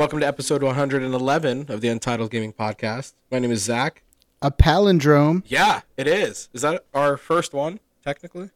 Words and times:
Welcome 0.00 0.20
to 0.20 0.26
episode 0.26 0.62
111 0.62 1.66
of 1.68 1.82
the 1.82 1.88
Untitled 1.88 2.30
Gaming 2.30 2.54
Podcast. 2.54 3.12
My 3.30 3.38
name 3.38 3.52
is 3.52 3.62
Zach. 3.62 4.02
A 4.40 4.50
palindrome. 4.50 5.42
Yeah, 5.46 5.82
it 5.98 6.06
is. 6.06 6.48
Is 6.54 6.62
that 6.62 6.86
our 6.94 7.18
first 7.18 7.52
one, 7.52 7.80
technically? 8.02 8.48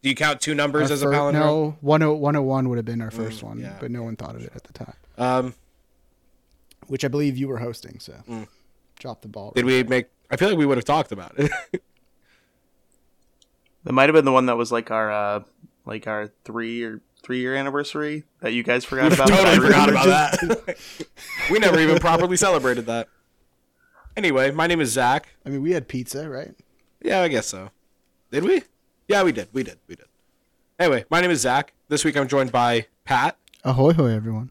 Do 0.00 0.08
you 0.08 0.14
count 0.14 0.40
two 0.40 0.54
numbers 0.54 0.90
Our 0.90 0.94
as 0.94 1.02
a 1.02 1.06
palindrome? 1.08 1.32
No, 1.34 1.76
101 1.82 2.70
would 2.70 2.78
have 2.78 2.86
been 2.86 3.02
our 3.02 3.10
first 3.10 3.42
one, 3.42 3.58
yeah. 3.58 3.76
but 3.78 3.90
no 3.90 4.02
one 4.02 4.16
thought 4.16 4.34
of 4.34 4.44
it 4.44 4.52
at 4.54 4.64
the 4.64 4.72
time. 4.72 4.94
Um, 5.18 5.54
Which 6.86 7.04
I 7.04 7.08
believe 7.08 7.36
you 7.36 7.48
were 7.48 7.58
hosting, 7.58 8.00
so 8.00 8.14
Mm. 8.26 8.48
drop 8.98 9.20
the 9.20 9.28
ball. 9.28 9.52
did 9.54 9.66
we 9.66 9.82
make? 9.82 10.06
I 10.30 10.36
feel 10.36 10.48
like 10.48 10.56
we 10.56 10.64
would 10.64 10.78
have 10.78 10.86
talked 10.86 11.12
about 11.12 11.38
it. 11.38 11.50
That 13.84 13.92
might 13.92 14.08
have 14.08 14.14
been 14.14 14.24
the 14.24 14.32
one 14.32 14.46
that 14.46 14.56
was 14.56 14.72
like 14.72 14.90
our 14.90 15.12
uh 15.12 15.40
like 15.84 16.06
our 16.06 16.30
three 16.44 16.82
or 16.82 17.02
three 17.26 17.40
year 17.40 17.56
anniversary 17.56 18.22
that 18.40 18.52
you 18.52 18.62
guys 18.62 18.84
forgot 18.84 19.12
about. 19.12 19.26
totally 19.28 19.48
I 19.50 19.56
forgot 19.56 19.88
about 19.88 20.06
that. 20.06 20.76
we 21.50 21.58
never 21.58 21.80
even 21.80 21.98
properly 21.98 22.36
celebrated 22.36 22.86
that. 22.86 23.08
Anyway, 24.16 24.52
my 24.52 24.68
name 24.68 24.80
is 24.80 24.92
Zach. 24.92 25.28
I 25.44 25.48
mean, 25.48 25.60
we 25.60 25.72
had 25.72 25.88
pizza, 25.88 26.30
right? 26.30 26.54
Yeah, 27.02 27.22
I 27.22 27.28
guess 27.28 27.48
so. 27.48 27.70
Did 28.30 28.44
we? 28.44 28.62
Yeah, 29.08 29.24
we 29.24 29.32
did. 29.32 29.48
We 29.52 29.64
did. 29.64 29.78
We 29.88 29.96
did. 29.96 30.06
Anyway, 30.78 31.04
my 31.10 31.20
name 31.20 31.32
is 31.32 31.40
Zach. 31.40 31.72
This 31.88 32.04
week 32.04 32.16
I'm 32.16 32.28
joined 32.28 32.52
by 32.52 32.86
Pat 33.04 33.36
Ahoy, 33.64 33.92
hoy, 33.92 34.12
everyone. 34.12 34.50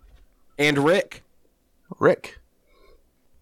and 0.60 0.78
Rick. 0.78 1.24
Rick. 1.98 2.40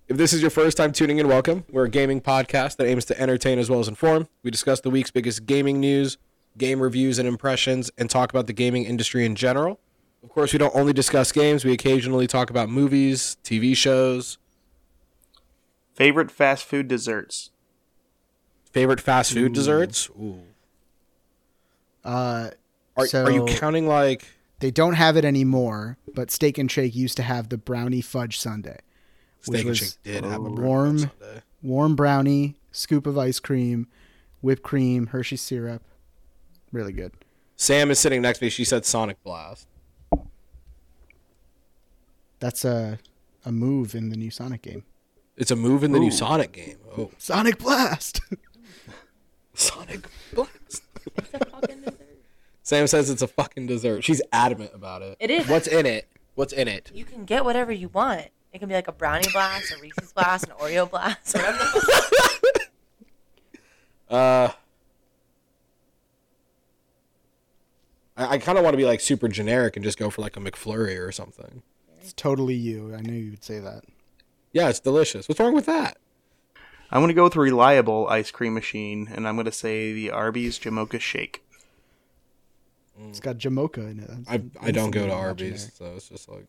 If 0.08 0.18
this 0.18 0.32
is 0.32 0.42
your 0.42 0.52
first 0.52 0.78
time 0.78 0.92
tuning 0.92 1.18
in, 1.18 1.28
welcome. 1.28 1.66
We're 1.72 1.86
a 1.86 1.90
gaming 1.90 2.22
podcast 2.22 2.76
that 2.78 2.86
aims 2.86 3.06
to 3.06 3.20
entertain 3.20 3.58
as 3.58 3.68
well 3.68 3.80
as 3.80 3.88
inform. 3.88 4.28
We 4.44 4.52
discuss 4.52 4.80
the 4.82 4.92
week's 4.92 5.10
biggest 5.10 5.48
gaming 5.48 5.80
news, 5.80 6.18
game 6.58 6.80
reviews 6.82 7.18
and 7.20 7.28
impressions, 7.28 7.92
and 7.98 8.10
talk 8.10 8.30
about 8.32 8.48
the 8.48 8.54
gaming 8.54 8.86
industry 8.86 9.26
in 9.26 9.36
general. 9.36 9.80
Of 10.24 10.30
course, 10.30 10.54
we 10.54 10.60
don't 10.60 10.76
only 10.76 10.94
discuss 10.94 11.32
games, 11.32 11.66
we 11.66 11.74
occasionally 11.74 12.28
talk 12.28 12.50
about 12.50 12.70
movies, 12.70 13.38
TV 13.44 13.76
shows, 13.76 14.38
Favorite 15.96 16.32
fast 16.32 16.66
food 16.66 16.88
desserts. 16.88 17.52
favorite 18.72 19.00
fast 19.00 19.32
food 19.34 19.54
desserts. 19.54 20.10
Ooh. 20.20 20.40
Uh, 22.04 22.50
Are, 22.98 23.06
So- 23.08 23.26
are 23.26 23.32
you 23.32 23.46
counting 23.46 23.88
like 23.88 24.26
they 24.60 24.72
don't 24.72 24.94
have 24.96 25.18
it 25.18 25.26
anymore, 25.26 25.98
but 26.14 26.32
Steak 26.32 26.58
and 26.58 26.70
Shake 26.72 26.96
used 26.96 27.18
to 27.18 27.24
have 27.24 27.50
the 27.50 27.58
brownie 27.58 28.02
fudge 28.02 28.40
sundae. 28.40 28.78
Which 29.46 29.46
Steak 29.46 29.60
and 29.62 29.70
was 29.70 29.78
Shake 29.80 30.04
did 30.04 30.24
have 30.24 30.40
a 30.40 30.50
warm- 30.50 30.56
warm 30.62 31.12
Warm 31.62 31.96
brownie, 31.96 32.56
scoop 32.72 33.06
of 33.08 33.18
ice 33.18 33.40
cream, 33.40 33.88
whipped 34.42 34.64
cream, 34.64 35.08
Hershey 35.08 35.38
syrup. 35.38 35.84
Really 36.74 36.92
good. 36.92 37.14
Sam 37.56 37.90
is 37.92 38.00
sitting 38.00 38.22
next 38.22 38.40
to 38.40 38.46
me. 38.46 38.50
She 38.50 38.66
said 38.66 38.84
Sonic 38.84 39.24
Blast. 39.24 39.68
That's 42.40 42.66
a 42.66 43.00
a 43.46 43.52
move 43.52 43.96
in 43.96 44.10
the 44.10 44.18
new 44.18 44.32
Sonic 44.32 44.64
game. 44.64 44.84
It's 45.38 45.52
a 45.52 45.56
move 45.56 45.84
in 45.84 45.92
the 45.92 46.00
new 46.00 46.12
Sonic 46.12 46.52
game. 46.52 46.78
Oh, 46.98 47.12
Sonic 47.18 47.60
Blast. 47.60 48.22
Sonic 49.54 50.08
Blast. 50.34 50.82
It's 51.16 51.34
a 51.34 51.46
fucking 51.46 51.82
dessert. 51.82 52.20
Sam 52.64 52.88
says 52.88 53.10
it's 53.10 53.22
a 53.22 53.28
fucking 53.28 53.68
dessert. 53.68 54.04
She's 54.04 54.22
adamant 54.32 54.72
about 54.74 55.02
it. 55.04 55.16
It 55.20 55.30
is. 55.30 55.48
What's 55.48 55.68
in 55.68 55.86
it? 55.86 56.08
What's 56.36 56.54
in 56.54 56.68
it? 56.68 56.92
You 56.94 57.06
can 57.06 57.26
get 57.26 57.46
whatever 57.46 57.72
you 57.72 57.90
want. 57.90 58.28
It 58.52 58.60
can 58.60 58.68
be 58.68 58.76
like 58.76 58.88
a 58.88 58.92
brownie 58.92 59.28
blast, 59.32 59.72
a 59.72 59.80
Reese's 59.82 60.12
blast, 60.14 60.46
an 60.48 60.52
Oreo 60.60 60.90
blast, 60.90 61.36
whatever. 61.36 61.58
the 61.58 62.40
fuck. 64.10 64.14
Uh, 64.14 64.50
I, 68.18 68.34
I 68.34 68.38
kind 68.38 68.58
of 68.58 68.64
want 68.64 68.74
to 68.74 68.78
be 68.78 68.86
like 68.86 69.00
super 69.02 69.28
generic 69.28 69.76
and 69.76 69.84
just 69.84 69.98
go 69.98 70.10
for 70.10 70.22
like 70.22 70.38
a 70.38 70.40
McFlurry 70.40 71.00
or 71.00 71.12
something. 71.12 71.64
it's 72.00 72.14
totally 72.14 72.56
you. 72.56 72.94
I 72.96 73.02
knew 73.02 73.14
you 73.14 73.32
would 73.32 73.44
say 73.44 73.60
that. 73.60 73.84
Yeah, 74.52 74.70
it's 74.70 74.80
delicious. 74.80 75.28
What's 75.28 75.40
wrong 75.40 75.54
with 75.56 75.66
that? 75.66 75.98
I'm 76.92 77.02
gonna 77.02 77.14
go 77.14 77.24
with 77.24 77.36
a 77.36 77.40
reliable 77.40 78.08
ice 78.08 78.30
cream 78.30 78.54
machine, 78.54 79.10
and 79.12 79.28
I'm 79.28 79.36
gonna 79.36 79.52
say 79.52 79.94
the 79.94 80.12
Arby's 80.12 80.60
Jamocha 80.60 81.00
Shake. 81.02 81.44
Mm. 83.02 83.10
It's 83.10 83.20
got 83.20 83.38
Jamocha 83.40 83.90
in 83.90 84.00
it. 84.00 84.08
That's 84.08 84.30
I 84.30 84.68
I 84.68 84.72
don't 84.72 84.92
go 84.92 85.08
to 85.08 85.14
Arby's, 85.14 85.72
generic. 85.72 85.74
so 85.76 85.94
it's 85.96 86.10
just 86.10 86.30
like 86.30 86.46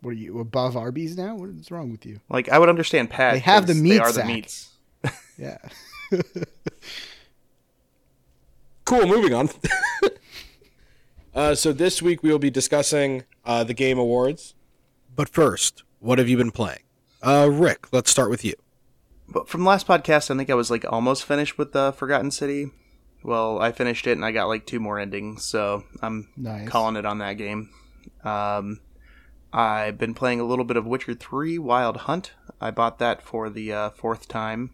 What 0.00 0.12
are 0.12 0.14
you 0.14 0.38
above 0.40 0.74
Arby's 0.74 1.18
now? 1.18 1.34
What 1.36 1.50
is 1.50 1.70
wrong 1.70 1.90
with 1.92 2.06
you? 2.06 2.20
Like 2.30 2.48
I 2.48 2.58
would 2.58 2.70
understand 2.70 3.10
Pat. 3.10 3.34
They 3.34 3.40
have 3.40 3.66
the 3.66 3.74
'cause 3.74 3.82
meat 3.82 3.90
They 3.90 3.98
are 3.98 4.12
sack. 4.12 4.24
the 4.26 4.32
meats. 4.32 4.70
Yeah. 5.36 5.58
cool. 8.88 9.06
Moving 9.06 9.34
on. 9.34 9.48
uh, 11.34 11.54
so 11.54 11.72
this 11.72 12.02
week 12.02 12.22
we 12.22 12.30
will 12.30 12.38
be 12.38 12.50
discussing 12.50 13.24
uh, 13.44 13.64
the 13.64 13.74
game 13.74 13.98
awards. 13.98 14.54
But 15.14 15.28
first, 15.28 15.84
what 16.00 16.18
have 16.18 16.28
you 16.28 16.36
been 16.36 16.50
playing? 16.50 16.80
Uh, 17.22 17.48
Rick, 17.50 17.92
let's 17.92 18.10
start 18.10 18.30
with 18.30 18.44
you. 18.44 18.54
But 19.28 19.48
from 19.48 19.64
last 19.64 19.86
podcast, 19.86 20.30
I 20.32 20.36
think 20.36 20.48
I 20.50 20.54
was 20.54 20.70
like 20.70 20.84
almost 20.90 21.24
finished 21.24 21.58
with 21.58 21.72
the 21.72 21.92
Forgotten 21.92 22.30
City. 22.30 22.70
Well, 23.22 23.60
I 23.60 23.72
finished 23.72 24.06
it 24.06 24.12
and 24.12 24.24
I 24.24 24.30
got 24.32 24.46
like 24.48 24.64
two 24.64 24.80
more 24.80 24.98
endings, 24.98 25.44
so 25.44 25.84
I'm 26.00 26.28
Nice. 26.36 26.68
calling 26.68 26.96
it 26.96 27.04
on 27.04 27.18
that 27.18 27.34
game. 27.34 27.68
Um, 28.24 28.80
I've 29.52 29.98
been 29.98 30.14
playing 30.14 30.40
a 30.40 30.44
little 30.44 30.64
bit 30.64 30.76
of 30.76 30.86
Witcher 30.86 31.14
3 31.14 31.58
Wild 31.58 31.96
Hunt. 31.98 32.32
I 32.60 32.70
bought 32.70 32.98
that 33.00 33.20
for 33.22 33.50
the 33.50 33.72
uh, 33.72 33.90
fourth 33.90 34.28
time. 34.28 34.70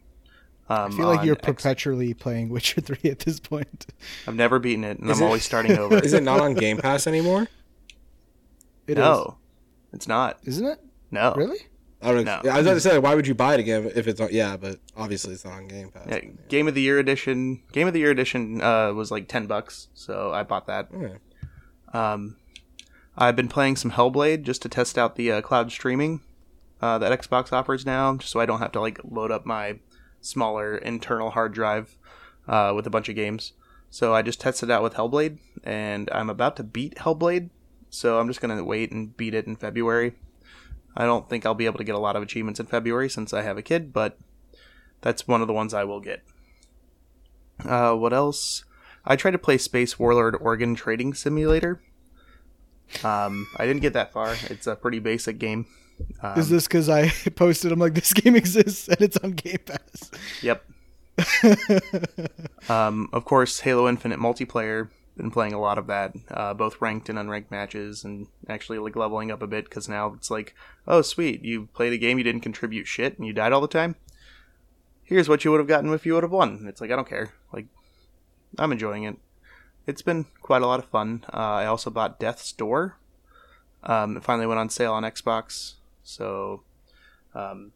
Um, 0.69 0.93
I 0.93 0.97
feel 0.97 1.07
like 1.07 1.25
you're 1.27 1.37
X- 1.37 1.45
perpetually 1.45 2.15
playing 2.15 2.49
Witcher 2.51 2.81
3 2.81 2.99
at 3.11 3.21
this 3.21 3.39
point. 3.41 3.87
I've 4.27 4.35
never 4.35 4.59
beaten 4.59 4.85
it, 4.85 4.99
and 4.99 5.11
Is 5.11 5.19
I'm 5.19 5.25
it- 5.25 5.27
always 5.27 5.45
starting 5.45 5.77
over. 5.79 5.99
Is 6.03 6.13
it 6.15 6.23
not 6.23 6.41
on 6.41 6.55
Game 6.55 6.79
Pass 6.79 7.07
anymore? 7.07 7.49
It 8.87 8.93
is, 8.93 8.97
no, 8.99 9.37
it's 9.93 10.07
not. 10.09 10.39
Isn't 10.45 10.67
it? 10.67 10.79
No. 11.11 11.33
Really? 11.35 11.59
I 12.03 12.13
don't. 12.13 12.25
No. 12.27 12.41
I 12.51 12.59
was 12.59 12.67
about 12.67 12.75
to 12.75 12.81
say, 12.81 12.99
why 12.99 13.15
would 13.15 13.27
you 13.27 13.35
buy 13.35 13.55
it 13.55 13.61
again 13.61 13.91
if 13.95 14.07
it's 14.07 14.21
on? 14.21 14.29
Yeah, 14.31 14.59
but 14.59 14.79
obviously 14.95 15.33
it's 15.33 15.45
not 15.45 15.55
on 15.55 15.69
Game 15.69 15.91
Pass. 15.91 16.07
Yeah, 16.07 16.21
Game 16.49 16.69
of 16.69 16.75
the 16.75 16.83
Year 16.83 16.99
edition. 16.99 17.63
Game 17.73 17.87
of 17.87 17.95
the 17.95 18.01
Year 18.01 18.11
edition 18.11 18.61
uh, 18.61 18.93
was 18.93 19.11
like 19.11 19.27
ten 19.27 19.47
bucks, 19.47 19.89
so 19.95 20.33
I 20.33 20.43
bought 20.43 20.67
that. 20.67 20.89
Okay. 20.95 21.15
Um, 21.95 22.37
I've 23.17 23.37
been 23.37 23.49
playing 23.49 23.77
some 23.77 23.93
Hellblade 23.93 24.43
just 24.43 24.61
to 24.63 24.69
test 24.69 24.99
out 24.99 25.17
the 25.17 25.33
uh, 25.33 25.41
cloud 25.41 25.71
streaming 25.73 26.21
uh, 26.83 26.99
that 26.99 27.19
Xbox 27.19 27.53
offers 27.55 27.87
now, 27.87 28.17
just 28.17 28.33
so 28.33 28.41
I 28.41 28.45
don't 28.45 28.59
have 28.59 28.73
to 28.73 28.81
like 28.81 28.99
load 29.03 29.31
up 29.31 29.47
my 29.47 29.79
smaller 30.25 30.77
internal 30.77 31.31
hard 31.31 31.53
drive 31.53 31.97
uh, 32.49 32.73
with 32.75 32.87
a 32.87 32.91
bunch 32.91 33.09
of 33.09 33.15
games. 33.15 33.53
So 33.91 34.15
I 34.15 34.23
just 34.23 34.41
tested 34.41 34.71
out 34.71 34.83
with 34.83 34.95
Hellblade, 34.95 35.39
and 35.63 36.09
I'm 36.13 36.29
about 36.29 36.57
to 36.57 36.65
beat 36.65 36.97
Hellblade. 36.97 37.51
So 37.91 38.19
I'm 38.19 38.27
just 38.27 38.41
gonna 38.41 38.65
wait 38.65 38.91
and 38.91 39.17
beat 39.17 39.35
it 39.35 39.47
in 39.47 39.57
February. 39.57 40.15
I 40.97 41.05
don't 41.05 41.29
think 41.29 41.45
I'll 41.45 41.55
be 41.55 41.67
able 41.67 41.79
to 41.79 41.85
get 41.85 41.95
a 41.95 42.01
lot 42.01 42.17
of 42.17 42.23
achievements 42.23 42.61
in 42.61 42.67
February 42.67 43.09
since 43.09 43.33
I 43.33 43.43
have 43.43 43.59
a 43.59 43.63
kid, 43.63 43.93
but 43.93 44.19
that's 45.01 45.29
one 45.29 45.41
of 45.41 45.47
the 45.47 45.53
ones 45.53 45.75
I 45.75 45.85
will 45.85 46.01
get. 46.01 46.23
Uh, 47.65 47.95
what 47.95 48.13
else? 48.13 48.65
I 49.05 49.17
tried 49.17 49.33
to 49.33 49.39
play 49.39 49.59
Space 49.59 49.99
Warlord 49.99 50.37
Organ 50.41 50.75
Trading 50.75 51.15
Simulator. 51.15 51.83
Um, 53.03 53.47
I 53.57 53.67
didn't 53.67 53.83
get 53.83 53.93
that 53.93 54.13
far. 54.13 54.35
It's 54.45 54.67
a 54.67 54.77
pretty 54.77 54.99
basic 54.99 55.39
game. 55.39 55.67
Um, 56.23 56.39
is 56.39 56.49
this 56.49 56.67
because 56.67 56.89
I 56.89 57.09
posted? 57.37 57.73
I'm 57.73 57.79
like, 57.79 57.95
this 57.95 58.13
game 58.13 58.37
exists 58.37 58.89
and 58.89 59.01
it's 59.01 59.17
on 59.19 59.33
Game 59.33 59.59
Pass. 59.65 60.11
Yep. 60.43 60.65
Um, 62.69 63.11
of 63.13 63.25
course, 63.25 63.61
Halo 63.61 63.89
Infinite 63.89 64.19
multiplayer. 64.19 64.89
Been 65.17 65.31
playing 65.31 65.53
a 65.53 65.61
lot 65.61 65.79
of 65.79 65.87
that, 65.87 66.15
uh, 66.31 66.55
both 66.55 66.81
ranked 66.81 67.09
and 67.09 67.17
unranked 67.19 67.51
matches, 67.51 68.03
and 68.03 68.27
actually 68.49 68.79
like 68.79 68.97
leveling 68.97 69.31
up 69.31 69.43
a 69.43 69.47
bit 69.47 69.67
because 69.67 69.89
now 69.89 70.13
it's 70.15 70.31
like, 70.31 70.55
oh 70.89 71.03
sweet, 71.03 71.45
you 71.45 71.69
played 71.75 71.93
a 71.93 71.99
game 71.99 72.19
you 72.19 72.25
didn't 72.25 72.41
contribute 72.41 72.89
shit 72.89 73.17
and 73.17 73.27
you 73.27 73.33
died 73.33 73.53
all 73.53 73.61
the 73.61 73.69
time. 73.69 73.95
Here's 75.05 75.29
what 75.29 75.45
you 75.45 75.51
would 75.53 75.61
have 75.61 75.69
gotten 75.69 75.93
if 75.93 76.05
you 76.05 76.15
would 76.15 76.25
have 76.25 76.33
won. 76.33 76.65
It's 76.67 76.81
like 76.81 76.91
I 76.91 76.97
don't 76.97 77.09
care. 77.09 77.33
Like, 77.53 77.67
I'm 78.59 78.73
enjoying 78.73 79.05
it. 79.05 79.17
It's 79.87 80.03
been 80.03 80.25
quite 80.41 80.63
a 80.63 80.67
lot 80.67 80.81
of 80.81 80.87
fun. 80.87 81.25
Uh, 81.33 81.37
I 81.37 81.67
also 81.67 81.91
bought 81.91 82.19
Death's 82.19 82.51
Door. 82.51 82.97
Um, 83.85 84.17
it 84.17 84.25
finally 84.25 84.47
went 84.47 84.59
on 84.59 84.71
sale 84.71 84.95
on 84.95 85.03
Xbox, 85.03 85.75
so 86.05 86.63
um, 87.35 87.73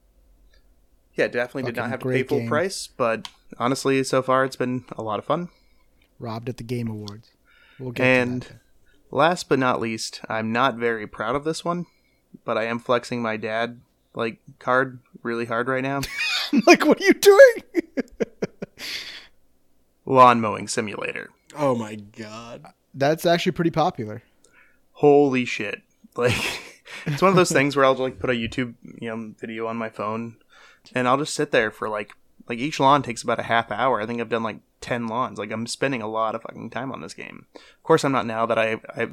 yeah, 1.14 1.26
definitely 1.26 1.64
did 1.64 1.76
not 1.76 1.88
have 1.88 2.00
to 2.00 2.08
pay 2.08 2.22
full 2.22 2.38
game. 2.40 2.48
price, 2.48 2.88
but 2.96 3.28
honestly, 3.58 4.04
so 4.04 4.22
far 4.22 4.44
it's 4.44 4.54
been 4.56 4.84
a 4.92 5.02
lot 5.02 5.18
of 5.18 5.24
fun. 5.24 5.48
Robbed 6.20 6.48
at 6.48 6.58
the 6.58 6.64
Game 6.64 6.88
Awards. 6.88 7.30
We'll 7.80 7.92
get 7.92 8.04
And 8.04 8.42
to 8.42 8.48
that. 8.50 8.58
last 9.10 9.48
but 9.48 9.58
not 9.58 9.80
least, 9.80 10.20
I'm 10.28 10.52
not 10.52 10.76
very 10.76 11.06
proud 11.06 11.34
of 11.34 11.44
this 11.44 11.64
one, 11.64 11.86
but 12.44 12.56
I 12.58 12.64
am 12.64 12.78
flexing 12.78 13.20
my 13.22 13.36
dad 13.36 13.80
like 14.14 14.38
card 14.60 15.00
really 15.22 15.46
hard 15.46 15.68
right 15.68 15.82
now. 15.82 16.00
Like, 16.66 16.86
what 16.86 16.98
are 16.98 17.04
you 17.04 17.12
doing? 17.12 17.62
Lawn 20.06 20.40
mowing 20.40 20.68
simulator. 20.68 21.30
Oh 21.54 21.74
my 21.74 21.96
god. 21.96 22.64
That's 22.94 23.26
actually 23.26 23.52
pretty 23.52 23.70
popular. 23.70 24.22
Holy 24.92 25.44
shit. 25.44 25.82
Like 26.16 26.34
it's 27.06 27.22
one 27.22 27.30
of 27.30 27.36
those 27.36 27.52
things 27.52 27.76
where 27.76 27.84
I'll 27.84 27.94
like 27.94 28.18
put 28.18 28.30
a 28.30 28.34
YouTube, 28.34 28.74
you 29.00 29.08
know, 29.08 29.34
video 29.38 29.66
on 29.66 29.76
my 29.76 29.88
phone 29.88 30.36
and 30.94 31.08
I'll 31.08 31.18
just 31.18 31.34
sit 31.34 31.50
there 31.50 31.70
for 31.70 31.88
like 31.88 32.12
like 32.48 32.58
each 32.58 32.80
lawn 32.80 33.02
takes 33.02 33.22
about 33.22 33.40
a 33.40 33.44
half 33.44 33.70
hour. 33.70 34.00
I 34.00 34.06
think 34.06 34.20
I've 34.20 34.28
done 34.28 34.42
like 34.42 34.60
10 34.80 35.06
lawns. 35.06 35.38
Like 35.38 35.50
I'm 35.50 35.66
spending 35.66 36.02
a 36.02 36.08
lot 36.08 36.34
of 36.34 36.42
fucking 36.42 36.70
time 36.70 36.92
on 36.92 37.00
this 37.00 37.14
game. 37.14 37.46
Of 37.54 37.82
course 37.82 38.04
I'm 38.04 38.12
not 38.12 38.26
now 38.26 38.46
that 38.46 38.58
I 38.58 38.80
I 38.96 39.08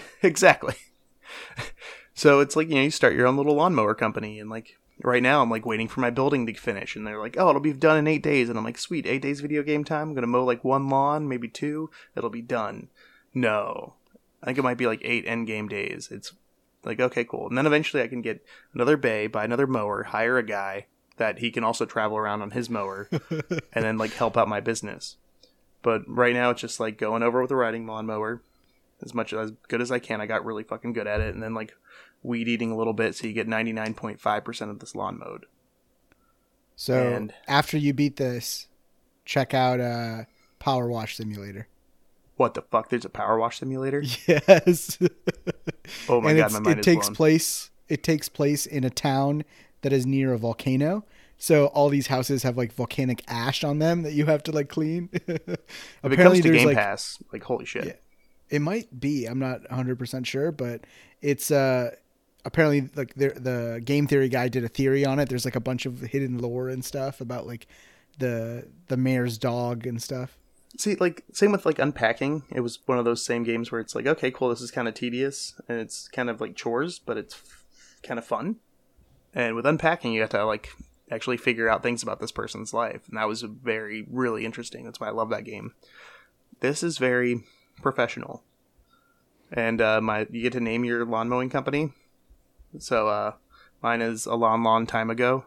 Exactly. 0.22 0.74
so 2.14 2.40
it's 2.40 2.56
like 2.56 2.68
you 2.68 2.74
know 2.74 2.82
you 2.82 2.90
start 2.90 3.14
your 3.14 3.26
own 3.26 3.36
little 3.36 3.54
lawnmower 3.54 3.94
company, 3.94 4.38
and 4.38 4.50
like 4.50 4.78
right 5.02 5.22
now 5.22 5.42
I'm 5.42 5.50
like 5.50 5.66
waiting 5.66 5.88
for 5.88 6.00
my 6.00 6.10
building 6.10 6.46
to 6.46 6.54
finish, 6.54 6.96
and 6.96 7.06
they're 7.06 7.20
like, 7.20 7.36
oh, 7.38 7.48
it'll 7.48 7.60
be 7.60 7.72
done 7.72 7.98
in 7.98 8.06
eight 8.06 8.22
days, 8.22 8.48
and 8.48 8.58
I'm 8.58 8.64
like, 8.64 8.78
sweet, 8.78 9.06
eight 9.06 9.22
days 9.22 9.40
video 9.40 9.62
game 9.62 9.84
time. 9.84 10.08
I'm 10.08 10.14
gonna 10.14 10.26
mow 10.26 10.44
like 10.44 10.64
one 10.64 10.88
lawn, 10.88 11.28
maybe 11.28 11.48
two. 11.48 11.90
It'll 12.16 12.30
be 12.30 12.42
done. 12.42 12.88
No, 13.34 13.94
I 14.42 14.46
think 14.46 14.58
it 14.58 14.62
might 14.62 14.78
be 14.78 14.86
like 14.86 15.00
eight 15.02 15.24
end 15.26 15.46
game 15.46 15.68
days. 15.68 16.08
It's 16.10 16.32
like 16.84 17.00
okay, 17.00 17.24
cool, 17.24 17.48
and 17.48 17.56
then 17.58 17.66
eventually 17.66 18.02
I 18.02 18.08
can 18.08 18.22
get 18.22 18.44
another 18.74 18.96
bay, 18.96 19.26
buy 19.26 19.44
another 19.44 19.66
mower, 19.66 20.04
hire 20.04 20.38
a 20.38 20.42
guy 20.42 20.86
that 21.16 21.38
he 21.38 21.50
can 21.50 21.64
also 21.64 21.86
travel 21.86 22.16
around 22.16 22.42
on 22.42 22.50
his 22.50 22.68
mower, 22.68 23.08
and 23.30 23.84
then 23.84 23.98
like 23.98 24.12
help 24.12 24.36
out 24.36 24.48
my 24.48 24.60
business. 24.60 25.16
But 25.82 26.02
right 26.06 26.34
now 26.34 26.50
it's 26.50 26.60
just 26.60 26.80
like 26.80 26.98
going 26.98 27.22
over 27.22 27.40
with 27.40 27.50
a 27.50 27.56
riding 27.56 27.86
lawnmower, 27.86 28.42
as 29.02 29.14
much 29.14 29.32
as 29.32 29.52
good 29.68 29.80
as 29.80 29.90
I 29.90 29.98
can. 29.98 30.20
I 30.20 30.26
got 30.26 30.44
really 30.44 30.64
fucking 30.64 30.92
good 30.92 31.06
at 31.06 31.20
it, 31.20 31.34
and 31.34 31.42
then 31.42 31.54
like 31.54 31.74
weed 32.22 32.48
eating 32.48 32.70
a 32.70 32.76
little 32.76 32.92
bit, 32.92 33.14
so 33.14 33.26
you 33.26 33.32
get 33.32 33.48
ninety 33.48 33.72
nine 33.72 33.94
point 33.94 34.20
five 34.20 34.44
percent 34.44 34.70
of 34.70 34.78
this 34.78 34.94
lawn 34.94 35.18
mowed. 35.18 35.46
So 36.76 37.14
And- 37.14 37.34
after 37.48 37.78
you 37.78 37.92
beat 37.94 38.16
this, 38.16 38.68
check 39.24 39.54
out 39.54 39.80
uh, 39.80 40.24
Power 40.58 40.88
Wash 40.88 41.16
Simulator. 41.16 41.68
What 42.36 42.54
the 42.54 42.62
fuck? 42.62 42.90
There's 42.90 43.04
a 43.04 43.08
power 43.10 43.38
wash 43.38 43.58
simulator. 43.58 44.02
Yes. 44.26 44.98
Oh 46.08 46.20
my 46.20 46.30
and 46.30 46.38
god, 46.40 46.52
my 46.52 46.58
mind 46.58 46.78
it 46.78 46.80
is 46.80 46.84
takes 46.84 47.06
blown. 47.06 47.14
place. 47.14 47.70
It 47.88 48.02
takes 48.02 48.28
place 48.28 48.66
in 48.66 48.82
a 48.82 48.90
town 48.90 49.44
that 49.82 49.92
is 49.92 50.04
near 50.04 50.32
a 50.32 50.38
volcano. 50.38 51.04
So 51.38 51.66
all 51.66 51.88
these 51.90 52.08
houses 52.08 52.42
have 52.42 52.56
like 52.56 52.72
volcanic 52.72 53.22
ash 53.28 53.62
on 53.62 53.78
them 53.78 54.02
that 54.02 54.12
you 54.12 54.26
have 54.26 54.42
to 54.44 54.52
like 54.52 54.68
clean. 54.68 55.10
If 55.12 55.28
it 55.38 55.46
comes 55.46 55.58
Apparently, 56.02 56.42
to 56.42 56.48
there's 56.48 56.56
Game 56.58 56.66
like 56.66 56.76
Pass, 56.76 57.18
like 57.32 57.44
holy 57.44 57.66
shit. 57.66 57.84
Yeah. 57.86 57.92
it 58.50 58.60
might 58.60 58.98
be. 58.98 59.26
I'm 59.26 59.38
not 59.38 59.60
100 59.68 59.96
percent 59.98 60.26
sure, 60.26 60.50
but 60.50 60.80
it's 61.22 61.50
uh 61.52 61.90
apparently 62.44 62.90
like 62.96 63.14
the 63.14 63.28
the 63.28 63.80
game 63.84 64.08
theory 64.08 64.28
guy 64.28 64.48
did 64.48 64.64
a 64.64 64.68
theory 64.68 65.04
on 65.04 65.20
it. 65.20 65.28
There's 65.28 65.44
like 65.44 65.56
a 65.56 65.60
bunch 65.60 65.86
of 65.86 66.00
hidden 66.00 66.38
lore 66.38 66.68
and 66.68 66.84
stuff 66.84 67.20
about 67.20 67.46
like 67.46 67.68
the 68.18 68.66
the 68.88 68.96
mayor's 68.96 69.38
dog 69.38 69.86
and 69.86 70.02
stuff. 70.02 70.36
See, 70.78 70.96
like 70.96 71.24
same 71.32 71.52
with 71.52 71.64
like 71.64 71.78
unpacking. 71.78 72.42
It 72.50 72.60
was 72.60 72.80
one 72.86 72.98
of 72.98 73.04
those 73.04 73.24
same 73.24 73.44
games 73.44 73.72
where 73.72 73.80
it's 73.80 73.94
like, 73.94 74.06
okay, 74.06 74.30
cool, 74.30 74.50
this 74.50 74.60
is 74.60 74.70
kind 74.70 74.88
of 74.88 74.94
tedious 74.94 75.54
and 75.68 75.80
it's 75.80 76.08
kind 76.08 76.28
of 76.28 76.40
like 76.40 76.54
chores, 76.54 76.98
but 76.98 77.16
it's 77.16 77.34
f- 77.34 77.64
kind 78.02 78.18
of 78.18 78.26
fun. 78.26 78.56
And 79.34 79.54
with 79.54 79.66
unpacking, 79.66 80.12
you 80.12 80.20
have 80.20 80.30
to 80.30 80.44
like 80.44 80.70
actually 81.10 81.36
figure 81.36 81.68
out 81.68 81.82
things 81.82 82.02
about 82.02 82.20
this 82.20 82.32
person's 82.32 82.72
life, 82.74 83.02
and 83.08 83.16
that 83.16 83.28
was 83.28 83.42
very 83.42 84.06
really 84.10 84.44
interesting. 84.44 84.84
That's 84.84 85.00
why 85.00 85.08
I 85.08 85.12
love 85.12 85.30
that 85.30 85.44
game. 85.44 85.74
This 86.60 86.82
is 86.82 86.98
very 86.98 87.44
professional, 87.82 88.42
and 89.52 89.80
uh, 89.80 90.00
my 90.00 90.26
you 90.30 90.42
get 90.42 90.54
to 90.54 90.60
name 90.60 90.84
your 90.84 91.04
lawn 91.04 91.28
mowing 91.28 91.50
company. 91.50 91.92
So 92.78 93.08
uh, 93.08 93.32
mine 93.82 94.00
is 94.02 94.26
a 94.26 94.34
long, 94.34 94.62
long 94.62 94.86
time 94.86 95.10
ago 95.10 95.44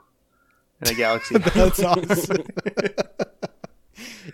in 0.82 0.90
a 0.90 0.94
galaxy. 0.94 1.38
That's 1.54 1.84
awesome. 1.84 2.46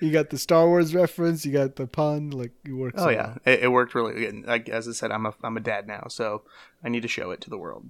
you 0.02 0.12
got 0.12 0.30
the 0.30 0.38
Star 0.38 0.68
Wars 0.68 0.94
reference. 0.96 1.46
You 1.46 1.52
got 1.52 1.76
the 1.76 1.88
pun. 1.88 2.30
Like 2.32 2.52
it 2.66 2.74
works. 2.74 3.02
Oh 3.02 3.10
yeah, 3.10 3.36
it, 3.46 3.64
it 3.64 3.72
worked 3.72 3.96
really 3.96 4.14
good. 4.14 4.46
Like, 4.46 4.70
as 4.70 4.88
I 4.88 4.92
said, 4.92 5.12
I'm 5.12 5.26
a 5.26 5.34
I'm 5.44 5.58
a 5.58 5.62
dad 5.62 5.88
now, 5.88 6.06
so 6.10 6.44
I 6.84 6.90
need 6.90 7.02
to 7.02 7.08
show 7.08 7.32
it 7.32 7.42
to 7.42 7.50
the 7.50 7.58
world, 7.58 7.88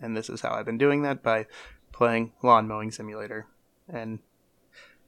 and 0.00 0.16
this 0.16 0.28
is 0.28 0.40
how 0.40 0.50
I've 0.50 0.66
been 0.66 0.78
doing 0.78 1.02
that 1.02 1.22
by 1.22 1.46
playing 1.92 2.32
lawn 2.42 2.68
mowing 2.68 2.90
simulator, 2.90 3.46
and 3.88 4.20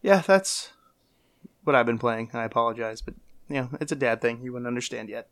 yeah, 0.02 0.22
that's 0.26 0.72
what 1.64 1.76
I've 1.76 1.86
been 1.86 1.98
playing. 1.98 2.30
I 2.32 2.44
apologize, 2.44 3.00
but 3.00 3.14
you 3.48 3.56
know, 3.56 3.68
it's 3.80 3.92
a 3.92 3.96
dad 3.96 4.20
thing. 4.20 4.42
You 4.42 4.52
wouldn't 4.52 4.66
understand 4.66 5.08
yet. 5.08 5.28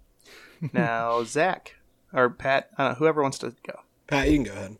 now, 0.72 1.24
Zach 1.24 1.76
or 2.12 2.30
Pat, 2.30 2.70
uh, 2.78 2.94
whoever 2.94 3.22
wants 3.22 3.38
to 3.38 3.54
go. 3.66 3.80
Pat, 4.06 4.30
you 4.30 4.38
can 4.38 4.44
go 4.44 4.52
ahead. 4.52 4.76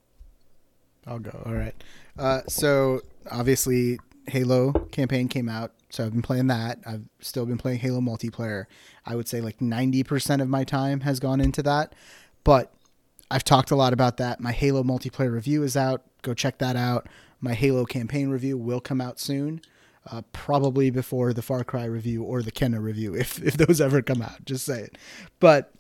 I'll 1.07 1.19
go. 1.19 1.43
All 1.47 1.55
right. 1.55 1.75
Uh, 2.19 2.43
so 2.49 3.01
obviously, 3.31 3.99
Halo 4.31 4.73
campaign 4.91 5.29
came 5.29 5.49
out, 5.49 5.73
so 5.91 6.05
I've 6.05 6.13
been 6.13 6.23
playing 6.23 6.49
that. 6.49 6.79
I've 6.87 7.05
still 7.21 7.47
been 7.47 7.59
playing 7.59 7.79
Halo 7.81 8.01
multiplayer. 8.01 8.67
I 9.07 9.17
would 9.17 9.29
say 9.29 9.41
like 9.41 9.61
ninety 9.61 10.03
percent 10.03 10.43
of 10.43 10.49
my 10.49 10.65
time 10.65 11.01
has 11.01 11.21
gone 11.21 11.41
into 11.41 11.63
that, 11.65 11.95
but 12.45 12.73
I've 13.31 13.45
talked 13.45 13.71
a 13.71 13.77
lot 13.77 13.93
about 13.93 14.17
that. 14.19 14.41
My 14.41 14.53
Halo 14.53 14.83
multiplayer 14.83 15.33
review 15.33 15.63
is 15.63 15.77
out. 15.77 16.03
Go 16.23 16.35
check 16.35 16.59
that 16.59 16.77
out. 16.77 17.09
My 17.41 17.55
Halo 17.55 17.85
campaign 17.85 18.31
review 18.31 18.57
will 18.57 18.81
come 18.81 19.01
out 19.01 19.21
soon, 19.21 19.61
uh, 20.11 20.23
probably 20.33 20.91
before 20.91 21.33
the 21.33 21.43
Far 21.43 21.63
Cry 21.65 21.85
review 21.85 22.23
or 22.23 22.43
the 22.43 22.53
Kena 22.53 22.81
review, 22.83 23.15
if 23.17 23.43
if 23.43 23.57
those 23.57 23.81
ever 23.81 24.03
come 24.03 24.23
out. 24.23 24.45
Just 24.45 24.65
say 24.65 24.81
it. 24.81 24.99
But 25.41 25.73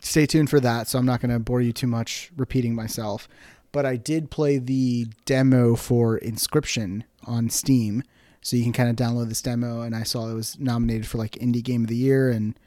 stay 0.00 0.26
tuned 0.26 0.50
for 0.50 0.60
that. 0.60 0.88
So 0.88 0.98
I'm 0.98 1.06
not 1.06 1.20
going 1.20 1.32
to 1.32 1.38
bore 1.38 1.60
you 1.60 1.72
too 1.72 1.86
much 1.86 2.30
repeating 2.36 2.74
myself. 2.74 3.28
But 3.72 3.84
I 3.86 3.96
did 3.96 4.30
play 4.30 4.58
the 4.58 5.06
demo 5.24 5.76
for 5.76 6.18
Inscryption 6.20 7.02
on 7.24 7.50
Steam, 7.50 8.02
so 8.40 8.56
you 8.56 8.62
can 8.62 8.72
kind 8.72 8.88
of 8.88 8.96
download 8.96 9.28
this 9.28 9.42
demo. 9.42 9.82
And 9.82 9.94
I 9.94 10.04
saw 10.04 10.28
it 10.30 10.34
was 10.34 10.58
nominated 10.58 11.06
for 11.06 11.18
like 11.18 11.32
Indie 11.32 11.62
Game 11.62 11.82
of 11.82 11.88
the 11.88 11.96
Year, 11.96 12.30
and 12.30 12.58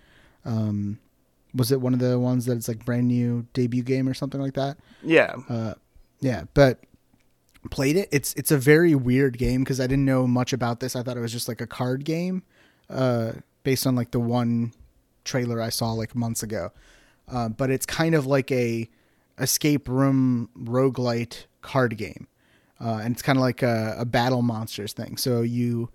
um, 0.45 0.99
was 1.53 1.71
it 1.71 1.81
one 1.81 1.93
of 1.93 1.99
the 1.99 2.19
ones 2.19 2.45
that 2.45 2.57
it's 2.57 2.67
like 2.67 2.85
brand 2.85 3.07
new 3.07 3.47
debut 3.53 3.83
game 3.83 4.07
or 4.07 4.13
something 4.13 4.39
like 4.41 4.53
that? 4.53 4.77
Yeah, 5.03 5.35
Uh, 5.49 5.73
yeah, 6.19 6.43
but 6.53 6.79
played 7.71 7.95
it. 7.97 8.09
It's 8.11 8.33
it's 8.35 8.51
a 8.51 8.57
very 8.57 8.95
weird 8.95 9.37
game 9.37 9.63
because 9.63 9.79
I 9.79 9.87
didn't 9.87 10.05
know 10.05 10.27
much 10.27 10.53
about 10.53 10.79
this. 10.79 10.95
I 10.95 11.03
thought 11.03 11.17
it 11.17 11.21
was 11.21 11.31
just 11.31 11.47
like 11.47 11.61
a 11.61 11.67
card 11.67 12.05
game, 12.05 12.43
uh, 12.89 13.33
based 13.63 13.87
on 13.87 13.95
like 13.95 14.11
the 14.11 14.19
one 14.19 14.73
trailer 15.23 15.61
I 15.61 15.69
saw 15.69 15.93
like 15.93 16.15
months 16.15 16.43
ago. 16.43 16.71
Uh, 17.27 17.49
but 17.49 17.69
it's 17.69 17.85
kind 17.85 18.13
of 18.13 18.25
like 18.25 18.51
a 18.51 18.89
escape 19.41 19.89
room 19.89 20.49
roguelite 20.57 21.45
card 21.61 21.97
game. 21.97 22.27
Uh, 22.79 22.99
and 23.03 23.13
it's 23.13 23.21
kind 23.21 23.37
of 23.37 23.41
like 23.41 23.61
a, 23.61 23.95
a 23.99 24.05
battle 24.05 24.41
monsters 24.41 24.93
thing. 24.93 25.17
So 25.17 25.41
you 25.41 25.89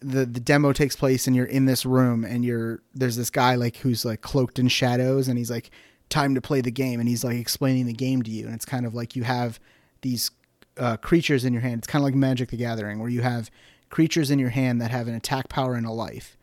the 0.00 0.24
the 0.24 0.40
demo 0.40 0.72
takes 0.72 0.96
place 0.96 1.26
and 1.26 1.36
you're 1.36 1.44
in 1.44 1.66
this 1.66 1.84
room 1.84 2.24
and 2.24 2.44
you're 2.44 2.82
there's 2.94 3.16
this 3.16 3.30
guy 3.30 3.54
like 3.54 3.76
who's 3.76 4.04
like 4.04 4.22
cloaked 4.22 4.58
in 4.58 4.68
shadows 4.68 5.28
and 5.28 5.36
he's 5.36 5.50
like 5.50 5.70
time 6.08 6.34
to 6.34 6.40
play 6.40 6.60
the 6.60 6.70
game 6.70 7.00
and 7.00 7.08
he's 7.08 7.22
like 7.22 7.36
explaining 7.36 7.86
the 7.86 7.92
game 7.92 8.22
to 8.22 8.30
you 8.30 8.46
and 8.46 8.54
it's 8.54 8.64
kind 8.64 8.86
of 8.86 8.94
like 8.94 9.14
you 9.14 9.22
have 9.22 9.60
these 10.00 10.30
uh, 10.78 10.96
creatures 10.96 11.44
in 11.44 11.52
your 11.52 11.60
hand 11.60 11.78
it's 11.78 11.86
kind 11.86 12.02
of 12.02 12.04
like 12.04 12.14
magic 12.14 12.48
the 12.48 12.56
gathering 12.56 12.98
where 12.98 13.10
you 13.10 13.20
have 13.20 13.50
creatures 13.90 14.30
in 14.30 14.38
your 14.38 14.48
hand 14.48 14.80
that 14.80 14.90
have 14.90 15.06
an 15.06 15.14
attack 15.14 15.48
power 15.48 15.74
and 15.74 15.86
a 15.86 15.90
life 15.90 16.36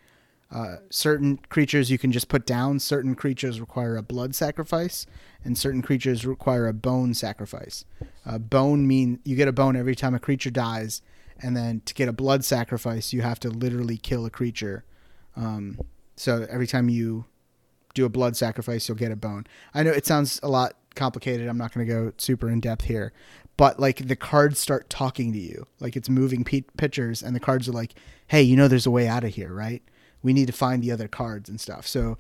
uh, 0.50 0.78
certain 0.90 1.38
creatures 1.50 1.92
you 1.92 1.98
can 1.98 2.12
just 2.12 2.30
put 2.30 2.46
down. 2.46 2.80
Certain 2.80 3.16
creatures 3.16 3.60
require 3.60 3.98
a 3.98 4.02
blood 4.02 4.34
sacrifice 4.34 5.06
and 5.44 5.58
certain 5.58 5.82
creatures 5.82 6.26
require 6.26 6.68
a 6.68 6.74
bone 6.74 7.14
sacrifice. 7.14 7.84
Uh, 8.26 8.38
bone 8.38 8.88
mean 8.88 9.20
you 9.26 9.36
get 9.36 9.48
a 9.48 9.54
bone 9.54 9.76
every 9.76 9.96
time 9.96 10.16
a 10.16 10.20
creature 10.20 10.50
dies 10.50 11.02
and 11.40 11.56
then 11.56 11.82
to 11.86 11.94
get 11.94 12.08
a 12.08 12.14
blood 12.14 12.46
sacrifice 12.46 13.14
you 13.14 13.22
have 13.22 13.40
to 13.40 13.50
literally 13.50 13.98
kill 13.98 14.26
a 14.26 14.30
creature. 14.30 14.86
Um, 15.36 15.80
so 16.16 16.48
every 16.50 16.68
time 16.68 16.90
you 16.90 17.26
do 17.94 18.06
a 18.06 18.10
blood 18.10 18.38
sacrifice 18.38 18.88
you'll 18.88 18.98
get 18.98 19.12
a 19.12 19.18
bone. 19.18 19.46
I 19.74 19.84
know 19.84 19.92
it 19.92 20.06
sounds 20.06 20.40
a 20.42 20.50
lot 20.50 20.76
complicated. 20.96 21.48
I'm 21.48 21.58
not 21.58 21.74
going 21.74 21.86
to 21.86 21.94
go 21.94 22.14
super 22.18 22.50
in 22.50 22.62
depth 22.62 22.86
here 22.86 23.12
but 23.58 23.80
like 23.80 24.08
the 24.08 24.16
cards 24.16 24.60
start 24.60 24.88
talking 24.88 25.34
to 25.34 25.40
you. 25.40 25.66
Like 25.80 25.96
it's 25.96 26.10
moving 26.10 26.44
pictures 26.44 27.22
and 27.22 27.36
the 27.36 27.40
cards 27.42 27.68
are 27.68 27.74
like 27.74 27.96
hey 28.28 28.42
you 28.42 28.56
know 28.56 28.70
there's 28.70 28.86
a 28.86 28.92
way 28.92 29.10
out 29.10 29.26
of 29.26 29.36
here 29.36 29.54
right 29.54 29.84
we 30.24 30.34
need 30.34 30.48
to 30.48 30.54
find 30.54 30.84
the 30.84 30.92
other 30.92 31.08
cards 31.08 31.50
and 31.50 31.60
stuff. 31.60 31.88
So 31.88 32.18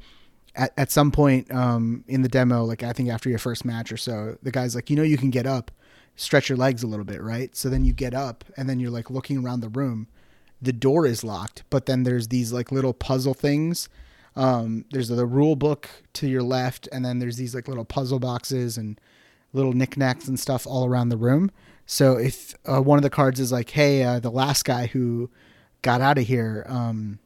at, 0.56 0.74
at 0.78 0.92
some 0.92 1.12
point 1.12 1.52
um, 1.54 2.04
in 2.08 2.24
the 2.24 2.30
demo 2.30 2.64
like 2.64 2.82
i 2.82 2.92
think 2.92 3.10
after 3.10 3.30
your 3.30 3.38
first 3.38 3.64
match 3.64 3.92
or 3.92 3.98
so 3.98 4.38
the 4.42 4.50
guy's 4.50 4.74
like 4.74 4.90
you 4.90 4.96
know 4.96 5.04
you 5.04 5.18
can 5.18 5.30
get 5.30 5.46
up 5.46 5.70
stretch 6.18 6.50
your 6.50 6.58
legs 6.58 6.84
a 6.84 6.88
little 6.88 7.06
bit 7.06 7.22
right? 7.22 7.56
So 7.56 7.70
then 7.70 7.86
you 7.86 7.94
get 7.94 8.14
up 8.14 8.44
and 8.58 8.68
then 8.68 8.80
you're 8.80 8.92
like 8.92 9.10
looking 9.10 9.38
around 9.38 9.62
the 9.62 9.70
room. 9.70 10.08
The 10.62 10.74
door 10.74 11.06
is 11.06 11.24
locked 11.24 11.64
but 11.70 11.86
then 11.86 12.04
there's 12.04 12.28
these 12.28 12.52
like 12.52 12.72
little 12.72 12.94
puzzle 12.94 13.36
things. 13.36 13.88
Um, 14.36 14.86
there's 14.92 15.08
the 15.08 15.26
rule 15.26 15.56
book 15.56 15.90
to 16.14 16.28
your 16.28 16.44
left 16.44 16.90
and 16.92 17.06
then 17.06 17.20
there's 17.20 17.38
these 17.38 17.56
like 17.56 17.68
little 17.68 17.86
puzzle 17.86 18.20
boxes 18.20 18.78
and 18.78 19.00
little 19.54 19.74
knickknacks 19.74 20.28
and 20.28 20.40
stuff 20.40 20.68
all 20.68 20.86
around 20.86 21.10
the 21.10 21.18
room. 21.18 21.52
So 21.86 22.18
if 22.18 22.56
uh, 22.66 22.82
one 22.82 22.98
of 22.98 23.04
the 23.04 23.10
cards 23.10 23.40
is 23.40 23.52
like 23.52 23.70
hey 23.70 24.04
uh, 24.04 24.20
the 24.20 24.32
last 24.32 24.66
guy 24.66 24.88
who 24.88 25.30
got 25.84 26.02
out 26.02 26.18
of 26.18 26.26
here 26.26 26.66
um, 26.68 27.20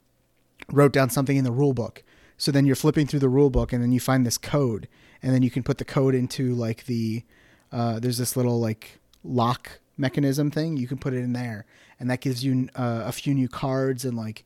wrote 0.71 0.93
down 0.93 1.09
something 1.09 1.37
in 1.37 1.43
the 1.43 1.51
rule 1.51 1.73
book. 1.73 2.03
So 2.37 2.51
then 2.51 2.65
you're 2.65 2.75
flipping 2.75 3.05
through 3.05 3.19
the 3.19 3.29
rule 3.29 3.49
book 3.49 3.71
and 3.71 3.83
then 3.83 3.91
you 3.91 3.99
find 3.99 4.25
this 4.25 4.37
code 4.37 4.87
and 5.21 5.33
then 5.33 5.43
you 5.43 5.51
can 5.51 5.63
put 5.63 5.77
the 5.77 5.85
code 5.85 6.15
into 6.15 6.53
like 6.55 6.85
the 6.85 7.23
uh, 7.71 7.99
there's 7.99 8.17
this 8.17 8.35
little 8.35 8.59
like 8.59 8.99
lock 9.23 9.79
mechanism 9.97 10.49
thing. 10.49 10.75
You 10.77 10.87
can 10.87 10.97
put 10.97 11.13
it 11.13 11.19
in 11.19 11.33
there 11.33 11.65
and 11.99 12.09
that 12.09 12.21
gives 12.21 12.43
you 12.43 12.69
uh, 12.75 13.03
a 13.05 13.11
few 13.11 13.33
new 13.33 13.47
cards 13.47 14.03
and 14.03 14.17
like 14.17 14.43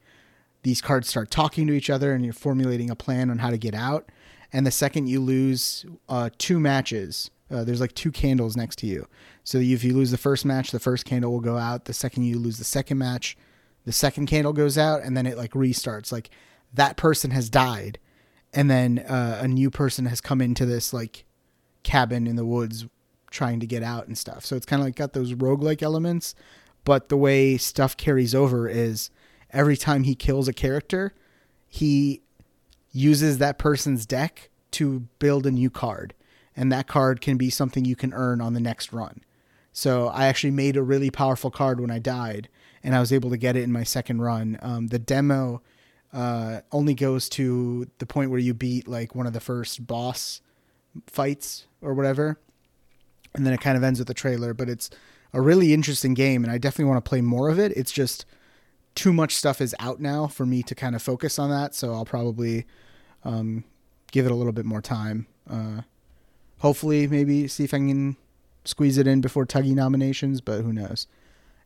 these 0.64 0.82
cards 0.82 1.08
start 1.08 1.32
talking 1.32 1.68
to 1.68 1.74
each 1.74 1.90
other 1.90 2.14
and 2.14 2.26
you're 2.26 2.34
formulating 2.34 2.90
a 2.90 2.96
plan 2.96 3.30
on 3.30 3.40
how 3.40 3.50
to 3.50 3.58
get 3.58 3.74
out. 3.74 4.10
And 4.52 4.68
the 4.68 4.72
second 4.72 5.08
you 5.08 5.22
lose 5.22 5.86
uh, 6.10 6.30
two 6.38 6.60
matches 6.60 7.32
uh, 7.52 7.64
there's 7.64 7.80
like 7.80 7.94
two 7.94 8.12
candles 8.12 8.58
next 8.58 8.78
to 8.80 8.88
you. 8.88 9.08
So 9.44 9.60
if 9.60 9.84
you 9.84 9.94
lose 9.94 10.12
the 10.12 10.18
first 10.18 10.46
match 10.46 10.72
the 10.72 10.80
first 10.80 11.06
candle 11.06 11.32
will 11.32 11.42
go 11.42 11.58
out. 11.58 11.86
The 11.86 11.94
second 11.94 12.24
you 12.24 12.40
lose 12.40 12.58
the 12.58 12.64
second 12.64 12.98
match 12.98 13.38
the 13.86 13.92
second 13.92 14.26
candle 14.26 14.54
goes 14.54 14.78
out 14.78 15.04
and 15.04 15.16
then 15.16 15.26
it 15.26 15.38
like 15.38 15.52
restarts 15.52 16.12
like 16.12 16.30
that 16.74 16.98
person 16.98 17.32
has 17.32 17.50
died 17.50 18.00
and 18.54 18.70
then 18.70 19.00
uh, 19.00 19.40
a 19.42 19.48
new 19.48 19.70
person 19.70 20.06
has 20.06 20.22
come 20.22 20.42
into 20.42 20.66
this 20.66 20.94
like 20.94 21.26
cabin 21.84 22.26
in 22.26 22.36
the 22.36 22.46
woods 22.46 22.86
trying 23.30 23.60
to 23.60 23.68
get 23.68 23.84
out 23.84 24.08
and 24.08 24.18
stuff. 24.18 24.46
So 24.46 24.56
it's 24.56 24.66
kind 24.66 24.82
of 24.82 24.88
like 24.88 24.96
got 24.96 25.14
those 25.14 25.34
roguelike 25.34 25.84
elements, 25.84 26.36
but 26.86 27.10
the 27.10 27.18
way 27.18 27.58
stuff 27.58 27.98
carries 27.98 28.34
over 28.34 28.68
is 28.68 29.10
every 29.52 29.76
time 29.76 30.04
he 30.04 30.16
kills 30.16 30.48
a 30.48 30.54
character, 30.54 31.14
he 31.68 32.22
uses 32.92 33.38
that 33.38 33.58
person's 33.58 34.06
deck 34.06 34.50
to 34.72 35.02
build 35.20 35.46
a 35.46 35.52
new 35.52 35.70
card. 35.70 36.14
And 36.56 36.72
that 36.72 36.88
card 36.88 37.20
can 37.20 37.36
be 37.36 37.50
something 37.50 37.84
you 37.84 37.98
can 37.98 38.14
earn 38.14 38.40
on 38.40 38.54
the 38.54 38.62
next 38.62 38.94
run. 38.94 39.22
So 39.74 40.08
I 40.08 40.28
actually 40.28 40.52
made 40.52 40.78
a 40.78 40.84
really 40.84 41.12
powerful 41.12 41.52
card 41.52 41.82
when 41.82 41.92
I 41.92 42.00
died, 42.00 42.48
and 42.86 42.96
I 42.96 43.00
was 43.00 43.12
able 43.12 43.32
to 43.32 43.38
get 43.38 43.58
it 43.58 43.64
in 43.64 43.72
my 43.72 43.84
second 43.84 44.22
run. 44.22 44.60
Um, 44.62 44.88
the 44.88 45.00
demo 45.00 45.64
uh, 46.14 46.62
only 46.72 46.94
goes 46.94 47.28
to 47.30 47.90
the 47.98 48.06
point 48.06 48.30
where 48.30 48.40
you 48.40 48.54
beat 48.54 48.88
like 48.88 49.16
one 49.16 49.26
of 49.26 49.34
the 49.34 49.40
first 49.40 49.86
boss 49.88 50.40
fights 51.08 51.66
or 51.82 51.96
whatever, 51.96 52.40
and 53.34 53.46
then 53.46 53.54
it 53.54 53.60
kind 53.60 53.76
of 53.76 53.84
ends 53.84 54.00
with 54.00 54.08
the 54.08 54.14
trailer. 54.14 54.54
But 54.54 54.70
it's 54.70 54.92
a 55.34 55.42
really 55.42 55.74
interesting 55.74 56.14
game, 56.14 56.44
and 56.44 56.54
I 56.54 56.60
definitely 56.60 56.86
want 56.86 57.04
to 57.04 57.10
play 57.10 57.22
more 57.22 57.50
of 57.50 57.60
it. 57.60 57.76
It's 57.76 57.92
just 57.92 58.24
too 58.94 59.12
much 59.12 59.36
stuff 59.36 59.62
is 59.62 59.76
out 59.80 60.00
now 60.00 60.28
for 60.28 60.46
me 60.46 60.62
to 60.64 60.76
kind 60.76 60.96
of 60.96 61.02
focus 61.02 61.40
on 61.40 61.50
that, 61.50 61.74
so 61.74 61.92
I'll 61.92 62.06
probably 62.06 62.68
um, 63.24 63.64
give 64.12 64.28
it 64.28 64.32
a 64.32 64.36
little 64.36 64.54
bit 64.54 64.64
more 64.64 64.82
time. 64.82 65.26
Uh, 65.50 65.82
hopefully, 66.60 67.08
maybe 67.08 67.48
see 67.48 67.64
if 67.64 67.74
I 67.74 67.78
can 67.78 68.16
squeeze 68.64 69.00
it 69.00 69.08
in 69.08 69.22
before 69.22 69.48
Tuggy 69.48 69.74
nominations, 69.74 70.40
but 70.40 70.62
who 70.62 70.72
knows. 70.72 71.08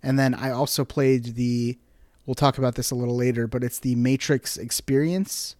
And 0.01 0.17
then 0.17 0.33
I 0.33 0.51
also 0.51 0.85
played 0.85 1.35
the. 1.35 1.77
We'll 2.25 2.35
talk 2.35 2.57
about 2.57 2.75
this 2.75 2.91
a 2.91 2.95
little 2.95 3.15
later, 3.15 3.47
but 3.47 3.63
it's 3.63 3.79
the 3.79 3.95
Matrix 3.95 4.55
Experience. 4.55 5.55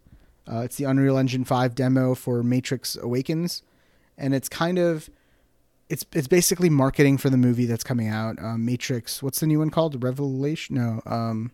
Uh, 0.51 0.60
it's 0.60 0.75
the 0.75 0.84
Unreal 0.84 1.17
Engine 1.17 1.43
5 1.43 1.74
demo 1.75 2.13
for 2.15 2.43
Matrix 2.43 2.96
Awakens, 2.96 3.63
and 4.17 4.36
it's 4.36 4.50
kind 4.50 4.77
of 4.77 5.10
it's 5.89 6.05
it's 6.13 6.27
basically 6.27 6.69
marketing 6.69 7.17
for 7.17 7.29
the 7.29 7.38
movie 7.38 7.65
that's 7.65 7.84
coming 7.84 8.08
out. 8.08 8.38
Um, 8.39 8.65
Matrix, 8.65 9.22
what's 9.24 9.39
the 9.39 9.48
new 9.48 9.60
one 9.60 9.72
called? 9.72 10.01
Revelation? 10.03 10.75
No. 10.75 11.01
Um, 11.05 11.51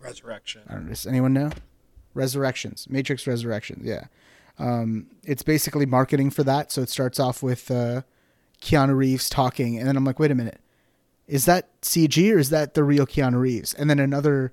Resurrection. 0.00 0.62
I 0.68 0.74
don't 0.74 0.84
know. 0.84 0.90
Does 0.90 1.06
anyone 1.06 1.32
know? 1.32 1.50
Resurrections. 2.14 2.86
Matrix 2.88 3.26
Resurrections. 3.26 3.84
Yeah. 3.84 4.04
Um, 4.58 5.08
it's 5.24 5.42
basically 5.42 5.86
marketing 5.86 6.30
for 6.30 6.42
that. 6.44 6.72
So 6.72 6.82
it 6.82 6.88
starts 6.88 7.20
off 7.20 7.42
with 7.42 7.70
uh, 7.70 8.02
Keanu 8.60 8.96
Reeves 8.96 9.28
talking, 9.28 9.78
and 9.78 9.86
then 9.86 9.96
I'm 9.96 10.04
like, 10.04 10.18
wait 10.18 10.30
a 10.30 10.34
minute, 10.34 10.60
is 11.26 11.44
that 11.46 11.80
CG 11.82 12.32
or 12.32 12.38
is 12.38 12.50
that 12.50 12.74
the 12.74 12.84
real 12.84 13.06
Keanu 13.06 13.40
Reeves? 13.40 13.74
And 13.74 13.90
then 13.90 13.98
another, 13.98 14.52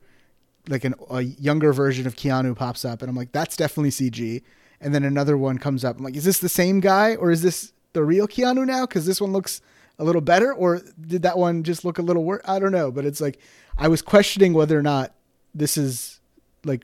like 0.68 0.84
an, 0.84 0.96
a 1.10 1.22
younger 1.22 1.74
version 1.74 2.08
of 2.08 2.16
Keanu 2.16 2.56
pops 2.56 2.84
up, 2.84 3.02
and 3.02 3.10
I'm 3.10 3.16
like, 3.16 3.32
that's 3.32 3.56
definitely 3.56 3.92
CG. 3.92 4.42
And 4.82 4.94
then 4.94 5.04
another 5.04 5.38
one 5.38 5.60
comes 5.60 5.86
up. 5.86 5.98
I'm 5.98 6.04
like, 6.04 6.16
is 6.16 6.26
this 6.26 6.40
the 6.40 6.50
same 6.50 6.80
guy 6.80 7.16
or 7.16 7.32
is 7.32 7.42
this 7.42 7.72
the 7.94 8.04
real 8.04 8.28
Keanu 8.28 8.66
now? 8.66 8.86
Because 8.86 9.06
this 9.06 9.22
one 9.22 9.32
looks 9.32 9.62
a 10.00 10.04
little 10.04 10.22
better, 10.22 10.52
or 10.52 10.82
did 11.00 11.22
that 11.22 11.38
one 11.38 11.64
just 11.64 11.86
look 11.86 12.00
a 12.00 12.02
little 12.02 12.24
worse? 12.24 12.42
I 12.46 12.60
don't 12.60 12.72
know, 12.72 12.92
but 12.92 13.06
it's 13.06 13.22
like 13.22 13.40
I 13.78 13.88
was 13.88 14.02
questioning 14.02 14.54
whether 14.54 14.78
or 14.78 14.82
not 14.82 15.14
this 15.54 15.78
is 15.78 16.20
like 16.66 16.84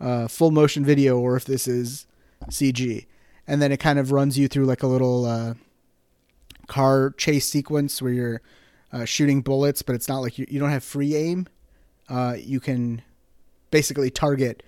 uh, 0.00 0.28
full 0.28 0.50
motion 0.50 0.84
video 0.84 1.18
or 1.18 1.36
if 1.36 1.44
this 1.44 1.66
is 1.66 2.06
CG. 2.48 3.06
And 3.46 3.62
then 3.62 3.72
it 3.72 3.78
kind 3.78 3.98
of 3.98 4.12
runs 4.12 4.38
you 4.38 4.48
through 4.48 4.66
like 4.66 4.82
a 4.82 4.86
little 4.86 5.24
uh, 5.24 5.54
car 6.66 7.14
chase 7.16 7.46
sequence 7.46 8.02
where 8.02 8.12
you're 8.12 8.42
uh, 8.96 9.04
shooting 9.04 9.42
bullets, 9.42 9.82
but 9.82 9.94
it's 9.94 10.08
not 10.08 10.20
like 10.20 10.38
you, 10.38 10.46
you 10.48 10.58
don't 10.58 10.70
have 10.70 10.84
free 10.84 11.14
aim. 11.14 11.46
Uh, 12.08 12.34
you 12.38 12.60
can 12.60 13.02
basically 13.70 14.10
target 14.10 14.62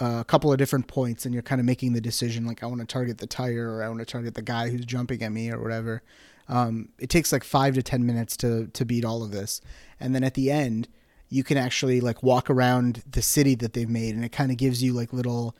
uh, 0.00 0.18
a 0.20 0.24
couple 0.24 0.50
of 0.50 0.58
different 0.58 0.86
points 0.86 1.26
and 1.26 1.34
you're 1.34 1.42
kind 1.42 1.60
of 1.60 1.66
making 1.66 1.92
the 1.92 2.00
decision 2.00 2.46
like 2.46 2.62
I 2.62 2.66
want 2.66 2.80
to 2.80 2.86
target 2.86 3.18
the 3.18 3.26
tire 3.26 3.74
or 3.74 3.82
I 3.82 3.88
want 3.88 4.00
to 4.00 4.06
target 4.06 4.34
the 4.34 4.42
guy 4.42 4.70
who's 4.70 4.86
jumping 4.86 5.22
at 5.22 5.32
me 5.32 5.52
or 5.52 5.60
whatever. 5.60 6.02
Um, 6.48 6.88
it 6.98 7.10
takes 7.10 7.30
like 7.30 7.44
five 7.44 7.74
to 7.74 7.82
10 7.82 8.06
minutes 8.06 8.36
to, 8.38 8.68
to 8.68 8.84
beat 8.84 9.04
all 9.04 9.22
of 9.22 9.32
this. 9.32 9.60
And 10.00 10.14
then 10.14 10.24
at 10.24 10.34
the 10.34 10.50
end, 10.50 10.88
you 11.28 11.44
can 11.44 11.58
actually 11.58 12.00
like 12.00 12.22
walk 12.22 12.48
around 12.48 13.02
the 13.10 13.22
city 13.22 13.54
that 13.56 13.74
they've 13.74 13.88
made 13.88 14.14
and 14.14 14.24
it 14.24 14.32
kind 14.32 14.50
of 14.50 14.56
gives 14.56 14.82
you 14.82 14.94
like 14.94 15.12
little 15.12 15.54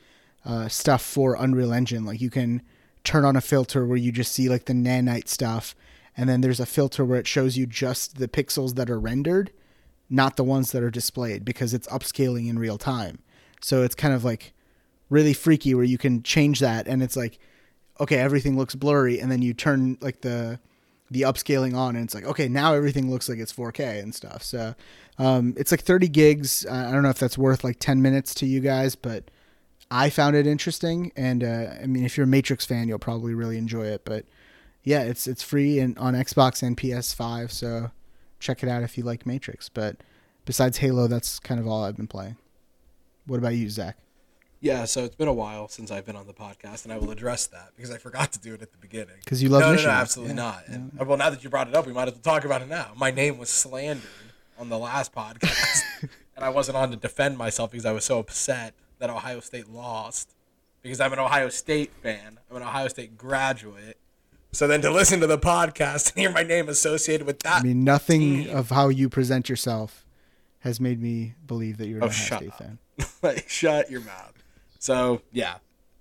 uh, 0.47 0.69
stuff 0.69 1.03
for 1.03 1.37
Unreal 1.39 1.75
Engine. 1.75 2.07
Like 2.07 2.21
you 2.23 2.31
can 2.31 2.63
turn 3.05 3.25
on 3.25 3.37
a 3.37 3.41
filter 3.43 3.87
where 3.87 3.99
you 3.99 4.13
just 4.13 4.33
see 4.33 4.49
like 4.49 4.65
the 4.65 4.73
nanite 4.73 5.29
stuff, 5.29 5.75
and 6.17 6.29
then 6.29 6.41
there's 6.41 6.61
a 6.61 6.67
filter 6.67 7.05
where 7.05 7.19
it 7.19 7.27
shows 7.27 7.57
you 7.57 7.67
just 7.67 8.19
the 8.19 8.29
pixels 8.29 8.75
that 8.75 8.91
are 8.91 9.01
rendered, 9.01 9.53
not 10.11 10.37
the 10.37 10.45
ones 10.45 10.73
that 10.73 10.83
are 10.83 10.91
displayed 10.91 11.45
because 11.45 11.73
it's 11.73 11.89
upscaling 11.89 12.49
in 12.49 12.59
real 12.59 12.79
time. 12.79 13.21
So 13.61 13.83
it's 13.83 13.95
kind 13.95 14.15
of 14.15 14.25
like 14.25 14.53
really 15.09 15.33
freaky 15.33 15.75
where 15.75 15.85
you 15.85 15.99
can 15.99 16.23
change 16.23 16.61
that 16.61 16.89
and 16.89 17.03
it's 17.03 17.17
like 17.17 17.39
okay 18.01 18.17
everything 18.17 18.57
looks 18.57 18.75
blurry 18.75 19.21
and 19.21 19.31
then 19.31 19.43
you 19.43 19.53
turn 19.53 19.99
like 20.01 20.23
the 20.23 20.59
the 21.11 21.21
upscaling 21.21 21.77
on 21.77 21.95
and 21.95 22.07
it's 22.07 22.15
like 22.15 22.25
okay 22.25 22.49
now 22.49 22.73
everything 22.73 23.11
looks 23.11 23.29
like 23.29 23.39
it's 23.39 23.53
4k 23.53 24.03
and 24.03 24.15
stuff 24.15 24.43
so 24.43 24.75
um, 25.19 25.53
it's 25.59 25.71
like 25.71 25.83
30 25.83 26.09
gigs 26.09 26.65
i 26.67 26.91
don't 26.91 27.03
know 27.03 27.11
if 27.11 27.19
that's 27.19 27.37
worth 27.37 27.63
like 27.63 27.79
10 27.79 28.01
minutes 28.01 28.33
to 28.37 28.47
you 28.47 28.61
guys 28.61 28.95
but 28.95 29.25
I 29.93 30.09
found 30.09 30.35
it 30.37 30.47
interesting, 30.47 31.13
and 31.17 31.45
uh, 31.45 31.75
I 31.83 31.87
mean, 31.87 32.07
if 32.07 32.17
you're 32.17 32.25
a 32.25 32.27
Matrix 32.27 32.65
fan, 32.65 32.89
you'll 32.89 32.99
probably 32.99 33.35
really 33.35 33.59
enjoy 33.59 33.85
it. 33.85 34.07
But 34.07 34.25
yeah, 34.85 35.03
it's 35.03 35.27
it's 35.27 35.43
free 35.43 35.79
and 35.79 35.97
on 35.99 36.15
Xbox 36.15 36.63
and 36.63 36.77
PS5, 36.77 37.51
so 37.51 37.91
check 38.39 38.63
it 38.63 38.69
out 38.69 38.83
if 38.83 38.97
you 38.99 39.05
like 39.05 39.27
Matrix. 39.27 39.69
But 39.69 39.97
besides 40.45 40.79
Halo, 40.79 41.07
that's 41.07 41.39
kind 41.39 41.61
of 41.61 41.67
all 41.67 41.85
I've 41.85 41.97
been 41.97 42.07
playing. 42.09 42.37
What 43.27 43.39
about 43.39 43.55
you, 43.55 43.69
Zach? 43.71 43.97
Yeah, 44.61 44.85
so 44.85 45.05
it's 45.05 45.17
been 45.17 45.27
a 45.29 45.33
while 45.33 45.67
since 45.67 45.91
I've 45.91 46.07
been 46.07 46.15
on 46.15 46.27
the 46.29 46.33
podcast, 46.35 46.85
and 46.85 46.93
I 46.93 46.99
will 46.99 47.11
address 47.11 47.49
that 47.49 47.71
because 47.75 47.91
I 47.91 47.99
forgot 47.99 48.31
to 48.33 48.39
do 48.39 48.55
it 48.55 48.63
at 48.63 48.71
the 48.71 48.79
beginning. 48.79 49.17
Because 49.25 49.43
you 49.43 49.49
love 49.49 49.61
no, 49.61 49.75
no, 49.75 49.83
no, 49.83 49.89
absolutely 49.89 50.35
Yeah. 50.37 50.43
not. 50.43 50.63
And, 50.69 50.93
Well, 51.05 51.19
now 51.19 51.31
that 51.31 51.43
you 51.43 51.51
brought 51.51 51.67
it 51.69 51.75
up, 51.75 51.85
we 51.85 51.93
might 51.93 52.07
as 52.07 52.15
well 52.15 52.23
talk 52.23 52.45
about 52.45 52.63
it 52.63 52.69
now. 52.69 52.93
My 52.97 53.11
name 53.11 53.39
was 53.39 53.51
slandered 53.51 54.07
on 54.57 54.69
the 54.69 54.79
last 54.79 55.13
podcast, 55.17 55.83
and 56.37 56.45
I 56.45 56.49
wasn't 56.49 56.77
on 56.77 56.91
to 56.93 56.97
defend 56.97 57.39
myself 57.39 57.73
because 57.73 57.85
I 57.85 57.91
was 57.91 58.05
so 58.05 58.21
upset 58.21 58.75
that 59.01 59.11
Ohio 59.11 59.41
State 59.41 59.69
lost. 59.69 60.31
Because 60.81 61.01
I'm 61.01 61.13
an 61.13 61.19
Ohio 61.21 61.49
State 61.49 61.91
fan, 62.01 62.39
I'm 62.49 62.57
an 62.57 62.63
Ohio 62.63 62.87
State 62.89 63.17
graduate. 63.19 63.97
So 64.53 64.67
then 64.69 64.83
to 64.83 64.91
listen 64.91 65.21
to 65.21 65.27
the 65.27 65.39
podcast 65.39 66.11
and 66.13 66.21
hear 66.21 66.31
my 66.31 66.43
name 66.43 66.69
associated 66.69 67.27
with 67.27 67.41
that, 67.41 67.61
I 67.61 67.63
mean, 67.63 67.85
nothing 67.85 68.21
team. 68.45 68.57
of 68.57 68.69
how 68.71 68.89
you 68.89 69.09
present 69.09 69.49
yourself 69.49 70.05
has 70.61 70.79
made 70.79 71.01
me 71.01 71.35
believe 71.47 71.79
that 71.79 71.89
you're 71.89 72.03
Oh, 72.03 72.07
Ohio 72.07 72.11
shut 72.13 72.39
State 72.41 72.51
up. 72.51 72.59
fan. 72.59 72.79
like 73.23 73.49
shut 73.49 73.91
your 73.91 74.03
mouth. 74.03 74.35
So 74.79 75.23
yeah, 75.33 75.57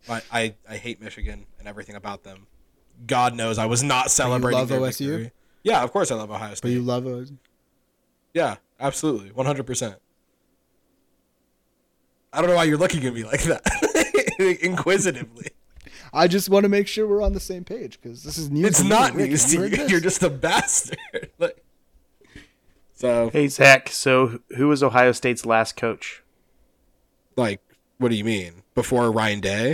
I, 0.09 0.21
I 0.31 0.55
I 0.69 0.75
hate 0.77 1.01
Michigan 1.01 1.45
and 1.59 1.67
everything 1.67 1.95
about 1.95 2.23
them. 2.23 2.47
God 3.07 3.35
knows 3.35 3.57
I 3.57 3.65
was 3.67 3.81
not 3.83 4.11
celebrating. 4.11 4.59
love 4.59 4.67
their 4.69 4.79
OSU? 4.81 4.97
victory. 5.07 5.31
Yeah, 5.63 5.81
of 5.83 5.91
course 5.91 6.11
I 6.11 6.15
love 6.15 6.29
Ohio 6.29 6.53
State. 6.55 6.61
But 6.63 6.71
you 6.71 6.81
love 6.81 7.03
those. 7.05 7.31
yeah, 8.33 8.57
absolutely, 8.79 9.31
one 9.31 9.45
hundred 9.45 9.65
percent. 9.65 9.95
I 12.33 12.41
don't 12.41 12.49
know 12.49 12.55
why 12.55 12.63
you're 12.65 12.77
looking 12.77 13.05
at 13.05 13.13
me 13.13 13.23
like 13.23 13.43
that, 13.43 14.57
inquisitively. 14.61 15.47
I 16.13 16.27
just 16.27 16.49
want 16.49 16.63
to 16.63 16.69
make 16.69 16.87
sure 16.87 17.07
we're 17.07 17.21
on 17.23 17.33
the 17.33 17.39
same 17.39 17.63
page 17.63 17.99
because 18.01 18.23
this 18.23 18.37
is 18.37 18.49
news. 18.51 18.65
It's 18.67 18.77
to 18.79 18.83
me. 18.83 18.89
not 18.89 19.13
Rick, 19.13 19.29
news 19.29 19.41
have 19.43 19.51
to 19.51 19.55
you 19.55 19.61
heard 19.61 19.71
you. 19.71 19.77
this? 19.77 19.91
You're 19.91 19.99
just 20.01 20.23
a 20.23 20.29
bastard. 20.29 21.29
Like- 21.39 21.63
so, 22.93 23.29
Hey 23.31 23.47
Zach, 23.47 23.89
so 23.89 24.39
who 24.57 24.67
was 24.67 24.83
Ohio 24.83 25.11
State's 25.11 25.45
last 25.45 25.75
coach? 25.75 26.21
like, 27.35 27.61
what 27.97 28.09
do 28.09 28.15
you 28.15 28.23
mean? 28.23 28.61
Before 28.75 29.11
Ryan 29.11 29.39
Day, 29.39 29.71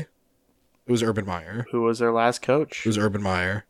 it 0.86 0.92
was 0.92 1.04
Urban 1.04 1.26
Meyer. 1.26 1.66
Who 1.72 1.82
was 1.82 2.00
their 2.00 2.14
last 2.14 2.42
coach? 2.42 2.86
It 2.86 2.90
was 2.90 2.98
Urban 2.98 3.22
Meyer. 3.22 3.66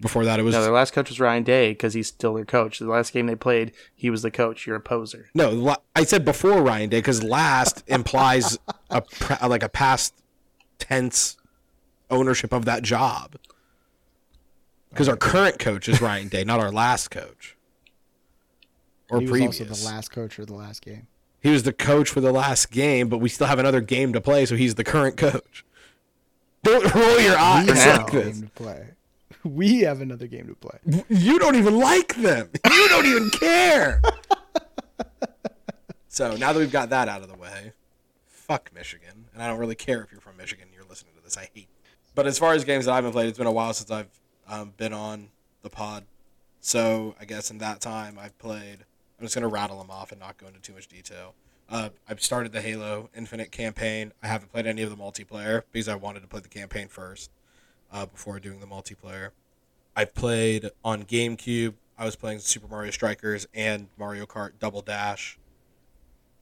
Before 0.00 0.24
that, 0.24 0.40
it 0.40 0.42
was 0.42 0.54
No, 0.54 0.62
their 0.62 0.72
last 0.72 0.92
coach 0.92 1.08
was 1.08 1.20
Ryan 1.20 1.42
Day 1.44 1.70
because 1.70 1.94
he's 1.94 2.08
still 2.08 2.34
their 2.34 2.44
coach. 2.44 2.78
The 2.80 2.86
last 2.86 3.12
game 3.12 3.26
they 3.26 3.34
played, 3.36 3.72
he 3.94 4.10
was 4.10 4.22
the 4.22 4.30
coach. 4.30 4.66
You're 4.66 4.76
a 4.76 4.80
poser. 4.80 5.30
No, 5.34 5.76
I 5.94 6.04
said 6.04 6.24
before 6.24 6.60
Ryan 6.62 6.90
Day 6.90 6.98
because 6.98 7.22
last 7.22 7.84
implies 7.86 8.58
a 8.90 9.02
like 9.48 9.62
a 9.62 9.68
past 9.68 10.14
tense 10.78 11.36
ownership 12.10 12.52
of 12.52 12.64
that 12.64 12.82
job. 12.82 13.36
Because 14.90 15.08
our 15.08 15.16
current 15.16 15.58
coach 15.58 15.88
is 15.88 16.00
Ryan 16.00 16.28
Day, 16.28 16.44
not 16.44 16.60
our 16.60 16.70
last 16.70 17.10
coach. 17.10 17.56
Or 19.10 19.20
he 19.20 19.26
previous. 19.26 19.58
the 19.58 19.86
last 19.88 20.10
coach 20.10 20.34
for 20.34 20.44
the 20.44 20.54
last 20.54 20.82
game. 20.82 21.06
He 21.40 21.50
was 21.50 21.62
the 21.62 21.72
coach 21.72 22.08
for 22.10 22.20
the 22.20 22.32
last 22.32 22.70
game, 22.70 23.08
but 23.08 23.18
we 23.18 23.28
still 23.28 23.46
have 23.46 23.58
another 23.58 23.80
game 23.80 24.12
to 24.14 24.20
play, 24.20 24.46
so 24.46 24.56
he's 24.56 24.74
the 24.74 24.84
current 24.84 25.16
coach. 25.16 25.64
Don't 26.64 26.92
roll 26.94 27.20
your 27.20 27.38
eyes 27.38 27.66
We 27.68 27.72
have 27.78 27.98
like 28.02 28.12
another 28.12 28.24
this. 28.24 28.38
game 28.38 28.42
to 28.48 28.52
play. 28.54 28.86
We 29.44 29.80
have 29.82 30.00
another 30.00 30.26
game 30.26 30.48
to 30.48 30.54
play. 30.56 31.04
You 31.08 31.38
don't 31.38 31.54
even 31.54 31.78
like 31.78 32.16
them. 32.16 32.50
You 32.68 32.88
don't 32.88 33.06
even 33.06 33.30
care. 33.30 34.02
so 36.08 36.34
now 36.34 36.52
that 36.52 36.58
we've 36.58 36.72
got 36.72 36.90
that 36.90 37.08
out 37.08 37.22
of 37.22 37.28
the 37.28 37.36
way, 37.36 37.72
fuck 38.26 38.72
Michigan. 38.74 39.26
And 39.32 39.40
I 39.40 39.46
don't 39.46 39.58
really 39.60 39.76
care 39.76 40.02
if 40.02 40.10
you're 40.10 40.20
from 40.20 40.36
Michigan 40.36 40.64
and 40.66 40.74
you're 40.74 40.88
listening 40.88 41.14
to 41.16 41.22
this. 41.22 41.36
I 41.36 41.48
hate. 41.54 41.68
But 42.16 42.26
as 42.26 42.38
far 42.38 42.54
as 42.54 42.64
games 42.64 42.86
that 42.86 42.92
I 42.92 42.96
haven't 42.96 43.12
played, 43.12 43.28
it's 43.28 43.36
been 43.36 43.46
a 43.46 43.52
while 43.52 43.74
since 43.74 43.90
I've 43.90 44.08
um, 44.48 44.72
been 44.78 44.94
on 44.94 45.28
the 45.60 45.68
pod. 45.68 46.04
So 46.60 47.14
I 47.20 47.26
guess 47.26 47.50
in 47.50 47.58
that 47.58 47.80
time 47.80 48.18
I've 48.18 48.36
played. 48.38 48.78
I'm 49.18 49.26
just 49.26 49.34
gonna 49.34 49.48
rattle 49.48 49.78
them 49.78 49.90
off 49.90 50.12
and 50.12 50.20
not 50.20 50.38
go 50.38 50.46
into 50.46 50.58
too 50.58 50.72
much 50.72 50.88
detail. 50.88 51.34
Uh, 51.68 51.90
I've 52.08 52.22
started 52.22 52.52
the 52.52 52.62
Halo 52.62 53.10
Infinite 53.14 53.52
campaign. 53.52 54.12
I 54.22 54.28
haven't 54.28 54.50
played 54.50 54.66
any 54.66 54.82
of 54.82 54.88
the 54.88 54.96
multiplayer 54.96 55.62
because 55.70 55.88
I 55.88 55.94
wanted 55.94 56.20
to 56.20 56.26
play 56.26 56.40
the 56.40 56.48
campaign 56.48 56.88
first 56.88 57.30
uh, 57.92 58.06
before 58.06 58.40
doing 58.40 58.60
the 58.60 58.66
multiplayer. 58.66 59.30
I've 59.94 60.14
played 60.14 60.70
on 60.82 61.04
GameCube. 61.04 61.74
I 61.98 62.06
was 62.06 62.16
playing 62.16 62.38
Super 62.38 62.66
Mario 62.66 62.92
Strikers 62.92 63.46
and 63.52 63.88
Mario 63.98 64.24
Kart 64.24 64.52
Double 64.58 64.80
Dash. 64.80 65.38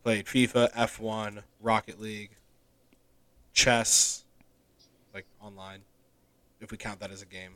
Played 0.05 0.27
FIFA, 0.27 0.73
F1, 0.73 1.43
Rocket 1.61 2.01
League, 2.01 2.33
chess, 3.53 4.24
like 5.15 5.27
online, 5.41 5.81
if 6.61 6.71
we 6.71 6.77
count 6.77 7.01
that 7.01 7.11
as 7.11 7.23
a 7.23 7.27
game, 7.27 7.53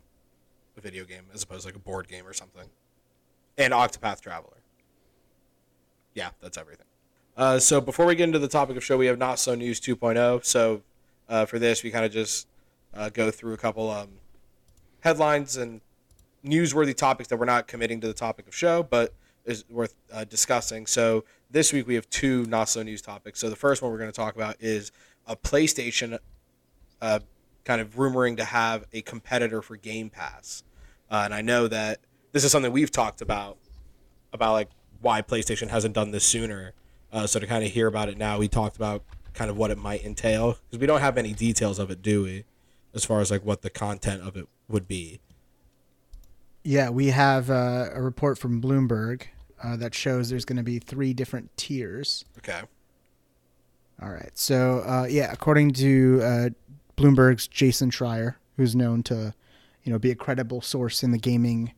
a 0.77 0.81
video 0.81 1.05
game, 1.05 1.25
as 1.35 1.43
opposed 1.43 1.62
to 1.62 1.69
like 1.69 1.77
a 1.77 1.81
board 1.81 2.09
game 2.09 2.27
or 2.27 2.33
something, 2.33 2.69
and 3.59 3.73
Octopath 3.73 4.21
Traveler. 4.21 4.62
Yeah, 6.15 6.31
that's 6.41 6.57
everything. 6.57 6.87
Uh, 7.37 7.59
so 7.59 7.81
before 7.81 8.07
we 8.07 8.15
get 8.15 8.25
into 8.25 8.38
the 8.38 8.49
topic 8.49 8.77
of 8.77 8.85
show, 8.85 8.97
we 8.97 9.07
have 9.07 9.19
not 9.19 9.38
so 9.38 9.55
news 9.55 9.81
2.0. 9.81 10.45
So 10.45 10.83
uh, 11.29 11.45
for 11.45 11.59
this, 11.59 11.83
we 11.83 11.91
kind 11.91 12.05
of 12.05 12.12
just 12.12 12.49
uh, 12.95 13.11
go 13.11 13.31
through 13.31 13.55
a 13.55 13.57
couple 13.57 13.91
um, 13.91 14.09
headlines 15.00 15.57
and 15.57 15.81
newsworthy 16.45 16.97
topics 16.97 17.29
that 17.29 17.37
we're 17.37 17.45
not 17.45 17.67
committing 17.67 18.00
to 18.00 18.07
the 18.07 18.15
topic 18.15 18.47
of 18.49 18.55
show, 18.55 18.83
but 18.83 19.15
is 19.45 19.65
worth 19.71 19.95
uh, 20.12 20.25
discussing. 20.25 20.87
So 20.87 21.25
this 21.50 21.73
week 21.73 21.87
we 21.87 21.95
have 21.95 22.09
two 22.11 22.45
not 22.47 22.69
so 22.69 22.83
news 22.83 23.03
topics. 23.03 23.41
So 23.41 23.49
the 23.49 23.57
first 23.57 23.83
one 23.83 23.91
we're 23.91 23.99
going 23.99 24.11
to 24.11 24.17
talk 24.17 24.35
about 24.37 24.57
is 24.61 24.93
a 25.27 25.37
PlayStation 25.37 26.19
uh, 27.00 27.21
kind 27.69 27.83
of 27.83 27.97
rumoring 27.97 28.39
to 28.39 28.45
have 28.45 28.87
a 28.95 29.03
competitor 29.03 29.61
for 29.61 29.77
Game 29.77 30.09
Pass, 30.09 30.65
uh, 31.11 31.21
and 31.27 31.35
I 31.35 31.43
know 31.43 31.69
that 31.69 32.01
this 32.33 32.43
is 32.43 32.51
something 32.51 32.73
we've 32.73 32.91
talked 32.91 33.21
about 33.21 33.59
about 34.33 34.53
like 34.53 34.71
why 35.03 35.21
PlayStation 35.23 35.69
hasn't 35.69 35.95
done 35.95 36.11
this 36.11 36.25
sooner. 36.25 36.73
Uh, 37.13 37.27
so 37.27 37.39
to 37.39 37.47
kind 37.47 37.65
of 37.65 37.71
hear 37.71 37.87
about 37.87 38.09
it 38.09 38.17
now, 38.17 38.39
we 38.39 38.49
talked 38.49 38.77
about 38.77 39.05
kind 39.35 39.51
of 39.51 39.57
what 39.57 39.71
it 39.71 39.79
might 39.79 40.03
entail 40.03 40.59
because 40.71 40.81
we 40.81 40.87
don't 40.87 41.01
have 41.01 41.19
any 41.19 41.35
details 41.35 41.79
of 41.79 41.91
it, 41.91 42.03
do 42.03 42.23
we? 42.23 42.45
As 42.95 43.05
far 43.05 43.21
as 43.21 43.31
like 43.31 43.45
what 43.45 43.61
the 43.61 43.71
content 43.71 44.23
of 44.23 44.37
it 44.37 44.47
would 44.67 44.89
be. 44.89 45.21
Yeah, 46.65 46.89
we 46.91 47.09
have 47.09 47.51
uh, 47.51 47.91
a 47.95 48.01
report 48.03 48.39
from 48.39 48.61
Bloomberg 48.61 49.25
uh, 49.63 49.77
that 49.77 49.95
shows 49.95 50.31
there's 50.31 50.45
going 50.45 50.57
to 50.57 50.63
be 50.63 50.79
three 50.79 51.13
different 51.13 51.55
tiers. 51.57 52.25
Okay. 52.39 52.61
All 54.03 54.11
right. 54.11 54.31
So, 54.35 54.81
uh, 54.87 55.07
yeah, 55.09 55.33
according 55.33 55.73
to 55.73 56.21
uh, 56.23 56.49
Bloomberg's 56.99 57.47
Jason 57.47 57.90
Schreier, 57.90 58.35
who's 58.57 58.75
known 58.75 59.02
to, 59.05 59.35
you 59.85 59.93
know, 59.93 59.99
be 59.99 60.11
a 60.11 60.17
credible 60.17 60.61
source 60.61 61.02
in 61.02 61.12
the 61.12 61.19
gaming 61.19 61.73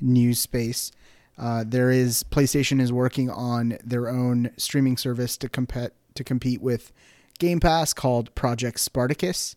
news 0.00 0.40
space, 0.40 0.90
uh, 1.38 1.64
there 1.66 1.90
is 1.90 2.24
PlayStation 2.24 2.80
is 2.80 2.92
working 2.92 3.30
on 3.30 3.78
their 3.84 4.08
own 4.08 4.50
streaming 4.56 4.96
service 4.96 5.36
to 5.38 5.48
compete 5.48 5.92
to 6.14 6.24
compete 6.24 6.60
with 6.62 6.92
Game 7.38 7.58
Pass 7.58 7.92
called 7.92 8.34
Project 8.36 8.78
Spartacus, 8.78 9.56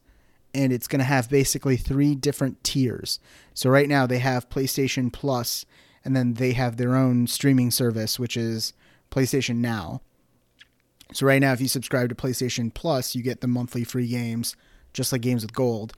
and 0.53 0.73
it's 0.73 0.87
going 0.87 0.99
to 0.99 1.05
have 1.05 1.29
basically 1.29 1.77
three 1.77 2.15
different 2.15 2.63
tiers. 2.63 3.19
So 3.53 3.69
right 3.69 3.87
now 3.87 4.07
they 4.07 4.19
have 4.19 4.49
PlayStation 4.49 5.13
Plus, 5.13 5.65
and 6.03 6.15
then 6.15 6.33
they 6.35 6.53
have 6.53 6.77
their 6.77 6.95
own 6.95 7.27
streaming 7.27 7.69
service, 7.69 8.17
which 8.19 8.35
is 8.35 8.73
PlayStation 9.11 9.57
Now. 9.57 10.01
So 11.13 11.25
right 11.25 11.39
now, 11.39 11.53
if 11.53 11.61
you 11.61 11.67
subscribe 11.67 12.09
to 12.09 12.15
PlayStation 12.15 12.73
Plus, 12.73 13.15
you 13.15 13.21
get 13.21 13.41
the 13.41 13.47
monthly 13.47 13.83
free 13.83 14.07
games, 14.07 14.55
just 14.97 15.11
like 15.13 15.21
games 15.21 15.43
with 15.43 15.53
gold. 15.53 15.93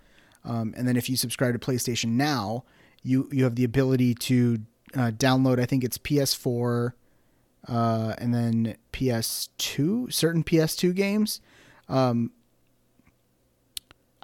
Um, 0.46 0.74
and 0.78 0.88
then 0.88 0.96
if 0.96 1.10
you 1.10 1.16
subscribe 1.16 1.54
to 1.54 1.60
PlayStation 1.60 2.10
Now, 2.10 2.66
you 3.02 3.30
you 3.32 3.46
have 3.46 3.56
the 3.56 3.64
ability 3.64 4.14
to 4.14 4.60
uh, 4.94 5.12
download. 5.12 5.60
I 5.60 5.66
think 5.66 5.84
it's 5.84 5.98
PS4, 5.98 6.94
uh, 7.68 8.14
and 8.18 8.34
then 8.34 8.76
PS2, 8.94 10.14
certain 10.14 10.44
PS2 10.44 10.94
games. 10.94 11.42
Um, 11.88 12.32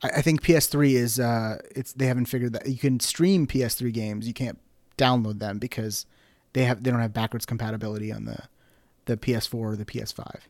I, 0.03 0.09
I 0.17 0.21
think 0.21 0.43
PS3 0.43 0.93
is 0.93 1.19
uh, 1.19 1.57
it's 1.73 1.93
they 1.93 2.07
haven't 2.07 2.25
figured 2.25 2.53
that 2.53 2.67
you 2.67 2.77
can 2.77 2.99
stream 2.99 3.47
PS3 3.47 3.93
games. 3.93 4.27
You 4.27 4.33
can't 4.33 4.59
download 4.97 5.39
them 5.39 5.57
because 5.57 6.05
they 6.53 6.65
have 6.65 6.83
they 6.83 6.91
don't 6.91 6.99
have 6.99 7.13
backwards 7.13 7.45
compatibility 7.45 8.11
on 8.11 8.25
the 8.25 8.39
the 9.05 9.15
PS4 9.17 9.53
or 9.55 9.75
the 9.75 9.85
PS5. 9.85 10.41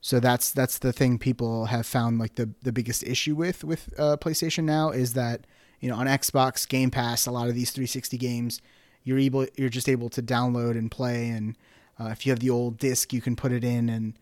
So 0.00 0.18
that's 0.18 0.50
that's 0.50 0.78
the 0.78 0.92
thing 0.92 1.18
people 1.18 1.66
have 1.66 1.86
found 1.86 2.18
like 2.18 2.36
the 2.36 2.50
the 2.62 2.72
biggest 2.72 3.02
issue 3.02 3.34
with 3.34 3.64
with 3.64 3.92
uh, 3.98 4.16
PlayStation 4.18 4.64
now 4.64 4.90
is 4.90 5.12
that 5.12 5.46
you 5.80 5.90
know 5.90 5.96
on 5.96 6.06
Xbox 6.06 6.66
Game 6.68 6.90
Pass 6.90 7.26
a 7.26 7.30
lot 7.30 7.48
of 7.48 7.54
these 7.54 7.70
360 7.70 8.16
games 8.16 8.62
you're 9.04 9.18
able 9.18 9.46
you're 9.56 9.68
just 9.68 9.88
able 9.88 10.08
to 10.10 10.22
download 10.22 10.72
and 10.72 10.90
play 10.90 11.28
and 11.28 11.56
uh, 11.98 12.08
if 12.08 12.24
you 12.24 12.32
have 12.32 12.40
the 12.40 12.50
old 12.50 12.78
disc 12.78 13.12
you 13.12 13.20
can 13.20 13.36
put 13.36 13.52
it 13.52 13.64
in 13.64 13.88
and 13.88 14.14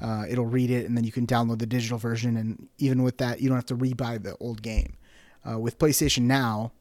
uh, 0.00 0.24
it'll 0.28 0.46
read 0.46 0.70
it 0.70 0.86
and 0.86 0.96
then 0.96 1.04
you 1.04 1.12
can 1.12 1.26
download 1.26 1.58
the 1.58 1.66
digital 1.66 1.98
version 1.98 2.36
and 2.36 2.68
even 2.78 3.02
with 3.02 3.18
that 3.18 3.40
you 3.40 3.48
don't 3.48 3.56
have 3.56 3.66
to 3.66 3.76
rebuy 3.76 4.22
the 4.22 4.36
old 4.38 4.62
game. 4.62 4.94
Uh, 5.48 5.58
with 5.58 5.78
PlayStation 5.78 6.22
Now, 6.22 6.72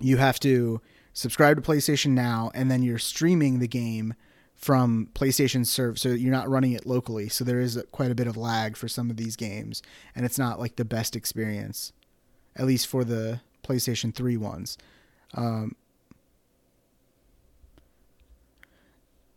you 0.00 0.16
have 0.16 0.40
to 0.40 0.80
subscribe 1.12 1.56
to 1.56 1.62
PlayStation 1.62 2.10
Now 2.10 2.50
and 2.54 2.70
then 2.70 2.82
you're 2.82 2.98
streaming 2.98 3.58
the 3.58 3.68
game 3.68 4.14
from 4.58 5.08
PlayStation 5.14 5.64
Serve, 5.64 5.98
so 5.98 6.08
you're 6.08 6.32
not 6.32 6.48
running 6.48 6.72
it 6.72 6.84
locally. 6.84 7.28
So 7.28 7.44
there 7.44 7.60
is 7.60 7.76
a, 7.76 7.84
quite 7.84 8.10
a 8.10 8.14
bit 8.14 8.26
of 8.26 8.36
lag 8.36 8.76
for 8.76 8.88
some 8.88 9.08
of 9.08 9.16
these 9.16 9.36
games, 9.36 9.82
and 10.14 10.26
it's 10.26 10.38
not 10.38 10.58
like 10.58 10.76
the 10.76 10.84
best 10.84 11.14
experience, 11.14 11.92
at 12.56 12.66
least 12.66 12.88
for 12.88 13.04
the 13.04 13.40
PlayStation 13.62 14.12
3 14.12 14.36
ones. 14.36 14.76
Um, 15.34 15.76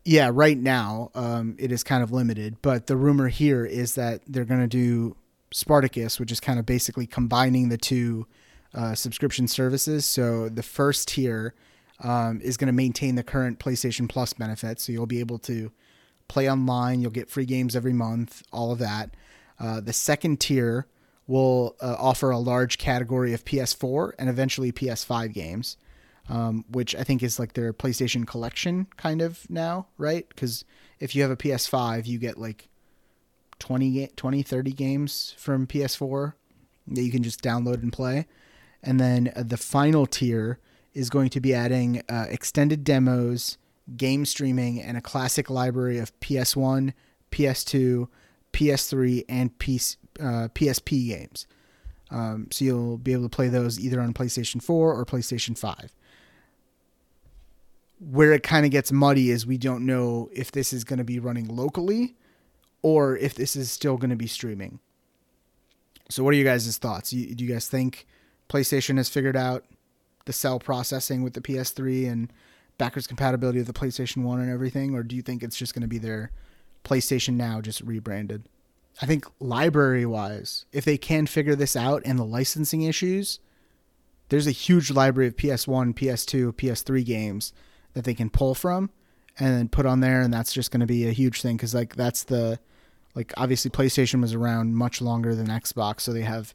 yeah, 0.04 0.28
right 0.32 0.58
now 0.58 1.12
um, 1.14 1.54
it 1.56 1.70
is 1.70 1.84
kind 1.84 2.02
of 2.02 2.10
limited, 2.10 2.56
but 2.60 2.88
the 2.88 2.96
rumor 2.96 3.28
here 3.28 3.64
is 3.64 3.94
that 3.94 4.22
they're 4.26 4.44
going 4.44 4.60
to 4.60 4.66
do 4.66 5.16
Spartacus, 5.52 6.18
which 6.18 6.32
is 6.32 6.40
kind 6.40 6.58
of 6.58 6.66
basically 6.66 7.06
combining 7.06 7.68
the 7.68 7.78
two 7.78 8.26
uh, 8.74 8.96
subscription 8.96 9.46
services. 9.46 10.04
So 10.04 10.48
the 10.48 10.64
first 10.64 11.08
tier 11.08 11.54
um, 12.02 12.40
is 12.42 12.56
going 12.56 12.66
to 12.66 12.72
maintain 12.72 13.14
the 13.14 13.22
current 13.22 13.58
PlayStation 13.58 14.08
Plus 14.08 14.32
benefits. 14.32 14.84
So 14.84 14.92
you'll 14.92 15.06
be 15.06 15.20
able 15.20 15.38
to 15.40 15.72
play 16.28 16.50
online, 16.50 17.00
you'll 17.00 17.10
get 17.10 17.30
free 17.30 17.44
games 17.44 17.76
every 17.76 17.92
month, 17.92 18.42
all 18.52 18.72
of 18.72 18.78
that. 18.78 19.14
Uh, 19.58 19.80
the 19.80 19.92
second 19.92 20.40
tier 20.40 20.86
will 21.26 21.76
uh, 21.80 21.96
offer 21.98 22.30
a 22.30 22.38
large 22.38 22.78
category 22.78 23.32
of 23.32 23.44
PS4 23.44 24.12
and 24.18 24.28
eventually 24.28 24.72
PS5 24.72 25.32
games, 25.32 25.76
um, 26.28 26.64
which 26.68 26.94
I 26.96 27.04
think 27.04 27.22
is 27.22 27.38
like 27.38 27.52
their 27.52 27.72
PlayStation 27.72 28.26
collection 28.26 28.86
kind 28.96 29.22
of 29.22 29.48
now, 29.48 29.86
right? 29.98 30.28
Because 30.28 30.64
if 30.98 31.14
you 31.14 31.22
have 31.22 31.30
a 31.30 31.36
PS5, 31.36 32.06
you 32.06 32.18
get 32.18 32.38
like 32.38 32.68
20, 33.60 34.08
20, 34.16 34.42
30 34.42 34.72
games 34.72 35.34
from 35.38 35.66
PS4 35.66 36.32
that 36.88 37.02
you 37.02 37.12
can 37.12 37.22
just 37.22 37.42
download 37.42 37.82
and 37.82 37.92
play. 37.92 38.26
And 38.82 38.98
then 38.98 39.32
uh, 39.36 39.44
the 39.44 39.56
final 39.56 40.06
tier 40.06 40.58
is 40.94 41.10
going 41.10 41.30
to 41.30 41.40
be 41.40 41.54
adding 41.54 42.02
uh, 42.08 42.26
extended 42.28 42.84
demos, 42.84 43.58
game 43.96 44.24
streaming, 44.24 44.80
and 44.80 44.96
a 44.96 45.00
classic 45.00 45.50
library 45.50 45.98
of 45.98 46.18
PS1, 46.20 46.92
PS2, 47.30 48.08
PS3, 48.52 49.24
and 49.28 49.50
uh, 49.50 50.48
PSP 50.54 51.08
games. 51.08 51.46
Um, 52.10 52.48
so 52.50 52.64
you'll 52.64 52.98
be 52.98 53.12
able 53.12 53.24
to 53.24 53.34
play 53.34 53.48
those 53.48 53.80
either 53.80 54.00
on 54.00 54.12
PlayStation 54.12 54.62
4 54.62 54.94
or 54.94 55.04
PlayStation 55.06 55.56
5. 55.56 55.92
Where 58.10 58.32
it 58.32 58.42
kind 58.42 58.66
of 58.66 58.72
gets 58.72 58.92
muddy 58.92 59.30
is 59.30 59.46
we 59.46 59.56
don't 59.56 59.86
know 59.86 60.28
if 60.32 60.52
this 60.52 60.72
is 60.72 60.84
going 60.84 60.98
to 60.98 61.04
be 61.04 61.18
running 61.18 61.48
locally 61.48 62.16
or 62.82 63.16
if 63.16 63.34
this 63.34 63.56
is 63.56 63.70
still 63.70 63.96
going 63.96 64.10
to 64.10 64.16
be 64.16 64.26
streaming. 64.26 64.80
So, 66.10 66.22
what 66.22 66.34
are 66.34 66.36
you 66.36 66.44
guys' 66.44 66.76
thoughts? 66.76 67.10
Do 67.10 67.16
you 67.16 67.52
guys 67.52 67.68
think 67.68 68.06
PlayStation 68.50 68.98
has 68.98 69.08
figured 69.08 69.36
out 69.36 69.64
the 70.24 70.32
cell 70.32 70.58
processing 70.58 71.22
with 71.22 71.34
the 71.34 71.40
PS3 71.40 72.10
and 72.10 72.32
backwards 72.78 73.06
compatibility 73.06 73.60
of 73.60 73.66
the 73.66 73.72
PlayStation 73.72 74.22
1 74.22 74.40
and 74.40 74.50
everything? 74.50 74.94
Or 74.94 75.02
do 75.02 75.16
you 75.16 75.22
think 75.22 75.42
it's 75.42 75.56
just 75.56 75.74
going 75.74 75.82
to 75.82 75.88
be 75.88 75.98
their 75.98 76.30
PlayStation 76.84 77.34
Now 77.34 77.60
just 77.60 77.80
rebranded? 77.82 78.44
I 79.00 79.06
think 79.06 79.24
library 79.40 80.04
wise, 80.04 80.66
if 80.72 80.84
they 80.84 80.98
can 80.98 81.26
figure 81.26 81.54
this 81.56 81.76
out 81.76 82.02
and 82.04 82.18
the 82.18 82.24
licensing 82.24 82.82
issues, 82.82 83.40
there's 84.28 84.46
a 84.46 84.52
huge 84.52 84.90
library 84.90 85.28
of 85.28 85.36
PS1, 85.36 85.94
PS2, 85.94 86.52
PS3 86.52 87.04
games 87.04 87.52
that 87.94 88.04
they 88.04 88.14
can 88.14 88.30
pull 88.30 88.54
from 88.54 88.90
and 89.38 89.54
then 89.54 89.68
put 89.68 89.86
on 89.86 90.00
there. 90.00 90.20
And 90.20 90.32
that's 90.32 90.52
just 90.52 90.70
going 90.70 90.80
to 90.80 90.86
be 90.86 91.06
a 91.06 91.12
huge 91.12 91.42
thing 91.42 91.56
because, 91.56 91.74
like, 91.74 91.96
that's 91.96 92.24
the, 92.24 92.58
like, 93.14 93.32
obviously 93.36 93.70
PlayStation 93.70 94.20
was 94.20 94.34
around 94.34 94.74
much 94.74 95.00
longer 95.00 95.34
than 95.34 95.48
Xbox. 95.48 96.02
So 96.02 96.12
they 96.12 96.22
have 96.22 96.54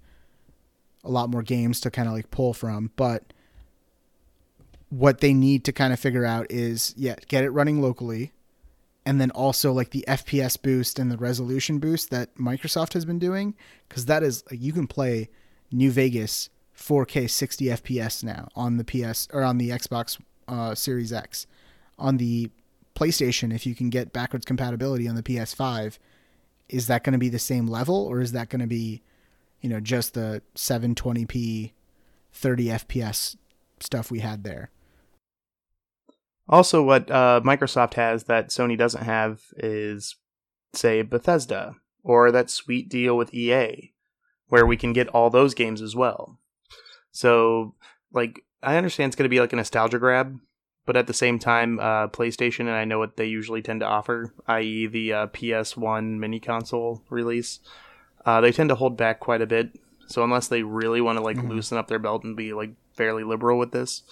a 1.03 1.10
lot 1.10 1.30
more 1.30 1.43
games 1.43 1.80
to 1.82 1.91
kind 1.91 2.08
of 2.08 2.13
like 2.13 2.32
pull 2.32 2.53
from. 2.53 2.91
But 2.95 3.34
what 4.89 5.19
they 5.19 5.34
need 5.34 5.63
to 5.65 5.71
kind 5.71 5.93
of 5.93 6.00
figure 6.00 6.26
out 6.26 6.47
is 6.50 6.93
yeah, 6.97 7.15
get 7.28 7.43
it 7.43 7.50
running 7.50 7.82
locally 7.82 8.34
and 9.06 9.21
then 9.21 9.32
also 9.32 9.71
like 9.71 9.91
the 9.91 10.06
FPS 10.08 10.62
boost 10.62 11.00
and 11.00 11.12
the 11.12 11.17
resolution 11.17 11.80
boost 11.80 12.10
that 12.10 12.36
Microsoft 12.36 12.93
has 12.93 13.06
been 13.06 13.19
doing 13.19 13.56
cuz 13.89 14.06
that 14.06 14.23
is 14.23 14.43
like 14.52 14.62
you 14.62 14.73
can 14.73 14.88
play 14.88 15.30
New 15.71 15.91
Vegas 15.91 16.50
4K 16.78 17.30
60 17.30 17.65
FPS 17.65 18.23
now 18.23 18.47
on 18.56 18.78
the 18.78 18.84
PS 18.84 19.28
or 19.34 19.43
on 19.43 19.58
the 19.58 19.69
Xbox 19.69 20.19
uh, 20.47 20.76
Series 20.76 21.12
X. 21.12 21.47
On 21.97 22.17
the 22.17 22.52
PlayStation, 22.95 23.54
if 23.54 23.65
you 23.65 23.76
can 23.76 23.89
get 23.89 24.13
backwards 24.13 24.45
compatibility 24.45 25.08
on 25.08 25.15
the 25.15 25.23
PS5, 25.23 25.97
is 26.69 26.88
that 26.88 27.04
going 27.04 27.13
to 27.13 27.19
be 27.19 27.30
the 27.30 27.39
same 27.39 27.67
level 27.67 28.06
or 28.06 28.21
is 28.21 28.32
that 28.34 28.50
going 28.50 28.62
to 28.62 28.67
be, 28.67 29.02
you 29.62 29.69
know, 29.69 29.80
just 29.80 30.13
the 30.13 30.41
720p, 30.56 31.71
30 32.34 32.65
FPS 32.65 33.36
stuff 33.80 34.12
we 34.12 34.19
had 34.19 34.43
there? 34.43 34.69
Also, 36.49 36.81
what 36.81 37.10
uh, 37.12 37.41
Microsoft 37.43 37.95
has 37.95 38.25
that 38.25 38.49
Sony 38.49 38.77
doesn't 38.77 39.03
have 39.03 39.41
is, 39.57 40.15
say, 40.73 41.01
Bethesda 41.01 41.75
or 42.03 42.31
that 42.31 42.49
sweet 42.49 42.88
deal 42.89 43.17
with 43.17 43.33
EA, 43.33 43.91
where 44.47 44.65
we 44.65 44.77
can 44.77 44.93
get 44.93 45.10
all 45.10 45.29
those 45.29 45.53
games 45.53 45.81
as 45.81 45.95
well. 45.95 46.39
So, 47.12 47.75
like, 48.13 48.45
I 48.63 48.77
understand 48.77 49.10
it's 49.10 49.15
going 49.15 49.25
to 49.25 49.29
be 49.29 49.41
like 49.41 49.51
a 49.51 49.57
nostalgia 49.57 49.99
grab, 49.99 50.39
but 50.86 50.95
at 50.95 51.07
the 51.07 51.13
same 51.13 51.38
time, 51.38 51.79
uh, 51.79 52.07
PlayStation 52.07 52.62
and 52.62 52.69
I 52.71 52.86
know 52.86 52.97
what 52.99 53.17
they 53.17 53.25
usually 53.25 53.62
tend 53.62 53.81
to 53.81 53.86
offer, 53.86 54.33
i.e., 54.47 54.88
the 54.88 55.13
uh, 55.13 55.27
PS1 55.27 56.17
mini 56.17 56.39
console 56.39 57.03
release. 57.10 57.60
Uh, 58.25 58.39
they 58.39 58.51
tend 58.53 58.69
to 58.69 58.75
hold 58.75 58.95
back 58.95 59.19
quite 59.19 59.41
a 59.41 59.47
bit. 59.47 59.77
So 60.07 60.23
unless 60.23 60.47
they 60.47 60.63
really 60.63 61.01
want 61.01 61.17
to 61.17 61.23
like 61.23 61.38
Mhm. 61.38 61.49
loosen 61.49 61.77
up 61.77 61.88
their 61.89 61.99
belt 61.99 62.23
and 62.23 62.38
be 62.38 62.53
like 62.53 62.71
fairly 62.93 63.25
liberal 63.25 63.60
with 63.60 63.71
this, 63.71 64.03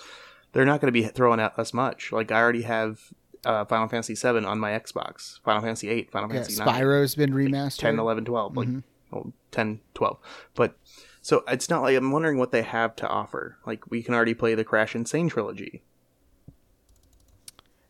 they're 0.56 0.66
not 0.66 0.80
going 0.80 0.88
to 0.88 0.94
be 0.94 1.04
throwing 1.06 1.40
out 1.42 1.60
us 1.60 1.74
much. 1.74 2.14
Like 2.14 2.32
I 2.32 2.42
already 2.42 2.62
have 2.62 3.02
uh, 3.46 3.66
Final 3.66 3.90
Fantasy 3.90 4.16
VII 4.16 4.46
on 4.46 4.58
my 4.58 4.72
Xbox, 4.72 5.42
Final 5.44 5.62
Fantasy 5.62 5.88
VIII, 5.90 6.08
Final 6.12 6.30
Yeah, 6.30 6.36
Fantasy 6.42 6.54
IX. 6.62 6.72
Spyro's 6.72 7.14
been 7.16 7.34
remastered. 7.34 7.80
10, 7.80 8.00
11, 8.00 8.24
12, 8.26 8.56
like 8.58 8.68
Mhm. 8.70 8.84
well, 9.12 9.34
10, 9.52 9.82
12. 9.94 10.18
But 10.56 10.78
so 11.22 11.44
it's 11.50 11.70
not 11.70 11.82
like 11.82 11.98
I'm 11.98 12.12
wondering 12.12 12.38
what 12.38 12.52
they 12.54 12.62
have 12.62 12.96
to 12.96 13.08
offer. 13.08 13.58
Like 13.66 13.92
we 13.92 14.02
can 14.02 14.14
already 14.14 14.34
play 14.34 14.56
the 14.56 14.64
Crash 14.64 14.96
N. 14.96 15.06
Sane 15.06 15.28
trilogy. 15.28 15.84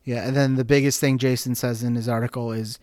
Yeah, 0.04 0.28
and 0.28 0.36
then 0.36 0.56
the 0.56 0.66
biggest 0.66 1.00
thing 1.00 1.18
Jason 1.18 1.56
says 1.56 1.84
in 1.84 1.96
his 1.96 2.08
article 2.10 2.52
is 2.52 2.80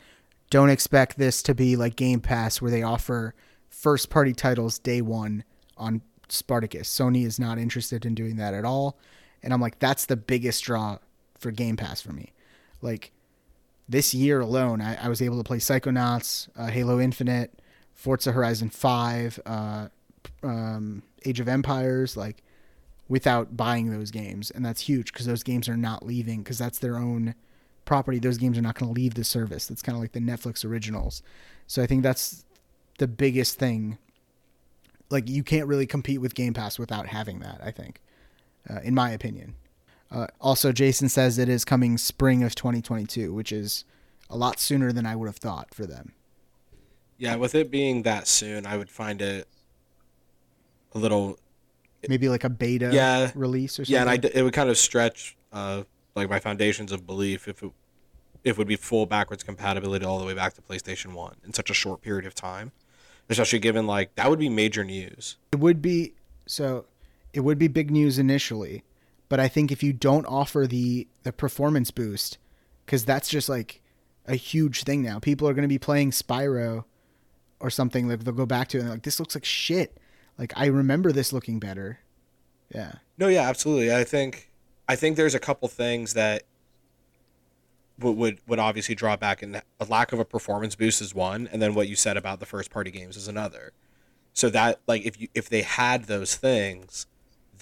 don't 0.51 0.71
expect 0.71 1.19
this 1.19 1.43
to 1.45 1.55
be 1.55 1.77
like 1.77 1.97
Game 1.97 2.21
Pass 2.21 2.61
where 2.61 2.71
they 2.71 2.83
offer 2.83 3.35
first 3.69 4.11
party 4.11 4.33
titles 4.33 4.79
day 4.79 5.01
one 5.01 5.45
on 5.77 6.03
Spartacus. 6.29 6.89
Sony 6.89 7.25
is 7.25 7.39
not 7.39 7.59
interested 7.59 8.05
in 8.05 8.15
doing 8.15 8.37
that 8.37 8.55
at 8.55 8.65
all. 8.65 8.97
And 9.43 9.53
I'm 9.53 9.61
like, 9.61 9.79
that's 9.79 10.07
the 10.07 10.17
biggest 10.17 10.63
draw 10.65 10.99
for 11.39 11.51
Game 11.51 11.77
Pass 11.77 12.01
for 12.01 12.13
me. 12.13 12.33
Like 12.81 13.13
this 13.89 14.15
year 14.15 14.41
alone, 14.41 14.81
I, 14.81 15.05
I 15.05 15.09
was 15.09 15.21
able 15.21 15.39
to 15.39 15.45
play 15.45 15.59
Psychonauts, 15.59 16.49
uh, 16.57 16.69
Halo 16.69 17.01
Infinite, 17.01 17.61
Forza 17.95 18.33
Horizon 18.33 18.71
5, 18.71 19.41
uh, 19.45 19.89
um, 20.43 21.03
Age 21.25 21.41
of 21.41 21.49
Empires, 21.49 22.17
like 22.17 22.43
without 23.09 23.57
buying 23.57 23.91
those 23.91 24.11
games. 24.11 24.51
And 24.51 24.65
that's 24.65 24.83
huge 24.83 25.13
because 25.13 25.27
those 25.27 25.43
games 25.43 25.69
are 25.69 25.77
not 25.77 26.05
leaving 26.05 26.43
because 26.43 26.59
that's 26.59 26.79
their 26.79 26.97
own 26.97 27.35
property. 27.85 28.19
Those 28.19 28.39
games 28.39 28.57
are 28.59 28.63
not 28.63 28.79
going 28.79 28.93
to 28.93 29.01
leave 29.01 29.15
the 29.15 29.25
service. 29.25 29.67
That's 29.67 29.83
kind 29.83 29.97
of 29.97 30.03
like 30.03 30.13
the 30.13 30.21
Netflix 30.21 30.65
originals. 30.65 31.23
So 31.67 31.83
I 31.83 31.87
think 31.87 32.03
that's 32.03 32.45
the 32.99 33.09
biggest 33.09 33.59
thing. 33.59 33.99
Like 35.11 35.29
you 35.29 35.43
can't 35.43 35.67
really 35.67 35.87
compete 35.87 36.21
with 36.21 36.35
Game 36.35 36.55
Pass 36.55 36.79
without 36.79 37.07
having 37.07 37.41
that, 37.41 37.61
I 37.63 37.71
think, 37.71 38.01
uh, 38.69 38.81
in 38.83 38.95
my 38.95 39.11
opinion. 39.11 39.55
Uh, 40.11 40.27
also, 40.41 40.73
Jason 40.73 41.09
says 41.09 41.39
it 41.39 41.49
is 41.49 41.65
coming 41.65 41.97
spring 41.97 42.43
of 42.43 42.55
2022, 42.55 43.33
which 43.33 43.51
is 43.51 43.85
a 44.29 44.37
lot 44.37 44.61
sooner 44.61 44.93
than 44.93 45.07
I 45.07 45.17
would 45.17 45.27
have 45.27 45.37
thought 45.37 45.73
for 45.75 45.87
them. 45.87 46.13
Yeah, 47.17 47.37
with 47.37 47.55
it 47.55 47.71
being 47.71 48.03
that 48.03 48.27
soon, 48.27 48.67
I 48.67 48.77
would 48.77 48.91
find 48.91 49.23
it 49.23 49.49
a 50.95 50.99
little 50.99 51.39
Maybe 52.09 52.29
like 52.29 52.45
a 52.45 52.51
beta 52.51 52.91
Yeah. 52.93 53.31
release 53.35 53.79
or 53.79 53.85
something. 53.85 53.95
yeah, 53.95 54.01
and 54.01 54.11
I 54.11 54.29
it 54.35 54.43
would 54.43 54.53
kind 54.53 54.69
of 54.69 54.77
stretch 54.77 55.37
uh 55.53 55.85
like 56.15 56.29
my 56.29 56.41
foundations 56.41 56.91
of 56.93 57.07
belief 57.07 57.47
if 57.49 57.63
it 57.63 57.71
if 58.45 58.57
it 58.57 58.59
would 58.59 58.67
be 58.69 58.77
full 58.77 59.07
backwards 59.07 59.43
compatibility 59.45 60.05
all 60.05 60.19
the 60.19 60.25
way 60.27 60.35
back 60.35 60.53
to 60.55 60.61
PlayStation 60.63 61.13
One 61.13 61.37
in 61.45 61.53
such 61.55 61.71
a 61.71 61.75
short 61.75 62.03
period 62.03 62.27
of 62.27 62.35
time, 62.35 62.73
especially 63.31 63.61
given 63.61 63.87
like 63.87 64.15
that 64.17 64.29
would 64.29 64.41
be 64.41 64.49
major 64.49 64.83
news. 64.85 65.37
It 65.53 65.61
would 65.61 65.81
be 65.81 66.15
so 66.47 66.87
it 67.33 67.41
would 67.41 67.59
be 67.59 67.69
big 67.69 67.91
news 67.91 68.19
initially, 68.19 68.85
but 69.29 69.41
I 69.41 69.49
think 69.49 69.73
if 69.73 69.83
you 69.83 69.93
don't 69.93 70.27
offer 70.27 70.67
the 70.67 71.07
the 71.23 71.33
performance 71.33 71.91
boost 71.91 72.39
cuz 72.87 73.05
that's 73.05 73.29
just 73.29 73.49
like 73.49 73.81
a 74.27 74.35
huge 74.37 74.85
thing 74.85 75.03
now. 75.03 75.19
People 75.19 75.49
are 75.49 75.55
going 75.55 75.63
to 75.63 75.69
be 75.69 75.79
playing 75.79 76.11
Spyro 76.11 76.85
or 77.61 77.71
something 77.71 78.09
like 78.09 78.25
they'll 78.25 78.35
go 78.35 78.47
back 78.47 78.69
to 78.69 78.77
it 78.77 78.81
and 78.81 78.89
they're 78.89 78.97
like 78.97 79.03
this 79.03 79.19
looks 79.19 79.35
like 79.35 79.45
shit. 79.45 79.99
Like 80.39 80.53
I 80.57 80.67
remember 80.67 81.13
this 81.13 81.33
looking 81.33 81.59
better. 81.59 82.01
Yeah. 82.75 82.93
No, 83.19 83.29
yeah, 83.29 83.49
absolutely. 83.49 83.95
I 83.95 84.05
think 84.05 84.51
I 84.89 84.97
think 84.97 85.17
there's 85.17 85.35
a 85.35 85.41
couple 85.41 85.69
things 85.69 86.15
that 86.15 86.45
would 87.99 88.17
would, 88.17 88.39
would 88.47 88.59
obviously 88.59 88.95
draw 88.95 89.17
back, 89.17 89.43
and 89.43 89.63
a 89.81 89.85
lack 89.89 90.13
of 90.13 90.19
a 90.19 90.25
performance 90.25 90.75
boost 90.75 91.01
is 91.01 91.15
one, 91.15 91.49
and 91.53 91.63
then 91.63 91.75
what 91.75 91.89
you 91.89 91.97
said 91.97 92.17
about 92.17 92.41
the 92.41 92.47
first 92.47 92.71
party 92.71 92.91
games 92.91 93.17
is 93.17 93.29
another. 93.29 93.73
So 94.33 94.51
that 94.51 94.81
like 94.87 95.05
if 95.05 95.21
you 95.21 95.29
if 95.35 95.49
they 95.49 95.63
had 95.63 96.05
those 96.05 96.35
things, 96.37 97.07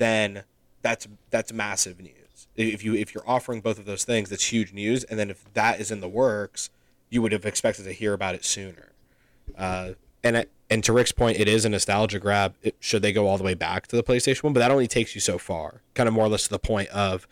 then 0.01 0.43
that's 0.83 1.07
that's 1.31 1.53
massive 1.53 2.01
news. 2.01 2.49
If 2.57 2.83
you 2.85 2.95
if 2.95 3.15
you're 3.15 3.29
offering 3.29 3.61
both 3.61 3.79
of 3.79 3.85
those 3.85 4.03
things, 4.05 4.31
that's 4.31 4.53
huge 4.53 4.73
news. 4.73 5.05
And 5.05 5.19
then 5.19 5.31
if 5.31 5.45
that 5.55 5.79
is 5.81 5.91
in 5.91 6.01
the 6.01 6.09
works, 6.09 6.71
you 7.11 7.23
would 7.23 7.33
have 7.33 7.45
expected 7.47 7.85
to 7.85 7.93
hear 7.93 8.13
about 8.13 8.35
it 8.35 8.45
sooner. 8.45 8.93
Uh, 9.57 9.91
and 10.25 10.37
it, 10.37 10.51
and 10.69 10.83
to 10.85 10.93
Rick's 10.93 11.13
point, 11.13 11.39
it 11.39 11.49
is 11.49 11.65
a 11.65 11.69
nostalgia 11.69 12.19
grab. 12.19 12.55
It, 12.63 12.77
should 12.81 13.03
they 13.03 13.13
go 13.13 13.27
all 13.29 13.37
the 13.39 13.45
way 13.45 13.55
back 13.55 13.87
to 13.89 13.97
the 13.97 14.03
PlayStation 14.03 14.43
One, 14.45 14.53
but 14.53 14.61
that 14.61 14.71
only 14.71 14.87
takes 14.87 15.15
you 15.15 15.21
so 15.21 15.39
far. 15.39 15.83
Kind 15.95 16.09
of 16.09 16.15
more 16.15 16.25
or 16.25 16.29
less 16.29 16.45
to 16.45 16.51
the 16.51 16.59
point 16.59 16.89
of 16.91 17.27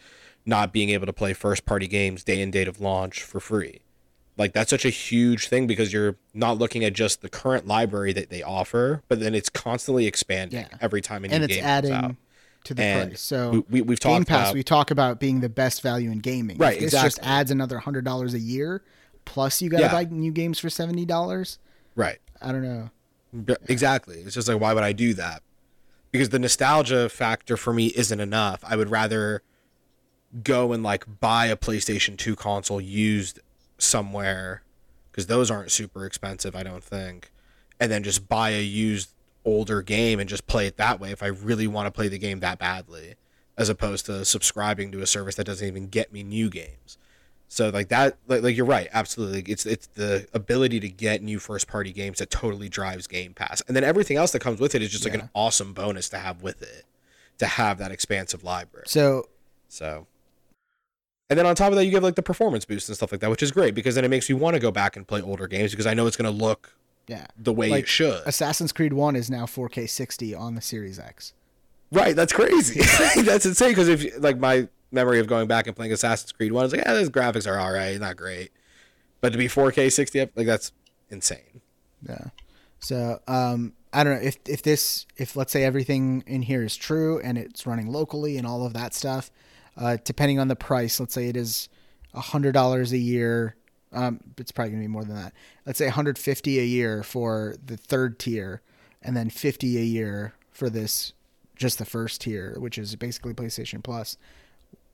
not 0.46 0.72
being 0.72 0.90
able 0.90 1.06
to 1.06 1.12
play 1.12 1.32
first 1.32 1.64
party 1.66 1.86
games 1.86 2.24
day 2.24 2.40
and 2.40 2.52
date 2.52 2.68
of 2.68 2.80
launch 2.80 3.22
for 3.22 3.40
free. 3.40 3.80
Like 4.36 4.52
that's 4.52 4.70
such 4.70 4.84
a 4.84 4.90
huge 4.90 5.48
thing 5.48 5.66
because 5.66 5.92
you're 5.92 6.16
not 6.32 6.58
looking 6.58 6.84
at 6.84 6.92
just 6.92 7.22
the 7.22 7.28
current 7.28 7.66
library 7.66 8.12
that 8.12 8.30
they 8.30 8.42
offer, 8.42 9.02
but 9.08 9.20
then 9.20 9.34
it's 9.34 9.48
constantly 9.48 10.06
expanding 10.06 10.60
Yeah. 10.60 10.78
every 10.80 11.00
time 11.02 11.24
a 11.24 11.28
new 11.28 11.34
and 11.34 11.44
it's 11.44 11.54
game 11.54 11.64
comes 11.64 11.90
out. 11.90 12.14
To 12.64 12.74
the 12.74 12.82
And 12.82 13.10
price. 13.10 13.20
So 13.20 13.50
we, 13.50 13.58
we, 13.70 13.80
we've 13.82 14.00
Game 14.00 14.18
talked 14.24 14.28
Pass 14.28 14.46
about 14.48 14.54
we 14.54 14.62
talk 14.62 14.90
about 14.90 15.20
being 15.20 15.40
the 15.40 15.48
best 15.48 15.82
value 15.82 16.10
in 16.10 16.18
gaming. 16.18 16.58
Right, 16.58 16.76
If 16.76 16.90
This 16.90 17.02
just 17.02 17.18
adds 17.22 17.50
another 17.50 17.78
$100 17.78 18.34
a 18.34 18.38
year 18.38 18.82
plus 19.24 19.60
you 19.60 19.68
got 19.70 19.78
to 19.78 19.82
Yeah. 19.84 19.92
buy 19.92 20.04
new 20.04 20.32
games 20.32 20.58
for 20.58 20.68
$70. 20.68 21.58
right. 21.94 22.18
I 22.40 22.52
don't 22.52 22.62
know. 22.62 22.90
Exactly. 23.68 24.20
It's 24.20 24.34
just 24.34 24.48
like, 24.48 24.60
why 24.60 24.72
would 24.72 24.84
I 24.84 24.92
do 24.92 25.12
that? 25.14 25.42
Because 26.12 26.28
the 26.30 26.38
nostalgia 26.38 27.08
factor 27.08 27.56
for 27.56 27.72
me 27.72 27.88
isn't 27.88 28.20
enough. 28.20 28.62
I 28.66 28.76
would 28.76 28.90
rather 28.90 29.42
go 30.42 30.72
and 30.72 30.82
like 30.82 31.04
buy 31.20 31.46
a 31.46 31.56
PlayStation 31.56 32.16
2 32.16 32.36
console 32.36 32.80
used 32.80 33.40
somewhere 33.76 34.62
because 35.10 35.26
those 35.26 35.50
aren't 35.50 35.70
super 35.72 36.06
expensive, 36.06 36.54
I 36.56 36.62
don't 36.62 36.82
think. 36.84 37.30
And 37.80 37.90
then 37.92 38.02
just 38.02 38.28
buy 38.28 38.50
a 38.50 38.62
used 38.62 39.10
older 39.48 39.82
game 39.82 40.20
and 40.20 40.28
just 40.28 40.46
play 40.46 40.66
it 40.66 40.76
that 40.76 41.00
way 41.00 41.10
if 41.10 41.22
I 41.22 41.26
really 41.26 41.66
want 41.66 41.86
to 41.86 41.90
play 41.90 42.08
the 42.08 42.18
game 42.18 42.40
that 42.40 42.58
badly, 42.58 43.14
as 43.56 43.68
opposed 43.68 44.06
to 44.06 44.24
subscribing 44.24 44.92
to 44.92 45.00
a 45.00 45.06
service 45.06 45.34
that 45.36 45.44
doesn't 45.44 45.66
even 45.66 45.88
get 45.88 46.12
me 46.12 46.22
new 46.22 46.50
games. 46.50 46.98
So 47.48 47.70
like 47.70 47.88
that, 47.88 48.18
like, 48.26 48.42
like 48.42 48.56
you're 48.56 48.66
right, 48.66 48.88
absolutely. 48.92 49.50
It's 49.50 49.64
it's 49.64 49.86
the 49.88 50.28
ability 50.34 50.80
to 50.80 50.88
get 50.88 51.22
new 51.22 51.38
first 51.38 51.66
party 51.66 51.92
games 51.92 52.18
that 52.18 52.30
totally 52.30 52.68
drives 52.68 53.06
Game 53.06 53.32
Pass, 53.32 53.62
and 53.66 53.74
then 53.74 53.84
everything 53.84 54.18
else 54.18 54.32
that 54.32 54.40
comes 54.40 54.60
with 54.60 54.74
it 54.74 54.82
is 54.82 54.90
just 54.90 55.04
like 55.04 55.14
an 55.14 55.30
awesome 55.34 55.72
bonus 55.72 56.10
to 56.10 56.18
have 56.18 56.42
with 56.42 56.60
it, 56.60 56.84
to 57.38 57.46
have 57.46 57.78
that 57.78 57.90
expansive 57.90 58.44
library. 58.44 58.84
So 58.86 59.28
So, 59.68 60.06
and 61.30 61.38
then 61.38 61.46
on 61.46 61.54
top 61.54 61.70
of 61.70 61.76
that, 61.76 61.84
you 61.84 61.90
get 61.90 62.02
like 62.02 62.16
the 62.16 62.22
performance 62.22 62.64
boost 62.64 62.88
and 62.88 62.96
stuff 62.96 63.12
like 63.12 63.20
that, 63.22 63.30
which 63.30 63.42
is 63.42 63.52
great 63.52 63.74
because 63.74 63.94
then 63.94 64.04
it 64.04 64.08
makes 64.08 64.28
you 64.28 64.36
want 64.36 64.54
to 64.54 64.60
go 64.60 64.70
back 64.70 64.96
and 64.96 65.06
play 65.06 65.20
older 65.20 65.46
games 65.46 65.70
because 65.70 65.86
I 65.86 65.94
know 65.94 66.06
it's 66.06 66.16
going 66.16 66.30
to 66.30 66.44
look 66.44 66.74
yeah, 67.08 67.26
the 67.36 67.52
way 67.52 67.70
Like, 67.70 67.84
it 67.84 67.88
should. 67.88 68.22
Assassin's 68.26 68.72
Creed 68.72 68.92
One 68.92 69.16
is 69.16 69.30
now 69.30 69.46
4K 69.46 69.88
60 69.88 70.34
on 70.34 70.54
the 70.54 70.60
Series 70.60 70.98
X. 70.98 71.32
Right, 71.90 72.14
that's 72.14 72.32
crazy. 72.32 72.80
that's 73.22 73.46
insane 73.46 73.70
because 73.70 73.88
if 73.88 74.20
like 74.20 74.38
my 74.38 74.68
memory 74.92 75.18
of 75.18 75.26
going 75.26 75.48
back 75.48 75.66
and 75.66 75.74
playing 75.74 75.92
Assassin's 75.92 76.32
Creed 76.32 76.52
One, 76.52 76.66
is 76.66 76.72
like, 76.72 76.82
yeah, 76.84 76.92
those 76.92 77.08
graphics 77.10 77.50
are 77.50 77.58
all 77.58 77.72
right, 77.72 77.98
not 77.98 78.16
great, 78.16 78.50
but 79.20 79.32
to 79.32 79.38
be 79.38 79.48
4K 79.48 79.90
60, 79.90 80.20
like 80.36 80.46
that's 80.46 80.72
insane. 81.10 81.62
Yeah. 82.06 82.26
So 82.80 83.20
um, 83.26 83.72
I 83.92 84.04
don't 84.04 84.20
know 84.20 84.28
if 84.28 84.36
if 84.46 84.62
this 84.62 85.06
if 85.16 85.34
let's 85.34 85.52
say 85.52 85.64
everything 85.64 86.22
in 86.26 86.42
here 86.42 86.62
is 86.62 86.76
true 86.76 87.20
and 87.20 87.38
it's 87.38 87.66
running 87.66 87.88
locally 87.88 88.36
and 88.36 88.46
all 88.46 88.66
of 88.66 88.74
that 88.74 88.94
stuff, 88.94 89.30
uh, 89.76 89.96
depending 90.04 90.38
on 90.38 90.48
the 90.48 90.56
price, 90.56 91.00
let's 91.00 91.14
say 91.14 91.28
it 91.28 91.36
is 91.36 91.68
a 92.12 92.20
hundred 92.20 92.52
dollars 92.52 92.92
a 92.92 92.98
year. 92.98 93.56
Um, 93.92 94.20
it's 94.36 94.52
probably 94.52 94.72
gonna 94.72 94.82
be 94.82 94.88
more 94.88 95.04
than 95.04 95.16
that. 95.16 95.32
Let's 95.66 95.78
say 95.78 95.86
150 95.86 96.58
a 96.58 96.64
year 96.64 97.02
for 97.02 97.54
the 97.64 97.76
third 97.76 98.18
tier, 98.18 98.62
and 99.02 99.16
then 99.16 99.30
50 99.30 99.78
a 99.78 99.82
year 99.82 100.34
for 100.50 100.68
this 100.68 101.12
just 101.56 101.78
the 101.78 101.84
first 101.84 102.20
tier, 102.20 102.56
which 102.58 102.78
is 102.78 102.94
basically 102.96 103.34
PlayStation 103.34 103.82
Plus. 103.82 104.16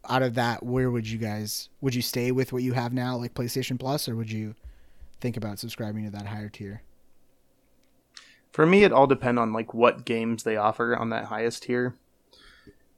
Out 0.09 0.23
of 0.23 0.35
that, 0.35 0.63
where 0.63 0.91
would 0.91 1.09
you 1.09 1.19
guys 1.19 1.69
would 1.81 1.95
you 1.95 2.03
stay 2.03 2.31
with 2.31 2.53
what 2.53 2.63
you 2.63 2.73
have 2.73 2.93
now, 2.93 3.17
like 3.17 3.35
PlayStation 3.35 3.79
Plus, 3.79 4.09
or 4.09 4.17
would 4.17 4.31
you 4.31 4.55
think 5.21 5.37
about 5.37 5.59
subscribing 5.59 6.05
to 6.05 6.11
that 6.11 6.27
higher 6.27 6.49
tier? 6.49 6.83
For 8.53 8.67
me, 8.67 8.85
it 8.85 8.93
all 8.93 9.07
depend 9.07 9.39
on 9.39 9.53
like 9.53 9.75
what 9.75 10.05
games 10.05 10.43
they 10.43 10.57
offer 10.57 10.97
on 10.97 11.11
that 11.11 11.25
highest 11.25 11.65
tier. 11.65 11.95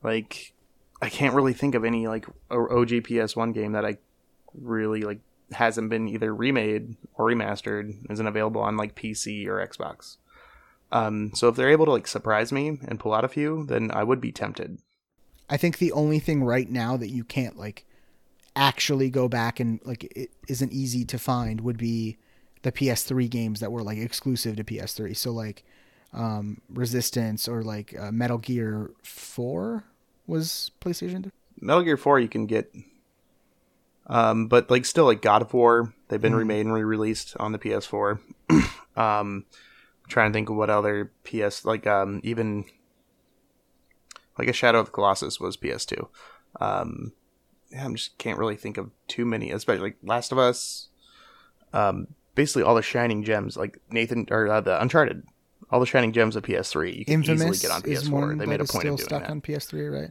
Like, 0.02 0.52
I 1.00 1.08
can't 1.08 1.34
really 1.34 1.52
think 1.52 1.74
of 1.74 1.84
any 1.84 2.06
like 2.06 2.26
OG 2.50 2.90
PS1 3.06 3.54
game 3.54 3.72
that 3.72 3.84
I 3.84 3.98
really 4.54 5.02
like 5.02 5.20
hasn't 5.52 5.90
been 5.90 6.08
either 6.08 6.34
remade 6.34 6.96
or 7.14 7.26
remastered, 7.26 7.94
isn't 8.10 8.26
available 8.26 8.60
on 8.60 8.76
like 8.76 8.94
PC 8.94 9.46
or 9.46 9.66
Xbox. 9.66 10.16
Um, 10.92 11.32
so 11.34 11.48
if 11.48 11.56
they're 11.56 11.70
able 11.70 11.86
to 11.86 11.92
like 11.92 12.06
surprise 12.06 12.52
me 12.52 12.78
and 12.86 13.00
pull 13.00 13.12
out 13.12 13.24
a 13.24 13.28
few, 13.28 13.64
then 13.66 13.90
I 13.92 14.04
would 14.04 14.20
be 14.20 14.32
tempted. 14.32 14.78
I 15.48 15.56
think 15.56 15.78
the 15.78 15.92
only 15.92 16.18
thing 16.18 16.42
right 16.44 16.68
now 16.68 16.96
that 16.96 17.08
you 17.10 17.24
can't 17.24 17.58
like 17.58 17.84
actually 18.54 19.10
go 19.10 19.28
back 19.28 19.60
and 19.60 19.80
like 19.84 20.04
it 20.16 20.30
isn't 20.48 20.72
easy 20.72 21.04
to 21.04 21.18
find 21.18 21.60
would 21.60 21.76
be 21.76 22.16
the 22.62 22.72
PS3 22.72 23.28
games 23.28 23.60
that 23.60 23.70
were 23.70 23.82
like 23.82 23.98
exclusive 23.98 24.56
to 24.56 24.64
PS3. 24.64 25.16
So 25.16 25.30
like 25.30 25.64
um, 26.12 26.60
Resistance 26.68 27.46
or 27.46 27.62
like 27.62 27.94
uh, 27.98 28.10
Metal 28.10 28.38
Gear 28.38 28.90
4 29.02 29.84
was 30.26 30.70
PlayStation 30.80 31.22
3. 31.22 31.32
Metal 31.60 31.82
Gear 31.82 31.96
4 31.96 32.20
you 32.20 32.28
can 32.28 32.46
get 32.46 32.74
um, 34.06 34.48
but 34.48 34.70
like 34.70 34.84
still 34.84 35.06
like 35.06 35.22
God 35.22 35.42
of 35.42 35.52
War, 35.52 35.92
they've 36.08 36.20
been 36.20 36.34
remade 36.34 36.66
and 36.66 36.74
re-released 36.74 37.36
on 37.38 37.52
the 37.52 37.58
PS4. 37.58 38.20
um, 38.50 38.64
I'm 38.96 39.44
trying 40.08 40.32
to 40.32 40.36
think 40.36 40.48
of 40.48 40.56
what 40.56 40.70
other 40.70 41.10
PS 41.24 41.64
like 41.64 41.86
um 41.86 42.20
even 42.22 42.64
like 44.38 44.48
a 44.48 44.52
Shadow 44.52 44.80
of 44.80 44.86
the 44.86 44.92
Colossus 44.92 45.40
was 45.40 45.56
PS2. 45.56 46.08
Um, 46.60 47.12
yeah, 47.70 47.84
I'm 47.84 47.94
just 47.94 48.16
can't 48.18 48.38
really 48.38 48.56
think 48.56 48.76
of 48.76 48.90
too 49.08 49.24
many, 49.24 49.50
especially 49.50 49.82
like 49.82 49.96
Last 50.02 50.32
of 50.32 50.38
Us. 50.38 50.88
Um, 51.72 52.08
basically 52.34 52.62
all 52.62 52.74
the 52.74 52.82
shining 52.82 53.24
gems, 53.24 53.56
like 53.56 53.80
Nathan 53.90 54.26
or 54.30 54.48
uh, 54.48 54.60
the 54.60 54.80
Uncharted, 54.80 55.24
all 55.70 55.80
the 55.80 55.86
shining 55.86 56.12
gems 56.12 56.36
of 56.36 56.44
PS3, 56.44 56.96
you 56.96 57.04
can 57.04 57.22
easily 57.22 57.56
get 57.58 57.70
on 57.70 57.82
PS4. 57.82 58.10
one 58.10 58.38
They 58.38 58.46
made 58.46 58.60
a 58.60 58.64
point 58.64 58.82
still 58.82 58.94
of 58.94 58.98
doing 58.98 59.08
stuck 59.08 59.22
that. 59.22 59.30
on 59.30 59.40
PS3, 59.40 59.92
right? 59.92 60.10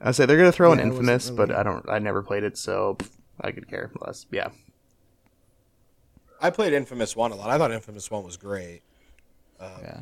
I 0.00 0.12
say 0.12 0.26
they're 0.26 0.36
gonna 0.36 0.52
throw 0.52 0.72
Yeah, 0.72 0.80
in 0.80 0.88
it 0.88 0.90
wasn't 0.90 1.08
Infamous, 1.10 1.30
but 1.30 1.50
I 1.50 1.62
don't. 1.62 1.88
I 1.88 1.98
never 1.98 2.22
played 2.22 2.42
it, 2.42 2.56
so 2.56 2.96
I 3.40 3.52
could 3.52 3.68
care 3.68 3.90
less. 4.00 4.26
Yeah, 4.30 4.48
I 6.40 6.50
played 6.50 6.72
Infamous 6.72 7.14
One 7.14 7.32
a 7.32 7.36
lot. 7.36 7.50
I 7.50 7.58
thought 7.58 7.72
Infamous 7.72 8.10
One 8.10 8.24
was 8.24 8.36
great, 8.36 8.82
um, 9.58 9.70
yeah. 9.82 10.00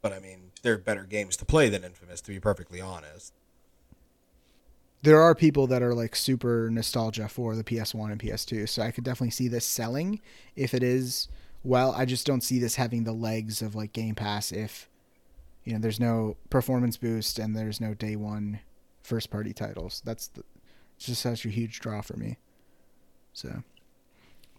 but 0.00 0.12
I 0.12 0.20
mean, 0.20 0.52
there 0.62 0.74
are 0.74 0.78
better 0.78 1.04
games 1.04 1.36
to 1.38 1.44
play 1.44 1.68
than 1.68 1.84
Infamous, 1.84 2.20
to 2.22 2.30
be 2.30 2.38
perfectly 2.38 2.80
honest. 2.80 3.32
There 5.02 5.20
are 5.20 5.34
people 5.34 5.66
that 5.66 5.82
are 5.82 5.94
like 5.94 6.14
super 6.14 6.70
nostalgia 6.70 7.28
for 7.28 7.56
the 7.56 7.64
PS1 7.64 8.12
and 8.12 8.20
PS2, 8.20 8.68
so 8.68 8.82
I 8.82 8.92
could 8.92 9.02
definitely 9.02 9.30
see 9.32 9.48
this 9.48 9.66
selling 9.66 10.20
if 10.54 10.74
it 10.74 10.84
is 10.84 11.26
well. 11.64 11.90
I 11.90 12.04
just 12.04 12.24
don't 12.24 12.40
see 12.42 12.60
this 12.60 12.76
having 12.76 13.02
the 13.02 13.12
legs 13.12 13.62
of 13.62 13.74
like 13.74 13.92
Game 13.92 14.14
Pass 14.14 14.52
if 14.52 14.88
you 15.64 15.72
know 15.72 15.80
there's 15.80 15.98
no 15.98 16.36
performance 16.50 16.96
boost 16.96 17.40
and 17.40 17.56
there's 17.56 17.80
no 17.80 17.94
day 17.94 18.14
one 18.14 18.60
first 19.02 19.30
party 19.30 19.52
titles. 19.52 20.02
That's 20.04 20.28
the, 20.28 20.42
it's 20.96 21.06
just 21.06 21.22
such 21.22 21.44
a 21.44 21.48
huge 21.48 21.80
draw 21.80 22.00
for 22.00 22.16
me. 22.16 22.38
So, 23.32 23.62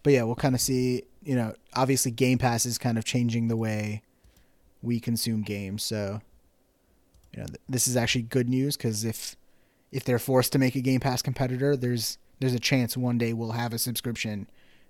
but 0.02 0.12
yeah, 0.12 0.22
we'll 0.24 0.34
kind 0.34 0.54
of 0.54 0.60
see. 0.60 1.04
You 1.22 1.36
know, 1.36 1.54
obviously 1.74 2.10
Game 2.10 2.38
Pass 2.38 2.66
is 2.66 2.76
kind 2.76 2.98
of 2.98 3.04
changing 3.04 3.48
the 3.48 3.56
way 3.56 4.02
we 4.82 5.00
consume 5.00 5.42
games. 5.42 5.82
So, 5.82 6.20
you 7.32 7.40
know, 7.40 7.46
th- 7.46 7.60
this 7.68 7.88
is 7.88 7.96
actually 7.96 8.22
good 8.22 8.48
news 8.48 8.76
because 8.76 9.04
if 9.04 9.36
if 9.90 10.04
they're 10.04 10.18
forced 10.18 10.52
to 10.52 10.58
make 10.58 10.74
a 10.74 10.80
Game 10.80 11.00
Pass 11.00 11.22
competitor, 11.22 11.76
there's 11.76 12.18
there's 12.40 12.54
a 12.54 12.60
chance 12.60 12.96
one 12.96 13.16
day 13.16 13.32
we'll 13.32 13.52
have 13.52 13.72
a 13.72 13.78
subscription 13.78 14.48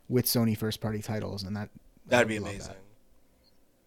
with 0.09 0.25
Sony 0.27 0.57
first 0.57 0.81
party 0.81 1.01
titles, 1.01 1.45
and 1.45 1.57
that 1.57 1.69
That'd 2.07 2.29
be 2.29 2.37
amazing. 2.37 2.61
that. 2.69 2.77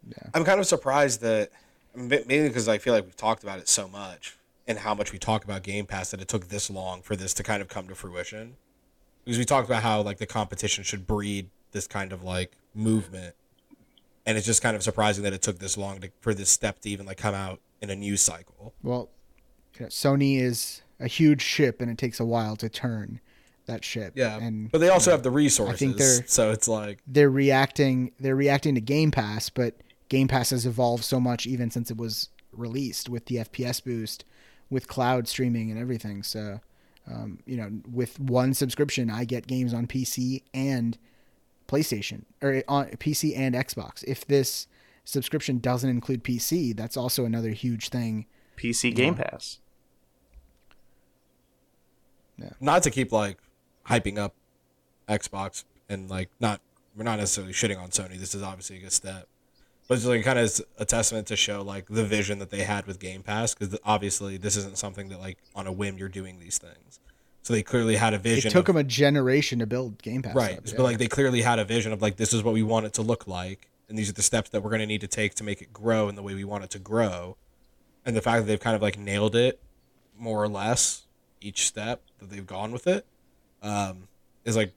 Yeah. 0.10 0.30
I'm 0.34 0.46
kind 0.46 0.60
of 0.60 0.66
surprised 0.66 1.22
that 1.22 1.52
mainly 1.94 2.48
because 2.48 2.70
I 2.70 2.78
feel 2.78 2.94
like 2.94 3.04
we've 3.04 3.18
talked 3.18 3.44
about 3.44 3.60
it 3.60 3.68
so 3.68 3.88
much 3.88 4.37
and 4.68 4.80
how 4.80 4.94
much 4.94 5.12
we 5.14 5.18
talk 5.20 5.44
about 5.44 5.64
Game 5.64 5.86
Pass 5.86 6.12
that 6.12 6.22
it 6.22 6.28
took 6.28 6.50
this 6.50 6.70
long 6.70 7.02
for 7.02 7.16
this 7.16 7.34
to 7.36 7.44
kind 7.44 7.62
of 7.62 7.68
come 7.70 7.88
to 7.88 7.96
fruition. 7.96 8.58
Because 9.24 9.38
we 9.38 9.46
talked 9.46 9.68
about 9.70 9.84
how 9.84 10.02
like 10.02 10.18
the 10.18 10.26
competition 10.26 10.84
should 10.84 11.06
breed 11.08 11.50
this 11.72 11.88
kind 11.88 12.12
of 12.14 12.24
like 12.24 12.54
movement, 12.74 13.36
and 14.26 14.38
it's 14.38 14.46
just 14.46 14.62
kind 14.62 14.76
of 14.76 14.84
surprising 14.84 15.24
that 15.24 15.34
it 15.34 15.42
took 15.42 15.60
this 15.60 15.78
long 15.78 16.00
to, 16.02 16.10
for 16.22 16.34
this 16.34 16.50
step 16.50 16.80
to 16.82 16.90
even 16.90 17.06
like 17.06 17.18
come 17.18 17.36
out 17.36 17.60
in 17.82 17.90
a 17.90 17.96
news 17.96 18.22
cycle. 18.22 18.74
Well, 18.84 19.10
you 19.78 19.82
know, 19.82 19.88
Sony 19.88 20.40
is 20.40 20.82
a 21.00 21.08
huge 21.08 21.42
ship, 21.42 21.82
and 21.82 21.92
it 21.92 21.98
takes 21.98 22.20
a 22.20 22.26
while 22.26 22.56
to 22.58 22.70
turn 22.70 23.20
that 23.66 23.84
ship. 23.84 24.14
Yeah, 24.16 24.38
and 24.38 24.72
but 24.72 24.80
they 24.80 24.90
also 24.90 25.12
have 25.12 25.24
the 25.24 25.32
resources, 25.32 25.74
I 25.76 25.78
think 25.78 25.98
they're- 25.98 26.24
so 26.26 26.52
it's 26.52 26.68
like 26.70 27.00
they're 27.06 27.30
reacting. 27.30 28.12
They're 28.20 28.36
reacting 28.36 28.76
to 28.76 28.82
Game 28.82 29.12
Pass, 29.12 29.50
but 29.50 29.76
Game 30.08 30.30
Pass 30.30 30.52
has 30.52 30.66
evolved 30.66 31.04
so 31.04 31.20
much 31.20 31.46
even 31.46 31.70
since 31.70 31.92
it 31.92 31.98
was 31.98 32.30
released 32.54 33.10
with 33.10 33.26
the 33.26 33.36
FPS 33.40 33.84
boost, 33.84 34.24
with 34.70 34.88
cloud 34.88 35.28
streaming 35.28 35.72
and 35.72 35.80
everything. 35.80 36.24
So, 36.24 36.60
um, 37.10 37.40
you 37.46 37.58
know, 37.58 37.72
with 37.92 38.20
one 38.20 38.54
subscription, 38.54 39.10
I 39.10 39.26
get 39.26 39.48
games 39.48 39.74
on 39.74 39.88
PC 39.88 40.44
and 40.54 40.98
PlayStation 41.68 42.24
or 42.42 42.64
on 42.68 42.88
PC 42.92 43.38
and 43.38 43.56
Xbox. 43.56 44.04
If 44.06 44.26
this 44.26 44.68
subscription 45.04 45.60
doesn't 45.60 45.90
include 45.90 46.24
PC, 46.24 46.76
that's 46.76 46.98
also 46.98 47.26
another 47.26 47.52
huge 47.52 47.90
thing. 47.90 48.26
PC 48.58 48.94
Game 48.94 49.16
Pass. 49.16 49.60
Yeah. 52.38 52.50
not 52.60 52.84
to 52.84 52.92
keep 52.92 53.12
like 53.12 53.40
hyping 53.88 54.20
up 54.20 54.36
Xbox 55.10 55.64
and 55.90 56.08
like 56.08 56.30
not 56.40 56.62
we're 56.96 57.04
not 57.04 57.20
necessarily 57.20 57.54
shitting 57.54 57.80
on 57.80 57.90
Sony. 57.90 58.18
This 58.18 58.36
is 58.36 58.42
obviously 58.42 58.78
a 58.78 58.80
good 58.80 58.92
step, 58.92 59.28
but 59.88 59.96
it's 59.96 60.06
like 60.06 60.24
kind 60.24 60.40
of 60.40 60.62
a 60.78 60.86
testament 60.86 61.28
to 61.28 61.36
show 61.36 61.62
like 61.62 61.88
the 61.88 62.04
vision 62.04 62.40
that 62.40 62.50
they 62.50 62.64
had 62.64 62.86
with 62.86 63.00
Game 63.00 63.24
Pass 63.24 63.54
because 63.54 63.78
obviously 63.86 64.38
this 64.38 64.58
isn't 64.58 64.78
something 64.78 65.10
that 65.10 65.20
like 65.20 65.38
on 65.56 65.68
a 65.68 65.72
whim 65.72 65.98
you're 65.98 66.10
doing 66.10 66.40
these 66.40 66.58
things. 66.58 67.00
So 67.44 67.54
they 67.54 67.64
clearly 67.64 67.96
had 67.96 68.14
a 68.14 68.18
vision. 68.18 68.50
It 68.50 68.52
took 68.52 68.68
of- 68.68 68.76
them 68.76 68.82
a 68.82 68.84
generation 68.84 69.60
to 69.60 69.66
build 69.66 70.02
Game 70.02 70.22
Pass. 70.22 70.36
right, 70.36 70.58
up, 70.58 70.66
but 70.66 70.84
like 70.84 70.98
they 70.98 71.08
clearly 71.08 71.42
had 71.42 71.60
a 71.60 71.66
vision 71.66 71.94
of 71.94 72.02
like 72.02 72.18
this 72.18 72.34
is 72.34 72.44
what 72.44 72.54
we 72.54 72.64
want 72.64 72.86
it 72.86 72.94
to 72.94 73.02
look 73.02 73.26
like, 73.26 73.70
and 73.88 73.98
these 73.98 74.10
are 74.10 74.14
the 74.14 74.22
steps 74.22 74.50
that 74.50 74.62
we're 74.62 74.70
going 74.70 74.82
to 74.82 74.86
need 74.86 75.02
to 75.02 75.08
take 75.08 75.36
to 75.36 75.46
make 75.46 75.62
it 75.62 75.72
grow 75.72 76.10
in 76.10 76.16
the 76.16 76.24
way 76.24 76.34
we 76.34 76.44
want 76.44 76.66
it 76.66 76.70
to 76.72 76.80
grow. 76.80 77.38
And 78.06 78.16
the 78.16 78.22
fact 78.22 78.42
that 78.42 78.48
they've 78.48 78.60
kind 78.60 78.76
of 78.76 78.82
like 78.82 79.00
nailed 79.00 79.36
it, 79.36 79.62
more 80.18 80.44
or 80.44 80.50
less, 80.50 81.04
each 81.40 81.66
step 81.66 82.02
that 82.20 82.30
they've 82.30 82.46
gone 82.46 82.74
with 82.74 82.86
it, 82.86 83.06
um, 83.64 84.10
is 84.44 84.58
like 84.58 84.74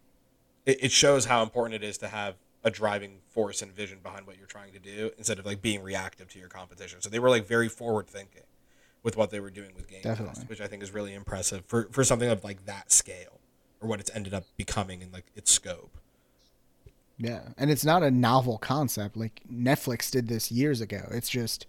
it, 0.65 0.85
it 0.85 0.93
shows 0.93 1.25
how 1.25 1.43
important 1.43 1.83
it 1.83 1.85
is 1.85 1.99
to 1.99 2.09
have 2.09 2.37
a 2.63 2.71
driving 2.71 3.19
force 3.29 3.63
and 3.63 3.73
vision 3.73 3.99
behind 4.03 4.27
what 4.27 4.37
you're 4.37 4.47
trying 4.47 4.73
to 4.73 4.79
do 4.79 5.11
instead 5.17 5.39
of 5.39 5.47
like 5.47 5.63
being 5.63 5.83
reactive 5.83 6.29
to 6.29 6.39
your 6.39 6.49
competition. 6.49 7.01
So 7.01 7.09
they 7.09 7.19
were 7.19 7.31
like 7.31 7.47
very 7.47 7.69
forward 7.69 8.07
thinking 8.07 8.43
with 9.03 9.17
what 9.17 9.31
they 9.31 9.41
were 9.41 9.51
doing 9.51 9.71
with 9.75 9.89
Game 9.89 10.03
Pass, 10.03 10.45
which 10.47 10.61
I 10.61 10.67
think 10.67 10.83
is 10.83 10.93
really 10.93 11.15
impressive 11.15 11.65
for 11.67 11.89
for 11.91 12.05
something 12.05 12.29
of 12.29 12.45
like 12.45 12.67
that 12.67 12.93
scale 12.93 13.41
or 13.81 13.89
what 13.89 14.01
it's 14.01 14.11
ended 14.15 14.35
up 14.35 14.45
becoming 14.57 15.01
in 15.03 15.11
like 15.11 15.27
its 15.35 15.51
scope. 15.51 15.97
Yeah, 17.17 17.41
and 17.59 17.71
it's 17.71 17.85
not 17.85 18.03
a 18.03 18.11
novel 18.11 18.59
concept. 18.59 19.17
Like 19.17 19.43
Netflix 19.51 20.11
did 20.11 20.29
this 20.29 20.51
years 20.51 20.81
ago. 20.81 21.07
It's 21.11 21.29
just 21.29 21.67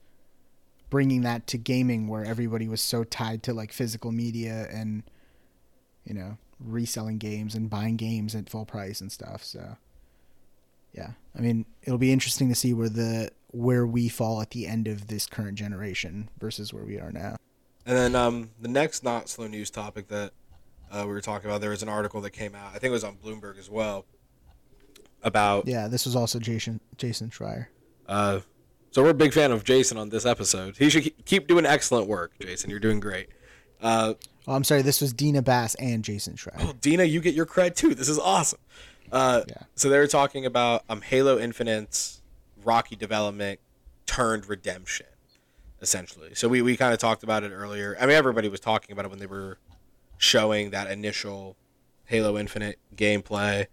bringing 0.89 1.21
that 1.21 1.47
to 1.47 1.57
gaming, 1.57 2.07
where 2.07 2.25
everybody 2.25 2.67
was 2.67 2.81
so 2.81 3.03
tied 3.03 3.43
to 3.43 3.53
like 3.53 3.71
physical 3.71 4.11
media 4.11 4.67
and 4.71 5.03
you 6.05 6.13
know 6.13 6.37
reselling 6.59 7.17
games 7.17 7.55
and 7.55 7.69
buying 7.69 7.95
games 7.95 8.35
at 8.35 8.49
full 8.49 8.65
price 8.65 9.01
and 9.01 9.11
stuff. 9.11 9.43
So 9.43 9.77
yeah, 10.93 11.11
I 11.37 11.39
mean 11.41 11.65
it'll 11.83 11.97
be 11.97 12.11
interesting 12.11 12.49
to 12.49 12.55
see 12.55 12.73
where 12.73 12.89
the 12.89 13.31
where 13.47 13.85
we 13.85 14.07
fall 14.09 14.41
at 14.41 14.51
the 14.51 14.65
end 14.67 14.87
of 14.87 15.07
this 15.07 15.25
current 15.25 15.55
generation 15.57 16.29
versus 16.39 16.73
where 16.73 16.85
we 16.85 16.99
are 16.99 17.11
now. 17.11 17.35
And 17.85 17.97
then 17.97 18.15
um, 18.15 18.51
the 18.61 18.67
next 18.69 19.03
not 19.03 19.27
slow 19.27 19.47
news 19.47 19.69
topic 19.69 20.07
that 20.09 20.31
uh, 20.91 21.03
we 21.05 21.11
were 21.11 21.21
talking 21.21 21.49
about, 21.49 21.59
there 21.61 21.71
was 21.71 21.83
an 21.83 21.89
article 21.89 22.21
that 22.21 22.29
came 22.31 22.53
out. 22.55 22.67
I 22.67 22.73
think 22.73 22.85
it 22.85 22.91
was 22.91 23.03
on 23.03 23.17
Bloomberg 23.17 23.57
as 23.57 23.69
well 23.69 24.05
about 25.23 25.67
Yeah, 25.67 25.87
this 25.87 26.05
was 26.05 26.15
also 26.15 26.39
Jason 26.39 26.79
Jason 26.97 27.29
Schreier. 27.29 27.67
Uh, 28.07 28.39
so 28.91 29.03
we're 29.03 29.09
a 29.11 29.13
big 29.13 29.33
fan 29.33 29.51
of 29.51 29.63
Jason 29.63 29.97
on 29.97 30.09
this 30.09 30.25
episode. 30.25 30.77
He 30.77 30.89
should 30.89 31.25
keep- 31.25 31.47
doing 31.47 31.65
excellent 31.65 32.07
work, 32.07 32.33
Jason. 32.41 32.69
You're 32.69 32.79
doing 32.79 32.99
great. 32.99 33.29
Uh, 33.81 34.15
Oh, 34.47 34.53
I'm 34.53 34.63
sorry. 34.63 34.81
This 34.81 34.99
was 35.01 35.13
Dina 35.13 35.43
Bass 35.43 35.75
and 35.75 36.03
Jason 36.03 36.33
Schreier. 36.33 36.55
oh, 36.61 36.73
Dina, 36.81 37.03
you 37.03 37.21
get 37.21 37.35
your 37.35 37.45
cred 37.45 37.75
too. 37.75 37.93
This 37.93 38.09
is 38.09 38.17
awesome. 38.17 38.57
Uh, 39.11 39.43
Yeah. 39.47 39.63
So 39.75 39.89
they 39.89 39.97
were 39.97 40.07
talking 40.07 40.45
about 40.45 40.83
um, 40.89 41.01
Halo 41.01 41.39
Infinite's 41.39 42.21
rocky 42.63 42.95
development 42.95 43.59
turned 44.05 44.47
redemption, 44.47 45.07
essentially. 45.81 46.35
So 46.35 46.47
we, 46.47 46.61
we 46.61 46.77
kind 46.77 46.93
of 46.93 46.99
talked 46.99 47.23
about 47.23 47.43
it 47.43 47.51
earlier. 47.51 47.97
I 47.99 48.05
mean, 48.05 48.15
everybody 48.15 48.47
was 48.49 48.59
talking 48.59 48.93
about 48.93 49.05
it 49.05 49.09
when 49.09 49.19
they 49.19 49.25
were 49.25 49.57
showing 50.17 50.69
that 50.71 50.89
initial 50.91 51.55
Halo 52.05 52.37
Infinite 52.37 52.77
gameplay, 52.95 53.67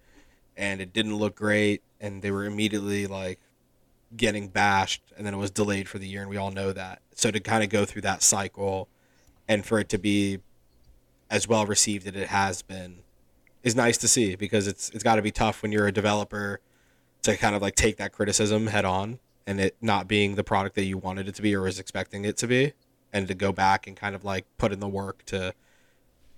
and 0.57 0.81
it 0.81 0.93
didn't 0.93 1.17
look 1.17 1.35
great, 1.35 1.83
and 2.01 2.23
they 2.23 2.31
were 2.31 2.45
immediately 2.45 3.07
like 3.07 3.39
getting 4.17 4.49
bashed, 4.49 5.03
and 5.17 5.27
then 5.27 5.35
it 5.35 5.37
was 5.37 5.51
delayed 5.51 5.89
for 5.89 5.99
the 5.99 6.07
year, 6.09 6.21
and 6.21 6.31
we 6.31 6.37
all 6.37 6.51
know 6.51 6.73
that. 6.73 7.03
So 7.15 7.31
to 7.31 7.41
kind 7.41 7.63
of 7.63 7.69
go 7.69 7.85
through 7.85 8.03
that 8.03 8.23
cycle, 8.23 8.89
and 9.47 9.67
for 9.67 9.79
it 9.79 9.89
to 9.91 9.99
be 9.99 10.39
as 11.31 11.47
well 11.47 11.67
received 11.67 12.07
as 12.07 12.15
it 12.15 12.29
has 12.29 12.63
been, 12.63 13.01
is 13.63 13.75
nice 13.75 13.99
to 13.99 14.09
see 14.09 14.37
because 14.37 14.67
it's 14.67 14.91
it's 14.91 15.05
got 15.05 15.17
to 15.17 15.23
be 15.23 15.31
tough 15.31 15.63
when 15.63 15.73
you're 15.73 15.87
a 15.87 15.93
developer 15.93 16.61
to 17.23 17.37
kind 17.37 17.55
of 17.55 17.63
like 17.63 17.75
take 17.75 17.97
that 17.97 18.13
criticism 18.13 18.69
head 18.69 18.85
on 18.85 19.19
and 19.47 19.61
it 19.61 19.77
not 19.81 20.07
being 20.07 20.35
the 20.35 20.45
product 20.45 20.75
that 20.77 20.85
you 20.85 20.99
wanted 20.99 21.29
it 21.29 21.35
to 21.35 21.43
be 21.43 21.55
or 21.55 21.63
was 21.63 21.79
expecting 21.79 22.25
it 22.25 22.37
to 22.37 22.47
be 22.47 22.73
and 23.13 23.29
to 23.29 23.35
go 23.35 23.53
back 23.53 23.87
and 23.87 23.97
kind 23.97 24.15
of 24.15 24.25
like 24.25 24.47
put 24.59 24.73
in 24.73 24.81
the 24.81 24.89
work 24.89 25.25
to 25.25 25.55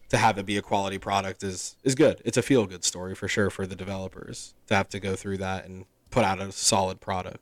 to 0.09 0.19
have 0.19 0.39
it 0.39 0.47
be 0.47 0.57
a 0.57 0.63
quality 0.63 0.99
product 0.99 1.43
is 1.43 1.77
is 1.85 1.95
good. 1.95 2.21
It's 2.25 2.37
a 2.37 2.43
feel 2.43 2.67
good 2.67 2.85
story 2.85 3.15
for 3.15 3.29
sure 3.29 3.51
for 3.51 3.67
the 3.67 3.77
developers 3.77 4.55
to 4.67 4.75
have 4.75 4.89
to 4.91 5.01
go 5.01 5.17
through 5.17 5.39
that 5.39 5.67
and 5.67 5.87
put 6.11 6.25
out 6.25 6.41
a 6.41 6.51
solid 6.53 7.01
product. 7.01 7.39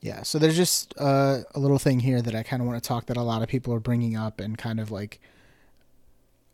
Yeah, 0.00 0.22
so 0.22 0.38
there's 0.38 0.56
just 0.56 0.94
uh, 0.98 1.40
a 1.54 1.58
little 1.58 1.78
thing 1.78 2.00
here 2.00 2.20
that 2.20 2.34
I 2.34 2.42
kind 2.42 2.60
of 2.60 2.68
want 2.68 2.82
to 2.82 2.86
talk 2.86 3.06
that 3.06 3.16
a 3.16 3.22
lot 3.22 3.42
of 3.42 3.48
people 3.48 3.72
are 3.72 3.80
bringing 3.80 4.16
up 4.16 4.40
and 4.40 4.58
kind 4.58 4.78
of 4.78 4.90
like 4.90 5.20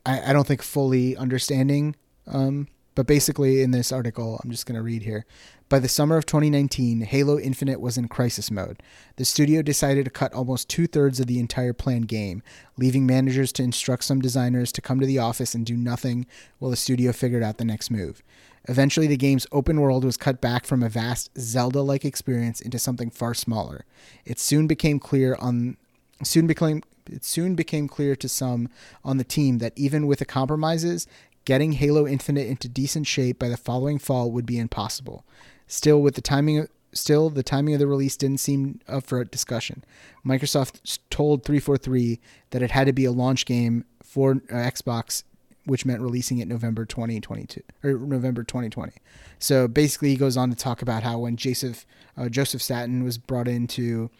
I, 0.04 0.30
I 0.30 0.32
don't 0.32 0.46
think 0.46 0.62
fully 0.62 1.16
understanding. 1.16 1.96
Um, 2.26 2.68
but 2.94 3.06
basically, 3.06 3.62
in 3.62 3.70
this 3.70 3.90
article, 3.90 4.38
I'm 4.42 4.50
just 4.50 4.66
going 4.66 4.76
to 4.76 4.82
read 4.82 5.02
here. 5.02 5.24
By 5.70 5.78
the 5.78 5.88
summer 5.88 6.18
of 6.18 6.26
2019, 6.26 7.00
Halo 7.00 7.38
Infinite 7.38 7.80
was 7.80 7.96
in 7.96 8.08
crisis 8.08 8.50
mode. 8.50 8.82
The 9.16 9.24
studio 9.24 9.62
decided 9.62 10.04
to 10.04 10.10
cut 10.10 10.34
almost 10.34 10.68
two 10.68 10.86
thirds 10.86 11.18
of 11.18 11.26
the 11.26 11.38
entire 11.38 11.72
planned 11.72 12.08
game, 12.08 12.42
leaving 12.76 13.06
managers 13.06 13.50
to 13.52 13.62
instruct 13.62 14.04
some 14.04 14.20
designers 14.20 14.70
to 14.72 14.82
come 14.82 15.00
to 15.00 15.06
the 15.06 15.18
office 15.18 15.54
and 15.54 15.64
do 15.64 15.74
nothing 15.74 16.26
while 16.58 16.70
the 16.70 16.76
studio 16.76 17.12
figured 17.12 17.42
out 17.42 17.56
the 17.56 17.64
next 17.64 17.90
move. 17.90 18.22
Eventually, 18.68 19.06
the 19.06 19.16
game's 19.16 19.46
open 19.50 19.80
world 19.80 20.04
was 20.04 20.18
cut 20.18 20.42
back 20.42 20.66
from 20.66 20.82
a 20.82 20.90
vast 20.90 21.30
Zelda 21.38 21.80
like 21.80 22.04
experience 22.04 22.60
into 22.60 22.78
something 22.78 23.08
far 23.08 23.32
smaller. 23.32 23.86
It 24.26 24.38
soon 24.38 24.66
became 24.66 24.98
clear 24.98 25.36
on 25.36 25.78
soon 26.22 26.46
became 26.46 26.82
it 27.10 27.24
soon 27.24 27.54
became 27.54 27.88
clear 27.88 28.16
to 28.16 28.28
some 28.28 28.68
on 29.04 29.16
the 29.16 29.24
team 29.24 29.58
that 29.58 29.72
even 29.76 30.06
with 30.06 30.18
the 30.18 30.24
compromises, 30.24 31.06
getting 31.44 31.72
Halo 31.72 32.06
Infinite 32.06 32.46
into 32.46 32.68
decent 32.68 33.06
shape 33.06 33.38
by 33.38 33.48
the 33.48 33.56
following 33.56 33.98
fall 33.98 34.30
would 34.30 34.46
be 34.46 34.58
impossible. 34.58 35.24
Still, 35.66 36.00
with 36.00 36.14
the 36.14 36.20
timing, 36.20 36.68
still 36.92 37.30
the 37.30 37.42
timing 37.42 37.74
of 37.74 37.80
the 37.80 37.86
release 37.86 38.16
didn't 38.16 38.40
seem 38.40 38.80
up 38.88 39.04
for 39.04 39.24
discussion. 39.24 39.84
Microsoft 40.24 40.98
told 41.10 41.44
343 41.44 42.20
that 42.50 42.62
it 42.62 42.70
had 42.70 42.86
to 42.86 42.92
be 42.92 43.04
a 43.04 43.12
launch 43.12 43.46
game 43.46 43.84
for 44.02 44.32
uh, 44.32 44.54
Xbox, 44.54 45.24
which 45.64 45.86
meant 45.86 46.00
releasing 46.00 46.38
it 46.38 46.48
November 46.48 46.84
2022 46.84 47.62
or 47.82 47.92
November 47.92 48.44
2020. 48.44 48.92
So 49.38 49.66
basically, 49.66 50.10
he 50.10 50.16
goes 50.16 50.36
on 50.36 50.50
to 50.50 50.56
talk 50.56 50.82
about 50.82 51.02
how 51.02 51.20
when 51.20 51.36
Joseph 51.36 51.86
uh, 52.16 52.28
Joseph 52.28 52.62
Staten 52.62 53.02
was 53.02 53.18
brought 53.18 53.48
in 53.48 53.66
to 53.68 54.10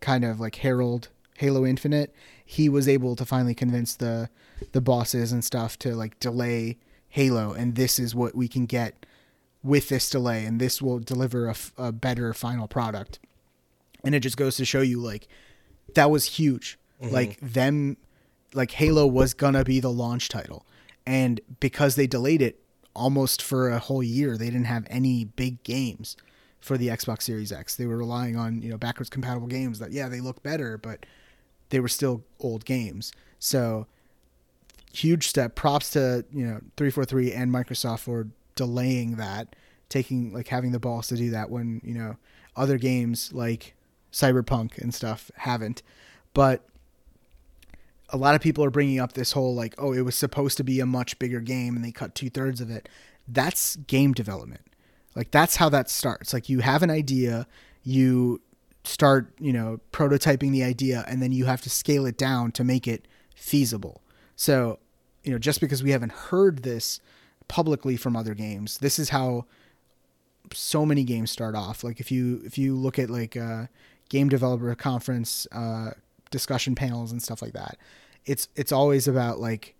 kind 0.00 0.24
of 0.24 0.40
like 0.40 0.56
herald 0.56 1.08
Halo 1.42 1.66
Infinite, 1.66 2.14
he 2.44 2.68
was 2.68 2.86
able 2.86 3.16
to 3.16 3.26
finally 3.26 3.54
convince 3.54 3.96
the 3.96 4.30
the 4.70 4.80
bosses 4.80 5.32
and 5.32 5.44
stuff 5.44 5.76
to 5.80 5.96
like 5.96 6.20
delay 6.20 6.78
Halo, 7.08 7.52
and 7.52 7.74
this 7.74 7.98
is 7.98 8.14
what 8.14 8.36
we 8.36 8.46
can 8.46 8.64
get 8.64 9.04
with 9.60 9.88
this 9.88 10.08
delay, 10.08 10.44
and 10.44 10.60
this 10.60 10.80
will 10.80 11.00
deliver 11.00 11.48
a, 11.48 11.56
a 11.76 11.90
better 11.90 12.32
final 12.32 12.68
product. 12.68 13.18
And 14.04 14.14
it 14.14 14.20
just 14.20 14.36
goes 14.36 14.56
to 14.58 14.64
show 14.64 14.82
you 14.82 15.00
like 15.00 15.26
that 15.94 16.12
was 16.12 16.26
huge. 16.26 16.78
Mm-hmm. 17.02 17.12
Like 17.12 17.40
them, 17.40 17.96
like 18.54 18.70
Halo 18.70 19.04
was 19.04 19.34
gonna 19.34 19.64
be 19.64 19.80
the 19.80 19.90
launch 19.90 20.28
title, 20.28 20.64
and 21.04 21.40
because 21.58 21.96
they 21.96 22.06
delayed 22.06 22.40
it 22.40 22.62
almost 22.94 23.42
for 23.42 23.68
a 23.68 23.80
whole 23.80 24.02
year, 24.02 24.36
they 24.36 24.46
didn't 24.46 24.66
have 24.66 24.86
any 24.88 25.24
big 25.24 25.60
games 25.64 26.16
for 26.60 26.78
the 26.78 26.86
Xbox 26.86 27.22
Series 27.22 27.50
X. 27.50 27.74
They 27.74 27.86
were 27.86 27.98
relying 27.98 28.36
on 28.36 28.62
you 28.62 28.70
know 28.70 28.78
backwards 28.78 29.10
compatible 29.10 29.48
games 29.48 29.80
that 29.80 29.90
yeah 29.90 30.08
they 30.08 30.20
look 30.20 30.40
better, 30.44 30.78
but 30.78 31.04
they 31.72 31.80
were 31.80 31.88
still 31.88 32.22
old 32.38 32.66
games. 32.66 33.12
So 33.38 33.86
huge 34.92 35.26
step. 35.26 35.54
Props 35.54 35.90
to 35.90 36.24
you 36.30 36.44
know 36.44 36.60
343 36.76 37.32
and 37.32 37.50
Microsoft 37.50 38.00
for 38.00 38.28
delaying 38.54 39.16
that, 39.16 39.56
taking 39.88 40.32
like 40.32 40.48
having 40.48 40.72
the 40.72 40.78
balls 40.78 41.08
to 41.08 41.16
do 41.16 41.30
that 41.30 41.50
when 41.50 41.80
you 41.82 41.94
know 41.94 42.16
other 42.54 42.76
games 42.76 43.32
like 43.32 43.74
Cyberpunk 44.12 44.78
and 44.78 44.94
stuff 44.94 45.30
haven't. 45.36 45.82
But 46.34 46.62
a 48.10 48.18
lot 48.18 48.34
of 48.34 48.42
people 48.42 48.62
are 48.62 48.70
bringing 48.70 49.00
up 49.00 49.14
this 49.14 49.32
whole 49.32 49.54
like, 49.54 49.74
oh, 49.78 49.94
it 49.94 50.02
was 50.02 50.14
supposed 50.14 50.58
to 50.58 50.64
be 50.64 50.78
a 50.78 50.86
much 50.86 51.18
bigger 51.18 51.40
game 51.40 51.74
and 51.74 51.82
they 51.82 51.90
cut 51.90 52.14
two 52.14 52.28
thirds 52.28 52.60
of 52.60 52.70
it. 52.70 52.86
That's 53.26 53.76
game 53.76 54.12
development. 54.12 54.66
Like 55.16 55.30
that's 55.30 55.56
how 55.56 55.70
that 55.70 55.88
starts. 55.88 56.34
Like 56.34 56.50
you 56.50 56.60
have 56.60 56.82
an 56.82 56.90
idea, 56.90 57.46
you 57.82 58.42
start, 58.84 59.32
you 59.38 59.52
know, 59.52 59.80
prototyping 59.92 60.52
the 60.52 60.64
idea 60.64 61.04
and 61.06 61.22
then 61.22 61.32
you 61.32 61.44
have 61.44 61.60
to 61.62 61.70
scale 61.70 62.06
it 62.06 62.16
down 62.16 62.52
to 62.52 62.64
make 62.64 62.88
it 62.88 63.06
feasible. 63.34 64.02
So, 64.36 64.78
you 65.22 65.32
know, 65.32 65.38
just 65.38 65.60
because 65.60 65.82
we 65.82 65.90
haven't 65.90 66.12
heard 66.12 66.62
this 66.62 67.00
publicly 67.48 67.96
from 67.96 68.16
other 68.16 68.34
games, 68.34 68.78
this 68.78 68.98
is 68.98 69.10
how 69.10 69.46
so 70.52 70.84
many 70.84 71.04
games 71.04 71.30
start 71.30 71.54
off. 71.54 71.84
Like 71.84 72.00
if 72.00 72.10
you 72.10 72.42
if 72.44 72.58
you 72.58 72.76
look 72.76 72.98
at 72.98 73.08
like 73.08 73.36
uh 73.36 73.66
game 74.08 74.28
developer 74.28 74.74
conference 74.74 75.46
uh 75.52 75.92
discussion 76.30 76.74
panels 76.74 77.12
and 77.12 77.22
stuff 77.22 77.40
like 77.40 77.52
that, 77.52 77.78
it's 78.26 78.48
it's 78.56 78.72
always 78.72 79.06
about 79.06 79.38
like 79.38 79.74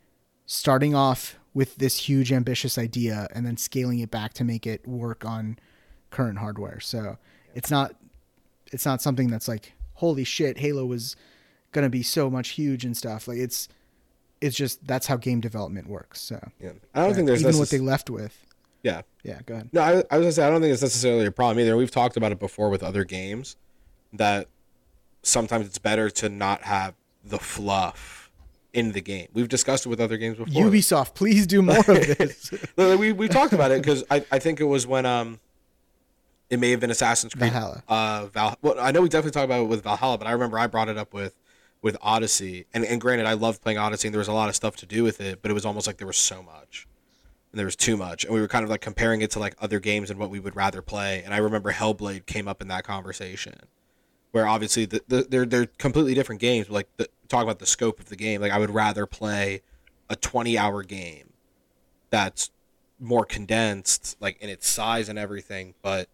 starting 0.46 0.94
off 0.94 1.38
with 1.54 1.76
this 1.76 2.08
huge 2.08 2.32
ambitious 2.32 2.78
idea 2.78 3.28
and 3.34 3.44
then 3.44 3.56
scaling 3.56 3.98
it 3.98 4.10
back 4.10 4.32
to 4.34 4.44
make 4.44 4.66
it 4.66 4.86
work 4.86 5.24
on 5.24 5.58
current 6.10 6.38
hardware. 6.38 6.80
So, 6.80 7.18
it's 7.54 7.70
not 7.70 7.94
it's 8.72 8.84
not 8.84 9.00
something 9.00 9.28
that's 9.28 9.46
like 9.48 9.72
holy 9.94 10.24
shit 10.24 10.58
halo 10.58 10.84
was 10.84 11.14
gonna 11.70 11.88
be 11.90 12.02
so 12.02 12.28
much 12.28 12.50
huge 12.50 12.84
and 12.84 12.96
stuff. 12.96 13.28
Like 13.28 13.38
it's 13.38 13.68
it's 14.40 14.56
just 14.56 14.84
that's 14.86 15.06
how 15.06 15.16
game 15.16 15.40
development 15.40 15.88
works 15.88 16.20
so. 16.20 16.40
Yeah. 16.60 16.72
I 16.94 17.04
don't 17.04 17.14
think 17.14 17.26
there's 17.26 17.40
even 17.42 17.54
necess- 17.54 17.58
what 17.58 17.70
they 17.70 17.78
left 17.78 18.10
with. 18.10 18.44
Yeah. 18.82 19.02
Yeah 19.22 19.40
go 19.46 19.54
ahead. 19.54 19.68
No 19.72 19.80
I, 19.80 19.90
I 20.10 20.18
was 20.18 20.24
gonna 20.24 20.32
say 20.32 20.44
i 20.44 20.50
don't 20.50 20.60
think 20.60 20.72
it's 20.72 20.82
necessarily 20.82 21.26
a 21.26 21.30
problem 21.30 21.60
either. 21.60 21.76
We've 21.76 21.90
talked 21.90 22.16
about 22.16 22.32
it 22.32 22.40
before 22.40 22.68
with 22.70 22.82
other 22.82 23.04
games 23.04 23.56
that 24.12 24.48
sometimes 25.22 25.66
it's 25.66 25.78
better 25.78 26.10
to 26.10 26.28
not 26.28 26.62
have 26.62 26.94
the 27.24 27.38
fluff 27.38 28.30
in 28.72 28.92
the 28.92 29.00
game. 29.00 29.28
We've 29.32 29.48
discussed 29.48 29.86
it 29.86 29.88
with 29.88 30.00
other 30.00 30.16
games 30.16 30.38
before. 30.38 30.64
Ubisoft, 30.64 31.14
please 31.14 31.46
do 31.46 31.62
more 31.62 31.78
of 31.78 31.86
this. 31.86 32.50
we 32.76 33.12
we 33.12 33.28
talked 33.28 33.52
about 33.52 33.70
it 33.70 33.80
because 33.82 34.02
I, 34.10 34.24
I 34.32 34.38
think 34.38 34.60
it 34.60 34.64
was 34.64 34.86
when 34.86 35.06
um 35.06 35.38
it 36.52 36.60
may 36.60 36.70
have 36.70 36.80
been 36.80 36.90
Assassin's 36.90 37.32
Creed 37.32 37.50
Valhalla. 37.50 37.82
Uh, 37.88 38.26
Val. 38.26 38.58
Well, 38.60 38.78
I 38.78 38.92
know 38.92 39.00
we 39.00 39.08
definitely 39.08 39.30
talked 39.30 39.46
about 39.46 39.62
it 39.62 39.68
with 39.68 39.82
Valhalla, 39.82 40.18
but 40.18 40.26
I 40.26 40.32
remember 40.32 40.58
I 40.58 40.66
brought 40.66 40.90
it 40.90 40.98
up 40.98 41.14
with 41.14 41.34
with 41.80 41.96
Odyssey. 42.02 42.66
And 42.74 42.84
and 42.84 43.00
granted, 43.00 43.26
I 43.26 43.32
loved 43.32 43.62
playing 43.62 43.78
Odyssey, 43.78 44.08
and 44.08 44.14
there 44.14 44.18
was 44.18 44.28
a 44.28 44.34
lot 44.34 44.50
of 44.50 44.54
stuff 44.54 44.76
to 44.76 44.86
do 44.86 45.02
with 45.02 45.18
it, 45.18 45.40
but 45.40 45.50
it 45.50 45.54
was 45.54 45.64
almost 45.64 45.86
like 45.86 45.96
there 45.96 46.06
was 46.06 46.18
so 46.18 46.42
much, 46.42 46.86
and 47.50 47.58
there 47.58 47.64
was 47.64 47.74
too 47.74 47.96
much, 47.96 48.26
and 48.26 48.34
we 48.34 48.40
were 48.42 48.48
kind 48.48 48.64
of 48.64 48.70
like 48.70 48.82
comparing 48.82 49.22
it 49.22 49.30
to 49.30 49.38
like 49.38 49.56
other 49.62 49.80
games 49.80 50.10
and 50.10 50.20
what 50.20 50.28
we 50.28 50.40
would 50.40 50.54
rather 50.54 50.82
play. 50.82 51.22
And 51.24 51.32
I 51.32 51.38
remember 51.38 51.72
Hellblade 51.72 52.26
came 52.26 52.46
up 52.46 52.60
in 52.60 52.68
that 52.68 52.84
conversation, 52.84 53.54
where 54.32 54.46
obviously 54.46 54.84
the, 54.84 55.02
the, 55.08 55.22
they're 55.22 55.46
they're 55.46 55.66
completely 55.78 56.12
different 56.12 56.42
games. 56.42 56.66
But 56.66 56.74
like 56.74 56.96
the, 56.98 57.08
talk 57.28 57.44
about 57.44 57.60
the 57.60 57.66
scope 57.66 57.98
of 57.98 58.10
the 58.10 58.16
game, 58.16 58.42
like 58.42 58.52
I 58.52 58.58
would 58.58 58.68
rather 58.68 59.06
play 59.06 59.62
a 60.10 60.16
twenty 60.16 60.58
hour 60.58 60.82
game 60.82 61.32
that's 62.10 62.50
more 63.00 63.24
condensed, 63.24 64.18
like 64.20 64.36
in 64.42 64.50
its 64.50 64.68
size 64.68 65.08
and 65.08 65.18
everything, 65.18 65.72
but 65.80 66.10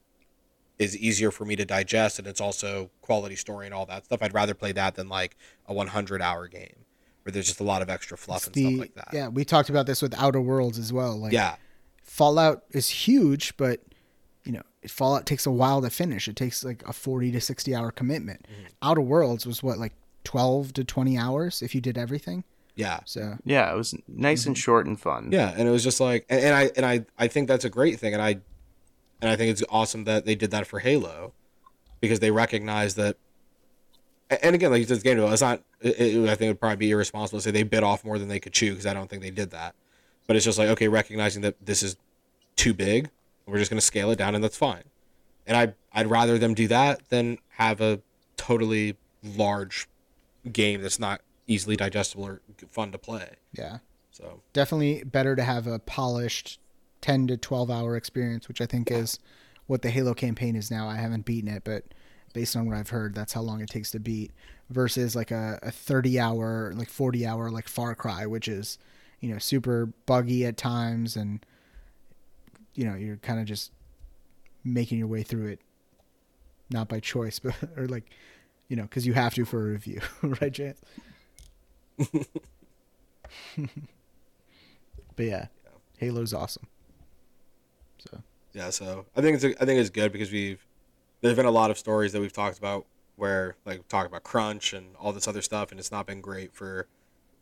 is 0.78 0.96
easier 0.96 1.30
for 1.30 1.44
me 1.44 1.56
to 1.56 1.64
digest 1.64 2.18
and 2.18 2.28
it's 2.28 2.40
also 2.40 2.90
quality 3.00 3.36
story 3.36 3.66
and 3.66 3.74
all 3.74 3.86
that 3.86 4.04
stuff. 4.04 4.22
I'd 4.22 4.34
rather 4.34 4.54
play 4.54 4.72
that 4.72 4.94
than 4.94 5.08
like 5.08 5.36
a 5.66 5.74
100 5.74 6.22
hour 6.22 6.46
game 6.46 6.84
where 7.22 7.32
there's 7.32 7.46
just 7.46 7.60
a 7.60 7.64
lot 7.64 7.82
of 7.82 7.90
extra 7.90 8.16
fluff 8.16 8.46
it's 8.46 8.46
and 8.46 8.54
the, 8.54 8.64
stuff 8.64 8.80
like 8.80 8.94
that. 8.94 9.08
Yeah, 9.12 9.28
we 9.28 9.44
talked 9.44 9.70
about 9.70 9.86
this 9.86 10.00
with 10.00 10.14
Outer 10.14 10.40
Worlds 10.40 10.78
as 10.78 10.92
well. 10.92 11.16
Like 11.16 11.32
yeah. 11.32 11.56
Fallout 12.02 12.62
is 12.70 12.88
huge, 12.88 13.56
but 13.56 13.80
you 14.44 14.52
know, 14.52 14.62
Fallout 14.86 15.26
takes 15.26 15.44
a 15.44 15.50
while 15.50 15.82
to 15.82 15.90
finish. 15.90 16.28
It 16.28 16.36
takes 16.36 16.64
like 16.64 16.82
a 16.88 16.92
40 16.92 17.32
to 17.32 17.40
60 17.40 17.74
hour 17.74 17.90
commitment. 17.90 18.44
Mm-hmm. 18.44 18.66
Outer 18.82 19.00
Worlds 19.00 19.46
was 19.46 19.62
what 19.62 19.78
like 19.78 19.94
12 20.24 20.72
to 20.74 20.84
20 20.84 21.18
hours 21.18 21.60
if 21.60 21.74
you 21.74 21.80
did 21.80 21.98
everything. 21.98 22.44
Yeah. 22.76 23.00
So 23.04 23.36
yeah, 23.44 23.72
it 23.72 23.76
was 23.76 23.94
nice 24.06 24.42
mm-hmm. 24.42 24.50
and 24.50 24.58
short 24.58 24.86
and 24.86 24.98
fun. 24.98 25.30
Yeah, 25.32 25.52
and 25.56 25.66
it 25.66 25.70
was 25.70 25.82
just 25.82 26.00
like, 26.00 26.24
and, 26.30 26.40
and 26.40 26.54
I 26.54 26.70
and 26.76 26.86
I 26.86 27.04
I 27.18 27.26
think 27.26 27.48
that's 27.48 27.64
a 27.64 27.70
great 27.70 27.98
thing, 27.98 28.14
and 28.14 28.22
I 28.22 28.38
and 29.20 29.30
I 29.30 29.36
think 29.36 29.50
it's 29.50 29.62
awesome 29.68 30.04
that 30.04 30.24
they 30.24 30.34
did 30.34 30.50
that 30.50 30.66
for 30.66 30.80
Halo 30.80 31.32
because 32.00 32.20
they 32.20 32.30
recognize 32.30 32.94
that. 32.94 33.16
And 34.30 34.54
again, 34.54 34.70
like 34.70 34.80
you 34.80 34.86
said, 34.86 35.02
game 35.02 35.18
it's 35.18 35.42
not. 35.42 35.62
It, 35.80 35.98
it, 35.98 36.28
I 36.28 36.34
think 36.34 36.42
it 36.42 36.48
would 36.48 36.60
probably 36.60 36.76
be 36.76 36.90
irresponsible 36.90 37.38
to 37.38 37.42
say 37.42 37.50
they 37.50 37.62
bit 37.62 37.82
off 37.82 38.04
more 38.04 38.18
than 38.18 38.28
they 38.28 38.38
could 38.38 38.52
chew 38.52 38.70
because 38.70 38.86
I 38.86 38.92
don't 38.92 39.08
think 39.08 39.22
they 39.22 39.30
did 39.30 39.50
that. 39.50 39.74
But 40.26 40.36
it's 40.36 40.44
just 40.44 40.58
like 40.58 40.68
okay, 40.68 40.88
recognizing 40.88 41.42
that 41.42 41.54
this 41.64 41.82
is 41.82 41.96
too 42.56 42.74
big, 42.74 43.10
we're 43.46 43.58
just 43.58 43.70
going 43.70 43.80
to 43.80 43.86
scale 43.86 44.10
it 44.10 44.16
down, 44.16 44.34
and 44.34 44.44
that's 44.44 44.56
fine. 44.56 44.84
And 45.46 45.56
I 45.56 45.74
I'd 45.98 46.08
rather 46.08 46.38
them 46.38 46.54
do 46.54 46.68
that 46.68 47.08
than 47.08 47.38
have 47.52 47.80
a 47.80 48.00
totally 48.36 48.96
large 49.22 49.88
game 50.52 50.82
that's 50.82 50.98
not 50.98 51.22
easily 51.46 51.76
digestible 51.76 52.24
or 52.24 52.40
fun 52.70 52.92
to 52.92 52.98
play. 52.98 53.36
Yeah. 53.52 53.78
So 54.10 54.42
definitely 54.52 55.04
better 55.04 55.34
to 55.36 55.42
have 55.42 55.66
a 55.66 55.78
polished 55.78 56.60
10 57.00 57.28
to 57.28 57.36
12 57.36 57.70
hour 57.70 57.96
experience, 57.96 58.48
which 58.48 58.60
I 58.60 58.66
think 58.66 58.90
yeah. 58.90 58.98
is 58.98 59.18
what 59.66 59.82
the 59.82 59.90
Halo 59.90 60.14
campaign 60.14 60.56
is 60.56 60.70
now. 60.70 60.88
I 60.88 60.96
haven't 60.96 61.24
beaten 61.24 61.50
it, 61.50 61.64
but 61.64 61.84
based 62.32 62.56
on 62.56 62.66
what 62.66 62.76
I've 62.76 62.90
heard, 62.90 63.14
that's 63.14 63.32
how 63.32 63.40
long 63.40 63.60
it 63.60 63.68
takes 63.68 63.90
to 63.92 64.00
beat 64.00 64.32
versus 64.70 65.16
like 65.16 65.30
a, 65.30 65.58
a 65.62 65.70
30 65.70 66.18
hour, 66.18 66.72
like 66.74 66.88
40 66.88 67.26
hour, 67.26 67.50
like 67.50 67.68
Far 67.68 67.94
Cry, 67.94 68.26
which 68.26 68.48
is, 68.48 68.78
you 69.20 69.30
know, 69.30 69.38
super 69.38 69.86
buggy 70.06 70.44
at 70.46 70.56
times. 70.56 71.16
And, 71.16 71.44
you 72.74 72.84
know, 72.84 72.94
you're 72.94 73.16
kind 73.16 73.40
of 73.40 73.46
just 73.46 73.72
making 74.64 74.98
your 74.98 75.08
way 75.08 75.22
through 75.22 75.46
it, 75.46 75.60
not 76.70 76.88
by 76.88 77.00
choice, 77.00 77.38
but, 77.40 77.54
or 77.76 77.86
like, 77.86 78.10
you 78.68 78.76
know, 78.76 78.82
because 78.82 79.06
you 79.06 79.14
have 79.14 79.34
to 79.34 79.44
for 79.44 79.68
a 79.68 79.72
review, 79.72 80.00
right, 80.22 80.52
Chance? 80.52 80.80
But 85.18 85.26
yeah, 85.26 85.46
Halo's 85.98 86.32
awesome. 86.32 86.68
So 87.98 88.22
Yeah, 88.52 88.70
so 88.70 89.06
I 89.16 89.20
think 89.20 89.42
it's 89.42 89.44
I 89.60 89.64
think 89.64 89.80
it's 89.80 89.90
good 89.90 90.12
because 90.12 90.32
we've 90.32 90.64
there's 91.20 91.36
been 91.36 91.46
a 91.46 91.50
lot 91.50 91.70
of 91.70 91.78
stories 91.78 92.12
that 92.12 92.20
we've 92.20 92.32
talked 92.32 92.58
about 92.58 92.86
where 93.16 93.56
like 93.64 93.86
talk 93.88 94.06
about 94.06 94.22
crunch 94.22 94.72
and 94.72 94.94
all 94.96 95.12
this 95.12 95.26
other 95.28 95.42
stuff, 95.42 95.70
and 95.70 95.80
it's 95.80 95.90
not 95.90 96.06
been 96.06 96.20
great 96.20 96.54
for 96.54 96.86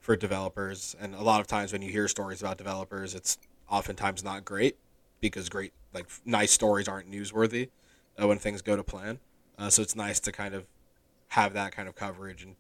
for 0.01 0.17
developers. 0.17 0.97
And 1.01 1.15
a 1.15 1.23
lot 1.23 1.41
of 1.41 1.47
times 1.47 1.73
when 1.73 1.83
you 1.83 1.91
hear 1.91 2.09
stories 2.09 2.41
about 2.41 2.59
developers, 2.59 3.15
it's 3.15 3.39
oftentimes 3.71 4.25
not 4.25 4.45
great 4.45 4.77
because 5.21 5.49
great 5.49 5.73
like 5.93 6.07
nice 6.25 6.53
stories 6.53 6.89
aren't 6.89 7.11
newsworthy 7.11 7.69
uh, 8.21 8.27
when 8.27 8.39
things 8.39 8.63
go 8.63 8.77
to 8.77 8.83
plan. 8.83 9.19
Uh, 9.59 9.71
so 9.71 9.83
it's 9.83 9.97
nice 9.97 10.21
to 10.21 10.33
kind 10.33 10.55
of 10.55 10.67
have 11.29 11.53
that 11.55 11.73
kind 11.73 11.89
of 11.89 11.95
coverage 11.95 12.43
and 12.43 12.57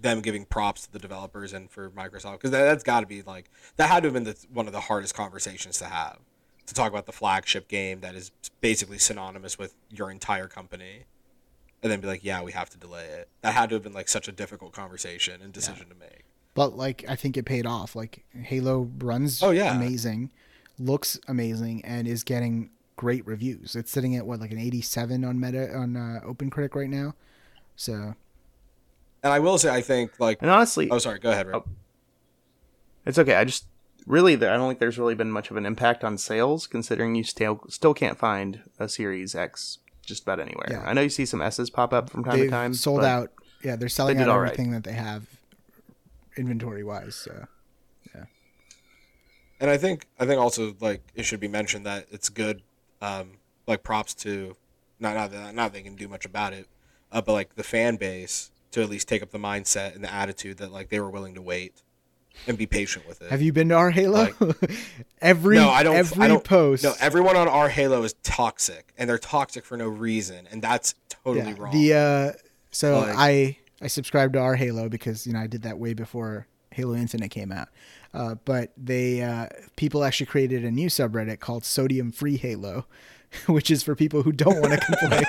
them 0.00 0.20
giving 0.20 0.44
props 0.44 0.86
to 0.86 0.92
the 0.92 0.98
developers 0.98 1.52
and 1.52 1.70
for 1.70 1.90
Microsoft 1.90 2.32
because 2.32 2.50
that, 2.50 2.64
that's 2.64 2.84
got 2.84 3.00
to 3.00 3.06
be 3.06 3.22
like 3.22 3.50
that 3.76 3.88
had 3.88 4.02
to 4.02 4.08
have 4.08 4.14
been 4.14 4.24
the, 4.24 4.36
one 4.52 4.66
of 4.66 4.72
the 4.72 4.80
hardest 4.80 5.14
conversations 5.14 5.78
to 5.78 5.86
have 5.86 6.18
to 6.70 6.74
talk 6.74 6.88
about 6.90 7.04
the 7.06 7.12
flagship 7.12 7.68
game 7.68 8.00
that 8.00 8.14
is 8.14 8.30
basically 8.62 8.96
synonymous 8.98 9.58
with 9.58 9.74
your 9.90 10.10
entire 10.10 10.46
company 10.48 11.04
and 11.82 11.92
then 11.92 12.00
be 12.00 12.06
like 12.06 12.24
yeah 12.24 12.42
we 12.42 12.52
have 12.52 12.70
to 12.70 12.78
delay 12.78 13.04
it 13.04 13.28
that 13.42 13.52
had 13.52 13.68
to 13.68 13.74
have 13.74 13.82
been 13.82 13.92
like 13.92 14.08
such 14.08 14.28
a 14.28 14.32
difficult 14.32 14.72
conversation 14.72 15.42
and 15.42 15.52
decision 15.52 15.86
to 15.88 15.94
make 15.96 16.24
But 16.54 16.76
like 16.76 17.04
I 17.08 17.16
think 17.16 17.36
it 17.36 17.44
paid 17.44 17.66
off. 17.66 17.94
Like 17.94 18.24
Halo 18.34 18.88
runs 18.98 19.42
Oh, 19.42 19.50
yeah. 19.50 19.74
amazing, 19.76 20.30
looks 20.78 21.18
amazing, 21.28 21.84
and 21.84 22.06
is 22.08 22.24
getting 22.24 22.70
great 22.96 23.26
reviews. 23.26 23.76
It's 23.76 23.90
sitting 23.90 24.14
at 24.16 24.26
what 24.26 24.40
like 24.40 24.50
an 24.52 24.58
87 24.58 25.24
on 25.24 25.38
Meta 25.40 25.74
on 25.74 25.96
uh, 25.96 26.20
OpenCritic 26.26 26.74
right 26.74 26.90
now. 26.90 27.14
So 27.76 28.14
and 29.22 29.32
I 29.32 29.38
will 29.38 29.58
say 29.58 29.70
I 29.74 29.80
think 29.80 30.12
like 30.18 30.38
And 30.42 30.50
honestly, 30.50 30.88
oh 30.90 30.98
sorry 30.98 31.18
go 31.18 31.30
ahead 31.30 31.46
Rick. 31.46 31.56
Oh. 31.56 31.64
it's 33.06 33.18
okay. 33.18 33.34
I 33.36 33.44
just 33.44 33.64
really, 34.06 34.34
I 34.34 34.38
don't 34.38 34.68
think 34.68 34.78
there's 34.78 34.98
really 34.98 35.14
been 35.14 35.30
much 35.30 35.50
of 35.50 35.56
an 35.56 35.66
impact 35.66 36.04
on 36.04 36.18
sales, 36.18 36.66
considering 36.66 37.14
you 37.14 37.24
still 37.24 37.60
still 37.68 37.94
can't 37.94 38.18
find 38.18 38.62
a 38.78 38.88
Series 38.88 39.34
X 39.34 39.78
just 40.04 40.22
about 40.22 40.40
anywhere. 40.40 40.68
Yeah. 40.70 40.82
I 40.84 40.92
know 40.92 41.02
you 41.02 41.08
see 41.08 41.26
some 41.26 41.42
S's 41.42 41.70
pop 41.70 41.92
up 41.92 42.10
from 42.10 42.24
time 42.24 42.36
they've 42.36 42.46
to 42.46 42.50
time. 42.50 42.74
sold 42.74 43.04
out. 43.04 43.30
Yeah, 43.62 43.76
they're 43.76 43.88
selling 43.88 44.16
did 44.16 44.24
out 44.24 44.30
all 44.30 44.40
right. 44.40 44.52
everything 44.52 44.72
that 44.72 44.84
they 44.84 44.92
have 44.92 45.26
inventory 46.36 46.82
wise. 46.82 47.14
So 47.14 47.46
and 49.60 49.70
I 49.70 49.76
think 49.76 50.06
I 50.18 50.26
think 50.26 50.40
also 50.40 50.74
like 50.80 51.02
it 51.14 51.24
should 51.24 51.38
be 51.38 51.48
mentioned 51.48 51.84
that 51.86 52.06
it's 52.10 52.30
good, 52.30 52.62
um, 53.02 53.32
like 53.66 53.82
props 53.82 54.14
to, 54.14 54.56
not 54.98 55.14
not 55.14 55.30
that 55.30 55.54
not 55.54 55.72
that 55.72 55.72
they 55.74 55.82
can 55.82 55.94
do 55.94 56.08
much 56.08 56.24
about 56.24 56.54
it, 56.54 56.66
uh, 57.12 57.20
but 57.20 57.34
like 57.34 57.54
the 57.54 57.62
fan 57.62 57.96
base 57.96 58.50
to 58.72 58.82
at 58.82 58.88
least 58.88 59.06
take 59.06 59.22
up 59.22 59.30
the 59.30 59.38
mindset 59.38 59.94
and 59.94 60.02
the 60.02 60.12
attitude 60.12 60.56
that 60.58 60.72
like 60.72 60.88
they 60.88 60.98
were 60.98 61.10
willing 61.10 61.34
to 61.34 61.42
wait, 61.42 61.82
and 62.46 62.56
be 62.58 62.66
patient 62.66 63.06
with 63.06 63.20
it. 63.22 63.30
have 63.30 63.42
you 63.42 63.52
been 63.52 63.68
to 63.70 63.74
our 63.74 63.90
Halo? 63.90 64.28
every 65.20 65.56
no, 65.56 65.68
I 65.70 65.82
don't. 65.82 65.96
every 65.96 66.22
I 66.24 66.28
don't, 66.28 66.44
post. 66.44 66.82
No, 66.84 66.94
everyone 67.00 67.36
on 67.36 67.48
our 67.48 67.68
Halo 67.68 68.02
is 68.02 68.14
toxic, 68.22 68.92
and 68.98 69.08
they're 69.08 69.18
toxic 69.18 69.64
for 69.64 69.76
no 69.76 69.88
reason, 69.88 70.48
and 70.50 70.62
that's 70.62 70.94
totally 71.08 71.50
Yeah, 71.50 71.54
wrong. 71.58 71.72
The 71.72 71.94
uh, 71.94 72.32
so 72.70 73.00
Like- 73.00 73.14
I 73.16 73.56
I 73.82 73.86
subscribed 73.86 74.34
to 74.34 74.40
our 74.40 74.56
Halo 74.56 74.88
because 74.88 75.26
you 75.26 75.32
know 75.32 75.40
I 75.40 75.46
did 75.46 75.62
that 75.62 75.78
way 75.78 75.94
before 75.94 76.46
Halo 76.72 76.94
Infinite 76.94 77.30
came 77.30 77.52
out. 77.52 77.68
Uh, 78.12 78.34
but 78.44 78.72
they 78.76 79.22
uh, 79.22 79.46
people 79.76 80.02
actually 80.04 80.26
created 80.26 80.64
a 80.64 80.70
new 80.70 80.88
subreddit 80.88 81.38
called 81.40 81.64
Sodium 81.64 82.10
Free 82.10 82.36
Halo, 82.36 82.86
which 83.46 83.70
is 83.70 83.82
for 83.82 83.94
people 83.94 84.22
who 84.22 84.32
don't 84.32 84.60
want 84.60 84.72
to 84.72 84.78
complain. 84.86 85.24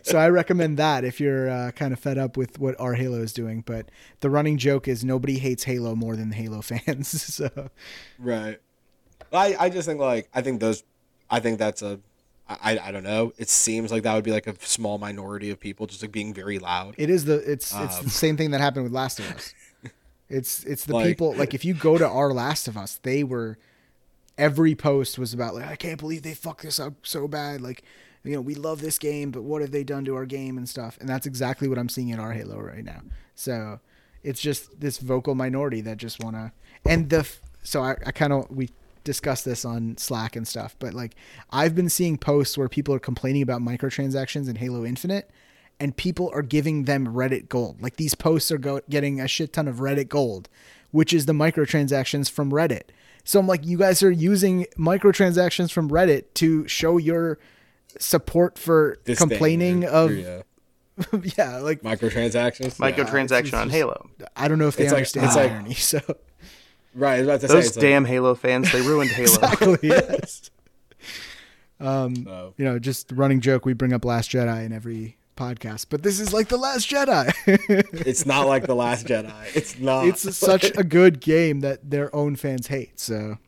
so 0.02 0.18
I 0.18 0.28
recommend 0.28 0.76
that 0.78 1.04
if 1.04 1.20
you're 1.20 1.48
uh, 1.50 1.70
kind 1.72 1.92
of 1.92 1.98
fed 1.98 2.18
up 2.18 2.36
with 2.36 2.58
what 2.58 2.78
our 2.80 2.94
Halo 2.94 3.18
is 3.22 3.32
doing. 3.32 3.62
But 3.64 3.90
the 4.20 4.28
running 4.30 4.58
joke 4.58 4.86
is 4.88 5.04
nobody 5.04 5.38
hates 5.38 5.64
Halo 5.64 5.94
more 5.94 6.16
than 6.16 6.30
the 6.30 6.36
Halo 6.36 6.60
fans. 6.62 7.08
so 7.34 7.70
Right. 8.18 8.58
I, 9.32 9.56
I 9.58 9.68
just 9.70 9.86
think 9.88 10.00
like 10.00 10.28
I 10.34 10.42
think 10.42 10.60
those 10.60 10.82
I 11.30 11.40
think 11.40 11.58
that's 11.58 11.82
a 11.82 12.00
I, 12.48 12.78
I 12.82 12.90
don't 12.90 13.04
know. 13.04 13.32
It 13.38 13.48
seems 13.48 13.92
like 13.92 14.02
that 14.02 14.14
would 14.16 14.24
be 14.24 14.32
like 14.32 14.48
a 14.48 14.56
small 14.66 14.98
minority 14.98 15.50
of 15.50 15.60
people 15.60 15.86
just 15.86 16.02
like 16.02 16.10
being 16.10 16.34
very 16.34 16.58
loud. 16.58 16.96
It 16.98 17.08
is 17.08 17.24
the 17.24 17.36
it's 17.36 17.72
it's 17.74 17.98
Um, 17.98 18.04
the 18.04 18.10
same 18.10 18.36
thing 18.36 18.50
that 18.50 18.60
happened 18.60 18.82
with 18.84 18.92
Last 18.92 19.20
of 19.20 19.30
Us. 19.30 19.54
It's 20.28 20.64
it's 20.64 20.84
the 20.84 20.94
Like- 20.94 21.06
people 21.06 21.34
like 21.36 21.54
if 21.54 21.64
you 21.64 21.74
go 21.74 21.96
to 21.96 22.08
our 22.08 22.32
Last 22.32 22.66
of 22.68 22.76
Us, 22.76 22.98
they 23.02 23.22
were 23.24 23.56
every 24.40 24.74
post 24.74 25.18
was 25.18 25.34
about 25.34 25.54
like 25.54 25.66
I 25.66 25.76
can't 25.76 26.00
believe 26.00 26.22
they 26.22 26.34
fucked 26.34 26.62
this 26.62 26.80
up 26.80 26.94
so 27.02 27.28
bad. 27.28 27.60
Like 27.60 27.84
you 28.24 28.32
know 28.32 28.40
we 28.40 28.54
love 28.54 28.80
this 28.80 28.98
game, 28.98 29.30
but 29.30 29.42
what 29.42 29.60
have 29.60 29.70
they 29.70 29.84
done 29.84 30.04
to 30.06 30.16
our 30.16 30.26
game 30.26 30.56
and 30.56 30.68
stuff? 30.68 30.96
And 30.98 31.08
that's 31.08 31.26
exactly 31.26 31.68
what 31.68 31.78
I'm 31.78 31.88
seeing 31.88 32.08
in 32.08 32.18
our 32.18 32.32
Halo 32.32 32.58
right 32.58 32.84
now. 32.84 33.02
So 33.34 33.80
it's 34.24 34.40
just 34.40 34.80
this 34.80 34.98
vocal 34.98 35.34
minority 35.34 35.80
that 35.82 35.98
just 35.98 36.22
wanna 36.24 36.52
and 36.84 37.08
the 37.10 37.30
so 37.62 37.82
I, 37.82 37.96
I 38.06 38.12
kind 38.12 38.32
of 38.32 38.50
we 38.50 38.70
discussed 39.04 39.44
this 39.44 39.64
on 39.64 39.96
Slack 39.98 40.36
and 40.36 40.48
stuff, 40.48 40.74
but 40.78 40.94
like 40.94 41.14
I've 41.50 41.74
been 41.74 41.90
seeing 41.90 42.16
posts 42.16 42.56
where 42.56 42.68
people 42.68 42.94
are 42.94 43.00
complaining 43.00 43.42
about 43.42 43.60
microtransactions 43.60 44.48
in 44.48 44.56
Halo 44.56 44.84
Infinite 44.84 45.30
and 45.78 45.96
people 45.96 46.30
are 46.34 46.42
giving 46.42 46.84
them 46.84 47.08
Reddit 47.08 47.48
gold. 47.48 47.82
Like 47.82 47.96
these 47.96 48.14
posts 48.14 48.50
are 48.50 48.58
go- 48.58 48.82
getting 48.88 49.20
a 49.20 49.28
shit 49.28 49.52
ton 49.52 49.68
of 49.68 49.76
Reddit 49.76 50.08
gold, 50.08 50.48
which 50.90 51.12
is 51.12 51.26
the 51.26 51.32
microtransactions 51.32 52.30
from 52.30 52.50
Reddit. 52.50 52.88
So 53.24 53.38
I'm 53.38 53.46
like, 53.46 53.64
you 53.66 53.78
guys 53.78 54.02
are 54.02 54.10
using 54.10 54.66
microtransactions 54.78 55.70
from 55.72 55.90
Reddit 55.90 56.24
to 56.34 56.66
show 56.68 56.96
your 56.98 57.38
support 57.98 58.58
for 58.58 58.98
Disdain 59.04 59.28
complaining 59.28 59.84
or- 59.84 59.88
of 59.88 60.16
yeah. 60.16 60.42
yeah, 61.38 61.58
like 61.58 61.82
microtransactions. 61.82 62.76
Microtransaction 62.76 63.40
it's 63.46 63.54
on 63.54 63.68
just- 63.68 63.76
Halo. 63.76 64.10
I 64.36 64.48
don't 64.48 64.58
know 64.58 64.68
if 64.68 64.76
they 64.76 64.84
It's 64.84 64.92
like- 64.92 64.98
understand 64.98 65.26
it's 65.26 65.34
the 65.34 65.40
like- 65.42 65.52
irony. 65.52 65.74
So 65.74 66.00
Right, 66.94 67.14
I 67.14 67.18
was 67.20 67.28
about 67.28 67.40
to 67.42 67.48
say 67.48 67.54
Those 67.54 67.76
like- 67.76 67.82
damn 67.82 68.04
Halo 68.04 68.34
fans, 68.34 68.72
they 68.72 68.80
ruined 68.82 69.10
Halo. 69.10 69.24
exactly 69.32 69.78
yes. 69.82 70.50
Um, 71.78 72.26
Oh. 72.28 72.52
you 72.58 72.64
know, 72.64 72.78
just 72.78 73.10
running 73.12 73.40
joke 73.40 73.64
we 73.64 73.72
bring 73.72 73.92
up 73.92 74.04
Last 74.04 74.30
Jedi 74.30 74.64
in 74.66 74.72
every 74.72 75.16
podcast, 75.36 75.86
but 75.90 76.02
this 76.02 76.20
is 76.20 76.32
like 76.32 76.48
the 76.48 76.56
Last 76.56 76.88
Jedi. 76.88 77.32
it's 78.06 78.26
not 78.26 78.46
like 78.46 78.66
the 78.66 78.74
Last 78.74 79.06
Jedi. 79.06 79.32
It's 79.54 79.78
not. 79.78 80.06
it's 80.06 80.36
such 80.36 80.70
a 80.76 80.84
good 80.84 81.20
game 81.20 81.60
that 81.60 81.90
their 81.90 82.14
own 82.14 82.36
fans 82.36 82.66
hate. 82.66 83.00
So, 83.00 83.38